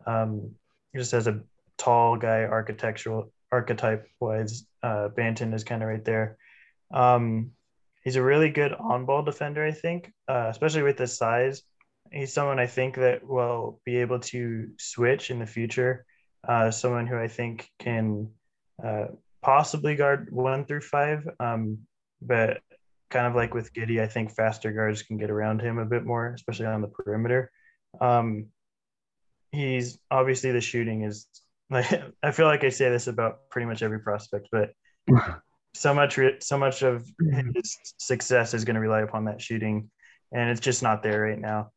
um, 0.05 0.51
just 0.95 1.13
as 1.13 1.27
a 1.27 1.41
tall 1.77 2.17
guy, 2.17 2.43
architectural 2.43 3.31
archetype 3.51 4.07
wise, 4.19 4.65
uh, 4.81 5.09
Banton 5.09 5.53
is 5.53 5.63
kind 5.63 5.81
of 5.83 5.89
right 5.89 6.03
there. 6.03 6.37
Um, 6.93 7.51
he's 8.03 8.15
a 8.15 8.23
really 8.23 8.49
good 8.49 8.73
on 8.73 9.05
ball 9.05 9.23
defender, 9.23 9.65
I 9.65 9.71
think, 9.71 10.11
uh, 10.27 10.47
especially 10.49 10.83
with 10.83 10.99
his 10.99 11.17
size. 11.17 11.63
He's 12.11 12.33
someone 12.33 12.59
I 12.59 12.67
think 12.67 12.95
that 12.95 13.25
will 13.25 13.79
be 13.85 13.97
able 13.97 14.19
to 14.19 14.69
switch 14.77 15.31
in 15.31 15.39
the 15.39 15.45
future. 15.45 16.05
Uh, 16.47 16.71
someone 16.71 17.07
who 17.07 17.17
I 17.17 17.27
think 17.27 17.69
can 17.79 18.29
uh, 18.83 19.05
possibly 19.41 19.95
guard 19.95 20.29
one 20.31 20.65
through 20.65 20.81
five, 20.81 21.27
um, 21.39 21.79
but 22.21 22.61
kind 23.13 23.27
of 23.27 23.35
like 23.35 23.53
with 23.53 23.71
Giddey, 23.73 24.01
I 24.01 24.07
think 24.07 24.31
faster 24.31 24.71
guards 24.71 25.03
can 25.03 25.17
get 25.17 25.29
around 25.29 25.61
him 25.61 25.77
a 25.77 25.85
bit 25.85 26.03
more, 26.03 26.33
especially 26.33 26.65
on 26.65 26.81
the 26.81 26.87
perimeter. 26.87 27.51
Um, 28.01 28.47
he's 29.51 29.99
obviously 30.09 30.51
the 30.51 30.59
shooting 30.59 31.03
is 31.03 31.27
like 31.69 31.85
I 32.23 32.31
feel 32.31 32.47
like 32.47 32.63
I 32.63 32.69
say 32.69 32.89
this 32.89 33.07
about 33.07 33.49
pretty 33.51 33.67
much 33.67 33.83
every 33.83 33.99
prospect, 33.99 34.49
but 34.51 34.71
so 35.75 35.93
much 35.93 36.19
so 36.39 36.57
much 36.57 36.81
of 36.81 37.07
his 37.19 37.77
success 37.97 38.55
is 38.55 38.65
going 38.65 38.75
to 38.75 38.81
rely 38.81 39.01
upon 39.01 39.25
that 39.25 39.41
shooting, 39.41 39.91
and 40.31 40.49
it's 40.49 40.59
just 40.59 40.81
not 40.81 41.03
there 41.03 41.21
right 41.21 41.39
now. 41.39 41.71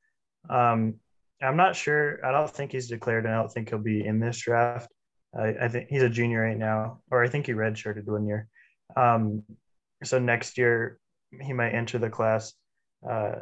Um, 0.48 0.94
I'm 1.42 1.56
not 1.56 1.76
sure. 1.76 2.24
I 2.24 2.32
don't 2.32 2.50
think 2.50 2.72
he's 2.72 2.88
declared, 2.88 3.26
and 3.26 3.34
I 3.34 3.36
don't 3.36 3.52
think 3.52 3.68
he'll 3.68 3.78
be 3.78 4.06
in 4.06 4.20
this 4.20 4.38
draft. 4.38 4.90
I, 5.38 5.48
I 5.60 5.68
think 5.68 5.88
he's 5.90 6.02
a 6.02 6.08
junior 6.08 6.40
right 6.40 6.56
now, 6.56 7.02
or 7.10 7.22
I 7.22 7.28
think 7.28 7.44
he 7.44 7.52
redshirted 7.52 8.06
one 8.06 8.26
year. 8.26 8.48
Um, 8.96 9.42
so 10.02 10.18
next 10.18 10.56
year 10.56 10.98
he 11.40 11.52
might 11.52 11.70
enter 11.70 11.98
the 11.98 12.10
class. 12.10 12.52
Uh, 13.08 13.34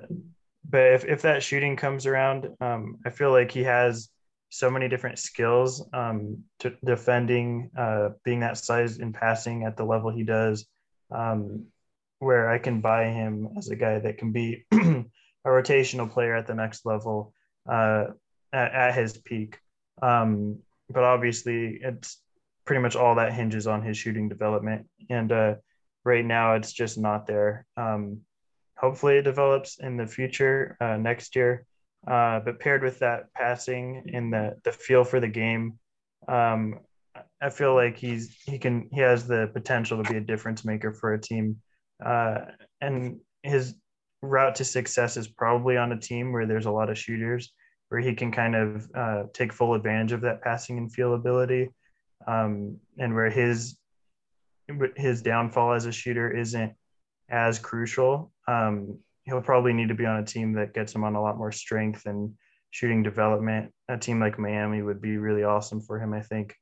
but 0.69 0.93
if, 0.93 1.05
if 1.05 1.23
that 1.23 1.43
shooting 1.43 1.77
comes 1.77 2.07
around, 2.07 2.49
um, 2.61 2.99
I 3.05 3.11
feel 3.11 3.31
like 3.31 3.51
he 3.51 3.65
has 3.65 4.09
so 4.49 4.71
many 4.71 4.89
different 4.89 5.19
skills 5.19 5.87
um, 5.93 6.45
to 6.61 6.77
defending, 6.85 7.71
uh, 7.77 8.11
being 8.25 8.41
that 8.41 8.57
size 8.57 8.99
and 8.99 9.13
passing 9.13 9.65
at 9.65 9.77
the 9.77 9.85
level 9.85 10.11
he 10.11 10.23
does, 10.23 10.67
um, 11.11 11.67
where 12.21 12.49
I 12.49 12.59
can 12.59 12.81
buy 12.81 13.07
him 13.07 13.49
as 13.59 13.69
a 13.69 13.77
guy 13.77 13.99
that 13.99 14.19
can 14.19 14.33
be 14.33 14.65
a 14.73 15.05
rotational 15.45 16.11
player 16.11 16.35
at 16.35 16.47
the 16.47 16.55
next 16.55 16.87
level 16.87 17.35
uh, 17.69 18.07
at, 18.53 18.73
at, 18.73 18.95
his 18.95 19.19
peak. 19.19 19.59
Um, 20.01 20.61
but 20.89 21.03
obviously, 21.03 21.81
it's 21.83 22.21
pretty 22.65 22.81
much 22.81 22.97
all 22.97 23.17
that 23.17 23.33
hinges 23.33 23.67
on 23.67 23.83
his 23.83 23.97
shooting 23.97 24.29
development. 24.29 24.87
And 25.11 25.33
uh, 25.33 25.55
right 26.05 26.25
now, 26.25 26.55
it's 26.55 26.73
just 26.73 26.99
not 26.99 27.27
there. 27.27 27.67
Um, 27.77 28.21
hopefully, 28.77 29.17
it 29.19 29.23
develops 29.23 29.79
in 29.79 29.97
the 29.97 30.07
future 30.07 30.77
uh, 30.81 30.97
next 30.97 31.37
year. 31.37 31.67
Uh, 32.07 32.39
but 32.41 32.61
paired 32.61 32.83
with 32.83 32.99
that 32.99 33.33
passing 33.33 34.11
and 34.13 34.31
the 34.31 34.55
the 34.65 34.73
feel 34.73 35.05
for 35.05 35.21
the 35.21 35.29
game, 35.29 35.79
um, 36.29 36.81
I 37.41 37.49
feel 37.49 37.75
like 37.75 37.97
he's 37.97 38.37
he 38.45 38.59
can 38.59 38.89
he 38.93 39.01
has 39.01 39.27
the 39.27 39.51
potential 39.55 40.03
to 40.03 40.11
be 40.11 40.19
a 40.19 40.21
difference 40.21 40.67
maker 40.67 40.93
for 40.93 41.15
a 41.15 41.21
team, 41.21 41.63
uh, 42.05 42.41
and 42.81 43.21
his 43.43 43.75
route 44.21 44.57
to 44.57 44.65
success 44.65 45.17
is 45.17 45.29
probably 45.29 45.77
on 45.77 45.93
a 45.93 46.01
team 46.01 46.33
where 46.33 46.47
there's 46.47 46.67
a 46.67 46.71
lot 46.71 46.91
of 46.91 46.99
shooters, 46.99 47.53
where 47.89 48.01
he 48.01 48.15
can 48.15 48.31
kind 48.31 48.55
of 48.55 48.89
uh, 48.95 49.23
take 49.33 49.53
full 49.53 49.75
advantage 49.75 50.13
of 50.13 50.23
that 50.23 50.43
passing 50.43 50.77
and 50.77 50.93
feel 50.93 51.15
ability, 51.15 51.71
um, 52.27 52.77
and 52.99 53.15
where 53.15 53.31
his 53.31 53.79
his 54.97 55.23
downfall 55.23 55.73
as 55.75 55.87
a 55.87 55.93
shooter 55.93 56.31
isn't 56.37 56.73
as 57.29 57.59
crucial. 57.59 58.33
Um, 58.49 58.99
he'll 59.25 59.43
probably 59.43 59.73
need 59.73 59.89
to 59.89 59.95
be 59.95 60.07
on 60.07 60.19
a 60.19 60.25
team 60.25 60.53
that 60.55 60.75
gets 60.75 60.95
him 60.95 61.05
on 61.05 61.15
a 61.15 61.23
lot 61.23 61.37
more 61.39 61.53
strength 61.53 62.07
and 62.07 62.35
shooting 62.71 63.03
development. 63.03 63.73
A 63.89 63.97
team 63.99 64.21
like 64.21 64.39
Miami 64.39 64.83
would 64.83 65.01
be 65.01 65.17
really 65.17 65.45
awesome 65.45 65.81
for 65.81 65.99
him, 65.99 66.13
I 66.13 66.21
think. 66.21 66.55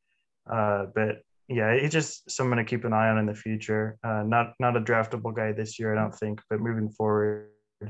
Uh, 0.50 0.86
but 0.94 1.22
yeah, 1.48 1.76
he's 1.78 1.92
just 1.92 2.30
someone 2.30 2.58
to 2.58 2.64
keep 2.64 2.84
an 2.84 2.92
eye 2.92 3.08
on 3.08 3.18
in 3.18 3.26
the 3.26 3.34
future. 3.34 3.98
Uh, 4.04 4.22
not 4.24 4.54
not 4.60 4.76
a 4.76 4.80
draftable 4.80 5.34
guy 5.34 5.52
this 5.52 5.78
year, 5.78 5.96
I 5.96 6.00
don't 6.00 6.14
think, 6.14 6.40
but 6.48 6.60
moving 6.60 6.88
forward, 6.90 7.48
uh, 7.84 7.88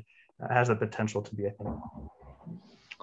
has 0.51 0.69
the 0.69 0.77
potential 0.77 1.23
to 1.23 1.35
be. 1.35 1.47
I 1.47 1.51
think. 1.51 1.69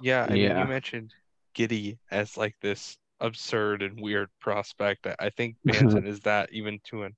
Yeah, 0.02 0.26
I 0.28 0.32
mean, 0.32 0.42
Yeah. 0.42 0.62
you 0.62 0.68
mentioned 0.68 1.14
Giddey 1.54 1.98
as 2.10 2.36
like 2.36 2.56
this 2.60 2.96
absurd 3.20 3.82
and 3.82 4.00
weird 4.00 4.28
prospect. 4.40 5.06
I- 5.18 5.30
think 5.30 5.56
Banton 5.66 6.06
is 6.06 6.20
that 6.20 6.50
even 6.52 6.80
to 6.84 7.04
an 7.04 7.16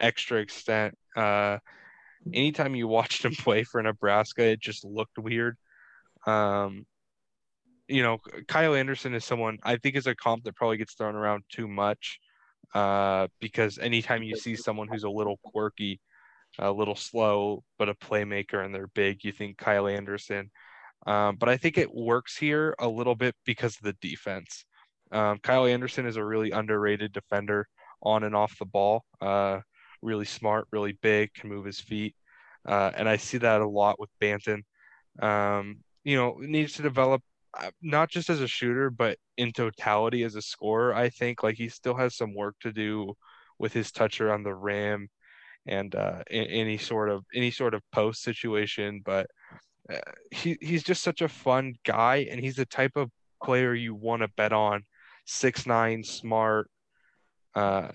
extra 0.00 0.38
extent. 0.40 0.96
Uh, 1.16 1.58
anytime 2.32 2.74
you 2.74 2.88
watched 2.88 3.24
him 3.24 3.34
play 3.34 3.64
for 3.64 3.82
Nebraska, 3.82 4.44
it 4.44 4.60
just 4.60 4.84
looked 4.84 5.18
weird. 5.18 5.56
Um, 6.26 6.86
you 7.88 8.02
know, 8.02 8.18
Kyle 8.48 8.74
Anderson 8.74 9.14
is 9.14 9.24
someone 9.24 9.58
I 9.62 9.76
think 9.76 9.96
is 9.96 10.06
a 10.06 10.14
comp 10.14 10.44
that 10.44 10.56
probably 10.56 10.76
gets 10.76 10.94
thrown 10.94 11.14
around 11.14 11.44
too 11.50 11.68
much. 11.68 12.18
Uh, 12.74 13.28
because 13.38 13.78
anytime 13.78 14.22
you 14.22 14.34
see 14.34 14.56
someone 14.56 14.88
who's 14.88 15.04
a 15.04 15.10
little 15.10 15.38
quirky, 15.44 16.00
a 16.58 16.72
little 16.72 16.94
slow, 16.96 17.62
but 17.78 17.88
a 17.88 17.94
playmaker 17.94 18.64
and 18.64 18.74
they're 18.74 18.88
big, 18.88 19.24
you 19.24 19.32
think 19.32 19.58
Kyle 19.58 19.86
Anderson. 19.86 20.50
Um, 21.06 21.36
but 21.36 21.48
I 21.48 21.56
think 21.56 21.76
it 21.76 21.94
works 21.94 22.36
here 22.36 22.74
a 22.78 22.88
little 22.88 23.14
bit 23.14 23.34
because 23.44 23.76
of 23.76 23.82
the 23.82 23.96
defense. 24.00 24.64
Um, 25.12 25.38
Kyle 25.42 25.66
Anderson 25.66 26.06
is 26.06 26.16
a 26.16 26.24
really 26.24 26.50
underrated 26.50 27.12
defender 27.12 27.66
on 28.02 28.24
and 28.24 28.34
off 28.34 28.58
the 28.58 28.64
ball. 28.64 29.04
Uh, 29.20 29.60
really 30.00 30.24
smart, 30.24 30.66
really 30.72 30.98
big, 31.02 31.32
can 31.34 31.48
move 31.48 31.64
his 31.64 31.80
feet. 31.80 32.14
Uh, 32.66 32.90
and 32.94 33.08
I 33.08 33.16
see 33.16 33.38
that 33.38 33.60
a 33.60 33.68
lot 33.68 34.00
with 34.00 34.10
Banton. 34.20 34.62
Um, 35.20 35.78
you 36.04 36.16
know, 36.16 36.36
needs 36.38 36.74
to 36.74 36.82
develop 36.82 37.22
uh, 37.58 37.70
not 37.82 38.08
just 38.08 38.30
as 38.30 38.40
a 38.40 38.48
shooter, 38.48 38.90
but 38.90 39.18
in 39.36 39.52
totality 39.52 40.24
as 40.24 40.34
a 40.34 40.42
scorer. 40.42 40.94
I 40.94 41.10
think 41.10 41.42
like 41.42 41.56
he 41.56 41.68
still 41.68 41.94
has 41.96 42.16
some 42.16 42.34
work 42.34 42.56
to 42.60 42.72
do 42.72 43.14
with 43.58 43.72
his 43.72 43.92
toucher 43.92 44.32
on 44.32 44.42
the 44.42 44.54
rim 44.54 45.08
and 45.66 45.94
uh, 45.94 46.22
any 46.30 46.78
sort 46.78 47.10
of 47.10 47.24
any 47.34 47.50
sort 47.50 47.74
of 47.74 47.82
post 47.92 48.22
situation. 48.22 49.02
But 49.04 49.26
uh, 49.92 49.98
he 50.30 50.56
he's 50.60 50.82
just 50.82 51.02
such 51.02 51.20
a 51.20 51.28
fun 51.28 51.74
guy, 51.84 52.26
and 52.30 52.40
he's 52.40 52.56
the 52.56 52.66
type 52.66 52.92
of 52.96 53.10
player 53.42 53.74
you 53.74 53.94
want 53.94 54.22
to 54.22 54.28
bet 54.36 54.52
on. 54.52 54.84
Six 55.24 55.66
nine, 55.66 56.04
smart, 56.04 56.68
uh, 57.54 57.88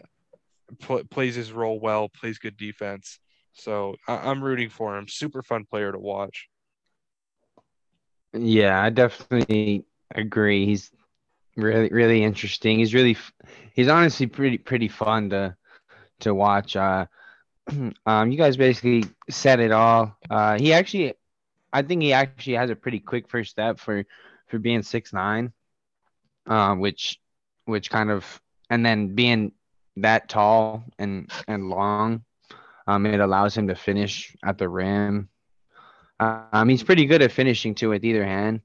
pl- 0.80 1.04
plays 1.06 1.36
his 1.36 1.52
role 1.52 1.80
well, 1.80 2.10
plays 2.10 2.38
good 2.40 2.58
defense. 2.58 3.20
So 3.54 3.96
I- 4.08 4.30
I'm 4.30 4.44
rooting 4.44 4.70
for 4.70 4.98
him. 4.98 5.08
Super 5.08 5.42
fun 5.42 5.66
player 5.66 5.92
to 5.92 6.00
watch. 6.00 6.48
Yeah, 8.34 8.82
I 8.82 8.90
definitely 8.90 9.86
agree. 10.14 10.66
He's 10.66 10.92
really 11.56 11.90
really 11.90 12.24
interesting. 12.24 12.80
He's 12.80 12.94
really 12.94 13.18
he's 13.74 13.88
honestly 13.88 14.28
pretty 14.28 14.58
pretty 14.58 14.88
fun 14.88 15.30
to 15.32 15.56
to 16.20 16.34
watch. 16.34 16.76
Uh, 16.76 17.06
um, 18.06 18.32
you 18.32 18.38
guys 18.38 18.58
basically 18.58 19.04
said 19.30 19.60
it 19.60 19.72
all. 19.72 20.16
Uh, 20.30 20.58
he 20.60 20.74
actually, 20.74 21.14
I 21.74 21.82
think 21.82 22.02
he 22.02 22.14
actually 22.14 22.54
has 22.54 22.70
a 22.70 22.76
pretty 22.76 23.00
quick 23.00 23.30
first 23.30 23.52
step 23.52 23.80
for 23.80 24.06
for 24.48 24.60
being 24.60 24.84
six 24.84 25.14
nine, 25.14 25.52
um, 26.48 26.80
which 26.80 27.20
which 27.66 27.90
kind 27.90 28.10
of 28.10 28.42
and 28.70 28.86
then 28.86 29.16
being 29.16 29.52
that 29.98 30.30
tall 30.30 30.84
and 31.00 31.32
and 31.48 31.70
long, 31.70 32.24
um, 32.88 33.06
it 33.06 33.20
allows 33.20 33.58
him 33.58 33.68
to 33.68 33.76
finish 33.76 34.36
at 34.44 34.58
the 34.58 34.70
rim. 34.70 35.30
Um, 36.20 36.70
he's 36.70 36.84
pretty 36.84 37.06
good 37.06 37.22
at 37.22 37.32
finishing 37.32 37.76
too 37.76 37.90
with 37.90 38.04
either 38.04 38.26
hand. 38.26 38.62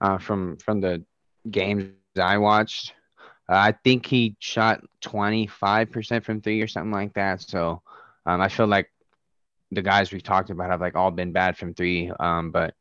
Uh, 0.00 0.18
from 0.18 0.56
from 0.56 0.80
the 0.80 1.04
games 1.50 1.92
I 2.18 2.38
watched, 2.38 2.94
uh, 3.48 3.54
I 3.54 3.74
think 3.84 4.06
he 4.06 4.36
shot 4.38 4.82
twenty 5.00 5.46
five 5.46 5.90
percent 5.90 6.24
from 6.24 6.40
three 6.40 6.60
or 6.62 6.66
something 6.66 6.92
like 6.92 7.14
that. 7.14 7.42
So, 7.42 7.82
um, 8.26 8.40
I 8.40 8.48
feel 8.48 8.66
like 8.66 8.90
the 9.70 9.82
guys 9.82 10.10
we've 10.10 10.22
talked 10.22 10.50
about 10.50 10.70
have 10.70 10.80
like 10.80 10.96
all 10.96 11.10
been 11.10 11.32
bad 11.32 11.56
from 11.56 11.74
three. 11.74 12.10
Um, 12.18 12.50
but 12.50 12.74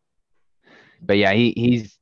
but 1.02 1.18
yeah, 1.18 1.34
he 1.34 1.54
he's 1.56 1.99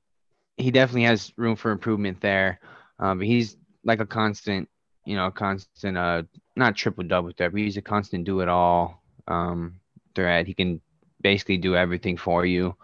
he 0.58 0.72
definitely 0.72 1.04
has 1.04 1.32
room 1.38 1.56
for 1.56 1.72
improvement 1.72 2.20
there. 2.22 2.60
Um, 3.00 3.20
but 3.20 3.28
he's 3.28 3.58
like 3.84 4.00
a 4.00 4.06
constant, 4.06 4.68
you 5.06 5.16
know, 5.16 5.32
constant 5.32 5.98
uh 5.98 6.24
not 6.56 6.76
triple 6.76 7.04
double 7.04 7.32
threat, 7.32 7.52
but 7.52 7.62
he's 7.62 7.78
a 7.78 7.82
constant 7.82 8.26
do 8.26 8.42
it 8.42 8.50
all 8.50 9.02
um 9.28 9.80
threat. 10.16 10.48
He 10.48 10.54
can 10.54 10.82
basically 11.22 11.58
do 11.58 11.76
everything 11.76 12.18
for 12.18 12.46
you. 12.46 12.76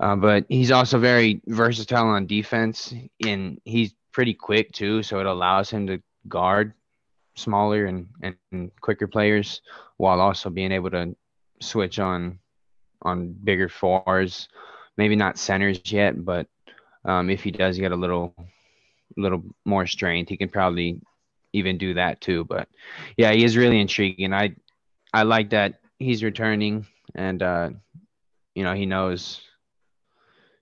Uh, 0.00 0.16
but 0.16 0.46
he's 0.48 0.70
also 0.70 0.98
very 0.98 1.42
versatile 1.46 2.06
on 2.06 2.26
defense, 2.26 2.94
and 3.26 3.60
he's 3.64 3.94
pretty 4.12 4.32
quick 4.32 4.72
too. 4.72 5.02
So 5.02 5.20
it 5.20 5.26
allows 5.26 5.68
him 5.68 5.86
to 5.88 6.00
guard 6.26 6.72
smaller 7.36 7.84
and, 7.84 8.08
and 8.22 8.70
quicker 8.80 9.06
players 9.06 9.60
while 9.98 10.20
also 10.20 10.48
being 10.48 10.72
able 10.72 10.90
to 10.90 11.14
switch 11.60 11.98
on 11.98 12.38
on 13.02 13.32
bigger 13.32 13.68
fours. 13.68 14.48
Maybe 15.00 15.16
not 15.16 15.38
centers 15.38 15.80
yet, 15.90 16.22
but 16.22 16.46
um, 17.06 17.30
if 17.30 17.42
he 17.42 17.50
does 17.50 17.78
get 17.78 17.90
a 17.90 17.96
little 17.96 18.34
little 19.16 19.42
more 19.64 19.86
strength, 19.86 20.28
he 20.28 20.36
can 20.36 20.50
probably 20.50 21.00
even 21.54 21.78
do 21.78 21.94
that 21.94 22.20
too. 22.20 22.44
But 22.44 22.68
yeah, 23.16 23.32
he 23.32 23.42
is 23.42 23.56
really 23.56 23.80
intriguing. 23.80 24.34
I 24.34 24.54
I 25.14 25.22
like 25.22 25.48
that 25.50 25.80
he's 25.98 26.22
returning 26.22 26.86
and 27.14 27.42
uh, 27.42 27.70
you 28.54 28.62
know 28.62 28.74
he 28.74 28.84
knows 28.84 29.40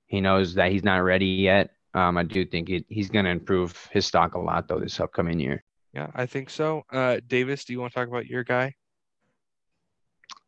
he 0.06 0.20
knows 0.20 0.54
that 0.54 0.70
he's 0.70 0.84
not 0.84 0.98
ready 0.98 1.26
yet. 1.26 1.70
Um, 1.94 2.16
I 2.16 2.22
do 2.22 2.44
think 2.44 2.70
it, 2.70 2.84
he's 2.88 3.10
going 3.10 3.24
to 3.24 3.32
improve 3.32 3.88
his 3.90 4.06
stock 4.06 4.34
a 4.34 4.38
lot 4.38 4.68
though 4.68 4.78
this 4.78 5.00
upcoming 5.00 5.40
year. 5.40 5.64
Yeah, 5.92 6.12
I 6.14 6.26
think 6.26 6.48
so. 6.48 6.84
Uh, 6.92 7.18
Davis, 7.26 7.64
do 7.64 7.72
you 7.72 7.80
want 7.80 7.92
to 7.92 7.98
talk 7.98 8.06
about 8.06 8.26
your 8.26 8.44
guy? 8.44 8.76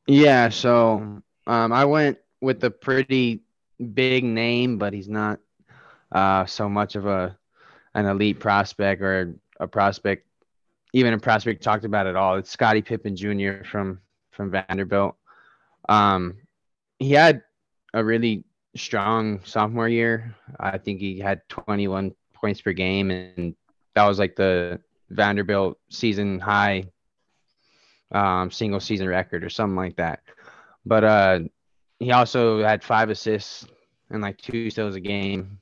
Yeah, 0.06 0.48
so 0.50 1.22
um, 1.48 1.72
I 1.72 1.84
went 1.86 2.18
with 2.40 2.62
a 2.62 2.70
pretty 2.70 3.42
big 3.80 4.24
name, 4.24 4.78
but 4.78 4.92
he's 4.92 5.08
not 5.08 5.40
uh, 6.12 6.46
so 6.46 6.68
much 6.68 6.96
of 6.96 7.06
a 7.06 7.36
an 7.94 8.06
elite 8.06 8.38
prospect 8.38 9.02
or 9.02 9.34
a 9.58 9.66
prospect, 9.66 10.26
even 10.92 11.12
a 11.12 11.18
prospect 11.18 11.62
talked 11.62 11.84
about 11.84 12.06
at 12.06 12.16
all. 12.16 12.36
It's 12.36 12.50
Scottie 12.50 12.82
Pippen 12.82 13.16
Jr. 13.16 13.64
from 13.64 14.00
from 14.30 14.50
Vanderbilt. 14.50 15.16
Um, 15.88 16.36
he 16.98 17.12
had 17.12 17.42
a 17.94 18.04
really 18.04 18.44
strong 18.76 19.40
sophomore 19.44 19.88
year. 19.88 20.36
I 20.58 20.78
think 20.78 21.00
he 21.00 21.18
had 21.18 21.42
21 21.48 22.14
points 22.34 22.60
per 22.60 22.72
game, 22.72 23.10
and 23.10 23.54
that 23.94 24.06
was 24.06 24.18
like 24.18 24.36
the 24.36 24.80
Vanderbilt 25.10 25.78
season 25.88 26.38
high 26.38 26.84
um, 28.12 28.50
single 28.50 28.80
season 28.80 29.08
record 29.08 29.44
or 29.44 29.50
something 29.50 29.76
like 29.76 29.96
that. 29.96 30.20
But 30.86 31.04
uh, 31.04 31.40
he 32.00 32.12
also 32.12 32.62
had 32.62 32.82
five 32.82 33.10
assists 33.10 33.66
and 34.10 34.22
like 34.22 34.38
two 34.38 34.70
steals 34.70 34.96
a 34.96 35.00
game. 35.00 35.58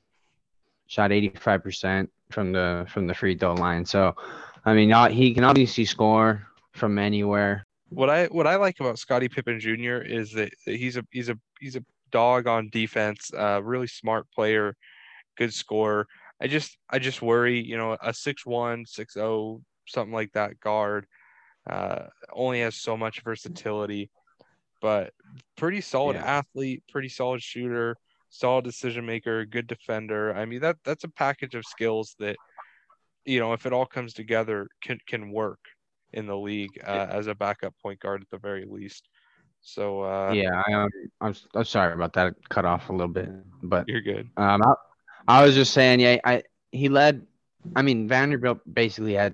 Shot 0.87 1.11
85% 1.11 2.07
from 2.31 2.51
the 2.51 2.87
from 2.89 3.05
the 3.05 3.13
free 3.13 3.37
throw 3.37 3.53
line. 3.53 3.85
So, 3.85 4.15
I 4.65 4.73
mean, 4.73 4.89
not, 4.89 5.11
he 5.11 5.33
can 5.35 5.43
obviously 5.43 5.85
score 5.85 6.47
from 6.71 6.97
anywhere. 6.97 7.67
What 7.89 8.09
I 8.09 8.25
what 8.25 8.47
I 8.47 8.55
like 8.55 8.79
about 8.79 8.97
Scottie 8.97 9.29
Pippen 9.29 9.59
Jr. 9.59 9.97
is 9.97 10.31
that 10.33 10.51
he's 10.65 10.97
a 10.97 11.05
he's 11.11 11.29
a 11.29 11.37
he's 11.59 11.75
a 11.75 11.85
dog 12.11 12.47
on 12.47 12.69
defense. 12.69 13.29
Really 13.33 13.85
smart 13.85 14.25
player, 14.33 14.75
good 15.37 15.53
scorer. 15.53 16.07
I 16.41 16.47
just 16.47 16.75
I 16.89 16.97
just 16.97 17.21
worry, 17.21 17.61
you 17.61 17.77
know, 17.77 17.95
a 18.01 18.13
six 18.13 18.43
one, 18.43 18.85
six 18.87 19.13
zero, 19.13 19.27
oh, 19.27 19.61
something 19.85 20.13
like 20.13 20.31
that 20.33 20.59
guard 20.59 21.05
uh, 21.69 22.07
only 22.33 22.61
has 22.61 22.75
so 22.75 22.97
much 22.97 23.21
versatility, 23.21 24.09
but 24.81 25.13
pretty 25.57 25.81
solid 25.81 26.15
yeah. 26.15 26.23
athlete, 26.23 26.83
pretty 26.89 27.09
solid 27.09 27.41
shooter, 27.41 27.95
solid 28.29 28.63
decision 28.63 29.05
maker, 29.05 29.45
good 29.45 29.67
defender. 29.67 30.33
I 30.35 30.45
mean 30.45 30.61
that 30.61 30.77
that's 30.83 31.03
a 31.03 31.09
package 31.09 31.55
of 31.55 31.65
skills 31.65 32.15
that 32.19 32.35
you 33.25 33.39
know 33.39 33.53
if 33.53 33.65
it 33.65 33.73
all 33.73 33.85
comes 33.85 34.13
together 34.13 34.67
can 34.81 34.99
can 35.07 35.31
work 35.31 35.59
in 36.13 36.25
the 36.25 36.37
league 36.37 36.79
uh, 36.85 37.07
as 37.09 37.27
a 37.27 37.35
backup 37.35 37.73
point 37.81 37.99
guard 37.99 38.21
at 38.21 38.29
the 38.29 38.37
very 38.37 38.65
least. 38.65 39.07
So 39.61 40.01
uh, 40.01 40.31
yeah, 40.33 40.61
I, 40.67 40.73
um, 40.73 40.89
I'm 41.21 41.35
I'm 41.53 41.65
sorry 41.65 41.93
about 41.93 42.13
that. 42.13 42.33
Cut 42.49 42.65
off 42.65 42.89
a 42.89 42.93
little 42.93 43.13
bit, 43.13 43.29
but 43.63 43.87
you're 43.87 44.01
good. 44.01 44.29
Um, 44.37 44.61
I, 44.63 44.73
I 45.27 45.43
was 45.45 45.55
just 45.55 45.73
saying, 45.73 45.99
yeah, 45.99 46.17
I 46.23 46.43
he 46.71 46.89
led. 46.89 47.25
I 47.75 47.81
mean, 47.81 48.07
Vanderbilt 48.07 48.59
basically 48.73 49.13
had 49.13 49.33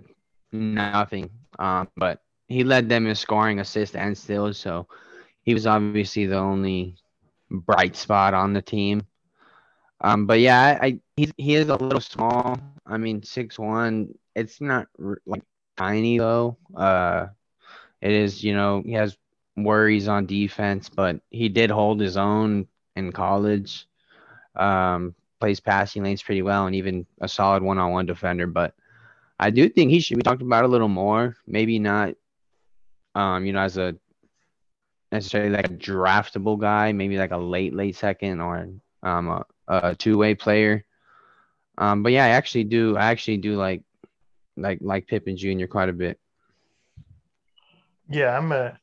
nothing, 0.52 1.30
um, 1.60 1.88
but 1.96 2.22
he 2.48 2.64
led 2.64 2.90
them 2.90 3.06
in 3.08 3.16
scoring, 3.16 3.60
assists, 3.60 3.96
and 3.96 4.18
steals. 4.18 4.58
So 4.58 4.88
he 5.46 5.54
was 5.54 5.68
obviously 5.68 6.26
the 6.26 6.38
only 6.38 6.96
bright 7.50 7.96
spot 7.96 8.34
on 8.34 8.54
the 8.54 8.62
team. 8.62 9.04
Um, 10.02 10.26
but 10.26 10.40
yeah, 10.40 10.78
I, 10.82 10.86
I 10.86 11.00
he 11.16 11.32
he 11.38 11.56
is 11.56 11.70
a 11.70 11.76
little 11.76 12.02
small. 12.02 12.58
I 12.86 12.98
mean, 12.98 13.24
six 13.24 13.58
one. 13.58 14.14
It's 14.36 14.60
not 14.60 14.88
like 15.26 15.44
tiny 15.78 16.18
though. 16.18 16.58
Uh, 16.76 17.28
it 18.02 18.12
is. 18.12 18.44
You 18.44 18.54
know, 18.56 18.82
he 18.86 18.94
has 18.94 19.18
worries 19.56 20.08
on 20.08 20.26
defense, 20.26 20.90
but 20.90 21.22
he 21.30 21.48
did 21.48 21.70
hold 21.70 22.02
his 22.02 22.18
own 22.18 22.68
in 22.96 23.12
college. 23.12 23.88
Um, 24.56 25.16
plays 25.40 25.60
passing 25.60 26.04
lanes 26.04 26.24
pretty 26.24 26.42
well, 26.42 26.66
and 26.66 26.76
even 26.76 27.06
a 27.22 27.28
solid 27.28 27.64
one 27.64 27.78
on 27.78 27.92
one 27.92 28.06
defender. 28.06 28.48
But 28.48 28.74
I 29.40 29.50
do 29.50 29.70
think 29.70 29.92
he 29.92 30.00
should 30.00 30.18
be 30.18 30.24
talked 30.24 30.42
about 30.42 30.66
a 30.66 30.70
little 30.70 30.90
more. 30.90 31.38
Maybe 31.48 31.80
not 31.80 32.16
um, 33.16 33.46
you 33.46 33.54
know, 33.54 33.62
as 33.62 33.78
a 33.78 33.96
necessarily 35.12 35.52
like 35.52 35.68
a 35.68 35.74
draftable 35.74 36.60
guy, 36.60 36.92
maybe 36.92 37.18
like 37.18 37.32
a 37.32 37.38
late, 37.38 37.74
late 37.74 37.96
second 37.96 38.42
or 38.42 38.70
um, 39.04 39.28
a, 39.30 39.46
a 39.68 39.96
two 39.96 40.18
way 40.18 40.36
player. 40.36 40.86
Um, 41.78 42.04
but 42.04 42.12
yeah, 42.12 42.26
I 42.26 42.30
actually 42.30 42.66
do. 42.66 42.98
I 42.98 43.06
actually 43.12 43.38
do 43.38 43.56
like 43.58 43.84
like 44.58 44.80
like 44.82 45.08
Pippen 45.08 45.38
Jr. 45.38 45.66
quite 45.68 45.90
a 45.90 45.94
bit. 45.94 46.20
Yeah, 48.10 48.38
I'm 48.38 48.52
a 48.52 48.78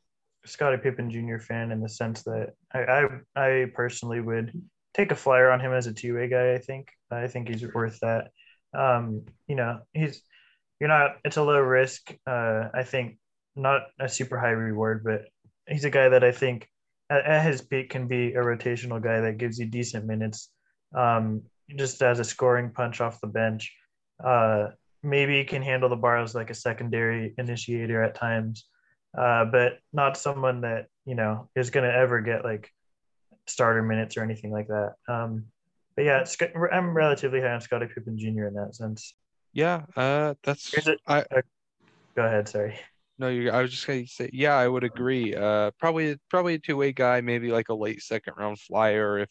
Scottie 0.44 0.78
Pippen 0.82 1.10
Jr. 1.10 1.38
fan 1.38 1.70
in 1.70 1.80
the 1.80 1.88
sense 1.88 2.22
that 2.24 2.54
I, 2.72 2.80
I 2.80 3.06
I 3.36 3.66
personally 3.74 4.20
would 4.20 4.52
take 4.94 5.12
a 5.12 5.16
flyer 5.16 5.50
on 5.50 5.60
him 5.60 5.72
as 5.72 5.86
a 5.86 5.92
two 5.92 6.14
way 6.14 6.28
guy. 6.28 6.54
I 6.54 6.58
think 6.58 6.88
I 7.10 7.28
think 7.28 7.48
he's 7.48 7.64
worth 7.72 8.00
that. 8.00 8.30
Um, 8.74 9.26
you 9.46 9.56
know, 9.56 9.80
he's 9.92 10.22
you're 10.80 10.88
not. 10.88 11.16
It's 11.24 11.36
a 11.36 11.42
low 11.42 11.60
risk. 11.60 12.14
Uh, 12.26 12.68
I 12.74 12.82
think 12.82 13.18
not 13.54 13.82
a 14.00 14.08
super 14.08 14.38
high 14.38 14.50
reward, 14.50 15.04
but 15.04 15.26
he's 15.72 15.84
a 15.84 15.90
guy 15.90 16.08
that 16.08 16.24
I 16.24 16.32
think 16.32 16.68
at, 17.10 17.24
at 17.24 17.46
his 17.46 17.62
peak 17.62 17.90
can 17.90 18.06
be 18.06 18.34
a 18.34 18.42
rotational 18.42 19.02
guy 19.02 19.20
that 19.20 19.38
gives 19.38 19.58
you 19.58 19.66
decent 19.66 20.06
minutes, 20.06 20.48
um, 20.94 21.42
just 21.76 22.02
as 22.02 22.18
a 22.18 22.24
scoring 22.24 22.70
punch 22.70 23.00
off 23.00 23.20
the 23.20 23.26
bench. 23.26 23.74
Uh, 24.22 24.68
maybe 25.02 25.38
he 25.38 25.44
can 25.44 25.62
handle 25.62 25.88
the 25.88 25.96
bar 25.96 26.18
as 26.18 26.34
like 26.34 26.50
a 26.50 26.54
secondary 26.54 27.34
initiator 27.38 28.02
at 28.02 28.14
times, 28.14 28.66
uh, 29.16 29.44
but 29.44 29.78
not 29.92 30.16
someone 30.16 30.60
that 30.62 30.86
you 31.04 31.14
know 31.14 31.48
is 31.56 31.70
going 31.70 31.88
to 31.88 31.94
ever 31.94 32.20
get 32.20 32.44
like 32.44 32.70
starter 33.46 33.82
minutes 33.82 34.16
or 34.16 34.22
anything 34.22 34.52
like 34.52 34.68
that. 34.68 34.94
Um, 35.08 35.46
but 35.96 36.04
yeah, 36.04 36.24
I'm 36.72 36.94
relatively 36.94 37.40
high 37.40 37.52
on 37.52 37.60
Scottie 37.60 37.86
Pippen 37.86 38.18
Jr. 38.18 38.46
in 38.46 38.54
that 38.54 38.74
sense. 38.74 39.14
Yeah, 39.52 39.82
uh, 39.96 40.34
that's. 40.42 40.74
I, 41.06 41.24
go 42.16 42.24
ahead. 42.24 42.48
Sorry. 42.48 42.78
No. 43.22 43.28
I 43.28 43.62
was 43.62 43.70
just 43.70 43.86
gonna 43.86 44.04
say, 44.06 44.28
yeah, 44.32 44.56
I 44.56 44.66
would 44.66 44.82
agree. 44.82 45.32
Uh, 45.32 45.70
probably, 45.78 46.16
probably 46.28 46.54
a 46.54 46.58
two-way 46.58 46.92
guy, 46.92 47.20
maybe 47.20 47.52
like 47.52 47.68
a 47.68 47.74
late 47.74 48.02
second-round 48.02 48.58
flyer 48.58 49.20
if, 49.20 49.30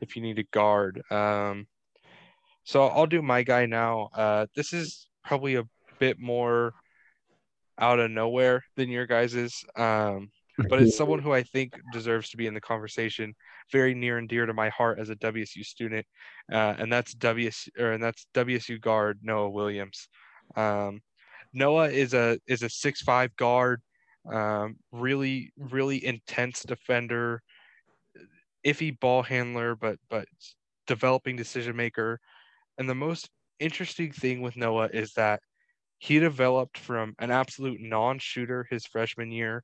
if 0.00 0.14
you 0.14 0.22
need 0.22 0.38
a 0.38 0.44
guard. 0.44 1.02
Um, 1.10 1.66
so 2.62 2.86
I'll 2.86 3.08
do 3.08 3.22
my 3.22 3.42
guy 3.42 3.66
now. 3.66 4.10
Uh, 4.14 4.46
this 4.54 4.72
is 4.72 5.08
probably 5.24 5.56
a 5.56 5.64
bit 5.98 6.20
more 6.20 6.74
out 7.76 7.98
of 7.98 8.08
nowhere 8.12 8.62
than 8.76 8.88
your 8.88 9.06
guys's. 9.06 9.64
Um, 9.76 10.30
but 10.68 10.80
it's 10.80 10.96
someone 10.96 11.18
who 11.18 11.32
I 11.32 11.42
think 11.42 11.74
deserves 11.92 12.30
to 12.30 12.36
be 12.36 12.46
in 12.46 12.54
the 12.54 12.60
conversation. 12.60 13.34
Very 13.72 13.94
near 13.94 14.18
and 14.18 14.28
dear 14.28 14.46
to 14.46 14.54
my 14.54 14.68
heart 14.68 15.00
as 15.00 15.10
a 15.10 15.16
WSU 15.16 15.64
student, 15.64 16.06
uh, 16.52 16.74
and 16.78 16.92
that's 16.92 17.16
WSU 17.16 17.68
or 17.80 17.90
and 17.90 18.02
that's 18.02 18.28
WSU 18.32 18.80
guard 18.80 19.18
Noah 19.22 19.50
Williams. 19.50 20.08
Um, 20.54 21.00
Noah 21.54 21.88
is 21.88 22.14
a 22.14 22.38
is 22.46 22.62
a 22.62 22.68
six 22.68 23.00
five 23.02 23.34
guard, 23.36 23.80
um, 24.30 24.76
really 24.92 25.52
really 25.56 26.04
intense 26.04 26.62
defender, 26.62 27.42
iffy 28.66 28.98
ball 28.98 29.22
handler, 29.22 29.76
but 29.76 29.98
but 30.10 30.26
developing 30.86 31.36
decision 31.36 31.76
maker. 31.76 32.20
And 32.78 32.88
the 32.88 32.94
most 32.94 33.30
interesting 33.60 34.12
thing 34.12 34.42
with 34.42 34.56
Noah 34.56 34.90
is 34.92 35.12
that 35.14 35.40
he 35.98 36.18
developed 36.18 36.76
from 36.78 37.14
an 37.18 37.30
absolute 37.30 37.80
non-shooter 37.80 38.66
his 38.70 38.84
freshman 38.86 39.30
year 39.30 39.62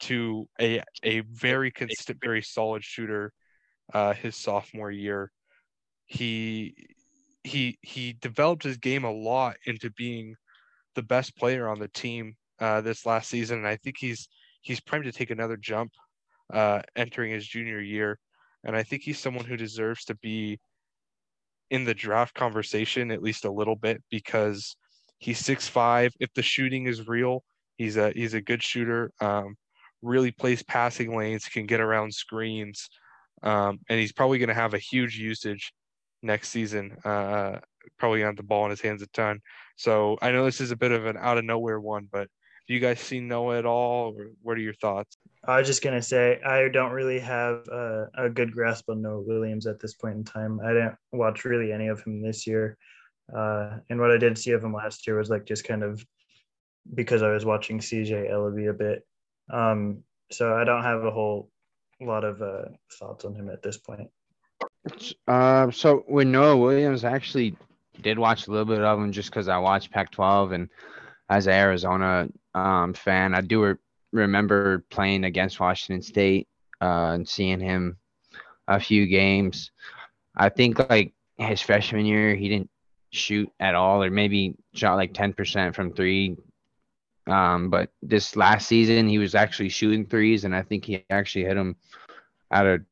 to 0.00 0.48
a 0.60 0.82
a 1.02 1.20
very 1.20 1.70
consistent, 1.70 2.18
very 2.22 2.42
solid 2.42 2.84
shooter 2.84 3.32
uh, 3.92 4.14
his 4.14 4.36
sophomore 4.36 4.90
year. 4.90 5.30
He 6.06 6.74
he 7.44 7.78
he 7.82 8.14
developed 8.14 8.62
his 8.62 8.76
game 8.76 9.04
a 9.04 9.10
lot 9.10 9.56
into 9.66 9.90
being 9.90 10.36
the 10.94 11.02
best 11.02 11.36
player 11.36 11.68
on 11.68 11.78
the 11.78 11.88
team 11.88 12.34
uh, 12.60 12.80
this 12.80 13.06
last 13.06 13.28
season, 13.28 13.58
and 13.58 13.66
I 13.66 13.76
think 13.76 13.96
he's 13.98 14.28
he's 14.60 14.80
primed 14.80 15.04
to 15.04 15.12
take 15.12 15.30
another 15.30 15.56
jump 15.56 15.92
uh, 16.52 16.80
entering 16.96 17.32
his 17.32 17.46
junior 17.46 17.80
year. 17.80 18.18
And 18.64 18.76
I 18.76 18.82
think 18.84 19.02
he's 19.02 19.18
someone 19.18 19.44
who 19.44 19.56
deserves 19.56 20.04
to 20.04 20.14
be 20.16 20.60
in 21.70 21.84
the 21.84 21.94
draft 21.94 22.34
conversation 22.34 23.10
at 23.10 23.22
least 23.22 23.44
a 23.44 23.50
little 23.50 23.74
bit 23.74 24.02
because 24.10 24.76
he's 25.18 25.38
six 25.38 25.66
five. 25.66 26.12
If 26.20 26.32
the 26.34 26.42
shooting 26.42 26.86
is 26.86 27.08
real, 27.08 27.42
he's 27.76 27.96
a 27.96 28.12
he's 28.12 28.34
a 28.34 28.40
good 28.40 28.62
shooter. 28.62 29.10
Um, 29.20 29.56
really 30.02 30.32
plays 30.32 30.62
passing 30.62 31.16
lanes, 31.16 31.46
can 31.46 31.66
get 31.66 31.80
around 31.80 32.12
screens, 32.12 32.88
um, 33.42 33.80
and 33.88 33.98
he's 33.98 34.12
probably 34.12 34.38
going 34.38 34.48
to 34.48 34.54
have 34.54 34.74
a 34.74 34.78
huge 34.78 35.16
usage 35.16 35.72
next 36.22 36.50
season. 36.50 36.96
Uh, 37.04 37.58
probably 37.98 38.24
on 38.24 38.34
the 38.34 38.42
ball 38.42 38.64
in 38.64 38.70
his 38.70 38.80
hands 38.80 39.02
a 39.02 39.06
ton. 39.08 39.40
So 39.76 40.18
I 40.22 40.32
know 40.32 40.44
this 40.44 40.60
is 40.60 40.70
a 40.70 40.76
bit 40.76 40.92
of 40.92 41.06
an 41.06 41.16
out 41.16 41.38
of 41.38 41.44
nowhere 41.44 41.80
one, 41.80 42.08
but 42.10 42.28
do 42.68 42.74
you 42.74 42.80
guys 42.80 43.00
see 43.00 43.20
Noah 43.20 43.58
at 43.58 43.66
all, 43.66 44.14
or 44.16 44.28
what 44.42 44.56
are 44.56 44.60
your 44.60 44.74
thoughts? 44.74 45.16
I 45.44 45.58
was 45.58 45.66
just 45.66 45.82
gonna 45.82 46.02
say 46.02 46.40
I 46.42 46.68
don't 46.68 46.92
really 46.92 47.18
have 47.18 47.66
a, 47.68 48.08
a 48.16 48.30
good 48.30 48.52
grasp 48.52 48.88
on 48.88 49.02
Noah 49.02 49.22
Williams 49.22 49.66
at 49.66 49.80
this 49.80 49.94
point 49.94 50.16
in 50.16 50.24
time. 50.24 50.60
I 50.64 50.68
didn't 50.68 50.94
watch 51.10 51.44
really 51.44 51.72
any 51.72 51.88
of 51.88 52.02
him 52.02 52.22
this 52.22 52.46
year, 52.46 52.78
uh, 53.36 53.78
and 53.90 54.00
what 54.00 54.12
I 54.12 54.18
did 54.18 54.38
see 54.38 54.52
of 54.52 54.62
him 54.62 54.72
last 54.72 55.06
year 55.06 55.18
was 55.18 55.30
like 55.30 55.44
just 55.44 55.64
kind 55.64 55.82
of 55.82 56.04
because 56.94 57.22
I 57.22 57.30
was 57.30 57.44
watching 57.44 57.78
CJ 57.78 58.30
Elleby 58.30 58.70
a 58.70 58.72
bit. 58.72 59.06
Um, 59.50 60.04
so 60.30 60.56
I 60.56 60.64
don't 60.64 60.82
have 60.82 61.04
a 61.04 61.10
whole 61.10 61.50
lot 62.00 62.24
of 62.24 62.40
uh, 62.42 62.64
thoughts 62.98 63.24
on 63.24 63.34
him 63.34 63.50
at 63.50 63.62
this 63.62 63.78
point. 63.78 64.08
Uh, 65.28 65.70
so 65.70 66.04
with 66.08 66.26
Noah 66.26 66.56
Williams, 66.56 67.04
actually 67.04 67.56
did 68.02 68.18
watch 68.18 68.46
a 68.46 68.50
little 68.50 68.66
bit 68.66 68.80
of 68.80 68.98
him 68.98 69.12
just 69.12 69.30
because 69.30 69.48
I 69.48 69.58
watched 69.58 69.90
Pac-12, 69.90 70.54
and 70.54 70.68
as 71.30 71.46
an 71.46 71.54
Arizona 71.54 72.28
um, 72.54 72.92
fan, 72.92 73.34
I 73.34 73.40
do 73.40 73.64
re- 73.64 73.74
remember 74.12 74.84
playing 74.90 75.24
against 75.24 75.60
Washington 75.60 76.02
State 76.02 76.48
uh, 76.80 77.12
and 77.14 77.28
seeing 77.28 77.60
him 77.60 77.96
a 78.68 78.78
few 78.78 79.06
games. 79.06 79.70
I 80.36 80.48
think 80.48 80.78
like 80.90 81.14
his 81.38 81.60
freshman 81.60 82.06
year, 82.06 82.34
he 82.34 82.48
didn't 82.48 82.70
shoot 83.10 83.50
at 83.60 83.74
all, 83.74 84.02
or 84.02 84.10
maybe 84.10 84.54
shot 84.74 84.96
like 84.96 85.14
ten 85.14 85.32
percent 85.32 85.74
from 85.74 85.92
three. 85.92 86.36
Um, 87.26 87.70
but 87.70 87.90
this 88.02 88.36
last 88.36 88.66
season, 88.66 89.08
he 89.08 89.18
was 89.18 89.34
actually 89.34 89.68
shooting 89.68 90.06
threes, 90.06 90.44
and 90.44 90.54
I 90.54 90.62
think 90.62 90.84
he 90.84 91.04
actually 91.08 91.44
hit 91.44 91.54
them 91.54 91.76
at 92.50 92.66
a 92.66 92.82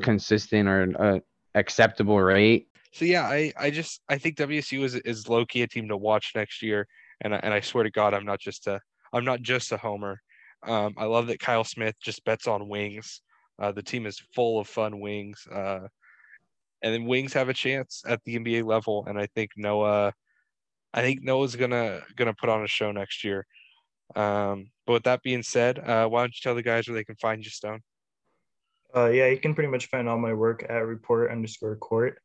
consistent 0.00 0.68
or 0.68 0.82
a 0.98 1.22
acceptable 1.54 2.20
rate. 2.20 2.68
So 2.92 3.04
yeah, 3.04 3.22
I, 3.22 3.52
I 3.56 3.70
just 3.70 4.00
I 4.08 4.18
think 4.18 4.36
WSU 4.36 4.82
is 4.82 4.96
is 4.96 5.28
low 5.28 5.44
key 5.44 5.62
a 5.62 5.68
team 5.68 5.88
to 5.88 5.96
watch 5.96 6.32
next 6.34 6.62
year, 6.62 6.86
and 7.20 7.34
I, 7.34 7.38
and 7.42 7.54
I 7.54 7.60
swear 7.60 7.84
to 7.84 7.90
God, 7.90 8.14
I'm 8.14 8.24
not 8.24 8.40
just 8.40 8.66
a 8.66 8.80
I'm 9.12 9.24
not 9.24 9.42
just 9.42 9.72
a 9.72 9.76
homer. 9.76 10.20
Um, 10.66 10.94
I 10.96 11.04
love 11.04 11.28
that 11.28 11.38
Kyle 11.40 11.64
Smith 11.64 11.94
just 12.02 12.24
bets 12.24 12.46
on 12.46 12.68
wings. 12.68 13.22
Uh, 13.60 13.72
the 13.72 13.82
team 13.82 14.06
is 14.06 14.22
full 14.34 14.58
of 14.58 14.68
fun 14.68 15.00
wings, 15.00 15.46
uh, 15.52 15.86
and 16.82 16.94
then 16.94 17.06
wings 17.06 17.32
have 17.34 17.48
a 17.48 17.54
chance 17.54 18.02
at 18.06 18.20
the 18.24 18.38
NBA 18.38 18.64
level. 18.64 19.04
And 19.06 19.18
I 19.18 19.26
think 19.34 19.52
Noah, 19.56 20.12
I 20.92 21.02
think 21.02 21.22
Noah's 21.22 21.54
gonna 21.54 22.00
gonna 22.16 22.34
put 22.34 22.48
on 22.48 22.64
a 22.64 22.68
show 22.68 22.90
next 22.90 23.22
year. 23.22 23.46
Um, 24.16 24.66
but 24.86 24.94
with 24.94 25.04
that 25.04 25.22
being 25.22 25.44
said, 25.44 25.78
uh, 25.78 26.08
why 26.08 26.22
don't 26.22 26.34
you 26.34 26.40
tell 26.42 26.56
the 26.56 26.62
guys 26.62 26.88
where 26.88 26.96
they 26.96 27.04
can 27.04 27.16
find 27.16 27.44
you, 27.44 27.50
Stone? 27.50 27.80
Uh, 28.94 29.06
yeah, 29.06 29.28
you 29.28 29.38
can 29.38 29.54
pretty 29.54 29.70
much 29.70 29.86
find 29.86 30.08
all 30.08 30.18
my 30.18 30.32
work 30.32 30.66
at 30.68 30.84
report 30.84 31.30
underscore 31.30 31.76
court. 31.76 32.20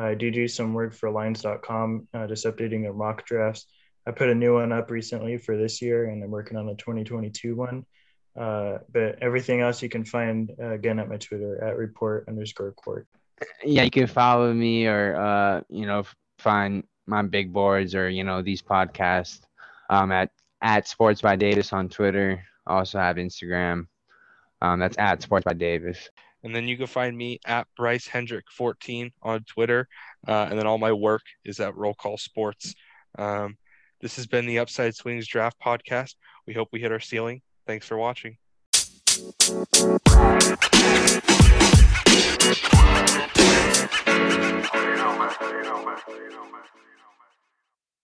I 0.00 0.14
do 0.14 0.30
do 0.30 0.48
some 0.48 0.74
work 0.74 0.94
for 0.94 1.10
lines.com, 1.10 2.08
uh, 2.14 2.26
just 2.26 2.46
updating 2.46 2.82
their 2.82 2.92
mock 2.92 3.24
drafts. 3.24 3.66
I 4.06 4.12
put 4.12 4.30
a 4.30 4.34
new 4.34 4.54
one 4.54 4.72
up 4.72 4.90
recently 4.90 5.36
for 5.36 5.56
this 5.56 5.82
year, 5.82 6.06
and 6.06 6.22
I'm 6.22 6.30
working 6.30 6.56
on 6.56 6.68
a 6.68 6.74
2022 6.74 7.54
one. 7.54 7.84
Uh, 8.38 8.78
but 8.92 9.18
everything 9.20 9.60
else 9.60 9.82
you 9.82 9.88
can 9.88 10.04
find 10.04 10.52
uh, 10.60 10.70
again 10.70 10.98
at 10.98 11.08
my 11.08 11.16
Twitter 11.16 11.62
at 11.62 11.76
report 11.76 12.26
underscore 12.28 12.72
court. 12.72 13.06
Yeah, 13.64 13.82
you 13.82 13.90
can 13.90 14.06
follow 14.06 14.52
me 14.52 14.86
or 14.86 15.16
uh, 15.16 15.60
you 15.68 15.86
know 15.86 16.04
find 16.38 16.84
my 17.06 17.22
big 17.22 17.52
boards 17.52 17.94
or 17.94 18.08
you 18.08 18.24
know 18.24 18.40
these 18.40 18.62
podcasts 18.62 19.40
um, 19.90 20.12
at 20.12 20.30
at 20.62 20.86
Sports 20.86 21.20
by 21.20 21.36
Davis 21.36 21.72
on 21.72 21.88
Twitter. 21.88 22.42
Also 22.66 22.98
have 22.98 23.16
Instagram. 23.16 23.86
Um, 24.62 24.78
that's 24.78 24.98
at 24.98 25.22
Sports 25.22 25.44
by 25.44 25.54
Davis. 25.54 26.08
And 26.42 26.54
then 26.54 26.66
you 26.66 26.76
can 26.76 26.86
find 26.86 27.16
me 27.16 27.38
at 27.44 27.66
Bryce 27.76 28.06
Hendrick 28.06 28.46
14 28.50 29.12
on 29.22 29.44
Twitter. 29.44 29.88
Uh, 30.26 30.46
and 30.50 30.58
then 30.58 30.66
all 30.66 30.78
my 30.78 30.92
work 30.92 31.22
is 31.44 31.60
at 31.60 31.76
Roll 31.76 31.94
Call 31.94 32.16
Sports. 32.16 32.74
Um, 33.18 33.56
this 34.00 34.16
has 34.16 34.26
been 34.26 34.46
the 34.46 34.58
Upside 34.58 34.94
Swings 34.94 35.26
Draft 35.26 35.58
Podcast. 35.60 36.14
We 36.46 36.54
hope 36.54 36.68
we 36.72 36.80
hit 36.80 36.92
our 36.92 37.00
ceiling. 37.00 37.42
Thanks 37.66 37.86
for 37.86 37.98
watching. 37.98 38.38